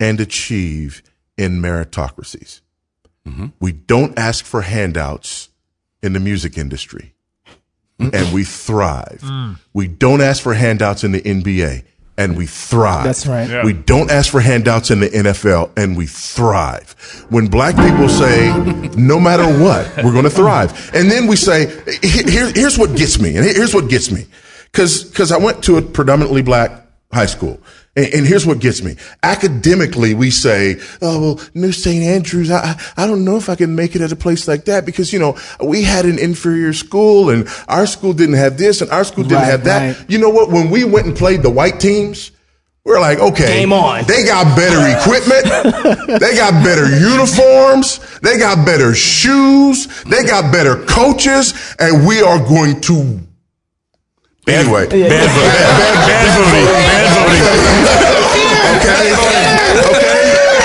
and 0.00 0.18
achieve 0.18 1.02
in 1.36 1.60
meritocracies. 1.60 2.61
We 3.60 3.72
don't 3.72 4.18
ask 4.18 4.44
for 4.44 4.62
handouts 4.62 5.48
in 6.02 6.12
the 6.12 6.20
music 6.20 6.58
industry, 6.58 7.14
and 7.98 8.32
we 8.32 8.44
thrive. 8.44 9.22
We 9.72 9.86
don't 9.86 10.20
ask 10.20 10.42
for 10.42 10.54
handouts 10.54 11.04
in 11.04 11.12
the 11.12 11.20
NBA, 11.20 11.84
and 12.18 12.36
we 12.36 12.46
thrive. 12.46 13.04
That's 13.04 13.26
right. 13.26 13.48
Yeah. 13.48 13.64
We 13.64 13.72
don't 13.74 14.10
ask 14.10 14.30
for 14.30 14.40
handouts 14.40 14.90
in 14.90 15.00
the 15.00 15.08
NFL, 15.08 15.70
and 15.76 15.96
we 15.96 16.06
thrive. 16.06 16.94
When 17.30 17.46
black 17.46 17.76
people 17.76 18.08
say, 18.08 18.52
no 18.96 19.20
matter 19.20 19.46
what, 19.62 19.88
we're 20.04 20.12
going 20.12 20.24
to 20.24 20.30
thrive. 20.30 20.90
And 20.94 21.10
then 21.10 21.26
we 21.28 21.36
say, 21.36 21.66
"Here- 22.02 22.28
here- 22.28 22.52
here's 22.52 22.76
what 22.76 22.96
gets 22.96 23.20
me, 23.20 23.36
and 23.36 23.44
here's 23.46 23.72
what 23.74 23.88
gets 23.88 24.10
me. 24.10 24.26
Because 24.72 25.30
I 25.30 25.36
went 25.38 25.62
to 25.64 25.76
a 25.76 25.82
predominantly 25.82 26.42
black 26.42 26.72
high 27.12 27.26
school. 27.26 27.60
And, 27.94 28.06
and 28.14 28.26
here's 28.26 28.46
what 28.46 28.58
gets 28.60 28.82
me. 28.82 28.96
Academically, 29.22 30.14
we 30.14 30.30
say, 30.30 30.76
oh, 31.02 31.20
well, 31.20 31.40
New 31.54 31.72
St. 31.72 32.02
Andrews, 32.02 32.50
I, 32.50 32.80
I 32.96 33.06
don't 33.06 33.24
know 33.24 33.36
if 33.36 33.48
I 33.48 33.54
can 33.54 33.74
make 33.74 33.94
it 33.94 34.00
at 34.02 34.12
a 34.12 34.16
place 34.16 34.46
like 34.48 34.64
that 34.66 34.86
because, 34.86 35.12
you 35.12 35.18
know, 35.18 35.36
we 35.62 35.82
had 35.82 36.04
an 36.06 36.18
inferior 36.18 36.72
school 36.72 37.28
and 37.30 37.46
our 37.68 37.86
school 37.86 38.12
didn't 38.12 38.36
have 38.36 38.56
this 38.58 38.80
and 38.80 38.90
our 38.90 39.04
school 39.04 39.24
didn't 39.24 39.38
Right, 39.38 39.50
have 39.50 39.64
that. 39.64 39.96
right. 39.98 40.10
You 40.10 40.18
know 40.18 40.30
what? 40.30 40.50
When 40.50 40.70
we 40.70 40.84
went 40.84 41.06
and 41.06 41.16
played 41.16 41.42
the 41.42 41.50
white 41.50 41.80
teams, 41.80 42.30
we're 42.84 42.98
like, 42.98 43.18
okay, 43.20 43.60
Game 43.60 43.72
on. 43.72 44.04
They 44.06 44.24
got 44.24 44.56
better 44.56 44.80
equipment. 44.98 46.20
they 46.20 46.34
got 46.34 46.64
better 46.64 46.88
uniforms. 46.98 48.00
They 48.20 48.38
got 48.38 48.66
better 48.66 48.92
shoes. 48.94 49.86
They 50.04 50.24
got 50.24 50.52
better 50.52 50.84
coaches. 50.86 51.54
And 51.78 52.06
we 52.06 52.22
are 52.22 52.38
going 52.38 52.80
to, 52.82 53.20
anyway. 54.48 54.86
Bad 54.86 55.30
voting. 55.30 55.52
Bad 56.08 56.28
voting. 56.34 56.66
Bad 56.66 57.08
voting. 57.14 57.42
okay? 58.76 59.12
Okay? 59.88 60.22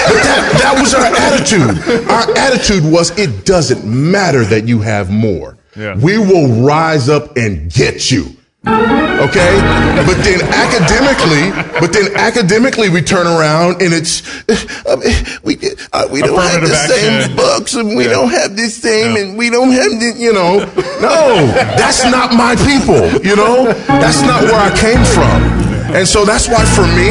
But 0.08 0.24
that, 0.24 0.42
that 0.60 0.76
was 0.80 0.94
our 0.94 1.06
attitude. 1.06 2.10
Our 2.10 2.38
attitude 2.38 2.84
was 2.92 3.18
it 3.18 3.46
doesn't 3.46 3.84
matter 3.86 4.44
that 4.46 4.68
you 4.68 4.80
have 4.80 5.10
more. 5.12 5.58
Yeah. 5.76 5.96
We 5.98 6.18
will 6.18 6.64
rise 6.66 7.10
up 7.10 7.38
and 7.38 7.72
get 7.72 8.10
you. 8.10 8.37
Okay? 9.18 9.60
But 10.06 10.18
then 10.24 10.42
academically, 10.54 11.52
but 11.80 11.92
then 11.92 12.16
academically 12.16 12.90
we 12.90 13.02
turn 13.02 13.26
around 13.28 13.82
and 13.82 13.94
it's, 13.94 14.22
uh, 14.86 14.96
we, 15.44 15.58
uh, 15.92 16.08
we 16.12 16.22
don't 16.22 16.40
have 16.40 16.62
the 16.62 16.68
Affirmative 16.72 17.26
same 17.26 17.36
books 17.36 17.74
and 17.74 17.96
we 17.98 18.06
Yeah. 18.06 18.12
don't 18.12 18.30
have 18.30 18.56
the 18.56 18.70
same 18.70 19.16
and 19.18 19.38
we 19.38 19.50
don't 19.50 19.72
have 19.72 19.92
the, 20.00 20.14
you 20.18 20.32
know. 20.34 20.60
No, 21.02 21.48
that's 21.78 22.04
not 22.06 22.34
my 22.34 22.56
people, 22.56 23.10
you 23.26 23.36
know? 23.36 23.74
That's 23.88 24.22
not 24.22 24.44
where 24.44 24.56
I 24.60 24.72
came 24.78 25.04
from. 25.04 25.42
And 25.96 26.08
so 26.08 26.24
that's 26.26 26.48
why 26.48 26.64
for 26.66 26.86
me, 26.96 27.10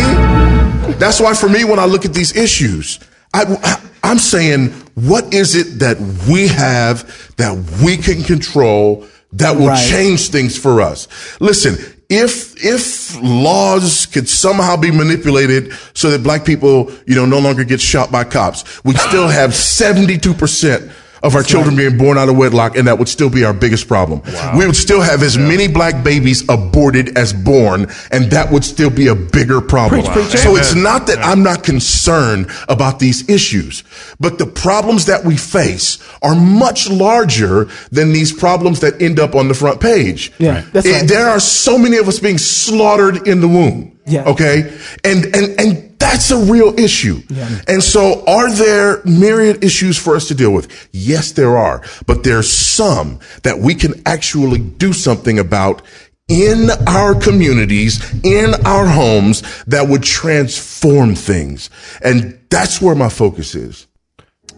that's 0.98 1.20
why 1.20 1.34
for 1.34 1.48
me, 1.48 1.64
when 1.64 1.78
I 1.78 1.86
look 1.86 2.04
at 2.04 2.14
these 2.14 2.36
issues, 2.36 3.00
I, 3.34 3.76
I'm 4.04 4.18
saying, 4.18 4.68
what 4.94 5.34
is 5.34 5.54
it 5.56 5.80
that 5.80 5.98
we 6.30 6.46
have 6.48 7.04
that 7.36 7.52
we 7.84 7.96
can 7.96 8.22
control 8.22 9.04
that 9.32 9.56
will 9.56 9.68
Right. 9.68 9.88
change 9.90 10.28
things 10.30 10.56
for 10.56 10.80
us? 10.80 11.08
Listen, 11.40 11.76
if, 12.08 12.54
if 12.64 13.20
laws 13.20 14.06
could 14.06 14.28
somehow 14.28 14.76
be 14.76 14.90
manipulated 14.90 15.72
so 15.94 16.10
that 16.10 16.22
black 16.22 16.44
people, 16.44 16.92
you 17.06 17.14
know, 17.16 17.26
no 17.26 17.38
longer 17.40 17.64
get 17.64 17.80
shot 17.80 18.12
by 18.12 18.22
cops, 18.24 18.64
we'd 18.84 18.98
still 18.98 19.28
have 19.28 19.50
72% 19.50 20.90
of 21.22 21.34
our 21.34 21.42
children 21.42 21.76
being 21.76 21.96
born 21.98 22.18
out 22.18 22.28
of 22.28 22.36
wedlock, 22.36 22.76
and 22.76 22.86
that 22.88 22.98
would 22.98 23.08
still 23.08 23.30
be 23.30 23.44
our 23.44 23.52
biggest 23.54 23.88
problem. 23.88 24.20
We 24.56 24.66
would 24.66 24.76
still 24.76 25.00
have 25.00 25.22
as 25.22 25.36
many 25.38 25.68
black 25.68 26.04
babies 26.04 26.42
aborted 26.48 27.16
as 27.16 27.32
born, 27.32 27.86
and 28.10 28.30
that 28.30 28.50
would 28.50 28.64
still 28.64 28.90
be 28.90 29.08
a 29.08 29.14
bigger 29.14 29.60
problem. 29.60 30.02
Preach, 30.02 30.12
preacher. 30.12 30.38
So 30.38 30.56
it's 30.56 30.74
not 30.74 31.06
that 31.06 31.18
I'm 31.18 31.42
not 31.42 31.64
concerned 31.64 32.50
about 32.68 32.98
these 32.98 33.28
issues, 33.28 33.82
but 34.20 34.38
the 34.38 34.46
problems 34.46 35.06
that 35.06 35.24
we 35.24 35.36
face 35.36 35.98
are 36.22 36.34
much 36.34 36.88
larger 36.90 37.68
than 37.90 38.12
these 38.12 38.32
problems 38.32 38.80
that 38.80 39.00
end 39.00 39.18
up 39.18 39.34
on 39.34 39.48
the 39.48 39.54
front 39.54 39.80
page. 39.80 40.32
Yeah, 40.38 40.62
that's 40.72 40.86
It- 40.86 40.92
right. 40.92 41.08
There 41.08 41.28
are 41.28 41.40
so 41.40 41.78
many 41.78 41.96
of 41.96 42.08
us 42.08 42.18
being 42.18 42.38
slaughtered 42.38 43.26
in 43.26 43.40
the 43.40 43.48
womb. 43.48 43.92
Yeah. 44.06 44.24
Okay. 44.24 44.72
And, 45.02 45.24
and, 45.34 45.60
and 45.60 45.85
that's 46.06 46.30
a 46.30 46.38
real 46.38 46.78
issue. 46.78 47.20
Yeah. 47.28 47.60
And 47.66 47.82
so 47.82 48.24
are 48.26 48.50
there 48.50 49.02
myriad 49.04 49.64
issues 49.64 49.98
for 49.98 50.14
us 50.14 50.28
to 50.28 50.34
deal 50.34 50.52
with? 50.52 50.88
Yes, 50.92 51.32
there 51.32 51.56
are, 51.56 51.82
but 52.06 52.22
there's 52.22 52.50
some 52.50 53.18
that 53.42 53.58
we 53.58 53.74
can 53.74 54.02
actually 54.06 54.60
do 54.60 54.92
something 54.92 55.38
about 55.38 55.82
in 56.28 56.70
our 56.86 57.14
communities, 57.14 58.00
in 58.24 58.54
our 58.64 58.86
homes 58.86 59.42
that 59.64 59.88
would 59.88 60.02
transform 60.02 61.14
things. 61.14 61.70
And 62.02 62.38
that's 62.50 62.80
where 62.80 62.94
my 62.94 63.08
focus 63.08 63.54
is. 63.54 63.86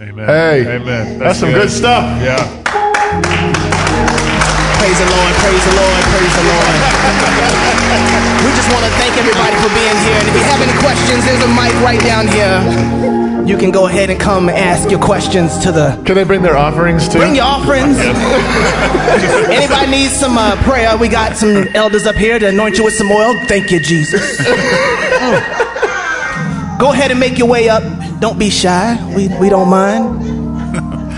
Amen. 0.01 0.27
Hey, 0.27 0.77
Amen. 0.77 1.19
that's 1.19 1.41
some 1.41 1.51
good 1.51 1.71
stuff. 1.71 2.05
Yeah. 2.23 3.68
Praise 4.79 4.99
the 4.99 5.11
Lord, 5.11 5.35
praise 5.43 5.65
the 5.67 5.75
Lord, 5.75 6.03
praise 6.15 6.35
the 6.39 6.47
Lord. 6.47 6.77
we 8.47 8.51
just 8.55 8.71
want 8.71 8.85
to 8.87 8.93
thank 8.95 9.19
everybody 9.19 9.57
for 9.59 9.71
being 9.75 9.99
here. 10.07 10.19
And 10.23 10.29
if 10.31 10.35
you 10.39 10.45
have 10.47 10.63
any 10.63 10.77
questions, 10.79 11.25
there's 11.27 11.43
a 11.43 11.49
mic 11.49 11.75
right 11.83 12.01
down 12.01 12.29
here. 12.29 12.63
You 13.45 13.57
can 13.57 13.71
go 13.71 13.87
ahead 13.89 14.11
and 14.11 14.21
come 14.21 14.49
ask 14.49 14.91
your 14.91 15.01
questions 15.01 15.59
to 15.65 15.73
the. 15.73 16.01
Can 16.05 16.15
they 16.15 16.23
bring 16.25 16.43
their 16.43 16.57
offerings 16.57 17.09
too? 17.09 17.19
Bring 17.19 17.35
your 17.35 17.47
offerings. 17.47 17.99
Anybody 19.51 19.91
needs 19.91 20.15
some 20.15 20.39
uh, 20.39 20.55
prayer? 20.63 20.97
We 20.97 21.09
got 21.09 21.37
some 21.37 21.67
elders 21.75 22.07
up 22.07 22.17
here 22.17 22.39
to 22.39 22.49
anoint 22.49 22.79
you 22.79 22.85
with 22.85 22.95
some 22.95 23.11
oil. 23.11 23.35
Thank 23.47 23.71
you, 23.71 23.81
Jesus. 23.81 24.39
Go 26.79 26.93
ahead 26.93 27.11
and 27.11 27.19
make 27.19 27.39
your 27.39 27.49
way 27.49 27.69
up. 27.69 27.83
Don't 28.21 28.39
be 28.39 28.51
shy. 28.51 28.97
We, 29.17 29.27
we 29.39 29.49
don't 29.49 29.69
mind. 29.69 30.38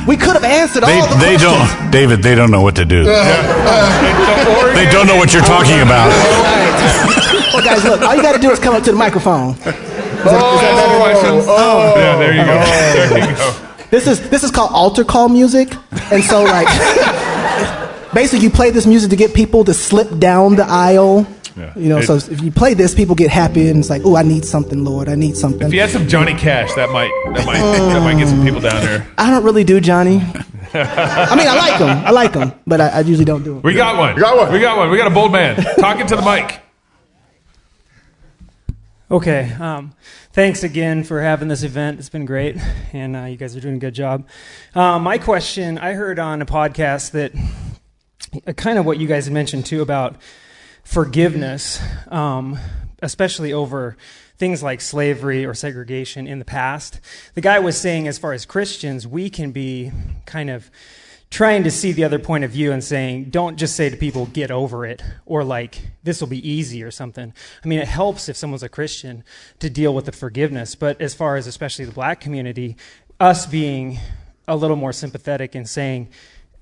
We 0.07 0.17
could 0.17 0.35
have 0.35 0.45
answered 0.45 0.83
They, 0.85 0.99
all 0.99 1.07
the 1.09 1.15
they 1.17 1.37
questions. 1.37 1.71
don't, 1.81 1.91
David, 1.91 2.23
they 2.23 2.35
don't 2.35 2.51
know 2.51 2.63
what 2.63 2.75
to 2.77 2.85
do. 2.85 3.07
And 3.09 4.45
so 4.45 4.59
Oregon- 4.59 4.75
They 4.75 4.91
don't 4.91 5.07
know 5.07 5.17
what 5.17 5.33
you're 5.33 5.43
talking 5.45 5.81
about. 5.81 6.09
Well, 7.53 7.63
guys, 7.65 7.85
look, 7.85 8.01
all 8.03 8.15
you 8.15 8.23
got 8.23 8.33
to 8.35 8.41
do 8.41 8.51
is 8.51 8.59
come 8.59 8.75
up 8.75 8.83
to 8.85 8.93
the 8.93 8.97
microphone. 8.97 9.55
Oh, 9.63 11.01
questions. 11.03 11.45
Oh. 11.49 11.93
Oh. 11.95 11.99
Yeah, 11.99 12.17
there 12.19 12.33
you 12.35 12.45
go. 12.45 12.61
Oh. 12.63 13.09
There 13.09 13.31
you 13.31 13.37
go. 13.37 13.57
This 13.91 14.07
is 14.07 14.29
this 14.31 14.45
is 14.45 14.51
called 14.53 14.71
altar 14.73 15.03
call 15.05 15.29
music, 15.29 15.75
and 16.13 16.23
so 16.23 16.45
like, 16.45 16.69
basically, 18.15 18.45
you 18.45 18.51
play 18.51 18.71
this 18.71 18.87
music 18.87 19.11
to 19.11 19.17
get 19.17 19.35
people 19.35 19.65
to 19.65 19.75
slip 19.75 20.17
down 20.19 20.55
the 20.57 20.65
aisle. 20.65 21.27
Yeah. 21.57 21.73
You 21.77 21.89
know, 21.89 21.99
It- 21.99 22.07
so 22.07 22.15
if 22.17 22.41
you 22.43 22.51
play 22.51 22.75
this, 22.75 22.95
people 22.95 23.15
get 23.15 23.31
happy, 23.31 23.69
and 23.69 23.79
it's 23.81 23.91
like, 23.91 24.03
oh, 24.05 24.17
I 24.17 24.23
need 24.23 24.45
something, 24.45 24.85
Lord, 24.85 25.09
I 25.09 25.15
need 25.15 25.37
something. 25.37 25.67
If 25.67 25.73
you 25.75 25.81
had 25.81 25.91
some 25.91 26.07
Johnny 26.09 26.35
Cash, 26.35 26.73
that 26.75 26.91
might 26.91 27.11
that 27.35 27.45
might 27.47 27.59
that 27.61 28.03
might 28.03 28.19
get 28.19 28.29
some 28.29 28.43
people 28.45 28.61
down 28.61 28.81
there. 28.83 29.07
I 29.19 29.31
don't 29.31 29.45
really 29.45 29.65
do 29.65 29.81
Johnny. 29.81 30.17
I 30.73 31.35
mean, 31.37 31.49
I 31.49 31.57
like 31.57 31.81
him, 31.81 31.89
I 32.07 32.11
like 32.11 32.35
him, 32.35 32.53
but 32.67 32.81
I, 32.81 32.89
I 32.89 33.01
usually 33.01 33.25
don't 33.25 33.43
do 33.43 33.57
him. 33.57 33.63
We 33.63 33.75
got 33.75 33.97
one. 33.99 34.15
We 34.15 34.21
got 34.21 34.37
one. 34.37 34.53
We 34.53 34.61
got 34.61 34.77
one. 34.77 34.91
We 34.91 34.97
got 34.97 35.09
a 35.09 35.15
bold 35.15 35.33
man 35.33 35.57
talking 35.81 36.07
to 36.07 36.17
the 36.17 36.23
mic. 36.23 36.61
Okay. 39.11 39.53
Um, 39.59 39.93
thanks 40.33 40.63
again 40.63 41.03
for 41.03 41.21
having 41.21 41.49
this 41.49 41.65
event. 41.65 41.99
It's 41.99 42.09
been 42.09 42.25
great, 42.25 42.57
and 42.93 43.17
uh, 43.17 43.25
you 43.25 43.37
guys 43.37 43.57
are 43.57 43.61
doing 43.61 43.75
a 43.77 43.79
good 43.81 43.95
job. 43.95 44.29
Uh, 44.75 44.99
my 45.01 45.19
question 45.19 45.79
I 45.79 45.95
heard 45.95 46.19
on 46.21 46.41
a 46.41 46.47
podcast 46.47 47.11
that 47.13 47.33
uh, 48.47 48.53
kind 48.53 48.79
of 48.79 48.87
what 48.87 48.99
you 48.99 49.09
guys 49.09 49.29
mentioned 49.29 49.67
too 49.67 49.83
about 49.83 50.15
forgiveness, 50.85 51.83
um, 52.09 52.59
especially 53.03 53.53
over 53.53 53.97
things 54.37 54.63
like 54.63 54.81
slavery 54.81 55.45
or 55.45 55.53
segregation 55.53 56.27
in 56.27 56.39
the 56.39 56.45
past. 56.45 57.01
The 57.35 57.41
guy 57.41 57.59
was 57.59 57.79
saying, 57.79 58.09
as 58.09 58.19
far 58.19 58.33
as 58.33 58.47
Christians, 58.47 59.07
we 59.07 59.29
can 59.29 59.53
be 59.53 59.93
kind 60.25 60.49
of 60.49 60.71
trying 61.31 61.63
to 61.63 61.71
see 61.71 61.93
the 61.93 62.03
other 62.05 62.19
point 62.19 62.43
of 62.43 62.51
view 62.51 62.73
and 62.73 62.83
saying, 62.83 63.27
don't 63.27 63.57
just 63.57 63.77
say 63.77 63.89
to 63.89 63.97
people, 63.97 64.27
get 64.27 64.51
over 64.51 64.85
it, 64.85 65.03
or 65.27 65.45
like, 65.45 65.91
this 66.03 66.21
will 66.21 66.29
be 66.29 66.49
easy 66.49 66.83
or 66.83 66.91
something. 66.91 67.33
I 67.65 67.69
mean, 67.69 67.79
it 67.79 67.87
helps 67.87 68.29
if 68.29 68.37
someone's 68.37 68.65
a 68.65 68.69
Christian 68.69 69.23
to 69.61 69.71
deal 69.71 69.95
with 69.95 70.07
the 70.07 70.13
forgiveness, 70.13 70.75
but 70.75 71.01
as 71.01 71.15
far 71.15 71.37
as 71.37 71.47
especially 71.47 71.85
the 71.85 71.93
black 71.93 72.21
community, 72.21 72.77
us 73.21 73.47
being 73.47 74.01
a 74.49 74.57
little 74.57 74.77
more 74.77 74.93
sympathetic 74.93 75.55
and 75.55 75.69
saying, 75.69 76.09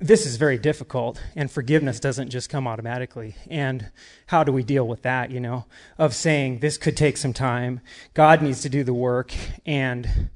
this 0.00 0.26
is 0.26 0.36
very 0.36 0.58
difficult, 0.58 1.20
and 1.34 1.50
forgiveness 1.50 1.98
doesn't 1.98 2.30
just 2.30 2.48
come 2.48 2.66
automatically. 2.68 3.34
And 3.50 3.90
how 4.26 4.44
do 4.44 4.52
we 4.52 4.62
deal 4.62 4.86
with 4.86 5.02
that, 5.02 5.30
you 5.30 5.40
know, 5.40 5.66
of 5.98 6.14
saying 6.14 6.60
this 6.60 6.78
could 6.78 6.96
take 6.96 7.16
some 7.16 7.32
time, 7.32 7.80
God 8.14 8.40
needs 8.42 8.62
to 8.62 8.68
do 8.68 8.84
the 8.84 8.94
work, 8.94 9.32
and 9.66 10.30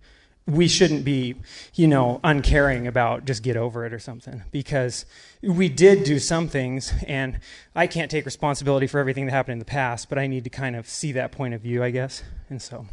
we 0.47 0.67
shouldn't 0.67 1.05
be, 1.05 1.37
you 1.75 1.87
know, 1.87 2.19
uncaring 2.25 2.89
about 2.89 3.25
just 3.25 3.45
get 3.45 3.57
over 3.57 3.87
it 3.87 3.93
or 3.93 4.01
something 4.01 4.43
because 4.51 5.07
we 5.41 5.69
did 5.69 6.03
do 6.03 6.19
some 6.19 6.49
things 6.49 6.93
and 7.07 7.39
I 7.77 7.87
can't 7.87 8.11
take 8.11 8.25
responsibility 8.25 8.89
for 8.89 8.99
everything 8.99 9.27
that 9.27 9.33
happened 9.33 9.53
in 9.53 9.59
the 9.61 9.65
past, 9.65 10.09
but 10.09 10.19
I 10.19 10.27
need 10.27 10.43
to 10.43 10.51
kind 10.51 10.75
of 10.75 10.89
see 10.89 11.13
that 11.13 11.31
point 11.31 11.55
of 11.55 11.61
view, 11.61 11.85
I 11.85 11.91
guess. 11.91 12.25
And 12.51 12.61
so 12.61 12.87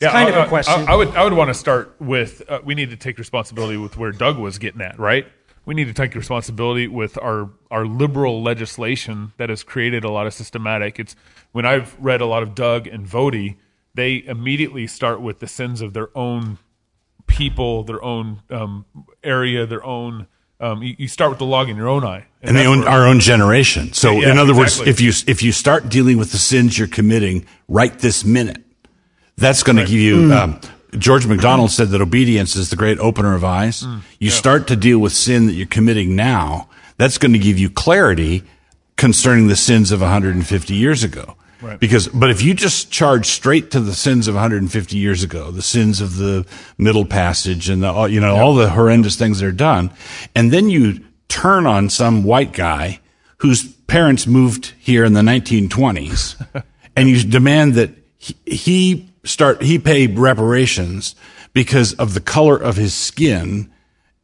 it's 0.00 0.12
kind 0.12 0.32
I- 0.32 0.38
of 0.38 0.46
a 0.46 0.48
question. 0.48 0.88
I, 0.88 0.92
I 0.92 0.94
would 0.94 1.08
I 1.08 1.24
would 1.24 1.32
want 1.32 1.48
to 1.48 1.54
start 1.54 1.96
with 1.98 2.42
uh, 2.48 2.60
we 2.64 2.76
need 2.76 2.90
to 2.90 2.96
take 2.96 3.18
responsibility 3.18 3.76
with 3.76 3.96
where 3.96 4.12
Doug 4.12 4.38
was 4.38 4.58
getting 4.58 4.80
at, 4.80 4.96
right? 4.98 5.26
We 5.66 5.74
need 5.74 5.88
to 5.88 5.92
take 5.92 6.14
responsibility 6.14 6.88
with 6.88 7.18
our 7.18 7.50
our 7.70 7.84
liberal 7.84 8.42
legislation 8.42 9.32
that 9.36 9.50
has 9.50 9.62
created 9.62 10.04
a 10.04 10.10
lot 10.10 10.26
of 10.26 10.32
systematic. 10.32 10.98
It's 10.98 11.14
when 11.52 11.66
I've 11.66 11.96
read 12.00 12.20
a 12.20 12.26
lot 12.26 12.42
of 12.42 12.54
Doug 12.54 12.86
and 12.86 13.06
Voddie, 13.06 13.56
they 13.94 14.22
immediately 14.24 14.86
start 14.86 15.20
with 15.20 15.40
the 15.40 15.46
sins 15.48 15.80
of 15.80 15.92
their 15.92 16.08
own 16.16 16.58
people, 17.26 17.82
their 17.82 18.02
own 18.02 18.42
um, 18.50 18.84
area, 19.22 19.66
their 19.66 19.84
own. 19.84 20.28
Um, 20.58 20.82
you, 20.82 20.94
you 20.98 21.08
start 21.08 21.30
with 21.30 21.38
the 21.38 21.44
log 21.44 21.68
in 21.68 21.76
your 21.76 21.88
own 21.88 22.02
eye, 22.04 22.24
and 22.40 22.56
they 22.56 22.66
own 22.66 22.84
our 22.84 23.06
own 23.06 23.20
generation. 23.20 23.92
So, 23.92 24.12
Yeah, 24.12 24.30
in 24.30 24.38
other 24.38 24.52
exactly. 24.52 24.86
words, 24.86 24.88
if 24.88 25.00
you 25.00 25.12
if 25.30 25.42
you 25.42 25.52
start 25.52 25.90
dealing 25.90 26.16
with 26.16 26.32
the 26.32 26.38
sins 26.38 26.78
you're 26.78 26.88
committing 26.88 27.44
right 27.68 27.98
this 27.98 28.24
minute, 28.24 28.62
that's 29.36 29.62
going 29.62 29.76
to 29.76 29.84
give 29.84 29.92
you. 29.92 30.16
Mm. 30.16 30.36
Um, 30.36 30.60
George 30.98 31.26
MacDonald 31.26 31.70
said 31.70 31.88
that 31.90 32.00
obedience 32.00 32.56
is 32.56 32.70
the 32.70 32.76
great 32.76 32.98
opener 32.98 33.34
of 33.34 33.44
eyes. 33.44 33.82
Mm. 33.82 34.00
You 34.18 34.30
start 34.30 34.66
to 34.68 34.76
deal 34.76 34.98
with 34.98 35.12
sin 35.12 35.46
that 35.46 35.52
you're 35.52 35.66
committing 35.66 36.16
now. 36.16 36.68
That's 36.96 37.18
going 37.18 37.32
to 37.32 37.38
give 37.38 37.58
you 37.58 37.70
clarity 37.70 38.42
concerning 38.96 39.48
the 39.48 39.56
sins 39.56 39.92
of 39.92 40.00
150 40.00 40.74
years 40.74 41.04
ago. 41.04 41.36
Right. 41.62 41.80
Because, 41.80 42.08
but 42.08 42.30
if 42.30 42.42
you 42.42 42.54
just 42.54 42.90
charge 42.90 43.26
straight 43.26 43.70
to 43.70 43.80
the 43.80 43.94
sins 43.94 44.28
of 44.28 44.34
150 44.34 44.96
years 44.96 45.22
ago, 45.22 45.50
the 45.50 45.62
sins 45.62 46.00
of 46.00 46.16
the 46.16 46.46
Middle 46.76 47.04
Passage 47.06 47.68
and 47.68 47.82
the, 47.82 47.88
all- 47.90 48.08
you 48.08 48.20
know, 48.20 48.36
all 48.36 48.54
the 48.54 48.70
horrendous 48.70 49.16
things 49.16 49.40
that 49.40 49.46
are 49.46 49.52
done, 49.52 49.90
and 50.34 50.52
then 50.52 50.68
you 50.68 51.04
turn 51.28 51.66
on 51.66 51.88
some 51.88 52.24
white 52.24 52.52
guy 52.52 53.00
whose 53.38 53.64
parents 53.86 54.26
moved 54.26 54.74
here 54.78 55.04
in 55.04 55.12
the 55.14 55.22
1920s, 55.22 56.64
and 56.96 57.08
you 57.08 57.22
demand 57.22 57.74
that 57.74 57.90
he, 58.18 58.34
he 58.46 59.10
start, 59.26 59.62
he 59.62 59.78
paid 59.78 60.18
reparations 60.18 61.14
because 61.52 61.92
of 61.94 62.14
the 62.14 62.20
color 62.20 62.56
of 62.56 62.76
his 62.76 62.94
skin, 62.94 63.70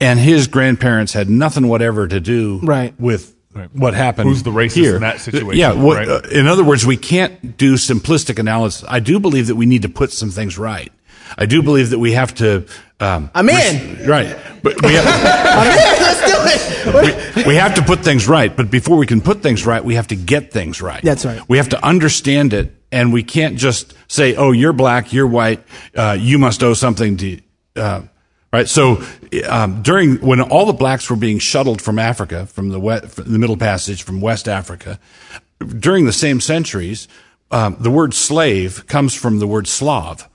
and 0.01 0.19
his 0.19 0.47
grandparents 0.47 1.13
had 1.13 1.29
nothing 1.31 1.69
whatever 1.69 2.07
to 2.09 2.21
do 2.21 2.61
Right. 2.63 2.95
with 2.99 3.35
what 3.73 3.95
happened. 3.95 4.29
Who's 4.29 4.43
the 4.43 4.51
racist 4.51 4.75
here. 4.75 4.95
in 4.97 5.03
that 5.03 5.21
situation, 5.21 5.59
Yeah. 5.59 5.73
What, 5.75 5.97
right? 5.99 6.09
uh, 6.09 6.21
in 6.31 6.47
other 6.47 6.65
words, 6.65 6.87
we 6.87 6.97
can't 6.97 7.57
do 7.59 7.75
simplistic 7.75 8.39
analysis. 8.39 8.85
I 8.89 9.01
do 9.01 9.21
believe 9.21 9.47
that 9.49 9.57
we 9.57 9.67
need 9.67 9.83
to 9.83 9.89
put 9.91 10.11
some 10.13 10.31
things 10.31 10.57
right. 10.59 10.91
I 11.39 11.47
do 11.47 11.63
believe 11.63 11.91
that 11.91 11.99
we 11.99 12.13
have 12.13 12.35
to. 12.37 12.65
Um, 13.01 13.31
I'm 13.35 13.49
in. 13.49 14.07
right, 14.07 14.37
but 14.63 14.81
we 14.83 14.93
have, 14.95 15.07
I'm 15.07 15.67
in. 15.71 16.03
Let's 16.03 16.85
do 16.85 17.43
we, 17.43 17.45
we 17.49 17.55
have 17.57 17.75
to 17.77 17.83
put 17.83 18.01
things 18.01 18.29
right, 18.29 18.55
but 18.55 18.71
before 18.71 18.97
we 18.97 19.07
can 19.07 19.21
put 19.21 19.43
things 19.43 19.65
right, 19.65 19.83
we 19.85 19.95
have 19.95 20.09
to 20.09 20.17
get 20.17 20.53
things 20.53 20.83
right. 20.83 21.03
That's 21.03 21.25
right. 21.25 21.41
We 21.49 21.57
have 21.57 21.71
to 21.71 21.85
understand 21.85 22.53
it, 22.53 22.75
and 22.93 23.13
we 23.13 23.25
can't 23.25 23.57
just 23.57 23.95
say, 24.07 24.37
"Oh, 24.37 24.53
you're 24.53 24.75
black, 24.75 25.13
you're 25.13 25.27
white, 25.27 25.65
uh, 25.97 26.17
you 26.21 26.39
must 26.39 26.63
owe 26.63 26.75
something 26.75 27.17
to." 27.17 27.41
Uh, 27.75 28.03
right. 28.53 28.69
So 28.69 29.03
um, 29.49 29.83
during 29.83 30.17
when 30.17 30.41
all 30.41 30.67
the 30.67 30.73
blacks 30.73 31.11
were 31.11 31.17
being 31.17 31.39
shuttled 31.39 31.81
from 31.81 31.99
Africa, 31.99 32.47
from 32.47 32.69
the 32.69 32.79
west, 32.79 33.09
from 33.15 33.33
the 33.33 33.39
Middle 33.39 33.57
Passage, 33.57 34.03
from 34.03 34.21
West 34.21 34.47
Africa, 34.47 35.01
during 35.59 36.05
the 36.05 36.13
same 36.13 36.41
centuries, 36.41 37.09
um, 37.51 37.77
the 37.81 37.91
word 37.91 38.15
slave 38.15 38.87
comes 38.87 39.15
from 39.15 39.39
the 39.39 39.47
word 39.47 39.67
Slav. 39.67 40.29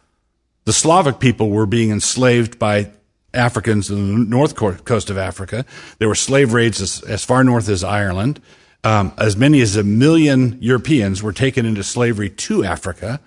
The 0.66 0.74
Slavic 0.74 1.20
people 1.20 1.50
were 1.50 1.66
being 1.66 1.92
enslaved 1.92 2.60
by 2.60 2.92
Africans 3.34 3.90
in 3.90 3.96
the 3.96 4.26
north 4.26 4.56
coast 4.56 5.10
of 5.10 5.18
Africa. 5.18 5.66
There 6.00 6.08
were 6.08 6.16
slave 6.16 6.54
raids 6.54 6.82
as, 6.82 7.02
as 7.04 7.24
far 7.24 7.44
north 7.44 7.70
as 7.70 7.84
Ireland. 7.84 8.42
Um, 8.88 9.12
as 9.18 9.36
many 9.36 9.60
as 9.60 9.76
a 9.76 9.84
million 9.84 10.58
Europeans 10.62 11.22
were 11.22 11.34
taken 11.34 11.66
into 11.66 11.84
slavery 11.84 12.30
to 12.30 12.64
Africa, 12.64 13.20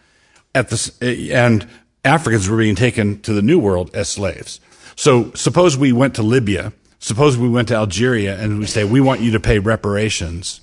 at 0.54 0.70
the, 0.70 1.30
and 1.34 1.68
Africans 2.02 2.48
were 2.48 2.56
being 2.56 2.76
taken 2.76 3.20
to 3.20 3.34
the 3.34 3.42
New 3.42 3.58
World 3.58 3.90
as 3.92 4.08
slaves. 4.08 4.58
So 4.96 5.32
suppose 5.34 5.76
we 5.76 5.92
went 5.92 6.14
to 6.14 6.22
Libya, 6.22 6.72
suppose 6.98 7.36
we 7.36 7.50
went 7.50 7.68
to 7.68 7.74
Algeria, 7.74 8.40
and 8.40 8.58
we 8.58 8.64
say 8.64 8.84
we 8.84 9.02
want 9.02 9.20
you 9.20 9.32
to 9.32 9.40
pay 9.40 9.58
reparations 9.58 10.62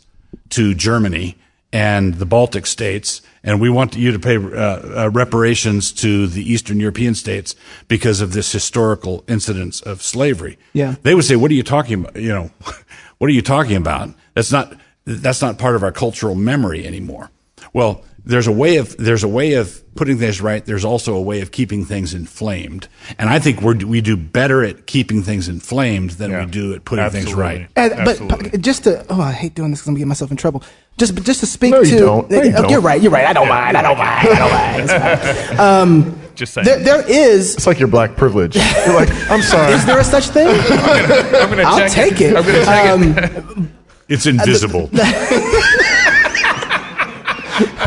to 0.50 0.74
Germany 0.74 1.36
and 1.72 2.16
the 2.16 2.26
Baltic 2.26 2.66
states, 2.66 3.22
and 3.44 3.62
we 3.62 3.70
want 3.70 3.96
you 3.96 4.12
to 4.14 4.18
pay 4.18 4.38
uh, 4.38 5.04
uh, 5.04 5.10
reparations 5.14 5.92
to 5.92 6.26
the 6.26 6.42
Eastern 6.42 6.80
European 6.80 7.14
states 7.14 7.56
because 7.88 8.20
of 8.20 8.34
this 8.34 8.52
historical 8.52 9.24
incidence 9.28 9.80
of 9.80 10.02
slavery. 10.02 10.58
Yeah. 10.74 10.96
They 11.04 11.14
would 11.14 11.26
say, 11.26 11.36
"What 11.36 11.52
are 11.52 11.54
you 11.54 11.62
talking 11.62 12.00
about? 12.00 12.16
You 12.16 12.30
know, 12.30 12.52
what 13.20 13.28
are 13.28 13.34
you 13.34 13.44
talking 13.44 13.76
about? 13.76 14.10
That's 14.34 14.52
not 14.52 14.74
that's 15.08 15.42
not 15.42 15.58
part 15.58 15.76
of 15.76 15.84
our 15.84 15.92
cultural 15.92 16.36
memory 16.36 16.86
anymore." 16.86 17.32
Well, 17.74 18.04
there's 18.26 18.48
a 18.48 18.52
way 18.52 18.76
of 18.78 18.96
there's 18.98 19.24
a 19.24 19.28
way 19.28 19.54
of 19.54 19.82
putting 19.96 20.18
things 20.20 20.40
right. 20.42 20.64
There's 20.64 20.86
also 20.86 21.16
a 21.16 21.22
way 21.22 21.42
of 21.42 21.52
keeping 21.52 21.86
things 21.86 22.14
inflamed, 22.14 22.88
and 23.18 23.30
I 23.30 23.40
think 23.40 23.62
we 23.62 23.74
we 23.86 24.02
do 24.02 24.16
better 24.18 24.64
at 24.64 24.86
keeping 24.86 25.24
things 25.24 25.48
inflamed 25.50 26.12
than 26.12 26.32
Yeah. 26.32 26.46
we 26.46 26.52
do 26.52 26.74
at 26.74 26.86
putting 26.86 27.10
things 27.10 27.34
right. 27.34 27.68
And, 27.76 27.94
but 28.06 28.62
just 28.62 28.84
to, 28.84 29.06
oh, 29.10 29.20
I 29.22 29.32
hate 29.32 29.56
doing 29.56 29.72
this 29.72 29.80
because 29.80 29.88
I'm 29.88 29.94
gonna 29.96 30.00
get 30.02 30.08
myself 30.08 30.30
in 30.32 30.38
trouble. 30.38 30.62
Just, 30.98 31.14
but 31.16 31.24
just 31.24 31.40
to 31.42 31.46
speak 31.46 31.72
No, 31.72 31.84
to, 31.84 31.90
you 31.90 32.00
don't. 32.00 32.30
No, 32.32 32.42
you 32.42 32.50
Oh, 32.58 32.62
don't. 32.64 32.72
you're 32.72 32.82
right. 32.82 33.00
You're 33.02 33.12
right. 33.12 33.26
I 33.28 33.32
don't 33.34 33.48
mind. 33.48 33.78
I 33.78 33.82
don't 33.84 33.98
mind. 34.00 34.28
I 34.30 34.40
don't 34.40 34.52
mind. 34.52 34.82
It's 34.82 35.54
fine. 35.54 35.60
Um, 35.60 36.20
Just 36.36 36.54
saying. 36.56 36.66
there, 36.66 36.80
there 36.80 37.08
is. 37.10 37.54
It's 37.56 37.68
like 37.68 37.78
your 37.80 37.88
black 37.88 38.16
privilege. 38.16 38.56
You're 38.56 38.96
like, 38.96 39.10
I'm 39.30 39.42
sorry. 39.54 39.74
Is 39.74 39.86
there 39.86 40.00
a 40.00 40.04
such 40.04 40.30
thing? 40.30 40.48
I'm 40.50 41.50
gonna 41.50 41.64
I'll 41.64 41.78
check 41.88 41.92
take 41.92 42.22
it. 42.22 42.36
I'm 42.36 42.44
gonna 42.44 42.66
check 42.66 43.58
it. 43.58 43.68
It's 44.10 44.26
invisible. 44.26 44.90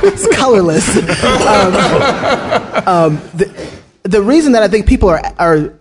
it's 0.02 0.36
colorless. 0.36 0.88
Um, 1.46 1.74
um, 2.86 3.16
the, 3.34 3.80
the 4.02 4.22
reason 4.22 4.52
that 4.52 4.62
I 4.62 4.68
think 4.68 4.86
people 4.86 5.08
are 5.08 5.22
are 5.38 5.74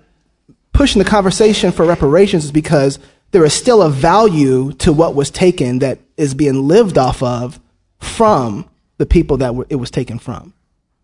pushing 0.73 1.01
the 1.03 1.09
conversation 1.09 1.71
for 1.71 1.85
reparations 1.85 2.45
is 2.45 2.51
because 2.51 2.99
there 3.31 3.43
is 3.43 3.53
still 3.53 3.81
a 3.81 3.89
value 3.89 4.71
to 4.73 4.93
what 4.93 5.13
was 5.13 5.29
taken 5.29 5.79
that 5.79 5.99
is 6.17 6.33
being 6.33 6.67
lived 6.67 6.97
off 6.97 7.21
of 7.21 7.59
from 7.99 8.65
the 8.97 9.05
people 9.05 9.37
that 9.37 9.55
were, 9.55 9.67
it 9.69 9.75
was 9.75 9.91
taken 9.91 10.19
from. 10.19 10.53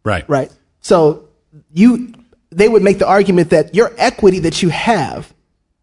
right. 0.04 0.28
Right. 0.30 0.52
So 0.82 1.28
you, 1.74 2.14
they 2.52 2.70
would 2.70 2.84
make 2.84 3.00
the 3.00 3.08
argument 3.08 3.50
that 3.50 3.76
your 3.76 3.92
equity 3.98 4.40
that 4.40 4.62
you 4.62 4.70
have 4.70 5.34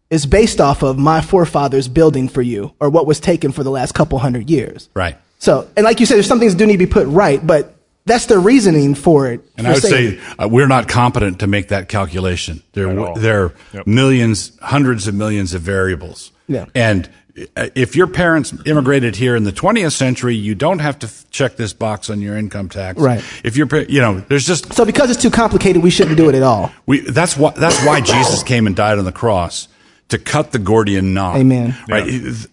is 0.09 0.25
based 0.25 0.61
off 0.61 0.83
of 0.83 0.97
my 0.97 1.21
forefathers 1.21 1.87
building 1.87 2.27
for 2.29 2.41
you 2.41 2.73
or 2.79 2.89
what 2.89 3.07
was 3.07 3.19
taken 3.19 3.51
for 3.51 3.63
the 3.63 3.71
last 3.71 3.93
couple 3.93 4.19
hundred 4.19 4.49
years. 4.49 4.89
Right. 4.93 5.17
So, 5.39 5.67
and 5.75 5.83
like 5.83 5.99
you 5.99 6.05
said, 6.05 6.15
there's 6.15 6.27
some 6.27 6.39
things 6.39 6.53
that 6.53 6.59
do 6.59 6.65
need 6.65 6.73
to 6.73 6.85
be 6.85 6.85
put 6.85 7.07
right, 7.07 7.45
but 7.45 7.75
that's 8.05 8.27
the 8.27 8.37
reasoning 8.37 8.95
for 8.95 9.27
it. 9.31 9.41
And 9.57 9.65
for 9.65 9.71
I 9.71 9.73
would 9.73 9.83
saying- 9.83 10.19
say 10.19 10.21
uh, 10.39 10.47
we're 10.47 10.67
not 10.67 10.87
competent 10.87 11.39
to 11.39 11.47
make 11.47 11.69
that 11.69 11.89
calculation. 11.89 12.61
There, 12.73 12.87
At 12.89 12.95
w- 12.95 13.07
all. 13.07 13.15
there 13.15 13.43
are 13.45 13.53
Yep. 13.73 13.87
millions, 13.87 14.51
hundreds 14.61 15.07
of 15.07 15.15
millions 15.15 15.53
of 15.53 15.61
variables. 15.63 16.31
Yeah. 16.47 16.65
And 16.75 17.09
uh, 17.57 17.69
if 17.73 17.95
your 17.95 18.05
parents 18.07 18.53
immigrated 18.65 19.15
here 19.15 19.35
in 19.35 19.43
the 19.43 19.51
20th 19.51 19.93
century, 19.93 20.35
you 20.35 20.53
don't 20.53 20.79
have 20.79 20.99
to 20.99 21.07
f- 21.07 21.25
check 21.31 21.55
this 21.55 21.73
box 21.73 22.09
on 22.09 22.21
your 22.21 22.37
income 22.37 22.69
tax. 22.69 22.99
Right. 22.99 23.23
If 23.43 23.57
you're, 23.57 23.67
you 23.89 23.99
know, 24.01 24.19
there's 24.19 24.45
just 24.45 24.71
so 24.73 24.85
because 24.85 25.09
it's 25.09 25.21
too 25.21 25.31
complicated, 25.31 25.81
we 25.81 25.89
shouldn't 25.89 26.15
do 26.17 26.29
it 26.29 26.35
at 26.35 26.43
all. 26.43 26.71
we. 26.85 26.99
That's 26.99 27.35
why. 27.35 27.51
That's 27.57 27.83
why 27.85 28.01
Jesus 28.01 28.43
came 28.43 28.67
and 28.67 28.75
died 28.75 28.99
on 28.99 29.05
the 29.05 29.11
cross 29.11 29.67
to 30.09 30.17
cut 30.19 30.51
the 30.51 30.59
Gordian 30.59 31.13
knot. 31.13 31.37
Amen. 31.37 31.75
Right. 31.89 32.45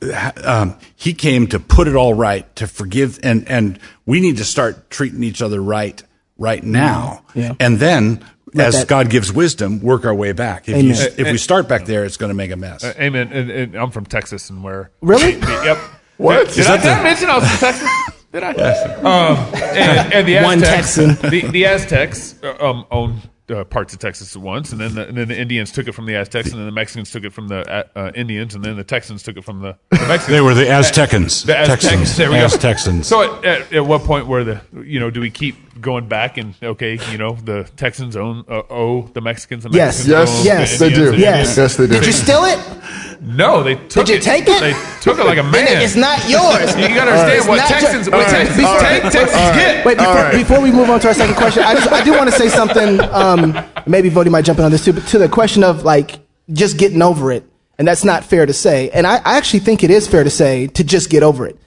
Um, 0.45 0.79
he 0.97 1.13
came 1.15 1.47
to 1.49 1.61
put 1.61 1.89
it 1.89 1.97
all 1.97 2.15
right, 2.15 2.55
to 2.57 2.67
forgive, 2.67 3.19
and 3.23 3.49
and 3.49 3.79
we 4.07 4.21
need 4.21 4.39
to 4.39 4.45
start 4.45 4.91
treating 4.91 5.23
each 5.23 5.43
other 5.43 5.63
right 5.63 6.03
right 6.39 6.63
now. 6.65 7.23
Yeah. 7.35 7.55
And 7.61 7.79
then, 7.79 8.25
Let 8.55 8.69
as 8.69 8.75
that- 8.79 8.89
God 8.89 9.11
gives 9.11 9.33
wisdom, 9.33 9.81
work 9.81 10.05
our 10.07 10.15
way 10.15 10.33
back. 10.33 10.69
If, 10.69 10.77
Amen. 10.77 10.95
you, 10.97 11.03
if 11.19 11.31
we 11.33 11.37
start 11.39 11.69
back 11.69 11.85
there, 11.85 12.05
it's 12.05 12.17
going 12.17 12.31
to 12.31 12.35
make 12.35 12.51
a 12.51 12.57
mess. 12.57 12.83
Uh, 12.83 12.95
Amen. 12.99 13.31
And, 13.33 13.51
and 13.51 13.75
I'm 13.75 13.91
from 13.91 14.07
Texas, 14.07 14.49
and 14.51 14.63
where 14.65 14.91
Really? 15.03 15.39
yep. 15.39 15.79
What? 16.17 16.49
Did, 16.49 16.59
Is 16.59 16.67
I, 16.67 16.77
that 16.77 16.83
did 16.83 16.93
I 16.93 17.03
mention 17.03 17.31
I 17.31 17.39
was 17.39 17.49
from 17.49 17.59
Texas? 17.59 17.91
Did 18.31 18.43
I? 18.43 18.51
Um, 18.53 19.39
and, 19.55 20.13
and 20.13 20.29
the 20.29 20.37
One 20.43 20.61
Texan. 20.61 21.15
The, 21.15 21.49
the 21.51 21.65
Aztecs 21.65 22.35
uh, 22.43 22.57
um, 22.61 22.85
owned 22.91 23.29
uh, 23.51 23.65
parts 23.65 23.93
of 23.93 23.99
Texas 23.99 24.35
at 24.37 24.43
once, 24.43 24.73
and 24.73 24.81
then 24.81 24.95
the, 24.95 25.09
and 25.09 25.17
then 25.17 25.29
the 25.29 25.39
Indians 25.39 25.73
took 25.73 25.89
it 25.89 25.93
from 25.93 26.07
the 26.07 26.15
Aztecs, 26.17 26.51
and 26.51 26.59
then 26.59 26.67
the 26.67 26.73
Mexicans 26.73 27.11
took 27.11 27.25
it 27.25 27.33
from 27.33 27.49
the 27.49 27.69
uh, 27.71 27.85
uh, 27.97 28.13
Indians, 28.15 28.55
and 28.55 28.65
then 28.65 28.77
the 28.77 28.85
Texans 28.85 29.23
took 29.23 29.37
it 29.37 29.45
from 29.45 29.61
the, 29.61 29.77
the 29.91 29.97
Mexicans. 30.07 30.27
They 30.29 30.41
were 30.41 30.55
the 30.55 30.65
Aztecans. 30.65 31.45
The 31.47 31.57
Aztecs. 31.59 31.83
Texans. 31.85 32.17
There 32.17 32.31
we 32.31 32.37
go. 32.37 32.47
Aztexans. 32.47 33.05
So 33.05 33.39
at, 33.39 33.45
at, 33.45 33.73
at 33.73 33.87
what 33.87 34.03
point 34.03 34.27
were 34.27 34.45
the 34.45 34.61
you 34.85 35.01
know 35.01 35.11
do 35.11 35.21
we 35.21 35.31
keep 35.31 35.57
going 35.81 36.09
back 36.09 36.37
and 36.37 36.55
okay 36.63 36.99
you 37.11 37.17
know 37.19 37.33
the 37.33 37.65
Texans 37.77 38.15
own 38.17 38.45
uh, 38.49 38.63
owe 38.71 39.03
the 39.15 39.21
Mexicans 39.21 39.65
the 39.65 39.71
Yes. 39.71 40.07
Mexicans 40.07 40.09
Yes, 40.09 40.41
owe 40.41 40.45
yes, 40.45 40.79
the 40.79 40.85
they 40.85 40.95
do. 40.95 40.95
Indians, 40.95 41.15
and 41.15 41.21
Yes. 41.21 41.57
Yes, 41.57 41.77
they 41.77 41.87
do. 41.87 41.93
Did 41.95 42.07
you 42.07 42.13
steal 42.13 42.45
it? 42.45 43.10
No, 43.23 43.63
they 43.63 43.75
took 43.75 44.09
you 44.09 44.15
it. 44.17 44.23
take 44.23 44.45
it? 44.49 44.61
They 44.61 44.73
took 45.03 45.19
it 45.19 45.25
like 45.27 45.39
a 45.39 45.43
Then 45.53 45.65
man. 45.65 45.83
It's 45.83 45.95
not 45.97 46.19
yours. 46.29 46.75
You 46.81 46.89
gotta 46.89 47.11
understand 47.13 47.39
It's 47.39 47.47
what 47.49 47.57
not 47.57 47.69
Texans, 47.69 48.07
your- 48.07 48.17
what 48.17 48.29
Texans, 48.29 48.57
take, 48.81 49.03
Texans 49.03 49.57
get. 49.57 49.85
Wait, 49.85 49.99
before, 49.99 50.15
right. 50.15 50.33
before 50.35 50.61
we 50.61 50.71
move 50.73 50.89
on 50.89 51.01
to 51.01 51.09
our 51.09 51.15
second 51.15 51.35
question, 51.37 51.63
I, 51.63 51.75
just, 51.75 51.93
I 51.93 52.03
do 52.03 52.13
want 52.13 52.31
to 52.31 52.37
say 52.37 52.49
something. 52.61 53.01
Um, 53.01 53.63
maybe 53.87 54.09
Voddie 54.11 54.31
might 54.31 54.45
jump 54.47 54.59
in 54.59 54.65
on 54.65 54.71
this 54.71 54.85
too, 54.85 54.95
but 54.95 55.07
to 55.09 55.19
the 55.19 55.29
question 55.29 55.63
of 55.65 55.83
like 55.85 56.19
just 56.53 56.79
getting 56.79 57.03
over 57.03 57.31
it, 57.31 57.45
and 57.79 57.87
that's 57.87 58.05
not 58.05 58.25
fair 58.25 58.47
to 58.47 58.53
say. 58.55 58.89
And 58.91 59.07
I, 59.07 59.17
I 59.17 59.37
actually 59.37 59.61
think 59.61 59.85
it 59.85 59.91
is 59.91 60.07
fair 60.09 60.25
to 60.25 60.31
say 60.31 60.67
to 60.69 60.83
just 60.85 61.11
get 61.11 61.23
over 61.23 61.47
it. 61.47 61.59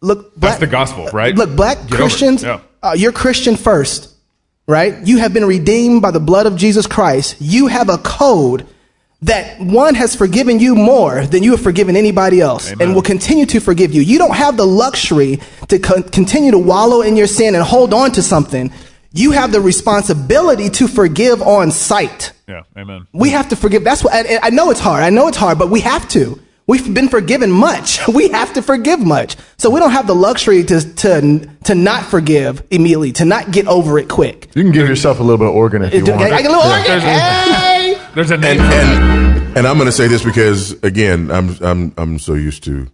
Look, 0.00 0.34
black, 0.36 0.60
the 0.60 0.66
gospel, 0.66 1.06
right? 1.12 1.34
Look, 1.34 1.54
black 1.56 1.78
Get. 1.88 1.90
Christians, 1.90 2.42
Yeah. 2.42 2.60
uh, 2.82 2.94
you're 2.96 3.12
Christian 3.12 3.56
first, 3.56 4.14
right? 4.66 4.94
You 5.06 5.18
have 5.18 5.32
been 5.34 5.44
redeemed 5.46 6.00
by 6.02 6.10
the 6.10 6.20
blood 6.20 6.46
of 6.46 6.56
Jesus 6.56 6.86
Christ. 6.86 7.36
You 7.40 7.66
have 7.66 7.88
a 7.88 7.98
code 7.98 8.66
that 9.26 9.58
one 9.60 9.94
has 9.94 10.14
forgiven 10.14 10.58
you 10.60 10.74
more 10.74 11.26
than 11.26 11.42
you 11.42 11.50
have 11.52 11.60
forgiven 11.60 11.96
anybody 11.96 12.40
else 12.40 12.70
Amen. 12.70 12.88
and 12.88 12.94
will 12.94 13.02
continue 13.02 13.46
to 13.46 13.60
forgive 13.60 13.92
you. 13.92 14.00
You 14.02 14.18
don't 14.18 14.36
have 14.36 14.56
the 14.56 14.66
luxury 14.66 15.40
to 15.68 15.78
con- 15.78 16.04
continue 16.04 16.52
to 16.52 16.58
wallow 16.58 17.02
in 17.02 17.16
your 17.16 17.26
sin 17.26 17.54
and 17.54 17.64
hold 17.64 17.92
on 17.92 18.12
to 18.12 18.22
something. 18.22 18.72
You 19.12 19.32
have 19.32 19.50
the 19.50 19.60
responsibility 19.60 20.68
to 20.70 20.86
forgive 20.88 21.42
on 21.42 21.70
sight. 21.70 22.32
Yeah, 22.46 22.62
amen. 22.76 23.06
We 23.12 23.30
have 23.30 23.48
to 23.48 23.56
forgive. 23.56 23.82
That's 23.82 24.04
what 24.04 24.14
I, 24.14 24.38
I 24.42 24.50
know 24.50 24.70
it's 24.70 24.80
hard. 24.80 25.02
I 25.02 25.10
know 25.10 25.26
it's 25.28 25.38
hard, 25.38 25.58
but 25.58 25.70
we 25.70 25.80
have 25.80 26.08
to. 26.10 26.40
We've 26.68 26.92
been 26.92 27.08
forgiven 27.08 27.50
much. 27.50 28.00
We 28.12 28.28
have 28.28 28.54
to 28.54 28.62
forgive 28.62 29.00
much. 29.00 29.36
So 29.56 29.70
we 29.70 29.80
don't 29.80 29.92
have 29.92 30.06
the 30.06 30.14
luxury 30.14 30.62
to 30.64 30.94
to 30.96 31.48
to 31.64 31.74
not 31.74 32.04
forgive 32.04 32.62
immediately, 32.70 33.12
to 33.12 33.24
not 33.24 33.50
get 33.50 33.66
over 33.66 33.98
it 33.98 34.08
quick. 34.08 34.50
You 34.54 34.62
can 34.62 34.72
give 34.72 34.88
yourself 34.88 35.18
a 35.18 35.22
little 35.22 35.38
bit 35.38 35.48
of 35.48 35.54
organ 35.54 35.82
if 35.82 35.94
you 35.94 36.12
I 36.12 36.16
want. 36.16 36.30
get 36.30 36.46
a 36.46 36.54
little 36.54 36.70
organ. 36.70 37.62
There's 38.16 38.30
a 38.30 38.34
and 38.36 38.42
name. 38.42 38.60
and, 38.62 39.58
and 39.58 39.66
I'm 39.66 39.76
going 39.76 39.84
to 39.84 39.92
say 39.92 40.08
this 40.08 40.24
because 40.24 40.72
again, 40.82 41.30
I'm 41.30 41.54
I'm 41.62 41.92
I'm 41.98 42.18
so 42.18 42.32
used 42.32 42.64
to 42.64 42.90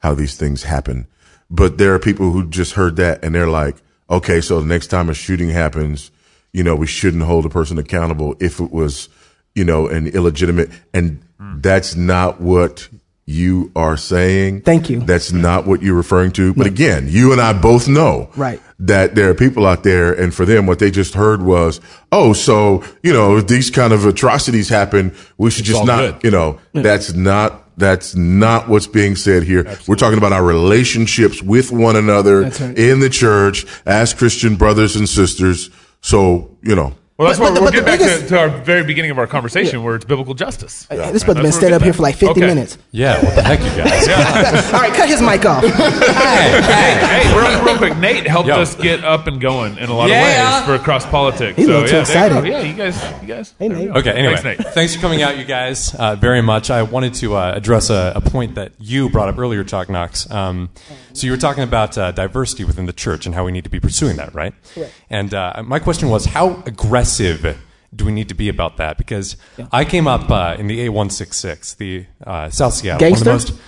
how 0.00 0.14
these 0.14 0.36
things 0.36 0.64
happen, 0.64 1.06
but 1.48 1.78
there 1.78 1.94
are 1.94 2.00
people 2.00 2.32
who 2.32 2.48
just 2.48 2.72
heard 2.72 2.96
that 2.96 3.24
and 3.24 3.32
they're 3.32 3.46
like, 3.46 3.76
okay, 4.10 4.40
so 4.40 4.58
the 4.58 4.66
next 4.66 4.88
time 4.88 5.08
a 5.08 5.14
shooting 5.14 5.48
happens, 5.48 6.10
you 6.52 6.64
know, 6.64 6.74
we 6.74 6.88
shouldn't 6.88 7.22
hold 7.22 7.46
a 7.46 7.48
person 7.48 7.78
accountable 7.78 8.34
if 8.40 8.58
it 8.58 8.72
was, 8.72 9.08
you 9.54 9.62
know, 9.64 9.86
an 9.86 10.08
illegitimate, 10.08 10.70
and 10.92 11.22
hmm. 11.38 11.60
that's 11.60 11.94
not 11.94 12.40
what 12.40 12.88
you 13.26 13.72
are 13.74 13.96
saying. 13.96 14.60
Thank 14.62 14.90
you. 14.90 15.00
That's 15.00 15.32
not 15.32 15.66
what 15.66 15.82
you're 15.82 15.94
referring 15.94 16.32
to. 16.32 16.52
But 16.52 16.66
again, 16.66 17.06
you 17.08 17.32
and 17.32 17.40
I 17.40 17.52
both 17.54 17.88
know 17.88 18.30
Right. 18.36 18.60
that 18.78 19.14
there 19.14 19.30
are 19.30 19.34
people 19.34 19.66
out 19.66 19.82
there 19.82 20.12
and 20.12 20.34
for 20.34 20.44
them 20.44 20.66
what 20.66 20.78
they 20.78 20.90
just 20.90 21.14
heard 21.14 21.40
was 21.42 21.80
oh 22.12 22.32
so 22.32 22.82
you 23.02 23.12
know 23.12 23.36
if 23.38 23.46
these 23.46 23.70
kind 23.70 23.92
of 23.92 24.04
atrocities 24.04 24.68
happen 24.68 25.14
we 25.38 25.50
should 25.50 25.64
just 25.64 25.84
not 25.86 26.20
good. 26.20 26.24
you 26.24 26.30
know 26.30 26.58
that's 26.72 27.14
not 27.14 27.62
that's 27.78 28.14
not 28.16 28.68
what's 28.68 28.86
being 28.88 29.14
said 29.16 29.42
here 29.44 29.64
we're 29.86 29.94
talking 29.94 30.18
about 30.18 30.32
our 30.32 30.44
relationships 30.44 31.40
with 31.42 31.70
one 31.72 31.96
another 31.96 32.42
right. 32.42 32.60
in 32.76 32.98
the 33.00 33.08
church 33.08 33.64
as 33.86 34.12
christian 34.12 34.56
brothers 34.56 34.96
and 34.96 35.08
sisters 35.08 35.70
so 36.00 36.56
you 36.62 36.74
know 36.74 36.92
Well, 37.16 37.28
that's 37.28 37.38
But- 37.38 37.44
why 37.44 37.50
but- 37.54 37.60
we're 37.62 37.66
but 37.70 37.84
the 37.84 37.96
getting 37.96 38.08
back 38.08 38.20
to, 38.22 38.28
to 38.30 38.38
our 38.40 38.48
very 38.48 38.82
beginning 38.82 39.12
of 39.12 39.18
our 39.20 39.28
conversation, 39.28 39.84
where 39.84 39.94
it's 39.94 40.04
biblical 40.04 40.34
justice. 40.34 40.88
Right. 40.90 41.12
This 41.12 41.22
brother 41.22 41.38
been 41.42 41.44
That's 41.44 41.54
where 41.56 41.60
standing 41.60 41.70
we're 41.70 41.76
up 41.76 41.82
here 41.84 41.92
for 41.92 42.02
like 42.02 42.16
50 42.16 42.26
Okay. 42.40 42.40
minutes. 42.46 42.76
Yeah, 42.90 43.24
what 43.24 43.36
the 43.36 43.42
heck, 43.42 43.60
you 43.60 43.66
guys? 43.84 44.08
All 44.74 44.80
right, 44.80 44.92
cut 44.92 45.08
his 45.08 45.22
mic 45.22 45.44
off. 45.46 45.62
Hey, 46.34 47.32
real, 47.36 47.64
real 47.64 47.76
quick, 47.76 47.96
Nate 47.98 48.26
helped 48.26 48.48
Yo. 48.48 48.56
us 48.56 48.74
get 48.74 49.04
up 49.04 49.26
and 49.28 49.40
going 49.40 49.78
in 49.78 49.88
a 49.88 49.94
lot 49.94 50.08
Yeah. 50.08 50.62
of 50.62 50.68
ways 50.68 50.78
for 50.78 50.82
cross 50.84 51.06
politics. 51.06 51.56
He's 51.56 51.68
a 51.68 51.70
little 51.70 51.86
too 51.86 51.96
yeah, 51.96 52.02
there 52.04 52.30
you 52.32 52.38
excited. 52.38 52.50
Yeah, 52.50 52.60
you 52.62 52.74
guys, 52.74 53.22
you 53.22 53.28
guys. 53.28 53.54
Hey, 53.58 53.68
Nate. 53.68 53.90
Okay, 53.90 54.10
anyway, 54.10 54.36
Thanks, 54.36 54.64
Nate. 54.64 54.74
thanks 54.74 54.94
for 54.96 55.00
coming 55.00 55.22
out, 55.22 55.38
you 55.38 55.44
guys, 55.44 55.94
uh, 55.94 56.16
very 56.16 56.42
much. 56.42 56.70
I 56.70 56.82
wanted 56.82 57.14
to 57.14 57.36
uh, 57.36 57.52
address 57.54 57.90
a, 57.90 58.12
a 58.16 58.20
point 58.20 58.56
that 58.56 58.72
you 58.80 59.08
brought 59.08 59.28
up 59.28 59.38
earlier, 59.38 59.62
Chuck 59.62 59.88
Knox. 59.88 60.28
Um, 60.32 60.70
so 61.12 61.26
you 61.26 61.30
were 61.32 61.38
talking 61.38 61.62
about 61.62 61.96
uh, 61.96 62.10
diversity 62.10 62.64
within 62.64 62.86
the 62.86 62.92
church 62.92 63.24
and 63.26 63.34
how 63.36 63.44
we 63.44 63.52
need 63.52 63.64
to 63.64 63.70
be 63.70 63.78
pursuing 63.78 64.16
that, 64.16 64.34
right? 64.34 64.52
Correct. 64.74 64.92
And 65.10 65.32
uh, 65.32 65.62
my 65.64 65.78
question 65.78 66.08
was, 66.08 66.24
how 66.26 66.62
aggressive 66.66 67.03
do 67.94 68.04
we 68.04 68.12
need 68.12 68.28
to 68.28 68.34
be 68.34 68.48
about 68.48 68.76
that? 68.78 68.98
Because 68.98 69.36
I 69.72 69.84
came 69.84 70.06
up 70.06 70.30
uh, 70.30 70.56
in 70.58 70.66
the 70.66 70.86
A166, 70.88 71.76
the 71.76 72.06
uh, 72.26 72.50
South 72.50 72.74
Seattle, 72.74 73.00
Gangster? 73.00 73.24
one 73.30 73.36
of 73.36 73.44
the 73.46 73.52
most, 73.52 73.62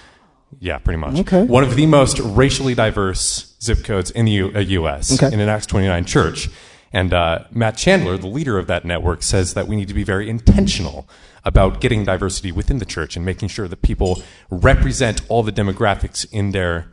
yeah, 0.61 0.79
pretty 0.79 0.99
much, 0.99 1.19
Okay. 1.21 1.45
one 1.45 1.63
of 1.63 1.77
the 1.77 1.87
most 1.87 2.19
racially 2.21 2.75
diverse 2.75 3.55
zip 3.63 3.85
codes 3.85 4.11
in 4.11 4.25
the 4.25 4.33
U- 4.33 4.53
uh, 4.55 4.59
U.S. 4.61 5.13
Okay. 5.23 5.33
in 5.33 5.41
an 5.41 5.49
Acts 5.49 5.67
29 5.67 6.05
church. 6.05 6.49
And 6.93 7.13
uh, 7.13 7.41
Matt 7.51 7.77
Chandler, 7.77 8.17
the 8.17 8.27
leader 8.29 8.59
of 8.59 8.67
that 8.69 8.85
network, 8.85 9.23
says 9.23 9.55
that 9.55 9.67
we 9.69 9.77
need 9.77 9.89
to 9.89 9.95
be 9.95 10.05
very 10.05 10.31
intentional 10.31 11.09
about 11.45 11.81
getting 11.81 12.05
diversity 12.05 12.51
within 12.53 12.79
the 12.79 12.85
church 12.85 13.17
and 13.17 13.25
making 13.25 13.49
sure 13.49 13.69
that 13.69 13.83
people 13.83 14.23
represent 14.51 15.21
all 15.29 15.43
the 15.43 15.53
demographics 15.53 16.27
in 16.33 16.53
their 16.53 16.89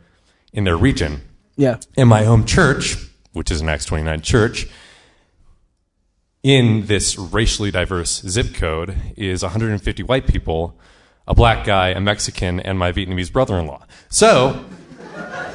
in 0.51 0.65
their 0.65 0.77
region. 0.77 1.21
Yeah. 1.55 1.77
In 1.95 2.07
my 2.07 2.23
home 2.25 2.45
church, 2.45 2.97
which 3.31 3.49
is 3.49 3.61
an 3.61 3.69
Acts 3.69 3.85
29 3.85 4.21
church, 4.21 4.67
in 6.43 6.85
this 6.87 7.17
racially 7.17 7.71
diverse 7.71 8.21
zip 8.27 8.53
code 8.53 8.95
is 9.15 9.43
150 9.43 10.03
white 10.03 10.27
people, 10.27 10.77
a 11.25 11.33
black 11.33 11.65
guy, 11.65 11.89
a 11.89 12.01
Mexican, 12.01 12.59
and 12.59 12.77
my 12.77 12.91
Vietnamese 12.91 13.31
brother-in-law. 13.31 13.85
So, 14.09 14.65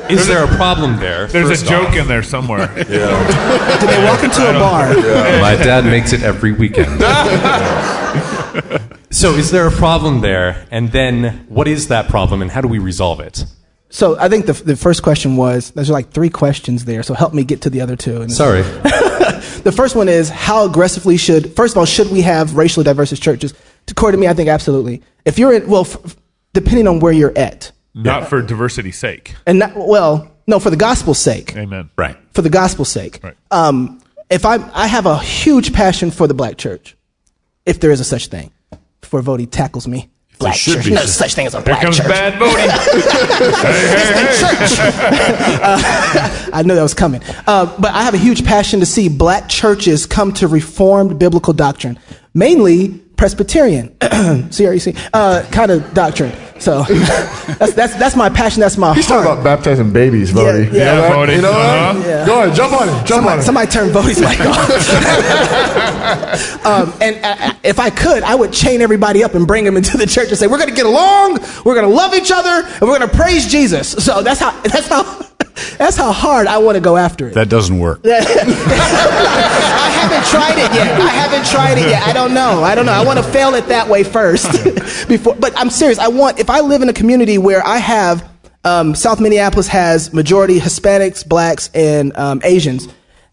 is 0.09 0.27
there 0.27 0.43
a 0.43 0.49
problem 0.57 0.97
there? 0.97 1.27
There's 1.27 1.63
a 1.63 1.67
joke 1.67 1.91
off? 1.91 1.97
in 1.97 2.09
there 2.09 2.23
somewhere. 2.23 2.61
yeah. 2.89 3.79
Did 3.81 3.91
they 3.91 4.03
walk 4.05 4.25
into 4.25 4.49
a 4.49 4.55
bar? 4.55 4.95
My 5.41 5.57
dad 5.63 5.85
makes 5.85 6.15
it 6.15 6.23
every 6.23 6.53
weekend. 6.53 7.03
so, 9.11 9.35
is 9.35 9.51
there 9.51 9.67
a 9.67 9.73
problem 9.73 10.23
there? 10.23 10.67
And 10.71 10.91
then, 10.91 11.45
what 11.49 11.69
is 11.69 11.89
that 11.89 12.09
problem, 12.09 12.41
and 12.41 12.51
how 12.51 12.63
do 12.63 12.69
we 12.69 12.79
resolve 12.79 13.21
it? 13.21 13.45
So 13.91 14.19
I 14.19 14.29
think 14.29 14.47
the, 14.47 14.53
the 14.53 14.77
first 14.77 15.03
question 15.03 15.37
was 15.37 15.71
there's 15.71 15.89
like 15.89 16.11
three 16.11 16.29
questions 16.29 16.85
there. 16.85 17.03
So 17.03 17.15
help 17.15 17.33
me 17.33 17.43
get 17.43 17.63
to 17.63 17.71
the 17.71 17.81
other 17.81 17.97
two. 17.97 18.21
And 18.21 18.31
Sorry. 18.31 18.63
the 19.65 19.73
first 19.73 19.97
one 19.97 20.09
is 20.09 20.29
how 20.29 20.65
aggressively 20.65 21.17
should 21.17 21.55
first 21.55 21.75
of 21.75 21.79
all 21.79 21.85
should 21.87 22.11
we 22.11 22.23
have 22.23 22.57
racially 22.57 22.85
diverse 22.85 23.19
churches? 23.19 23.55
According 23.89 24.19
to 24.19 24.21
me, 24.21 24.29
I 24.29 24.35
think 24.35 24.49
absolutely. 24.49 25.03
If 25.25 25.39
you're 25.39 25.53
in 25.55 25.69
well, 25.69 25.83
f- 25.83 25.97
f- 26.05 26.17
depending 26.53 26.87
on 26.87 27.01
where 27.01 27.13
you're 27.13 27.37
at, 27.37 27.73
Not 27.95 28.29
for 28.29 28.43
diversity's 28.43 28.99
sake. 28.99 29.35
and 29.47 29.59
not, 29.61 29.73
well, 29.77 30.31
no, 30.47 30.59
for 30.61 30.71
the 30.71 30.77
gospel's 30.77 31.19
sake, 31.19 31.57
Amen. 31.57 31.91
Right. 31.97 32.17
for 32.33 32.43
the 32.43 32.51
gospel's 32.51 32.89
sake. 32.91 33.21
Right. 33.23 33.35
Um, 33.51 34.01
if 34.31 34.45
I 34.45 34.57
I 34.75 34.87
have 34.87 35.07
a 35.07 35.19
huge 35.19 35.73
passion 35.73 36.11
for 36.11 36.27
the 36.27 36.35
black 36.35 36.59
church, 36.59 36.97
if 37.65 37.81
there 37.81 37.91
is 37.91 38.01
a 38.01 38.05
such 38.05 38.27
thing, 38.29 38.51
before 39.01 39.23
Voddie 39.23 39.51
tackles 39.51 39.89
me. 39.89 40.11
Black 40.39 40.55
should 40.55 40.75
church. 40.75 40.85
be 40.87 40.91
No 40.93 41.01
such- 41.01 41.09
such 41.31 41.35
thing 41.35 41.47
as 41.47 41.55
a 41.55 41.59
Here 41.59 41.65
black 41.67 41.83
comes 41.83 41.97
church. 41.97 42.07
bad 42.09 42.39
voting. 42.39 42.69
Uh, 45.61 46.51
I 46.53 46.63
knew 46.65 46.75
that 46.75 46.83
was 46.83 46.95
coming. 46.95 47.21
Uh, 47.47 47.67
but 47.79 47.93
I 47.93 48.03
have 48.03 48.15
a 48.15 48.19
huge 48.19 48.45
passion 48.45 48.81
to 48.81 48.87
see 48.87 49.09
black 49.09 49.49
churches 49.49 50.07
come 50.07 50.33
to 50.35 50.47
reformed 50.49 51.19
biblical 51.19 51.53
doctrine, 51.53 51.99
mainly 52.35 52.89
Presbyterian, 53.17 53.89
CREC, 54.01 54.97
uh, 55.13 55.43
kind 55.51 55.71
of 55.71 55.93
doctrine. 55.95 56.33
So 56.59 56.83
that's, 57.59 57.75
that's, 57.75 57.95
that's 57.97 58.17
my 58.17 58.29
passion. 58.29 58.61
That's 58.61 58.77
my 58.77 58.95
He's 58.95 59.07
heart. 59.07 59.25
talking 59.25 59.41
about 59.41 59.45
baptizing 59.45 59.93
babies, 59.93 60.33
Voddie. 60.33 60.73
Yeah, 60.73 60.73
yeah. 60.73 60.79
You 60.79 60.85
know 60.85 61.03
that? 61.03 61.13
Voddie. 61.13 61.37
You 61.37 61.43
know 61.43 61.53
that? 61.53 61.97
Uh-huh. 61.97 62.09
Yeah. 62.09 62.27
Go 62.27 62.43
ahead, 62.43 62.57
jump 62.57 62.73
on 62.81 62.89
it. 62.89 63.07
Jump 63.07 63.27
on 63.27 63.39
it. 63.39 63.43
somebody 63.43 63.71
turn 63.71 63.89
Voddie's 63.91 64.21
mic 64.21 64.41
off. 64.41 64.69
um, 66.67 66.93
and 67.01 67.17
uh, 67.25 67.55
if 67.63 67.79
I 67.79 67.91
could, 67.91 68.23
I 68.23 68.35
would 68.35 68.53
chain 68.53 68.81
everybody 68.81 69.23
up 69.25 69.35
and 69.35 69.47
bring 69.47 69.65
them 69.65 69.77
into 69.77 69.97
the 69.97 70.07
church 70.07 70.29
and 70.29 70.39
say, 70.39 70.47
"We're 70.47 70.59
going 70.59 70.71
to 70.71 70.75
get 70.75 70.87
along. 70.87 71.39
We're 71.65 71.75
going 71.75 71.89
to 71.89 71.95
love 71.95 72.15
each 72.15 72.31
other, 72.33 72.67
and 72.67 72.83
we're 72.83 72.99
going 72.99 73.09
to 73.09 73.17
praise 73.17 73.47
Jesus." 73.47 73.91
So 74.05 74.23
that's 74.23 74.41
how 74.41 74.51
that's 74.63 74.89
how 74.89 75.03
that's 75.77 75.97
how 75.97 76.13
hard 76.13 76.47
I 76.47 76.59
want 76.59 76.77
to 76.77 76.81
go 76.81 76.97
after 76.97 77.29
it. 77.29 77.35
That 77.35 77.49
doesn't 77.49 77.79
work. 77.79 78.01
I 79.99 80.03
haven't 80.03 80.31
tried 80.31 80.59
it 80.59 80.75
yet. 80.75 81.01
I 81.01 81.09
haven't 81.09 81.47
tried 81.47 81.79
it 81.79 81.91
yet. 81.91 82.03
I 82.05 82.13
don't 82.13 82.33
know. 82.33 82.63
I 82.63 82.75
don't 82.75 82.87
know. 82.87 82.93
I 82.93 83.05
want 83.05 83.19
to 83.19 83.25
fail 83.25 83.55
it 83.55 83.67
that 83.67 83.89
way 83.89 84.05
first 84.05 84.53
before. 85.09 85.35
But 85.35 85.59
I'm 85.59 85.71
serious. 85.71 85.99
I 85.99 86.09
want 86.09 86.39
if 86.39 86.51
I 86.51 86.61
live 86.61 86.83
in 86.83 86.89
a 86.89 86.93
community 86.93 87.37
where 87.39 87.67
I 87.67 87.79
have 87.79 88.29
um, 88.65 88.95
South 88.95 89.21
Minneapolis 89.21 89.69
has 89.69 90.13
majority 90.13 90.61
Hispanics, 90.61 91.27
blacks, 91.27 91.71
and 91.75 92.17
um, 92.17 92.41
Asians. 92.45 92.89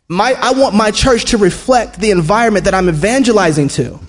My 0.08 0.36
I 0.40 0.54
want 0.54 0.76
my 0.76 0.92
church 0.92 1.26
to 1.26 1.38
reflect 1.38 2.00
the 2.00 2.12
environment 2.12 2.66
that 2.66 2.74
I'm 2.74 2.90
evangelizing 2.90 3.68
to. 3.70 4.00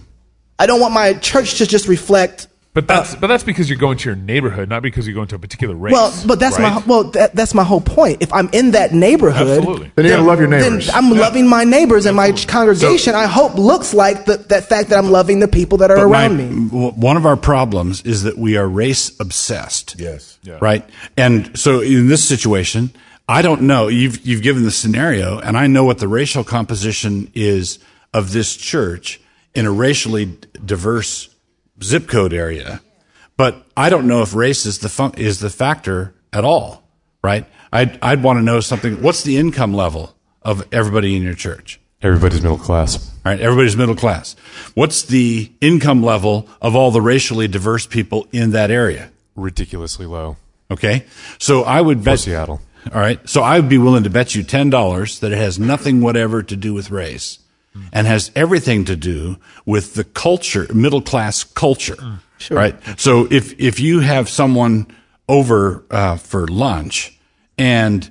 I 0.59 0.67
don't 0.67 0.81
want 0.81 0.95
my 0.95 1.15
church 1.15 1.59
to 1.59 1.67
just 1.67 1.89
reflect. 1.89 2.49
But 2.77 2.85
uh, 2.91 2.95
that's 2.97 3.15
but 3.15 3.29
that's 3.29 3.43
because 3.43 3.71
you're 3.71 3.79
going 3.79 3.97
to 3.97 4.09
your 4.11 4.17
neighborhood, 4.17 4.69
not 4.69 4.83
because 4.83 5.07
you're 5.07 5.15
going 5.15 5.29
to 5.29 5.37
a 5.37 5.39
particular 5.39 5.75
race. 5.75 5.95
Well, 5.95 6.15
but 6.27 6.39
that's 6.39 6.59
my 6.59 6.83
well. 6.87 7.05
That, 7.05 7.35
that's 7.35 7.55
my 7.55 7.65
whole 7.65 7.81
point. 7.81 8.19
If 8.21 8.31
I'm 8.35 8.51
in 8.53 8.73
that 8.73 8.93
neighborhood, 8.93 9.61
Absolutely. 9.61 9.93
Then 9.95 10.05
you 10.05 10.11
gotta 10.11 10.25
love 10.25 10.41
your 10.41 10.51
then 10.51 10.61
neighbors. 10.61 10.91
I'm 10.91 11.09
loving 11.09 11.49
my 11.49 11.65
neighbors, 11.65 12.05
and 12.05 12.15
my 12.15 12.33
congregation. 12.33 13.15
I 13.15 13.25
hope 13.25 13.55
looks 13.55 13.95
like 13.95 14.27
the, 14.27 14.37
that 14.49 14.69
fact 14.69 14.91
that 14.91 14.99
I'm 14.99 15.11
loving 15.11 15.41
the 15.41 15.49
people 15.49 15.79
that 15.79 15.91
are 15.91 15.97
But 15.97 16.09
my- 16.09 16.27
around 16.27 16.37
me. 16.37 16.91
One 16.91 17.17
of 17.17 17.25
our 17.25 17.39
problems 17.39 18.03
is 18.03 18.25
that 18.25 18.37
we 18.37 18.59
are 18.59 18.69
race 18.69 19.19
obsessed. 19.21 19.99
Yes. 19.99 20.39
Yeah. 20.43 20.59
Right. 20.61 20.85
And 21.17 21.59
so 21.59 21.81
in 21.81 22.09
this 22.09 22.29
situation, 22.29 22.91
I 23.27 23.41
don't 23.41 23.63
know. 23.63 23.89
You've 23.89 24.27
you've 24.27 24.43
given 24.43 24.65
the 24.65 24.71
scenario, 24.71 25.39
and 25.39 25.57
I 25.57 25.67
know 25.67 25.85
what 25.85 25.97
the 25.97 26.09
racial 26.09 26.45
composition 26.45 27.31
is 27.35 27.79
of 28.13 28.33
this 28.33 28.55
church 28.55 29.19
in 29.55 29.65
a 29.65 29.73
racially 29.73 30.37
diverse 30.63 31.31
zip 31.83 32.09
code 32.09 32.33
area, 32.33 32.81
but 33.37 33.67
I 33.77 33.91
don't 33.91 34.07
know 34.07 34.23
if 34.23 34.35
race 34.35 34.67
is 34.67 34.79
the 34.79 34.89
fun- 34.89 35.15
is 35.17 35.41
the 35.41 35.51
factor 35.51 36.15
at 36.33 36.45
all. 36.45 36.83
Right. 37.23 37.47
I'd 37.73 37.99
I'd 38.03 38.23
want 38.23 38.39
to 38.39 38.43
know 38.43 38.61
something. 38.61 39.03
What's 39.03 39.23
the 39.23 39.37
income 39.37 39.75
level 39.75 40.15
of 40.43 40.67
everybody 40.73 41.17
in 41.17 41.23
your 41.23 41.35
church? 41.35 41.81
Everybody's 42.03 42.43
middle 42.43 42.59
class. 42.59 43.11
All 43.25 43.33
right, 43.33 43.41
everybody's 43.41 43.77
middle 43.77 43.97
class. 43.97 44.37
What's 44.75 45.03
the 45.03 45.51
income 45.61 46.03
level 46.03 46.49
of 46.63 46.77
all 46.77 46.91
the 46.91 47.01
racially 47.01 47.49
diverse 47.49 47.87
people 47.87 48.29
in 48.33 48.51
that 48.53 48.71
area? 48.71 49.11
Ridiculously 49.35 50.07
low. 50.07 50.37
Okay, 50.71 51.05
so 51.39 51.63
I 51.63 51.81
would 51.81 52.05
bet 52.05 52.21
Seattle. 52.21 52.61
All 52.95 53.01
right, 53.01 53.27
so 53.29 53.43
I 53.43 53.59
would 53.59 53.69
be 53.69 53.79
willing 53.79 54.05
to 54.05 54.11
bet 54.11 54.35
you 54.35 54.43
ten 54.43 54.71
dollars 54.71 55.19
that 55.21 55.33
it 55.33 55.39
has 55.39 55.59
nothing 55.59 56.01
whatever 56.01 56.43
to 56.43 56.55
do 56.57 56.73
with 56.73 56.91
race, 56.91 57.41
and 57.93 58.07
has 58.07 58.31
everything 58.35 58.85
to 58.87 58.97
do 58.97 59.37
with 59.65 59.95
the 59.95 60.05
culture, 60.05 60.67
middle 60.73 61.03
class 61.03 61.45
culture. 61.45 61.97
Sure. 62.39 62.57
Right. 62.57 62.77
So 62.99 63.27
if 63.31 63.59
if 63.59 63.81
you 63.81 64.01
have 64.01 64.29
someone 64.29 64.87
over 65.29 65.85
uh, 65.91 66.17
for 66.17 66.47
lunch, 66.47 67.19
and 67.57 68.09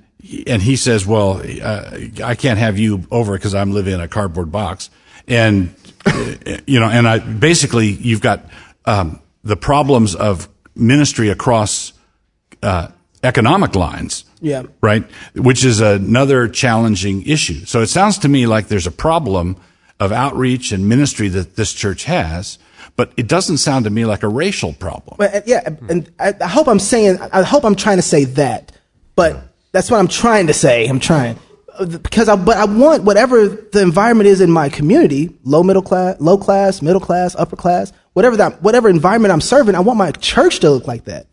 and 0.47 0.61
he 0.61 0.75
says, 0.75 1.05
"Well, 1.05 1.41
uh, 1.61 1.97
I 2.23 2.35
can't 2.35 2.59
have 2.59 2.79
you 2.79 3.03
over 3.11 3.33
because 3.33 3.53
I'm 3.53 3.71
living 3.71 3.93
in 3.93 4.01
a 4.01 4.07
cardboard 4.07 4.51
box," 4.51 4.89
and 5.27 5.75
uh, 6.05 6.35
you 6.65 6.79
know, 6.79 6.89
and 6.89 7.07
I 7.07 7.19
basically 7.19 7.87
you've 7.87 8.21
got 8.21 8.45
um, 8.85 9.19
the 9.43 9.55
problems 9.55 10.15
of 10.15 10.49
ministry 10.75 11.29
across 11.29 11.93
uh, 12.63 12.89
economic 13.23 13.75
lines. 13.75 14.24
Yeah. 14.41 14.63
Right. 14.81 15.03
Which 15.35 15.63
is 15.63 15.81
another 15.81 16.47
challenging 16.47 17.23
issue. 17.23 17.65
So 17.65 17.81
it 17.81 17.87
sounds 17.87 18.17
to 18.19 18.29
me 18.29 18.47
like 18.47 18.67
there's 18.67 18.87
a 18.87 18.91
problem 18.91 19.57
of 19.99 20.11
outreach 20.11 20.71
and 20.71 20.89
ministry 20.89 21.29
that 21.29 21.55
this 21.55 21.73
church 21.73 22.03
has, 22.05 22.59
but 22.95 23.11
it 23.17 23.27
doesn't 23.27 23.57
sound 23.57 23.85
to 23.85 23.91
me 23.91 24.05
like 24.05 24.23
a 24.23 24.27
racial 24.27 24.73
problem. 24.73 25.15
But 25.17 25.47
yeah, 25.47 25.61
and 25.89 26.11
I, 26.19 26.33
hope 26.47 26.67
I'm 26.67 26.79
saying. 26.79 27.19
I 27.19 27.43
hope 27.43 27.63
I'm 27.63 27.75
trying 27.75 27.97
to 27.97 28.03
say 28.03 28.25
that, 28.25 28.71
but 29.15 29.41
that's 29.71 29.89
what 29.89 29.99
I'm 29.99 30.07
trying 30.07 30.47
to 30.47 30.53
say. 30.53 30.87
I'm 30.87 30.99
trying 30.99 31.39
because 31.83 32.29
I, 32.29 32.35
but 32.35 32.57
I 32.57 32.65
want 32.65 33.03
whatever 33.03 33.47
the 33.47 33.81
environment 33.81 34.27
is 34.27 34.41
in 34.41 34.49
my 34.51 34.69
community, 34.69 35.35
low 35.43 35.63
middle 35.63 35.81
class, 35.81 36.19
low 36.19 36.37
class, 36.37 36.81
middle 36.81 37.01
class, 37.01 37.35
upper 37.35 37.55
class, 37.55 37.91
whatever 38.13 38.37
that, 38.37 38.61
whatever 38.61 38.89
environment 38.89 39.31
I'm 39.31 39.41
serving, 39.41 39.75
I 39.75 39.81
want 39.81 39.97
my 39.97 40.11
church 40.11 40.59
to 40.59 40.69
look 40.69 40.87
like 40.87 41.05
that, 41.05 41.27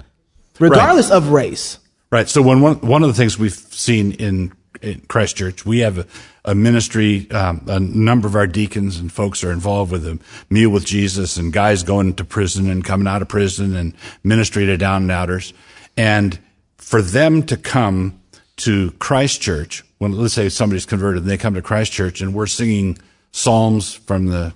regardless 0.58 1.10
of 1.10 1.28
race. 1.28 1.78
Right. 2.12 2.28
So 2.28 2.42
when 2.42 2.60
one 2.60 2.74
one 2.82 3.02
of 3.02 3.08
the 3.08 3.14
things 3.14 3.38
we've 3.38 3.54
seen 3.54 4.12
in, 4.12 4.52
in 4.82 5.00
Christ 5.08 5.34
Church, 5.34 5.64
we 5.64 5.78
have 5.78 5.96
a, 5.96 6.06
a 6.44 6.54
ministry. 6.54 7.26
Um, 7.30 7.64
a 7.66 7.80
number 7.80 8.28
of 8.28 8.36
our 8.36 8.46
deacons 8.46 8.98
and 8.98 9.10
folks 9.10 9.42
are 9.42 9.50
involved 9.50 9.90
with 9.90 10.06
a 10.06 10.18
meal 10.50 10.68
with 10.68 10.84
Jesus, 10.84 11.38
and 11.38 11.54
guys 11.54 11.82
going 11.82 12.12
to 12.16 12.24
prison 12.24 12.68
and 12.68 12.84
coming 12.84 13.06
out 13.06 13.22
of 13.22 13.28
prison, 13.28 13.74
and 13.74 13.94
ministry 14.22 14.66
to 14.66 14.76
down 14.76 15.04
and 15.04 15.10
outers. 15.10 15.54
And 15.96 16.38
for 16.76 17.00
them 17.00 17.44
to 17.44 17.56
come 17.56 18.20
to 18.56 18.90
Christ 18.98 19.40
Church, 19.40 19.82
when 19.96 20.12
let's 20.12 20.34
say 20.34 20.50
somebody's 20.50 20.84
converted 20.84 21.22
and 21.22 21.30
they 21.30 21.38
come 21.38 21.54
to 21.54 21.62
Christ 21.62 21.92
Church, 21.92 22.20
and 22.20 22.34
we're 22.34 22.46
singing 22.46 22.98
psalms 23.30 23.94
from 23.94 24.26
the 24.26 24.52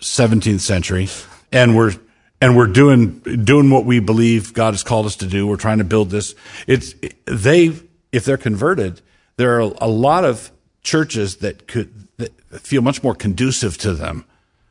17th 0.00 0.60
century, 0.60 1.08
and 1.50 1.74
we're 1.74 1.94
and 2.40 2.56
we're 2.56 2.66
doing 2.66 3.20
doing 3.44 3.70
what 3.70 3.84
we 3.84 4.00
believe 4.00 4.52
God 4.52 4.74
has 4.74 4.82
called 4.82 5.06
us 5.06 5.16
to 5.16 5.26
do. 5.26 5.46
We're 5.46 5.56
trying 5.56 5.78
to 5.78 5.84
build 5.84 6.10
this. 6.10 6.34
It's 6.66 6.94
they 7.24 7.72
if 8.12 8.24
they're 8.24 8.36
converted, 8.36 9.00
there 9.36 9.56
are 9.56 9.72
a 9.80 9.88
lot 9.88 10.24
of 10.24 10.50
churches 10.82 11.36
that 11.38 11.66
could 11.66 12.08
that 12.18 12.32
feel 12.60 12.82
much 12.82 13.02
more 13.02 13.14
conducive 13.14 13.78
to 13.78 13.94
them, 13.94 14.24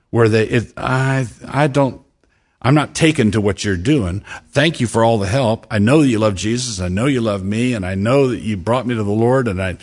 where 0.09 0.29
they 0.29 0.47
it, 0.47 0.73
I 0.77 1.27
I 1.47 1.67
don't 1.67 2.01
I'm 2.61 2.73
not 2.73 2.95
taken 2.95 3.31
to 3.31 3.41
what 3.41 3.63
you're 3.63 3.77
doing. 3.77 4.23
Thank 4.49 4.79
you 4.79 4.87
for 4.87 5.03
all 5.03 5.19
the 5.19 5.27
help. 5.27 5.67
I 5.69 5.77
know 5.77 6.01
that 6.01 6.07
you 6.07 6.19
love 6.19 6.35
Jesus. 6.35 6.79
I 6.79 6.87
know 6.87 7.05
you 7.05 7.21
love 7.21 7.43
me, 7.43 7.73
and 7.73 7.85
I 7.85 7.93
know 7.95 8.29
that 8.29 8.41
you 8.41 8.57
brought 8.57 8.87
me 8.87 8.95
to 8.95 9.03
the 9.03 9.11
Lord. 9.11 9.47
And 9.47 9.61
I, 9.61 9.77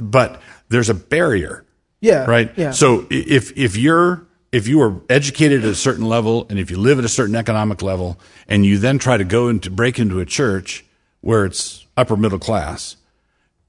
but 0.00 0.40
there's 0.68 0.88
a 0.88 0.94
barrier. 0.94 1.64
Yeah. 2.00 2.24
Right. 2.24 2.52
Yeah. 2.56 2.70
So 2.70 3.06
if 3.10 3.56
if 3.56 3.76
you're 3.76 4.25
if 4.56 4.66
you 4.66 4.80
are 4.80 4.94
educated 5.10 5.64
at 5.64 5.70
a 5.70 5.74
certain 5.74 6.06
level, 6.06 6.46
and 6.48 6.58
if 6.58 6.70
you 6.70 6.78
live 6.78 6.98
at 6.98 7.04
a 7.04 7.08
certain 7.10 7.36
economic 7.36 7.82
level, 7.82 8.18
and 8.48 8.64
you 8.64 8.78
then 8.78 8.98
try 8.98 9.16
to 9.18 9.24
go 9.24 9.48
into 9.48 9.70
break 9.70 9.98
into 9.98 10.18
a 10.18 10.24
church 10.24 10.82
where 11.20 11.44
it's 11.44 11.84
upper 11.96 12.16
middle 12.16 12.38
class, 12.38 12.96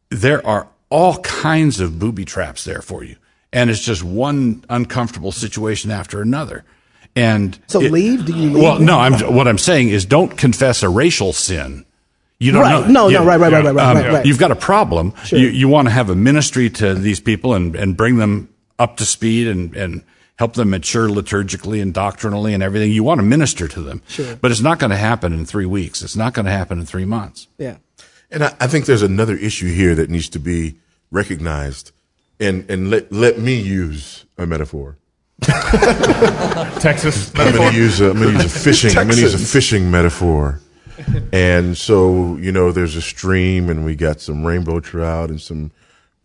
there 0.10 0.46
are 0.48 0.68
all 0.90 1.18
kinds 1.20 1.82
of 1.82 2.00
booby 2.00 2.24
traps 2.24 2.64
there 2.64 2.82
for 2.82 3.04
you, 3.04 3.18
and 3.52 3.70
it's 3.70 3.84
just 3.84 4.02
one 4.02 4.64
uncomfortable 4.70 5.34
situation 5.34 5.92
after 5.92 6.22
another. 6.22 6.64
And 7.16 7.60
So 7.68 7.80
leave? 7.80 8.26
Do 8.26 8.34
you 8.34 8.52
leave? 8.52 8.64
Well, 8.64 8.80
no. 8.80 8.98
I'm 9.00 9.14
what 9.36 9.48
I'm 9.48 9.58
saying 9.58 9.90
is 9.90 10.06
don't 10.06 10.38
confess 10.38 10.84
a 10.84 10.90
racial 10.90 11.34
sin. 11.34 11.84
You 12.40 12.52
don't 12.52 12.62
Right. 12.62 12.88
know. 12.88 13.08
No, 13.08 13.10
no, 13.10 13.26
right, 13.26 13.40
right, 13.40 13.52
right, 13.52 13.66
right, 13.66 13.76
right, 13.76 13.90
Um, 13.90 13.98
right, 13.98 14.14
right. 14.14 14.26
You've 14.26 14.38
got 14.38 14.52
a 14.52 14.56
problem. 14.56 15.14
Sure. 15.26 15.40
You, 15.40 15.48
you 15.48 15.68
want 15.68 15.88
to 15.88 15.92
have 15.92 16.10
a 16.12 16.16
ministry 16.16 16.70
to 16.70 16.94
these 16.94 17.20
people 17.20 17.56
and, 17.56 17.76
and 17.76 17.98
bring 17.98 18.18
them 18.18 18.50
up 18.78 18.98
to 18.98 19.06
speed 19.06 19.48
and, 19.48 19.76
and 19.76 20.04
help 20.38 20.54
them 20.54 20.70
mature 20.70 21.10
liturgically 21.10 21.82
and 21.82 21.94
doctrinally 21.94 22.54
and 22.54 22.64
everything. 22.64 22.92
You 22.92 23.04
want 23.04 23.20
to 23.20 23.24
minister 23.24 23.68
to 23.68 23.82
them. 23.82 24.02
Sure. 24.08 24.36
But 24.36 24.52
it's 24.52 24.62
not 24.62 24.80
going 24.80 24.92
to 24.92 24.98
happen 24.98 25.34
in 25.34 25.46
three 25.46 25.66
weeks. 25.66 26.02
It's 26.02 26.16
not 26.16 26.34
going 26.34 26.46
to 26.46 26.52
happen 26.52 26.80
in 26.80 26.86
three 26.86 27.06
months. 27.06 27.48
Yeah. 27.58 27.78
And 28.30 28.44
I, 28.44 28.56
I 28.60 28.68
think 28.68 28.86
there's 28.86 29.02
another 29.02 29.36
issue 29.36 29.72
here 29.72 29.96
that 29.96 30.10
needs 30.10 30.30
to 30.30 30.40
be 30.40 30.78
recognized. 31.12 31.92
And, 32.40 32.70
and 32.70 32.90
let, 32.90 33.12
let 33.12 33.40
me 33.40 33.60
use 33.60 34.26
a 34.38 34.46
metaphor. 34.46 34.98
Texas. 35.42 37.32
I'm 37.36 37.54
going 37.54 37.72
to 37.72 37.78
use 37.78 38.02
a, 38.02 38.10
I'm 38.10 38.18
going 38.20 38.38
to 38.38 38.44
use 38.44 38.46
a 38.46 38.60
fishing. 38.60 38.98
I'm 38.98 39.08
going 39.08 39.18
to 39.18 39.22
use 39.22 39.34
a 39.34 39.38
fishing 39.38 39.92
metaphor. 39.92 40.62
And 41.32 41.78
so 41.78 42.38
you 42.38 42.52
know, 42.52 42.72
there's 42.72 42.96
a 42.96 43.02
stream, 43.02 43.70
and 43.70 43.86
we 43.86 43.96
got 43.96 44.20
some 44.20 44.46
rainbow 44.46 44.80
trout 44.80 45.30
and 45.30 45.40
some 45.40 45.72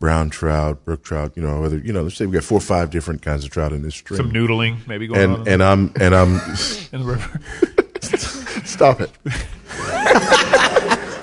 brown 0.03 0.31
trout, 0.31 0.85
brook 0.85 1.05
trout. 1.05 1.33
You 1.37 1.43
know, 1.43 1.61
whether 1.61 1.79
you 1.79 1.93
know, 1.93 2.03
let's 2.03 2.17
say 2.17 2.27
we 2.27 2.33
got 2.33 2.43
four 2.43 2.59
or 2.59 2.61
five 2.61 2.91
different 2.91 3.23
kinds 3.23 3.45
of 3.45 3.53
trout 3.53 3.73
in 3.73 3.83
this 3.83 3.95
stream. 3.95 4.17
Some 4.17 4.33
noodling 4.33 4.85
maybe 4.89 5.07
going 5.07 5.21
and, 5.21 5.33
on. 5.37 5.49
And 5.49 5.63
I'm 5.63 5.93
and 6.01 6.13
I'm 6.21 6.35
in 6.93 7.03
the 7.03 7.07
river. 7.07 7.41
Stop 8.67 9.01
it. 9.01 9.13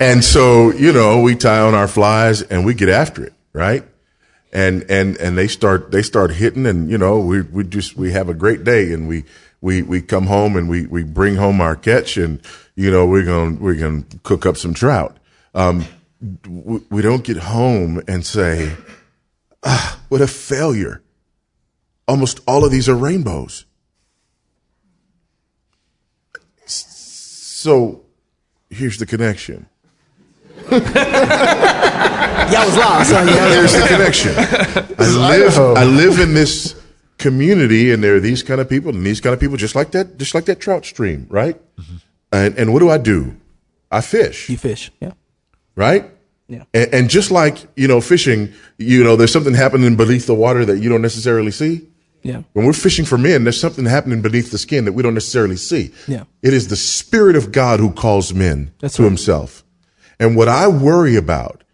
and 0.00 0.24
so, 0.24 0.72
you 0.72 0.94
know, 0.94 1.20
we 1.20 1.36
tie 1.36 1.60
on 1.60 1.74
our 1.74 1.86
flies 1.86 2.40
and 2.40 2.64
we 2.64 2.72
get 2.72 2.88
after 2.88 3.22
it, 3.22 3.34
right? 3.52 3.84
And 4.50 4.86
and 4.88 5.18
and 5.18 5.36
they 5.36 5.46
start 5.46 5.90
they 5.90 6.00
start 6.00 6.30
hitting 6.30 6.64
and 6.64 6.90
you 6.90 6.96
know, 6.96 7.20
we 7.20 7.42
we 7.42 7.64
just 7.64 7.98
we 7.98 8.12
have 8.12 8.30
a 8.30 8.34
great 8.34 8.64
day 8.64 8.94
and 8.94 9.06
we 9.06 9.24
we 9.60 9.82
we 9.82 10.00
come 10.00 10.24
home 10.24 10.56
and 10.56 10.70
we 10.70 10.86
we 10.86 11.04
bring 11.04 11.36
home 11.36 11.60
our 11.60 11.76
catch 11.76 12.16
and 12.16 12.40
you 12.76 12.90
know, 12.90 13.04
we're 13.04 13.26
going 13.26 13.58
to 13.58 13.62
we're 13.62 13.74
going 13.74 14.04
to 14.04 14.18
cook 14.20 14.46
up 14.46 14.56
some 14.56 14.72
trout. 14.72 15.18
Um 15.54 15.84
we, 16.20 17.02
don't 17.02 17.24
get 17.24 17.38
home 17.38 18.02
and 18.06 18.24
say, 18.24 18.72
"Ah, 19.62 20.00
what 20.08 20.20
a 20.20 20.26
failure." 20.26 21.02
Almost 22.06 22.40
all 22.46 22.64
of 22.64 22.70
these 22.70 22.88
are 22.88 22.94
rainbows. 22.94 23.66
So 26.66 28.02
here's 28.68 28.98
the 28.98 29.06
connection. 29.06 29.66
Y'all 30.70 30.80
was 32.66 32.76
lost. 32.76 33.12
Huh? 33.12 33.24
Here's 33.50 33.72
the 33.72 33.86
connection. 33.88 34.34
I 34.98 35.36
live, 35.36 35.58
I 35.58 35.84
live 35.84 36.18
in 36.20 36.34
this 36.34 36.80
community, 37.18 37.92
and 37.92 38.02
there 38.02 38.16
are 38.16 38.20
these 38.20 38.42
kind 38.42 38.60
of 38.60 38.68
people, 38.68 38.94
and 38.94 39.04
these 39.04 39.20
kind 39.20 39.32
of 39.32 39.40
people, 39.40 39.56
just 39.56 39.74
like 39.74 39.92
that, 39.92 40.18
just 40.18 40.34
like 40.34 40.46
that 40.46 40.60
trout 40.60 40.84
stream, 40.84 41.26
right? 41.30 41.60
And 42.32 42.56
and 42.58 42.72
what 42.72 42.80
do 42.80 42.90
I 42.90 42.98
do? 42.98 43.36
I 43.90 44.00
fish. 44.00 44.48
You 44.48 44.56
fish. 44.56 44.90
Yeah. 45.00 45.12
Right? 45.76 46.10
Yeah. 46.48 46.64
And, 46.74 46.94
and 46.94 47.10
just 47.10 47.30
like 47.30 47.58
you 47.76 47.88
know, 47.88 48.00
fishing, 48.00 48.52
you 48.78 49.04
know, 49.04 49.16
there's 49.16 49.32
something 49.32 49.54
happening 49.54 49.96
beneath 49.96 50.26
the 50.26 50.34
water 50.34 50.64
that 50.64 50.78
you 50.78 50.88
don't 50.88 51.02
necessarily 51.02 51.50
see. 51.50 51.86
Yeah. 52.22 52.42
When 52.52 52.66
we're 52.66 52.72
fishing 52.72 53.04
for 53.04 53.16
men, 53.16 53.44
there's 53.44 53.60
something 53.60 53.86
happening 53.86 54.20
beneath 54.20 54.50
the 54.50 54.58
skin 54.58 54.84
that 54.84 54.92
we 54.92 55.02
don't 55.02 55.14
necessarily 55.14 55.56
see. 55.56 55.92
Yeah. 56.06 56.24
It 56.42 56.52
is 56.52 56.68
the 56.68 56.76
Spirit 56.76 57.36
of 57.36 57.50
God 57.52 57.80
who 57.80 57.92
calls 57.92 58.34
men 58.34 58.72
That's 58.80 58.96
to 58.96 59.02
right. 59.02 59.08
Himself. 59.08 59.64
And 60.18 60.36
what 60.36 60.48
I 60.48 60.68
worry 60.68 61.16
about 61.16 61.64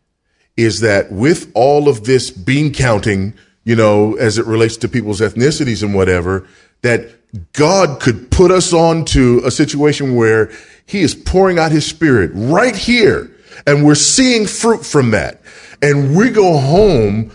is 0.56 0.80
that 0.80 1.10
with 1.10 1.50
all 1.54 1.88
of 1.88 2.04
this 2.04 2.30
bean 2.30 2.72
counting, 2.72 3.34
you 3.64 3.74
know, 3.74 4.14
as 4.14 4.38
it 4.38 4.46
relates 4.46 4.76
to 4.78 4.88
people's 4.88 5.20
ethnicities 5.20 5.82
and 5.82 5.94
whatever, 5.94 6.46
that 6.82 7.10
God 7.52 8.00
could 8.00 8.30
put 8.30 8.50
us 8.50 8.72
onto 8.72 9.40
a 9.44 9.50
situation 9.50 10.14
where 10.14 10.50
He 10.86 11.00
is 11.00 11.14
pouring 11.14 11.58
out 11.58 11.72
His 11.72 11.84
Spirit 11.84 12.30
right 12.34 12.76
here, 12.76 13.30
and 13.66 13.84
we're 13.84 13.94
seeing 13.94 14.46
fruit 14.46 14.84
from 14.84 15.12
that. 15.12 15.40
And 15.82 16.16
we 16.16 16.30
go 16.30 16.58
home 16.58 17.30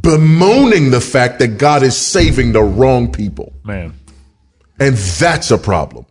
bemoaning 0.00 0.90
the 0.90 1.00
fact 1.00 1.38
that 1.38 1.58
God 1.58 1.82
is 1.82 1.96
saving 1.96 2.52
the 2.52 2.62
wrong 2.62 3.12
people. 3.12 3.52
Man. 3.64 3.94
And 4.80 4.96
that's 4.96 5.50
a 5.50 5.58
problem. 5.58 6.06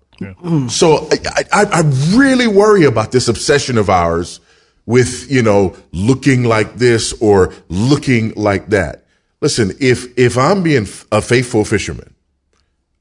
So 0.70 1.10
I, 1.12 1.44
I, 1.52 1.64
I 1.64 1.82
really 2.16 2.46
worry 2.46 2.86
about 2.86 3.12
this 3.12 3.28
obsession 3.28 3.80
of 3.80 3.90
ours 3.90 4.40
with, 4.86 5.32
you 5.32 5.42
know, 5.42 5.76
looking 5.92 6.44
like 6.44 6.76
this 6.76 7.12
or 7.20 7.54
looking 7.70 8.32
like 8.36 8.68
that. 8.68 9.06
Listen, 9.42 9.72
if, 9.80 10.16
if 10.20 10.38
I'm 10.38 10.62
being 10.62 10.88
a 11.12 11.22
faithful 11.22 11.66
fisherman, 11.66 12.14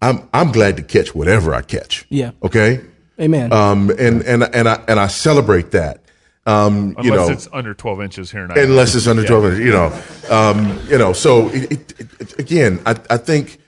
I'm, 0.00 0.30
I'm 0.32 0.50
glad 0.50 0.78
to 0.78 0.82
catch 0.82 1.14
whatever 1.14 1.54
I 1.54 1.60
catch. 1.60 2.06
Yeah. 2.08 2.30
Okay. 2.42 2.80
Amen. 3.20 3.52
Um, 3.52 3.90
and, 3.90 4.22
and, 4.22 4.42
and 4.42 4.66
I, 4.66 4.82
and 4.88 4.98
I 4.98 5.08
celebrate 5.08 5.72
that. 5.72 5.99
Um, 6.46 6.94
Unless 6.96 7.04
you 7.04 7.10
know, 7.10 7.28
it's 7.28 7.48
under 7.52 7.74
12 7.74 8.00
inches 8.02 8.30
here 8.30 8.44
in 8.44 8.50
Idaho. 8.50 8.66
unless 8.66 8.94
it's 8.94 9.06
under 9.06 9.22
Yeah. 9.22 9.28
12 9.28 9.44
inches, 9.44 9.60
you 9.60 9.72
know, 9.72 10.02
um, 10.30 10.80
you 10.88 10.96
know, 10.96 11.12
so 11.12 11.48
it, 11.50 11.70
it, 11.72 11.94
it, 12.18 12.38
again, 12.38 12.80
I, 12.86 12.98
I 13.10 13.18
think, 13.18 13.58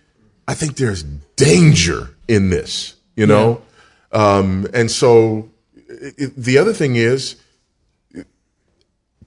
I 0.48 0.54
think 0.54 0.76
there's 0.76 1.02
danger 1.36 2.14
in 2.28 2.48
this, 2.50 2.94
you 3.14 3.26
know? 3.26 3.60
Um, 4.10 4.66
and 4.72 4.90
so 4.90 5.50
the 6.36 6.56
other 6.58 6.72
thing 6.72 6.96
is, 6.96 7.36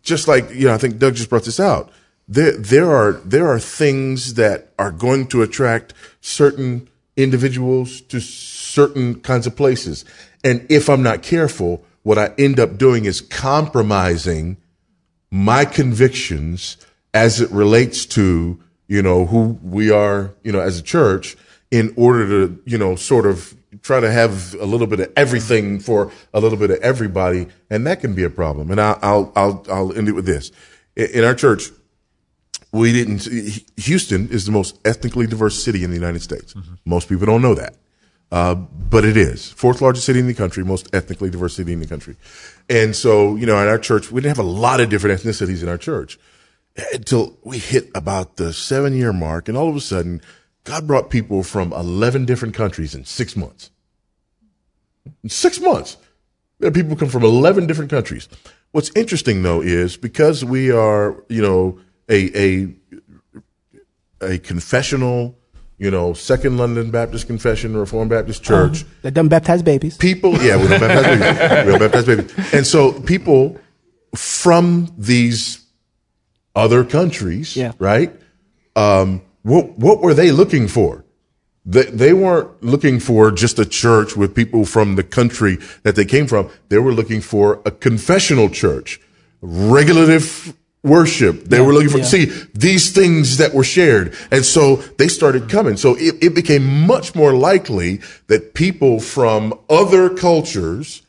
just 0.02 0.28
like, 0.28 0.50
you 0.52 0.68
know, 0.68 0.74
I 0.74 0.78
think 0.78 0.98
Doug 0.98 1.16
just 1.16 1.30
brought 1.30 1.46
this 1.46 1.60
out. 1.60 1.92
There, 2.28 2.52
there 2.58 2.92
are, 2.92 3.14
there 3.24 3.48
are 3.48 3.60
things 3.60 4.36
that 4.36 4.70
are 4.78 4.92
going 4.92 5.28
to 5.28 5.42
attract 5.42 5.94
certain 6.22 6.90
individuals 7.16 8.02
to 8.02 8.20
certain 8.20 9.20
kinds 9.22 9.48
of 9.48 9.56
places. 9.56 10.06
And 10.44 10.66
if 10.70 10.90
I'm 10.90 11.02
not 11.04 11.22
careful, 11.24 11.84
what 12.06 12.20
I 12.20 12.36
end 12.38 12.60
up 12.60 12.78
doing 12.78 13.06
is 13.06 13.20
compromising 13.20 14.58
my 15.32 15.66
convictions 15.66 16.78
as 17.16 17.42
it 17.42 17.50
relates 17.50 18.06
to, 18.06 18.60
you 18.88 19.02
know, 19.02 19.26
who 19.26 19.58
we 19.64 19.90
are, 19.90 20.36
you 20.44 20.52
know, 20.52 20.60
as 20.60 20.78
a 20.78 20.84
church 20.84 21.36
in 21.72 21.92
order 21.98 22.28
to, 22.28 22.62
you 22.64 22.78
know, 22.78 22.96
sort 22.96 23.26
of 23.26 23.56
try 23.82 24.00
to 24.00 24.12
have 24.12 24.54
a 24.62 24.66
little 24.66 24.86
bit 24.86 25.00
of 25.00 25.12
everything 25.18 25.80
for 25.80 26.12
a 26.32 26.40
little 26.40 26.60
bit 26.60 26.70
of 26.70 26.78
everybody. 26.82 27.48
And 27.72 27.88
that 27.88 28.02
can 28.02 28.14
be 28.14 28.24
a 28.24 28.30
problem. 28.30 28.70
And 28.70 28.80
I'll, 28.80 29.00
I'll, 29.02 29.34
I'll, 29.36 29.66
I'll 29.72 29.98
end 29.98 30.08
it 30.08 30.12
with 30.12 30.28
this. 30.28 30.52
In 30.96 31.08
in 31.08 31.24
our 31.24 31.34
church, 31.34 31.72
we 32.72 32.94
didn't, 32.94 33.28
Houston 33.78 34.30
is 34.30 34.46
the 34.46 34.52
most 34.52 34.78
ethnically 34.86 35.26
diverse 35.26 35.64
city 35.64 35.84
in 35.84 35.90
the 35.90 35.98
United 35.98 36.22
States. 36.22 36.54
Mm-hmm. 36.54 36.76
Most 36.86 37.10
people 37.10 37.26
don't 37.26 37.42
know 37.42 37.56
that. 37.56 37.76
Uh, 38.32 38.56
but 38.56 39.06
it 39.06 39.18
is 39.18 39.52
fourth 39.52 39.82
largest 39.82 40.06
city 40.06 40.20
in 40.20 40.28
the 40.28 40.34
country, 40.34 40.64
most 40.64 40.94
ethnically 40.94 41.30
diverse 41.30 41.56
city 41.56 41.74
in 41.74 41.80
the 41.80 41.88
country. 41.88 42.16
And 42.70 42.96
so, 42.96 43.36
you 43.36 43.46
know, 43.46 43.62
in 43.62 43.68
our 43.68 43.78
church, 43.78 44.12
we 44.12 44.22
didn't 44.22 44.36
have 44.36 44.46
a 44.46 44.50
lot 44.50 44.80
of 44.82 44.90
different 44.90 45.22
ethnicities 45.22 45.62
in 45.62 45.70
our 45.70 45.78
church 45.78 46.18
until 46.94 47.38
we 47.44 47.58
hit 47.58 47.90
about 47.96 48.38
the 48.38 48.52
seven 48.52 48.96
year 48.96 49.14
mark. 49.14 49.48
And 49.48 49.58
all 49.58 49.70
of 49.70 49.76
a 49.76 49.82
sudden, 49.82 50.22
God 50.64 50.88
brought 50.88 51.10
people 51.10 51.44
from 51.44 51.72
11 51.72 52.26
different 52.26 52.56
countries 52.56 52.96
in 52.96 53.06
six 53.06 53.36
months. 53.36 53.70
In 55.24 55.30
six 55.30 55.60
months. 55.60 55.98
There 56.60 56.70
are 56.70 56.74
people 56.74 56.96
come 56.96 57.10
from 57.10 57.24
11 57.24 57.68
different 57.68 57.92
countries. 57.92 58.28
What's 58.72 58.92
interesting 58.96 59.44
though 59.44 59.62
is 59.62 59.98
because 59.98 60.44
we 60.44 60.72
are, 60.72 61.24
you 61.30 61.42
know, 61.42 61.80
a, 62.10 62.38
a, 62.38 62.76
a 64.22 64.38
confessional, 64.40 65.38
you 65.78 65.92
know, 65.92 66.14
Second 66.14 66.58
London 66.58 66.90
Baptist 66.92 67.28
Confession, 67.28 67.76
Reformed 67.76 68.10
Baptist 68.10 68.44
Church, 68.44 68.82
Uh-huh. 68.84 68.90
That 69.04 69.14
doesn't 69.14 69.30
baptize 69.30 69.62
babies. 69.64 69.98
people, 69.98 70.32
yeah, 70.42 70.56
we 70.58 70.68
don't 70.68 70.80
baptize 70.80 71.06
babies. 71.06 71.66
We 71.66 71.72
don't 71.72 71.80
baptize 71.80 72.06
babies. 72.06 72.54
And 72.54 72.66
so 72.66 72.94
people 73.02 73.58
from 74.16 74.88
these 74.98 75.60
other 76.56 76.84
countries, 76.86 77.56
Yeah. 77.56 77.74
right, 77.80 78.12
um, 78.76 79.22
what 79.44 79.78
what 79.78 80.02
were 80.02 80.14
they 80.14 80.32
looking 80.32 80.68
for? 80.70 81.04
They, 81.68 81.84
they 81.86 82.14
weren't 82.14 82.50
looking 82.64 83.00
for 83.00 83.32
just 83.32 83.58
a 83.60 83.66
church 83.66 84.16
with 84.16 84.34
people 84.36 84.66
from 84.66 84.96
the 84.96 85.04
country 85.04 85.58
that 85.84 85.96
they 85.96 86.06
came 86.06 86.28
from. 86.28 86.48
They 86.70 86.78
were 86.78 86.94
looking 86.94 87.22
for 87.22 87.60
a 87.66 87.72
confessional 87.72 88.50
church, 88.50 89.02
regulative 89.42 90.54
worship. 90.86 91.46
They 91.46 91.60
were 91.60 91.74
looking 91.74 91.90
for, 91.90 91.98
yeah. 91.98 92.06
see, 92.06 92.26
these 92.54 92.92
things 92.92 93.38
that 93.38 93.54
were 93.54 93.64
shared. 93.64 94.16
And 94.32 94.46
so 94.46 94.78
they 94.98 95.08
started 95.08 95.50
coming. 95.50 95.78
So 95.78 95.96
it, 95.96 96.24
it 96.24 96.36
became 96.36 96.86
much 96.86 97.16
more 97.16 97.34
likely 97.34 98.02
that 98.28 98.54
people 98.54 99.00
from 99.00 99.54
other 99.70 100.10
cultures 100.10 101.02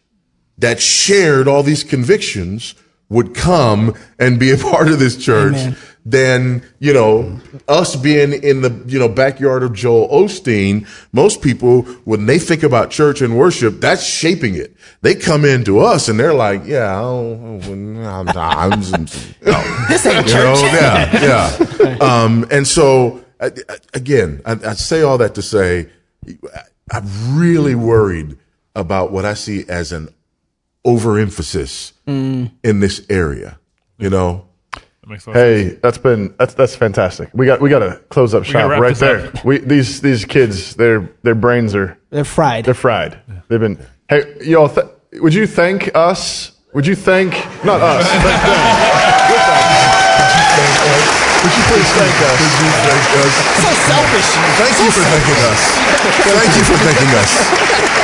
that 0.59 0.81
shared 0.81 1.47
all 1.47 1.62
these 1.62 1.85
convictions 1.85 2.74
would 3.09 3.35
come 3.35 3.94
and 4.19 4.40
be 4.40 4.51
a 4.51 4.57
part 4.73 4.89
of 4.89 4.98
this 4.98 5.16
church 5.16 5.57
Amen. 5.57 5.77
Than, 6.09 6.62
you 6.78 6.93
know, 6.95 7.37
us 7.66 7.97
being 7.97 8.33
in 8.33 8.61
the, 8.62 8.70
you 8.87 8.97
know, 8.97 9.09
backyard 9.09 9.65
of 9.65 9.73
Joel 9.73 10.09
Osteen. 10.09 10.87
Most 11.12 11.43
people, 11.43 11.83
when 12.05 12.27
they 12.27 12.39
think 12.39 12.62
about 12.62 12.93
church 12.93 13.20
and 13.20 13.37
worship, 13.37 13.81
that's 13.81 14.05
shaping 14.05 14.55
it. 14.55 14.77
They 15.03 15.16
come 15.16 15.45
into 15.45 15.81
us 15.81 16.09
and 16.09 16.19
they're 16.20 16.33
like, 16.33 16.65
yeah, 16.65 16.97
oh, 17.01 17.61
I'm, 17.65 17.99
I'm, 17.99 18.28
I'm 18.39 18.81
no. 19.45 19.87
This 19.89 20.07
ain't 20.07 20.27
You 20.27 20.33
church. 20.33 20.62
know, 20.62 20.70
yeah, 20.73 21.59
yeah. 21.83 21.97
Um, 22.01 22.47
and 22.53 22.66
so 22.69 23.24
I- 23.41 23.47
I- 23.69 23.78
again, 23.93 24.41
I, 24.47 24.53
I 24.53 24.74
say 24.74 25.03
all 25.03 25.19
that 25.19 25.35
to 25.35 25.43
say, 25.43 25.89
I'm 26.93 27.37
really 27.37 27.74
worried 27.74 28.39
about 28.77 29.11
what 29.11 29.24
I 29.24 29.35
see 29.35 29.65
as 29.69 29.91
an 29.91 30.09
overemphasis 30.85 31.93
Mm. 32.07 32.53
in 32.62 32.78
this 32.78 33.05
area. 33.11 33.59
You 33.99 34.11
know, 34.11 34.45
Hey, 35.33 35.78
that's 35.83 35.99
been 35.99 36.35
that's 36.37 36.55
that's 36.55 36.74
fantastic. 36.74 37.31
We 37.33 37.47
got 37.47 37.61
we 37.61 37.70
got 37.70 37.78
to 37.78 38.03
close 38.11 38.35
up 38.35 38.43
We 38.45 38.53
gotta 38.53 38.74
shop 38.74 38.83
right 38.83 38.97
there. 38.97 39.28
up. 39.28 39.45
We 39.45 39.59
these 39.59 40.01
these 40.01 40.24
kids, 40.24 40.74
their 40.74 41.09
their 41.23 41.37
brains 41.37 41.77
are 41.77 41.97
they're 42.11 42.24
fried. 42.24 42.65
They're 42.65 42.74
fried. 42.74 43.20
They've 43.47 43.61
been. 43.61 43.78
Hey, 44.09 44.35
y'all, 44.43 44.69
th- 44.69 44.87
would 45.23 45.33
you 45.33 45.47
thank 45.47 45.95
us? 45.95 46.53
Would 46.74 46.87
you 46.89 46.97
thank 46.97 47.33
not 47.65 47.81
us? 47.81 48.03
thank 48.03 48.23
them. 48.23 48.59
With 49.31 49.47
us. 49.47 51.07
Would 51.47 51.55
you 51.55 51.65
please 51.70 51.91
thank 51.95 52.16
us? 52.27 52.39
Would 52.43 52.59
you 52.59 52.70
thank 52.83 53.07
us? 53.23 53.35
So 53.62 53.70
selfish. 53.87 54.28
Thank 54.59 54.74
you 54.83 54.91
for 54.91 55.05
thanking 55.07 55.39
us. 55.47 55.61
Thank 56.35 56.51
you 56.59 56.65
for 56.66 56.78
thanking 56.83 57.12
us. 57.15 57.31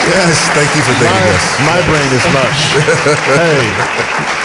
Yes, 0.07 0.39
thank 0.55 0.70
you 0.79 0.83
for 0.87 0.95
thanking 1.03 1.19
My, 1.19 1.35
us. 1.35 1.47
my 1.66 1.81
brain 1.83 2.11
is 2.15 2.24
mush. 2.31 2.62
hey, 3.35 4.39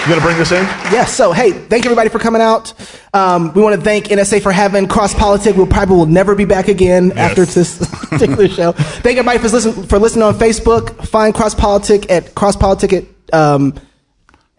you 0.00 0.08
gonna 0.08 0.20
bring 0.22 0.38
this 0.38 0.50
in? 0.52 0.62
Yes. 0.92 1.12
So, 1.14 1.32
hey, 1.32 1.52
thank 1.52 1.84
everybody 1.84 2.08
for 2.08 2.18
coming 2.18 2.40
out. 2.42 2.72
Um, 3.12 3.52
we 3.52 3.62
want 3.62 3.76
to 3.76 3.82
thank 3.82 4.06
NSA 4.06 4.40
for 4.42 4.52
having 4.52 4.86
Cross 4.88 5.14
Politic. 5.14 5.56
We'll 5.56 5.66
probably 5.66 5.96
will 5.96 6.06
never 6.06 6.34
be 6.34 6.44
back 6.44 6.68
again 6.68 7.12
after 7.18 7.44
this 7.44 7.78
particular 8.08 8.48
show. 8.48 8.72
Thank 8.72 9.18
everybody 9.18 9.38
for 9.38 9.48
listening 9.48 9.86
for 9.86 9.98
listening 9.98 10.22
on 10.24 10.34
Facebook. 10.34 11.06
Find 11.06 11.34
Cross 11.34 11.56
Politic 11.56 12.10
at 12.10 12.34
Cross 12.34 12.56
Politic 12.56 12.92
at 12.92 13.04
um, 13.34 13.74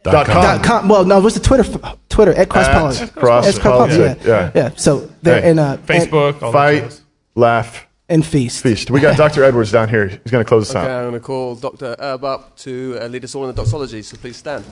Dot 0.04 0.26
com. 0.26 0.42
dot 0.44 0.64
com. 0.64 0.90
Well, 0.90 1.06
no, 1.06 1.20
what's 1.20 1.36
the 1.36 1.42
Twitter? 1.42 1.64
Twitter 2.10 2.34
at 2.34 2.50
Cross 2.50 2.68
At 2.68 2.74
Politic. 2.74 3.16
Cross 3.16 3.60
Politic, 3.60 3.62
Politic, 3.62 4.26
Yeah. 4.28 4.52
yeah. 4.56 4.70
So 4.76 5.10
there 5.22 5.40
Hey. 5.42 5.50
and 5.52 5.60
uh, 5.60 5.78
Facebook, 5.78 6.42
all 6.42 6.52
fight, 6.52 7.00
laugh, 7.36 7.86
and 8.12 8.26
feast. 8.26 8.62
Feast. 8.62 8.92
We 8.92 9.00
got 9.00 9.16
Dr. 9.16 9.44
Edwards 9.44 9.72
down 9.72 9.88
here. 9.88 10.10
He's 10.10 10.32
going 10.32 10.44
to 10.44 10.48
close 10.48 10.70
us 10.70 10.76
okay, 10.76 10.86
out. 10.86 11.04
I'm 11.06 11.10
going 11.12 11.22
to 11.22 11.26
call 11.26 11.56
Dr. 11.56 11.96
Erb 11.98 12.26
up 12.26 12.58
to 12.58 12.98
uh, 13.02 13.08
lead 13.08 13.24
us 13.24 13.34
all 13.34 13.50
in 13.50 13.56
the 13.56 13.62
doxology, 13.62 14.02
so 14.02 14.18
please 14.18 14.38
stand. 14.38 14.66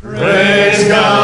Praise 0.00 0.88
God. 0.88 1.23